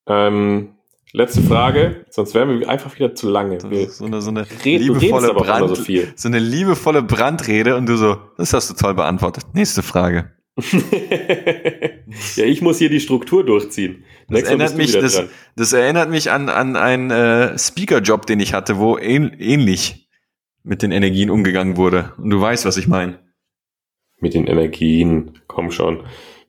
Ähm, 0.06 0.74
letzte 1.12 1.42
Frage, 1.42 2.04
sonst 2.10 2.34
wären 2.34 2.58
wir 2.58 2.68
einfach 2.68 2.94
wieder 2.96 3.14
zu 3.14 3.28
lange. 3.30 3.60
So 3.60 4.06
eine, 4.06 4.20
so 4.20 4.30
eine 4.30 4.46
liebevolle 4.64 5.34
Brand, 5.34 5.68
so, 5.68 5.82
viel. 5.82 6.12
so 6.16 6.28
eine 6.28 6.38
liebevolle 6.38 7.02
Brandrede 7.02 7.76
und 7.76 7.86
du 7.86 7.96
so, 7.96 8.16
das 8.36 8.52
hast 8.52 8.70
du 8.70 8.74
toll 8.74 8.94
beantwortet. 8.94 9.44
Nächste 9.54 9.82
Frage. 9.82 10.32
ja, 12.36 12.44
ich 12.44 12.60
muss 12.60 12.78
hier 12.78 12.90
die 12.90 13.00
Struktur 13.00 13.44
durchziehen. 13.44 14.04
Das 14.28 14.42
erinnert, 14.42 14.76
mich, 14.76 14.92
das, 14.92 15.24
das, 15.56 15.72
erinnert 15.72 16.10
mich 16.10 16.30
an, 16.30 16.48
an 16.50 16.76
einen 16.76 17.10
äh, 17.10 17.58
Speaker-Job, 17.58 18.26
den 18.26 18.38
ich 18.40 18.52
hatte, 18.52 18.78
wo 18.78 18.98
ähn, 18.98 19.34
ähnlich 19.38 20.08
mit 20.62 20.82
den 20.82 20.92
Energien 20.92 21.30
umgegangen 21.30 21.76
wurde. 21.76 22.12
Und 22.18 22.30
du 22.30 22.40
weißt, 22.40 22.66
was 22.66 22.76
ich 22.76 22.86
meine. 22.86 23.18
Mit 24.20 24.34
den 24.34 24.46
Energien, 24.46 25.40
komm 25.48 25.70
schon. 25.70 26.04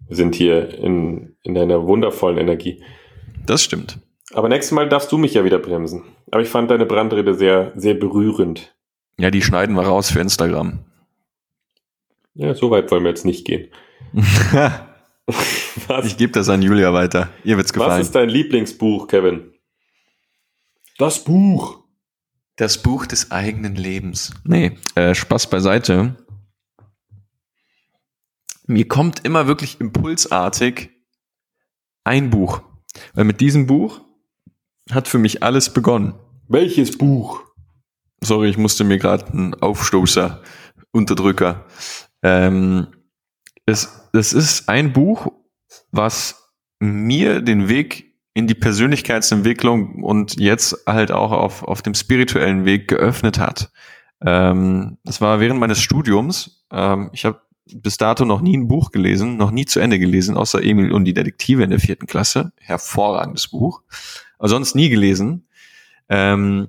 Wir 0.08 0.18
sind 0.18 0.36
hier 0.36 0.78
in, 0.78 1.36
in 1.44 1.58
einer 1.58 1.88
wundervollen 1.88 2.38
Energie. 2.38 2.84
Das 3.46 3.64
stimmt. 3.64 4.00
Aber 4.34 4.50
nächstes 4.50 4.74
Mal 4.74 4.90
darfst 4.90 5.12
du 5.12 5.18
mich 5.18 5.34
ja 5.34 5.44
wieder 5.46 5.60
bremsen. 5.60 6.04
Aber 6.32 6.42
ich 6.42 6.50
fand 6.50 6.70
deine 6.72 6.86
Brandrede 6.86 7.36
sehr, 7.36 7.72
sehr 7.76 7.94
berührend. 7.94 8.76
Ja, 9.18 9.32
die 9.32 9.42
schneiden 9.42 9.76
wir 9.76 9.84
raus 9.84 10.12
für 10.12 10.20
Instagram. 10.20 10.80
Ja, 12.36 12.54
so 12.56 12.72
weit 12.72 12.90
wollen 12.92 13.04
wir 13.04 13.10
jetzt 13.10 13.26
nicht 13.26 13.46
gehen. 13.46 13.68
Was? 15.88 16.06
Ich 16.06 16.18
gebe 16.18 16.34
das 16.34 16.50
an 16.50 16.62
Julia 16.62 16.94
weiter. 16.94 17.30
Ihr 17.44 17.58
wird's 17.58 17.72
gefallen. 17.72 18.00
Was 18.00 18.08
ist 18.08 18.16
dein 18.16 18.30
Lieblingsbuch, 18.30 19.08
Kevin? 19.08 19.54
Das 20.98 21.24
Buch. 21.24 21.84
Das 22.58 22.84
Buch 22.84 23.06
des 23.06 23.32
eigenen 23.32 23.76
Lebens. 23.76 24.34
Nee, 24.44 24.78
äh, 24.96 25.16
Spaß 25.16 25.50
beiseite. 25.50 26.16
Mir 28.68 28.88
kommt 28.88 29.26
immer 29.26 29.48
wirklich 29.48 29.80
impulsartig 29.80 30.92
ein 32.04 32.30
Buch. 32.30 32.62
Weil 33.14 33.26
mit 33.26 33.42
diesem 33.42 33.66
Buch 33.66 34.02
hat 34.92 35.08
für 35.08 35.18
mich 35.18 35.42
alles 35.42 35.74
begonnen. 35.74 36.14
Welches 36.48 36.98
Buch? 36.98 37.42
Sorry, 38.22 38.50
ich 38.50 38.58
musste 38.58 38.84
mir 38.84 39.00
gerade 39.00 39.28
einen 39.28 39.54
Aufstoßer, 39.56 40.42
Unterdrücker. 40.92 41.66
Ähm, 42.22 42.88
es, 43.66 44.10
es 44.14 44.34
ist 44.34 44.70
ein 44.70 44.94
Buch, 44.94 45.32
was 45.92 46.52
mir 46.80 47.42
den 47.42 47.70
Weg 47.70 48.14
in 48.34 48.48
die 48.48 48.56
Persönlichkeitsentwicklung 48.56 50.04
und 50.04 50.40
jetzt 50.40 50.86
halt 50.88 51.12
auch 51.12 51.32
auf, 51.32 51.64
auf 51.64 51.82
dem 51.82 51.94
spirituellen 51.94 52.66
Weg 52.66 52.88
geöffnet 52.88 53.38
hat. 53.38 53.72
Ähm, 54.22 54.98
das 55.04 55.22
war 55.22 55.40
während 55.40 55.60
meines 55.60 55.82
Studiums. 55.82 56.66
Ähm, 56.72 57.10
ich 57.14 57.26
habe 57.26 57.42
bis 57.66 57.98
dato 57.98 58.26
noch 58.26 58.42
nie 58.42 58.58
ein 58.58 58.68
Buch 58.68 58.92
gelesen, 58.92 59.38
noch 59.38 59.52
nie 59.52 59.66
zu 59.66 59.80
Ende 59.80 60.00
gelesen, 60.00 60.36
außer 60.36 60.64
Emil 60.64 60.92
und 60.92 61.06
die 61.06 61.14
Detektive 61.14 61.64
in 61.64 61.70
der 61.70 61.80
vierten 61.80 62.08
Klasse. 62.08 62.52
Hervorragendes 62.60 63.50
Buch. 63.50 63.84
Aber 64.40 64.50
sonst 64.50 64.76
nie 64.76 64.90
gelesen. 64.90 65.48
Ähm, 66.10 66.68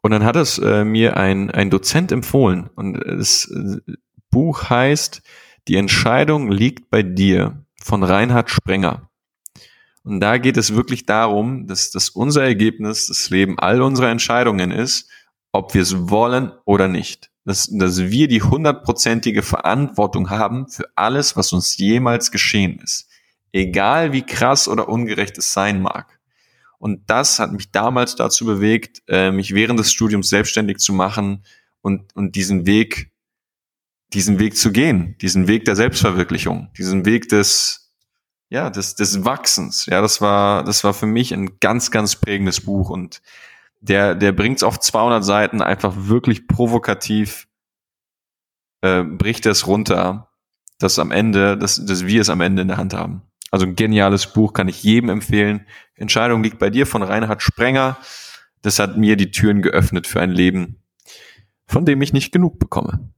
und 0.00 0.10
dann 0.10 0.24
hat 0.24 0.36
es 0.36 0.58
äh, 0.58 0.84
mir 0.84 1.16
ein, 1.16 1.50
ein 1.50 1.70
Dozent 1.70 2.12
empfohlen. 2.12 2.70
Und 2.74 2.94
das 2.94 3.50
äh, 3.50 3.92
Buch 4.30 4.70
heißt 4.70 5.22
Die 5.68 5.76
Entscheidung 5.76 6.50
liegt 6.50 6.90
bei 6.90 7.02
dir 7.02 7.64
von 7.82 8.02
Reinhard 8.02 8.50
Sprenger. 8.50 9.10
Und 10.02 10.20
da 10.20 10.38
geht 10.38 10.56
es 10.56 10.74
wirklich 10.74 11.06
darum, 11.06 11.66
dass, 11.66 11.90
dass 11.90 12.08
unser 12.08 12.42
Ergebnis, 12.42 13.06
das 13.06 13.30
Leben 13.30 13.58
all 13.58 13.82
unserer 13.82 14.10
Entscheidungen 14.10 14.70
ist, 14.70 15.10
ob 15.52 15.74
wir 15.74 15.82
es 15.82 16.08
wollen 16.08 16.52
oder 16.64 16.88
nicht 16.88 17.30
dass, 17.48 17.66
dass 17.72 17.98
wir 17.98 18.28
die 18.28 18.42
hundertprozentige 18.42 19.42
Verantwortung 19.42 20.28
haben 20.28 20.68
für 20.68 20.84
alles, 20.94 21.34
was 21.34 21.52
uns 21.54 21.78
jemals 21.78 22.30
geschehen 22.30 22.78
ist. 22.78 23.08
Egal 23.52 24.12
wie 24.12 24.22
krass 24.22 24.68
oder 24.68 24.90
ungerecht 24.90 25.38
es 25.38 25.54
sein 25.54 25.80
mag. 25.80 26.20
Und 26.78 27.08
das 27.08 27.38
hat 27.38 27.52
mich 27.52 27.70
damals 27.70 28.16
dazu 28.16 28.44
bewegt, 28.44 29.02
äh, 29.08 29.32
mich 29.32 29.54
während 29.54 29.80
des 29.80 29.90
Studiums 29.90 30.28
selbstständig 30.28 30.76
zu 30.78 30.92
machen 30.92 31.42
und, 31.80 32.14
und 32.14 32.36
diesen 32.36 32.66
Weg, 32.66 33.10
diesen 34.14 34.38
Weg 34.38 34.56
zu 34.56 34.72
gehen, 34.72 35.16
diesen 35.20 35.48
Weg 35.48 35.64
der 35.64 35.76
Selbstverwirklichung, 35.76 36.70
diesen 36.76 37.04
Weg 37.04 37.28
des, 37.28 37.92
ja, 38.48 38.70
des, 38.70 38.94
des 38.94 39.24
Wachsens. 39.24 39.86
Ja, 39.86 40.00
das 40.00 40.20
war, 40.20 40.64
das 40.64 40.84
war 40.84 40.94
für 40.94 41.06
mich 41.06 41.34
ein 41.34 41.58
ganz, 41.60 41.90
ganz 41.90 42.16
prägendes 42.16 42.62
Buch 42.62 42.90
und 42.90 43.20
der, 43.80 44.14
der 44.14 44.32
bringt 44.32 44.56
es 44.58 44.62
auf 44.62 44.80
200 44.80 45.24
Seiten 45.24 45.62
einfach 45.62 45.94
wirklich 45.96 46.48
provokativ, 46.48 47.46
äh, 48.80 49.02
bricht 49.02 49.46
es 49.46 49.66
runter, 49.66 50.30
dass 50.78 50.98
am 50.98 51.10
Ende, 51.10 51.56
dass, 51.56 51.84
dass 51.84 52.06
wir 52.06 52.20
es 52.20 52.30
am 52.30 52.40
Ende 52.40 52.62
in 52.62 52.68
der 52.68 52.76
Hand 52.76 52.94
haben. 52.94 53.22
Also 53.50 53.66
ein 53.66 53.76
geniales 53.76 54.32
Buch, 54.32 54.52
kann 54.52 54.68
ich 54.68 54.82
jedem 54.82 55.08
empfehlen. 55.08 55.66
Entscheidung 55.94 56.42
liegt 56.42 56.58
bei 56.58 56.70
dir 56.70 56.86
von 56.86 57.02
Reinhard 57.02 57.42
Sprenger. 57.42 57.98
Das 58.62 58.78
hat 58.78 58.96
mir 58.96 59.16
die 59.16 59.30
Türen 59.30 59.62
geöffnet 59.62 60.06
für 60.06 60.20
ein 60.20 60.30
Leben, 60.30 60.82
von 61.66 61.86
dem 61.86 62.02
ich 62.02 62.12
nicht 62.12 62.32
genug 62.32 62.58
bekomme. 62.58 63.12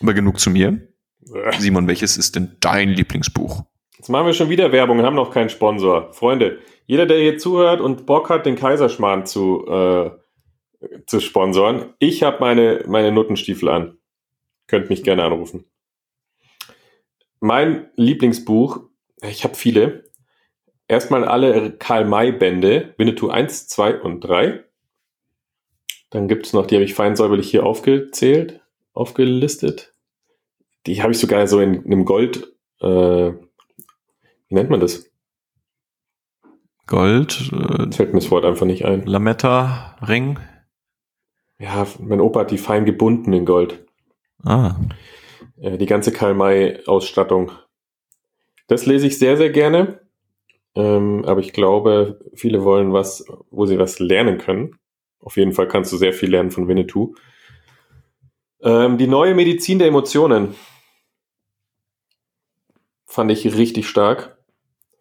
Aber 0.00 0.14
genug 0.14 0.40
zu 0.40 0.50
mir. 0.50 0.88
Simon, 1.58 1.86
welches 1.86 2.16
ist 2.16 2.36
denn 2.36 2.56
dein 2.60 2.88
Lieblingsbuch? 2.88 3.64
Jetzt 3.96 4.08
machen 4.08 4.26
wir 4.26 4.32
schon 4.32 4.48
wieder 4.48 4.72
Werbung 4.72 4.98
und 4.98 5.04
haben 5.04 5.16
noch 5.16 5.30
keinen 5.30 5.50
Sponsor. 5.50 6.12
Freunde, 6.12 6.58
jeder, 6.86 7.06
der 7.06 7.18
hier 7.18 7.38
zuhört 7.38 7.80
und 7.80 8.06
Bock 8.06 8.30
hat, 8.30 8.46
den 8.46 8.56
Kaiserschmarrn 8.56 9.26
zu, 9.26 9.66
äh, 9.68 10.10
zu 11.06 11.20
sponsoren, 11.20 11.92
ich 11.98 12.22
habe 12.22 12.38
meine, 12.40 12.84
meine 12.88 13.12
Nuttenstiefel 13.12 13.68
an. 13.68 13.98
Könnt 14.66 14.88
mich 14.88 15.02
gerne 15.02 15.24
anrufen. 15.24 15.66
Mein 17.40 17.90
Lieblingsbuch, 17.96 18.80
ich 19.22 19.44
habe 19.44 19.54
viele. 19.54 20.04
Erstmal 20.88 21.24
alle 21.24 21.72
Karl-May-Bände, 21.72 22.94
Winnetou 22.96 23.28
1, 23.28 23.68
2 23.68 24.00
und 24.00 24.20
3. 24.20 24.64
Dann 26.10 26.26
gibt 26.26 26.46
es 26.46 26.52
noch, 26.52 26.66
die 26.66 26.74
habe 26.74 26.84
ich 26.84 26.94
fein 26.94 27.16
säuberlich 27.16 27.50
hier 27.50 27.64
aufgezählt, 27.64 28.60
aufgelistet. 28.92 29.89
Die 30.86 31.02
habe 31.02 31.12
ich 31.12 31.18
sogar 31.18 31.46
so 31.46 31.60
in, 31.60 31.74
in 31.74 31.92
einem 31.92 32.04
Gold, 32.04 32.54
äh, 32.80 32.86
wie 34.50 34.54
nennt 34.54 34.70
man 34.70 34.80
das? 34.80 35.10
Gold. 36.86 37.52
Äh, 37.52 37.92
fällt 37.92 38.12
mir 38.12 38.20
das 38.20 38.30
Wort 38.30 38.44
einfach 38.44 38.66
nicht 38.66 38.84
ein. 38.84 39.06
Lametta, 39.06 39.96
Ring. 40.06 40.38
Ja, 41.58 41.86
mein 42.00 42.20
Opa 42.20 42.40
hat 42.40 42.50
die 42.50 42.58
fein 42.58 42.84
gebunden 42.84 43.32
in 43.32 43.44
Gold. 43.44 43.86
Ah. 44.44 44.76
Äh, 45.60 45.78
die 45.78 45.86
ganze 45.86 46.10
Karl-May-Ausstattung. 46.12 47.52
Das 48.66 48.86
lese 48.86 49.06
ich 49.06 49.18
sehr, 49.18 49.36
sehr 49.36 49.50
gerne. 49.50 50.00
Ähm, 50.74 51.24
aber 51.26 51.40
ich 51.40 51.52
glaube, 51.52 52.20
viele 52.34 52.64
wollen 52.64 52.92
was, 52.92 53.24
wo 53.50 53.66
sie 53.66 53.78
was 53.78 53.98
lernen 53.98 54.38
können. 54.38 54.76
Auf 55.20 55.36
jeden 55.36 55.52
Fall 55.52 55.68
kannst 55.68 55.92
du 55.92 55.96
sehr 55.96 56.12
viel 56.12 56.30
lernen 56.30 56.50
von 56.50 56.66
Winnetou. 56.66 57.14
Ähm, 58.62 58.98
die 58.98 59.06
neue 59.06 59.34
Medizin 59.34 59.78
der 59.78 59.88
Emotionen 59.88 60.54
fand 63.10 63.32
ich 63.32 63.56
richtig 63.56 63.88
stark. 63.88 64.38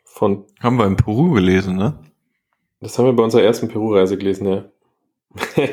Von 0.04 0.46
haben 0.60 0.78
wir 0.78 0.88
in 0.88 0.96
Peru 0.96 1.32
gelesen, 1.32 1.76
ne? 1.76 2.00
Das 2.82 2.98
haben 2.98 3.06
wir 3.06 3.14
bei 3.14 3.24
unserer 3.24 3.44
ersten 3.44 3.68
Peru-Reise 3.68 4.18
gelesen, 4.18 4.48
ja. 4.48 4.72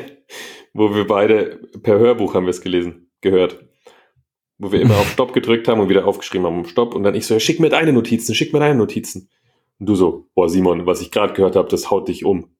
Wo 0.73 0.93
wir 0.93 1.07
beide 1.07 1.59
per 1.81 1.97
Hörbuch 1.97 2.35
haben 2.35 2.45
wir 2.45 2.51
es 2.51 2.61
gelesen, 2.61 3.09
gehört. 3.21 3.65
Wo 4.59 4.71
wir 4.71 4.81
immer 4.81 4.97
auf 4.97 5.09
Stopp 5.09 5.33
gedrückt 5.33 5.67
haben 5.67 5.81
und 5.81 5.89
wieder 5.89 6.05
aufgeschrieben 6.05 6.45
haben, 6.45 6.65
Stopp. 6.65 6.93
Und 6.93 7.03
dann 7.03 7.15
ich 7.15 7.25
so, 7.25 7.39
schick 7.39 7.59
mir 7.59 7.69
deine 7.69 7.91
Notizen, 7.91 8.35
schick 8.35 8.53
mir 8.53 8.59
deine 8.59 8.75
Notizen. 8.75 9.29
Und 9.79 9.89
du 9.89 9.95
so, 9.95 10.27
boah, 10.35 10.47
Simon, 10.47 10.85
was 10.85 11.01
ich 11.01 11.11
gerade 11.11 11.33
gehört 11.33 11.55
habe, 11.55 11.69
das 11.69 11.89
haut 11.89 12.07
dich 12.07 12.23
um. 12.23 12.51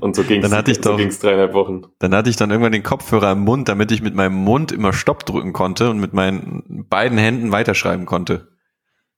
Und 0.00 0.16
so 0.16 0.22
ging 0.24 0.42
es 0.42 0.50
so 0.50 0.96
dreieinhalb 0.96 1.54
Wochen. 1.54 1.82
Dann 1.98 2.14
hatte 2.14 2.30
ich 2.30 2.36
dann 2.36 2.50
irgendwann 2.50 2.72
den 2.72 2.82
Kopfhörer 2.82 3.32
im 3.32 3.40
Mund, 3.40 3.68
damit 3.68 3.92
ich 3.92 4.02
mit 4.02 4.14
meinem 4.14 4.34
Mund 4.34 4.72
immer 4.72 4.92
Stopp 4.92 5.24
drücken 5.24 5.52
konnte 5.52 5.90
und 5.90 5.98
mit 5.98 6.12
meinen 6.12 6.86
beiden 6.88 7.18
Händen 7.18 7.52
weiterschreiben 7.52 8.06
konnte. 8.06 8.48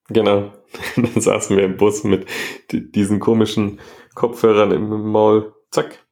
Genau. 0.08 0.52
Dann 0.96 1.20
saßen 1.20 1.56
wir 1.56 1.64
im 1.64 1.76
Bus 1.76 2.04
mit 2.04 2.26
diesen 2.70 3.20
komischen 3.20 3.80
Kopfhörern 4.14 4.70
im 4.70 5.10
Maul. 5.10 5.54
Zack. 5.70 6.06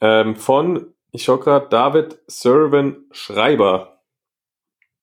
Ähm, 0.00 0.36
von, 0.36 0.94
ich 1.10 1.24
schau 1.24 1.38
gerade, 1.38 1.68
David 1.68 2.18
Servan 2.26 3.04
Schreiber. 3.10 4.00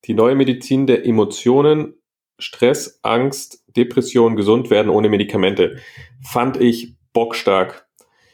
Die 0.05 0.13
neue 0.13 0.35
Medizin 0.35 0.87
der 0.87 1.05
Emotionen, 1.05 1.93
Stress, 2.39 2.99
Angst, 3.03 3.63
Depression, 3.75 4.35
gesund 4.35 4.69
werden 4.69 4.89
ohne 4.89 5.09
Medikamente. 5.09 5.77
Fand 6.21 6.57
ich 6.57 6.95
bockstark. 7.13 7.88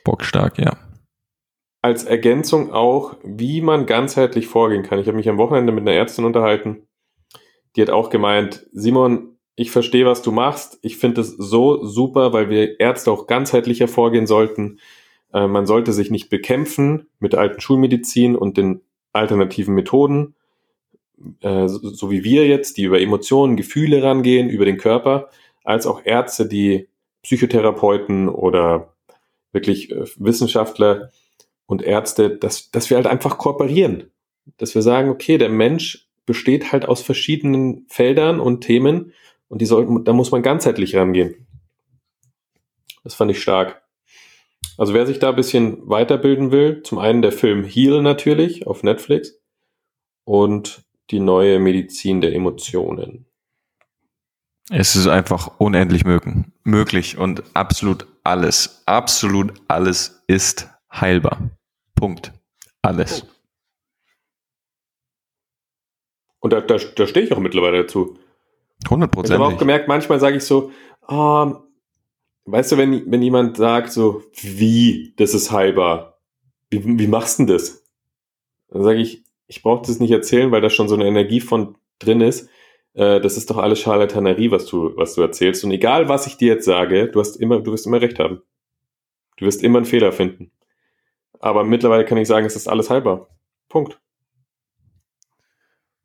Bockstark, 0.06 0.58
ja. 0.58 0.78
Als 1.82 2.06
Ergänzung 2.06 2.72
auch, 2.72 3.18
wie 3.24 3.62
man 3.62 3.86
ganzheitlich 3.86 4.48
vorgehen 4.48 4.84
kann. 4.84 5.00
Ich 5.00 5.08
habe 5.08 5.18
mich 5.18 5.28
am 5.28 5.38
Wochenende 5.38 5.74
mit 5.74 5.82
einer 5.82 5.98
Ärztin 5.98 6.24
unterhalten. 6.24 6.88
Die 7.76 7.82
hat 7.82 7.90
auch 7.90 8.10
gemeint, 8.10 8.66
Simon, 8.72 9.38
ich 9.58 9.72
verstehe, 9.72 10.06
was 10.06 10.22
du 10.22 10.32
machst. 10.32 10.80
Ich 10.82 10.98
finde 10.98 11.22
es 11.22 11.36
so 11.36 11.84
super, 11.84 12.32
weil 12.32 12.50
wir 12.50 12.80
Ärzte 12.80 13.12
auch 13.12 13.28
ganzheitlicher 13.28 13.90
vorgehen 13.90 14.28
sollten. 14.28 14.80
äh, 15.34 15.48
man 15.48 15.66
sollte 15.66 15.92
sich 15.92 16.12
nicht 16.12 16.30
bekämpfen 16.30 17.08
mit 17.20 17.34
der 17.34 17.42
alten 17.42 17.60
Schulmedizin 17.60 18.36
und 18.36 18.58
den 18.58 18.82
alternativen 19.14 19.76
Methoden, 19.76 20.36
äh, 21.42 21.68
so, 21.68 21.90
so 21.90 22.12
wie 22.12 22.24
wir 22.24 22.48
jetzt, 22.48 22.78
die 22.78 22.84
über 22.84 23.00
Emotionen, 23.00 23.56
Gefühle 23.58 24.04
rangehen, 24.04 24.50
über 24.50 24.66
den 24.66 24.78
Körper, 24.78 25.30
als 25.64 25.88
auch 25.88 26.02
Ärzte, 26.06 26.48
die 26.48 26.88
Psychotherapeuten 27.24 28.30
oder 28.30 28.95
wirklich 29.56 29.92
äh, 29.92 30.06
Wissenschaftler 30.18 31.10
und 31.66 31.82
Ärzte, 31.82 32.38
dass, 32.38 32.70
dass 32.70 32.92
wir 32.92 32.98
halt 32.98 33.08
einfach 33.08 33.40
kooperieren. 33.40 34.12
Dass 34.58 34.76
wir 34.76 34.84
sagen, 34.84 35.10
okay, 35.10 35.40
der 35.40 35.50
Mensch 35.50 36.08
besteht 36.28 36.72
halt 36.72 36.86
aus 36.86 37.02
verschiedenen 37.02 37.88
Feldern 37.88 38.40
und 38.40 38.62
Themen 38.62 39.14
und 39.48 39.62
die 39.62 39.66
sollten, 39.66 40.04
da 40.04 40.14
muss 40.14 40.30
man 40.32 40.44
ganzheitlich 40.44 40.96
rangehen. 40.96 41.48
Das 43.04 43.16
fand 43.16 43.32
ich 43.32 43.42
stark. 43.42 43.82
Also 44.78 44.94
wer 44.94 45.08
sich 45.08 45.20
da 45.20 45.30
ein 45.30 45.36
bisschen 45.36 45.88
weiterbilden 45.88 46.52
will, 46.52 46.84
zum 46.84 46.98
einen 46.98 47.22
der 47.22 47.32
Film 47.32 47.64
Heal 47.64 48.02
natürlich 48.02 48.68
auf 48.68 48.84
Netflix 48.84 49.40
und 50.26 50.84
die 51.12 51.20
neue 51.20 51.60
Medizin 51.60 52.20
der 52.20 52.34
Emotionen. 52.34 53.26
Es 54.72 54.96
ist 54.96 55.08
einfach 55.08 55.60
unendlich 55.60 56.04
möglich 56.64 57.18
und 57.18 57.44
absolut 57.54 58.08
alles, 58.26 58.84
absolut 58.86 59.54
alles 59.68 60.24
ist 60.28 60.70
heilbar. 60.92 61.40
Punkt. 61.96 62.34
Alles. 62.82 63.22
Punkt. 63.22 63.36
Und 66.40 66.54
da, 66.54 66.62
da, 66.62 66.78
da 66.78 67.08
stehe 67.08 67.26
ich 67.26 67.34
auch 67.34 67.40
mittlerweile 67.40 67.84
dazu. 67.84 68.20
100 68.84 69.12
Prozent. 69.12 69.40
Ich 69.40 69.44
habe 69.44 69.56
auch 69.56 69.58
gemerkt, 69.58 69.88
manchmal 69.88 70.20
sage 70.20 70.38
ich 70.38 70.44
so, 70.44 70.72
oh, 71.08 71.56
weißt 72.46 72.74
du, 72.74 72.78
wenn, 72.78 73.10
wenn 73.12 73.22
jemand 73.22 73.58
sagt 73.58 73.92
so, 73.92 74.24
wie, 74.42 75.14
das 75.18 75.34
ist 75.34 75.52
heilbar, 75.52 76.20
wie, 76.70 76.84
wie 77.00 77.08
machst 77.08 77.40
du 77.40 77.46
denn 77.46 77.56
das? 77.56 77.84
Dann 78.70 78.84
sage 78.84 79.00
ich, 79.00 79.24
ich 79.48 79.64
brauche 79.64 79.88
das 79.88 80.00
nicht 80.00 80.12
erzählen, 80.12 80.52
weil 80.52 80.62
da 80.62 80.70
schon 80.70 80.88
so 80.88 80.96
eine 80.96 81.08
Energie 81.08 81.40
von 81.40 81.78
drin 82.00 82.22
ist. 82.22 82.50
Äh, 82.96 83.20
das 83.22 83.38
ist 83.38 83.50
doch 83.50 83.58
alles 83.58 83.80
Charlatanerie, 83.80 84.52
was 84.52 84.66
du, 84.66 84.96
was 84.96 85.14
du 85.16 85.22
erzählst. 85.22 85.64
Und 85.64 85.72
egal, 85.72 86.10
was 86.10 86.28
ich 86.28 86.38
dir 86.38 86.54
jetzt 86.54 86.66
sage, 86.66 87.08
du 87.10 87.20
hast 87.20 87.36
immer, 87.36 87.60
du 87.62 87.72
wirst 87.72 87.86
immer 87.86 88.02
recht 88.02 88.20
haben. 88.20 88.42
Du 89.38 89.46
wirst 89.46 89.64
immer 89.64 89.78
einen 89.80 89.86
Fehler 89.86 90.12
finden. 90.12 90.52
Aber 91.40 91.64
mittlerweile 91.64 92.06
kann 92.06 92.18
ich 92.18 92.28
sagen, 92.28 92.46
es 92.46 92.56
ist 92.56 92.68
alles 92.68 92.90
halber. 92.90 93.28
Punkt. 93.70 94.00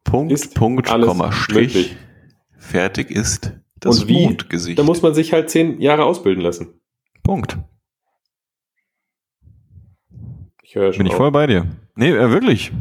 Punkt, 0.05 0.33
ist 0.33 0.55
Punkt, 0.55 0.87
Komma, 0.89 1.31
Strich. 1.31 1.75
Möglich. 1.75 1.97
Fertig 2.59 3.11
ist 3.11 3.53
das 3.79 4.01
Und 4.01 4.09
wie? 4.09 4.25
Mondgesicht. 4.25 4.79
Da 4.79 4.83
muss 4.83 5.03
man 5.03 5.15
sich 5.15 5.33
halt 5.33 5.49
zehn 5.49 5.81
Jahre 5.81 6.05
ausbilden 6.05 6.43
lassen. 6.43 6.81
Punkt. 7.23 7.57
Ich 10.65 10.75
höre 10.75 10.93
schon 10.93 10.99
Bin 10.99 11.07
ich 11.07 11.13
auf. 11.13 11.19
voll 11.19 11.31
bei 11.31 11.47
dir. 11.47 11.67
Nee, 11.95 12.11
äh, 12.11 12.31
wirklich. 12.31 12.73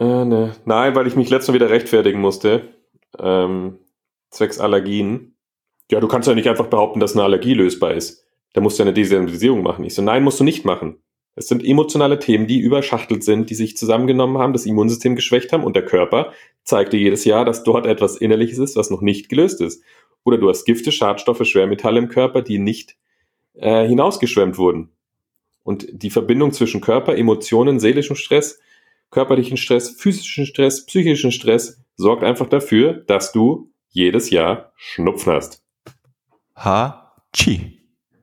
Äh, 0.00 0.24
ne. 0.24 0.56
Nein, 0.64 0.94
weil 0.94 1.06
ich 1.06 1.14
mich 1.14 1.30
letztes 1.30 1.48
Mal 1.48 1.54
wieder 1.54 1.70
rechtfertigen 1.70 2.20
musste. 2.20 2.74
Ähm, 3.18 3.78
zwecks 4.30 4.58
Allergien. 4.58 5.36
Ja, 5.90 6.00
du 6.00 6.08
kannst 6.08 6.26
ja 6.26 6.34
nicht 6.34 6.48
einfach 6.48 6.68
behaupten, 6.68 7.00
dass 7.00 7.12
eine 7.12 7.22
Allergie 7.22 7.54
lösbar 7.54 7.92
ist. 7.92 8.24
Da 8.54 8.60
musst 8.60 8.78
du 8.78 8.82
eine 8.82 8.94
Desensibilisierung 8.94 9.62
machen. 9.62 9.84
Ich 9.84 9.94
so, 9.94 10.02
nein, 10.02 10.24
musst 10.24 10.40
du 10.40 10.44
nicht 10.44 10.64
machen. 10.64 10.96
Es 11.36 11.48
sind 11.48 11.64
emotionale 11.64 12.18
Themen, 12.18 12.46
die 12.46 12.58
überschachtelt 12.58 13.22
sind, 13.22 13.50
die 13.50 13.54
sich 13.54 13.76
zusammengenommen 13.76 14.38
haben, 14.38 14.52
das 14.52 14.66
Immunsystem 14.66 15.14
geschwächt 15.14 15.52
haben 15.52 15.64
und 15.64 15.76
der 15.76 15.84
Körper 15.84 16.32
zeigt 16.64 16.92
dir 16.92 16.98
jedes 17.00 17.24
Jahr, 17.24 17.44
dass 17.44 17.62
dort 17.62 17.86
etwas 17.86 18.16
Innerliches 18.16 18.58
ist, 18.58 18.76
was 18.76 18.90
noch 18.90 19.00
nicht 19.00 19.28
gelöst 19.28 19.60
ist. 19.60 19.82
Oder 20.24 20.38
du 20.38 20.48
hast 20.48 20.64
Gifte, 20.64 20.92
Schadstoffe, 20.92 21.46
Schwermetalle 21.46 21.98
im 21.98 22.08
Körper, 22.08 22.42
die 22.42 22.58
nicht 22.58 22.96
äh, 23.54 23.86
hinausgeschwemmt 23.86 24.58
wurden. 24.58 24.90
Und 25.62 25.86
die 25.90 26.10
Verbindung 26.10 26.52
zwischen 26.52 26.80
Körper, 26.80 27.16
Emotionen, 27.16 27.78
seelischem 27.80 28.16
Stress, 28.16 28.58
körperlichen 29.10 29.56
Stress, 29.56 29.90
physischen 29.90 30.46
Stress, 30.46 30.86
psychischen 30.86 31.32
Stress 31.32 31.82
sorgt 31.96 32.24
einfach 32.24 32.48
dafür, 32.48 32.94
dass 32.94 33.32
du 33.32 33.72
jedes 33.88 34.30
Jahr 34.30 34.72
Schnupfen 34.76 35.32
hast. 35.32 35.62
Ha-Chi. 36.56 37.80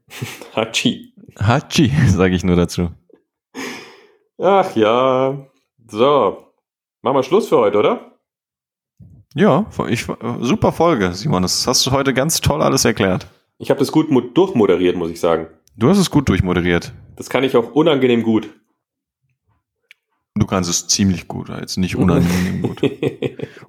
Hachi. 0.56 1.14
Hachi, 1.40 1.92
sage 2.08 2.36
ich 2.36 2.44
nur 2.44 2.56
dazu. 2.56 2.92
Ach 4.38 4.76
ja. 4.76 5.48
So. 5.88 6.48
Machen 7.02 7.16
wir 7.16 7.24
Schluss 7.24 7.50
für 7.50 7.58
heute, 7.58 7.78
oder? 7.78 8.18
Ja, 9.36 9.66
ich, 9.88 10.06
super 10.42 10.72
Folge, 10.72 11.14
Simon. 11.14 11.44
Das 11.44 11.68
hast 11.68 11.86
du 11.86 11.92
heute 11.92 12.14
ganz 12.14 12.42
toll 12.42 12.62
alles 12.62 12.86
erklärt. 12.86 13.28
Ich 13.60 13.70
habe 13.70 13.80
das 13.80 13.92
gut 13.92 14.10
durchmoderiert, 14.36 14.96
muss 14.96 15.12
ich 15.12 15.20
sagen. 15.20 15.48
Du 15.76 15.90
hast 15.90 16.00
es 16.00 16.10
gut 16.10 16.28
durchmoderiert. 16.30 16.94
Das 17.16 17.30
kann 17.30 17.44
ich 17.44 17.56
auch 17.56 17.72
unangenehm 17.74 18.24
gut. 18.24 18.50
Du 20.48 20.56
kannst 20.56 20.70
es 20.70 20.88
ziemlich 20.88 21.28
gut, 21.28 21.50
jetzt 21.50 21.78
nicht 21.78 21.96
unangenehm 21.98 22.62
gut. 22.62 22.82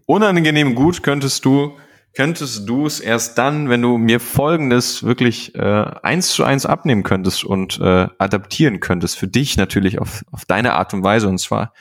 unangenehm 0.07 0.77
gut 0.77 1.03
könntest 1.03 1.45
du 1.45 1.77
könntest 2.15 2.69
du 2.69 2.87
es 2.87 3.01
erst 3.01 3.37
dann, 3.39 3.69
wenn 3.69 3.83
du 3.83 3.99
mir 3.99 4.21
Folgendes 4.21 5.03
wirklich 5.03 5.57
äh, 5.57 5.85
eins 6.03 6.31
zu 6.31 6.45
eins 6.45 6.67
abnehmen 6.67 7.03
könntest 7.03 7.45
und 7.45 7.81
äh, 7.81 8.07
adaptieren 8.19 8.79
könntest, 8.79 9.19
für 9.19 9.27
dich 9.27 9.57
natürlich 9.57 9.99
auf, 9.99 10.25
auf 10.31 10.45
deine 10.45 10.75
Art 10.75 10.95
und 10.95 11.03
Weise. 11.03 11.29
Und 11.29 11.39
zwar, 11.39 11.73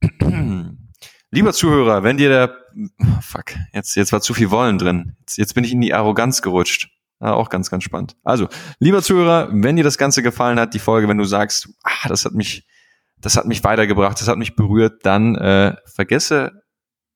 lieber 1.30 1.52
Zuhörer, 1.52 2.04
wenn 2.04 2.16
dir 2.16 2.28
der, 2.28 2.56
fuck, 3.20 3.54
jetzt, 3.72 3.96
jetzt 3.96 4.12
war 4.12 4.20
zu 4.20 4.32
viel 4.32 4.50
Wollen 4.52 4.78
drin. 4.78 5.16
Jetzt, 5.20 5.38
jetzt 5.38 5.54
bin 5.54 5.64
ich 5.64 5.72
in 5.72 5.80
die 5.80 5.92
Arroganz 5.92 6.40
gerutscht. 6.40 6.88
Ja, 7.20 7.34
auch 7.34 7.50
ganz, 7.50 7.70
ganz 7.70 7.84
spannend. 7.84 8.16
Also, 8.24 8.48
lieber 8.78 9.02
Zuhörer, 9.02 9.50
wenn 9.52 9.76
dir 9.76 9.84
das 9.84 9.98
Ganze 9.98 10.22
gefallen 10.22 10.58
hat, 10.58 10.72
die 10.72 10.78
Folge, 10.78 11.06
wenn 11.06 11.18
du 11.18 11.24
sagst, 11.24 11.68
ah, 11.82 12.08
das 12.08 12.24
hat 12.24 12.32
mich, 12.32 12.66
das 13.20 13.36
hat 13.36 13.46
mich 13.46 13.62
weitergebracht, 13.64 14.20
das 14.20 14.28
hat 14.28 14.38
mich 14.38 14.56
berührt, 14.56 15.04
dann 15.04 15.36
äh, 15.36 15.76
vergesse 15.84 16.62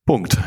Punkt. 0.06 0.38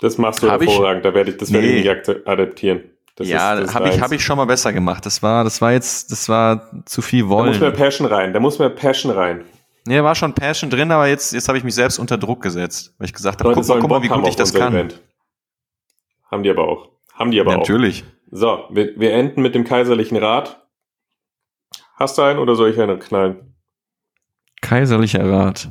Das 0.00 0.18
machst 0.18 0.42
du 0.42 0.50
hab 0.50 0.60
hervorragend, 0.60 1.04
ich, 1.04 1.10
da 1.10 1.14
werde 1.14 1.30
ich, 1.30 1.38
das 1.38 1.52
werde 1.52 1.66
nee. 1.66 1.78
ich 1.78 1.86
nicht 1.86 2.26
adaptieren. 2.26 2.82
Das 3.16 3.28
ja, 3.28 3.72
habe 3.72 3.90
ich, 3.90 4.00
hab 4.00 4.12
ich 4.12 4.24
schon 4.24 4.36
mal 4.36 4.44
besser 4.44 4.72
gemacht. 4.72 5.06
Das 5.06 5.22
war, 5.22 5.44
das 5.44 5.60
war 5.60 5.72
jetzt, 5.72 6.10
das 6.10 6.28
war 6.28 6.68
zu 6.84 7.00
viel 7.00 7.28
Wollen. 7.28 7.46
Da 7.46 7.52
muss 7.52 7.60
mehr 7.60 7.70
Passion 7.70 8.06
rein, 8.06 8.32
da 8.32 8.40
muss 8.40 8.58
mehr 8.58 8.70
Passion 8.70 9.12
rein. 9.12 9.44
Ja, 9.86 10.02
war 10.02 10.14
schon 10.14 10.32
Passion 10.32 10.70
drin, 10.70 10.90
aber 10.90 11.08
jetzt, 11.08 11.32
jetzt 11.32 11.46
habe 11.48 11.58
ich 11.58 11.64
mich 11.64 11.74
selbst 11.74 11.98
unter 11.98 12.16
Druck 12.16 12.42
gesetzt, 12.42 12.94
weil 12.98 13.06
ich 13.06 13.12
gesagt 13.12 13.40
habe, 13.40 13.52
guck 13.52 13.68
mal, 13.68 13.78
guck 13.80 13.90
mal, 13.90 14.02
wie 14.02 14.08
gut 14.08 14.26
ich 14.26 14.36
das 14.36 14.54
kann. 14.54 14.72
Event. 14.72 15.02
Haben 16.30 16.42
die 16.42 16.50
aber 16.50 16.66
auch. 16.66 16.88
Haben 17.12 17.30
die 17.30 17.40
aber 17.40 17.50
ja, 17.50 17.56
auch. 17.56 17.60
Natürlich. 17.60 18.04
So, 18.30 18.64
wir, 18.70 18.98
wir 18.98 19.12
enden 19.12 19.42
mit 19.42 19.54
dem 19.54 19.64
kaiserlichen 19.64 20.16
Rat. 20.16 20.66
Hast 21.96 22.18
du 22.18 22.22
einen 22.22 22.38
oder 22.38 22.56
soll 22.56 22.70
ich 22.70 22.80
einen 22.80 22.98
knallen? 22.98 23.54
Kaiserlicher 24.62 25.28
Rat. 25.30 25.70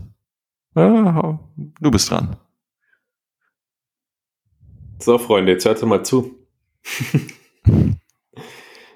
Ah, 0.75 1.39
du 1.55 1.91
bist 1.91 2.09
dran. 2.09 2.37
So, 4.99 5.17
Freunde, 5.17 5.51
jetzt 5.51 5.65
hört 5.65 5.81
mal 5.83 6.03
zu. 6.05 6.47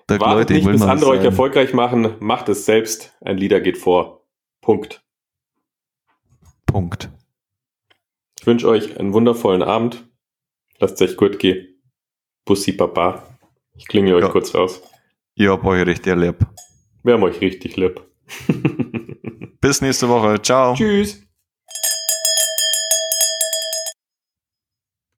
Wartet 0.08 0.22
Leute, 0.22 0.54
nicht, 0.54 0.68
bis 0.68 0.82
andere 0.84 1.10
euch 1.10 1.24
erfolgreich 1.24 1.74
machen. 1.74 2.16
Macht 2.20 2.48
es 2.48 2.66
selbst. 2.66 3.18
Ein 3.20 3.38
Lieder 3.38 3.60
geht 3.60 3.78
vor. 3.78 4.26
Punkt. 4.62 5.04
Punkt. 6.78 7.10
Ich 8.40 8.46
wünsche 8.46 8.68
euch 8.68 9.00
einen 9.00 9.12
wundervollen 9.12 9.64
Abend. 9.64 10.08
Lasst 10.78 11.02
es 11.02 11.10
euch 11.10 11.18
gut 11.18 11.40
gehen. 11.40 11.82
Bussi 12.46 12.72
Papa. 12.72 13.36
Ich 13.76 13.88
klinge 13.88 14.14
euch 14.14 14.26
ja. 14.26 14.30
kurz 14.30 14.54
raus. 14.54 14.84
Ihr 15.34 15.52
habt 15.54 15.66
euch 15.66 15.84
richtig 15.88 16.16
lieb. 16.16 16.36
Wir 17.02 17.16
haben 17.16 17.24
euch 17.24 17.42
richtig 17.42 17.78
lieb. 17.78 18.00
Bis 19.60 19.82
nächste 19.82 20.08
Woche. 20.08 20.40
Ciao. 20.40 20.76
Tschüss. 20.76 21.27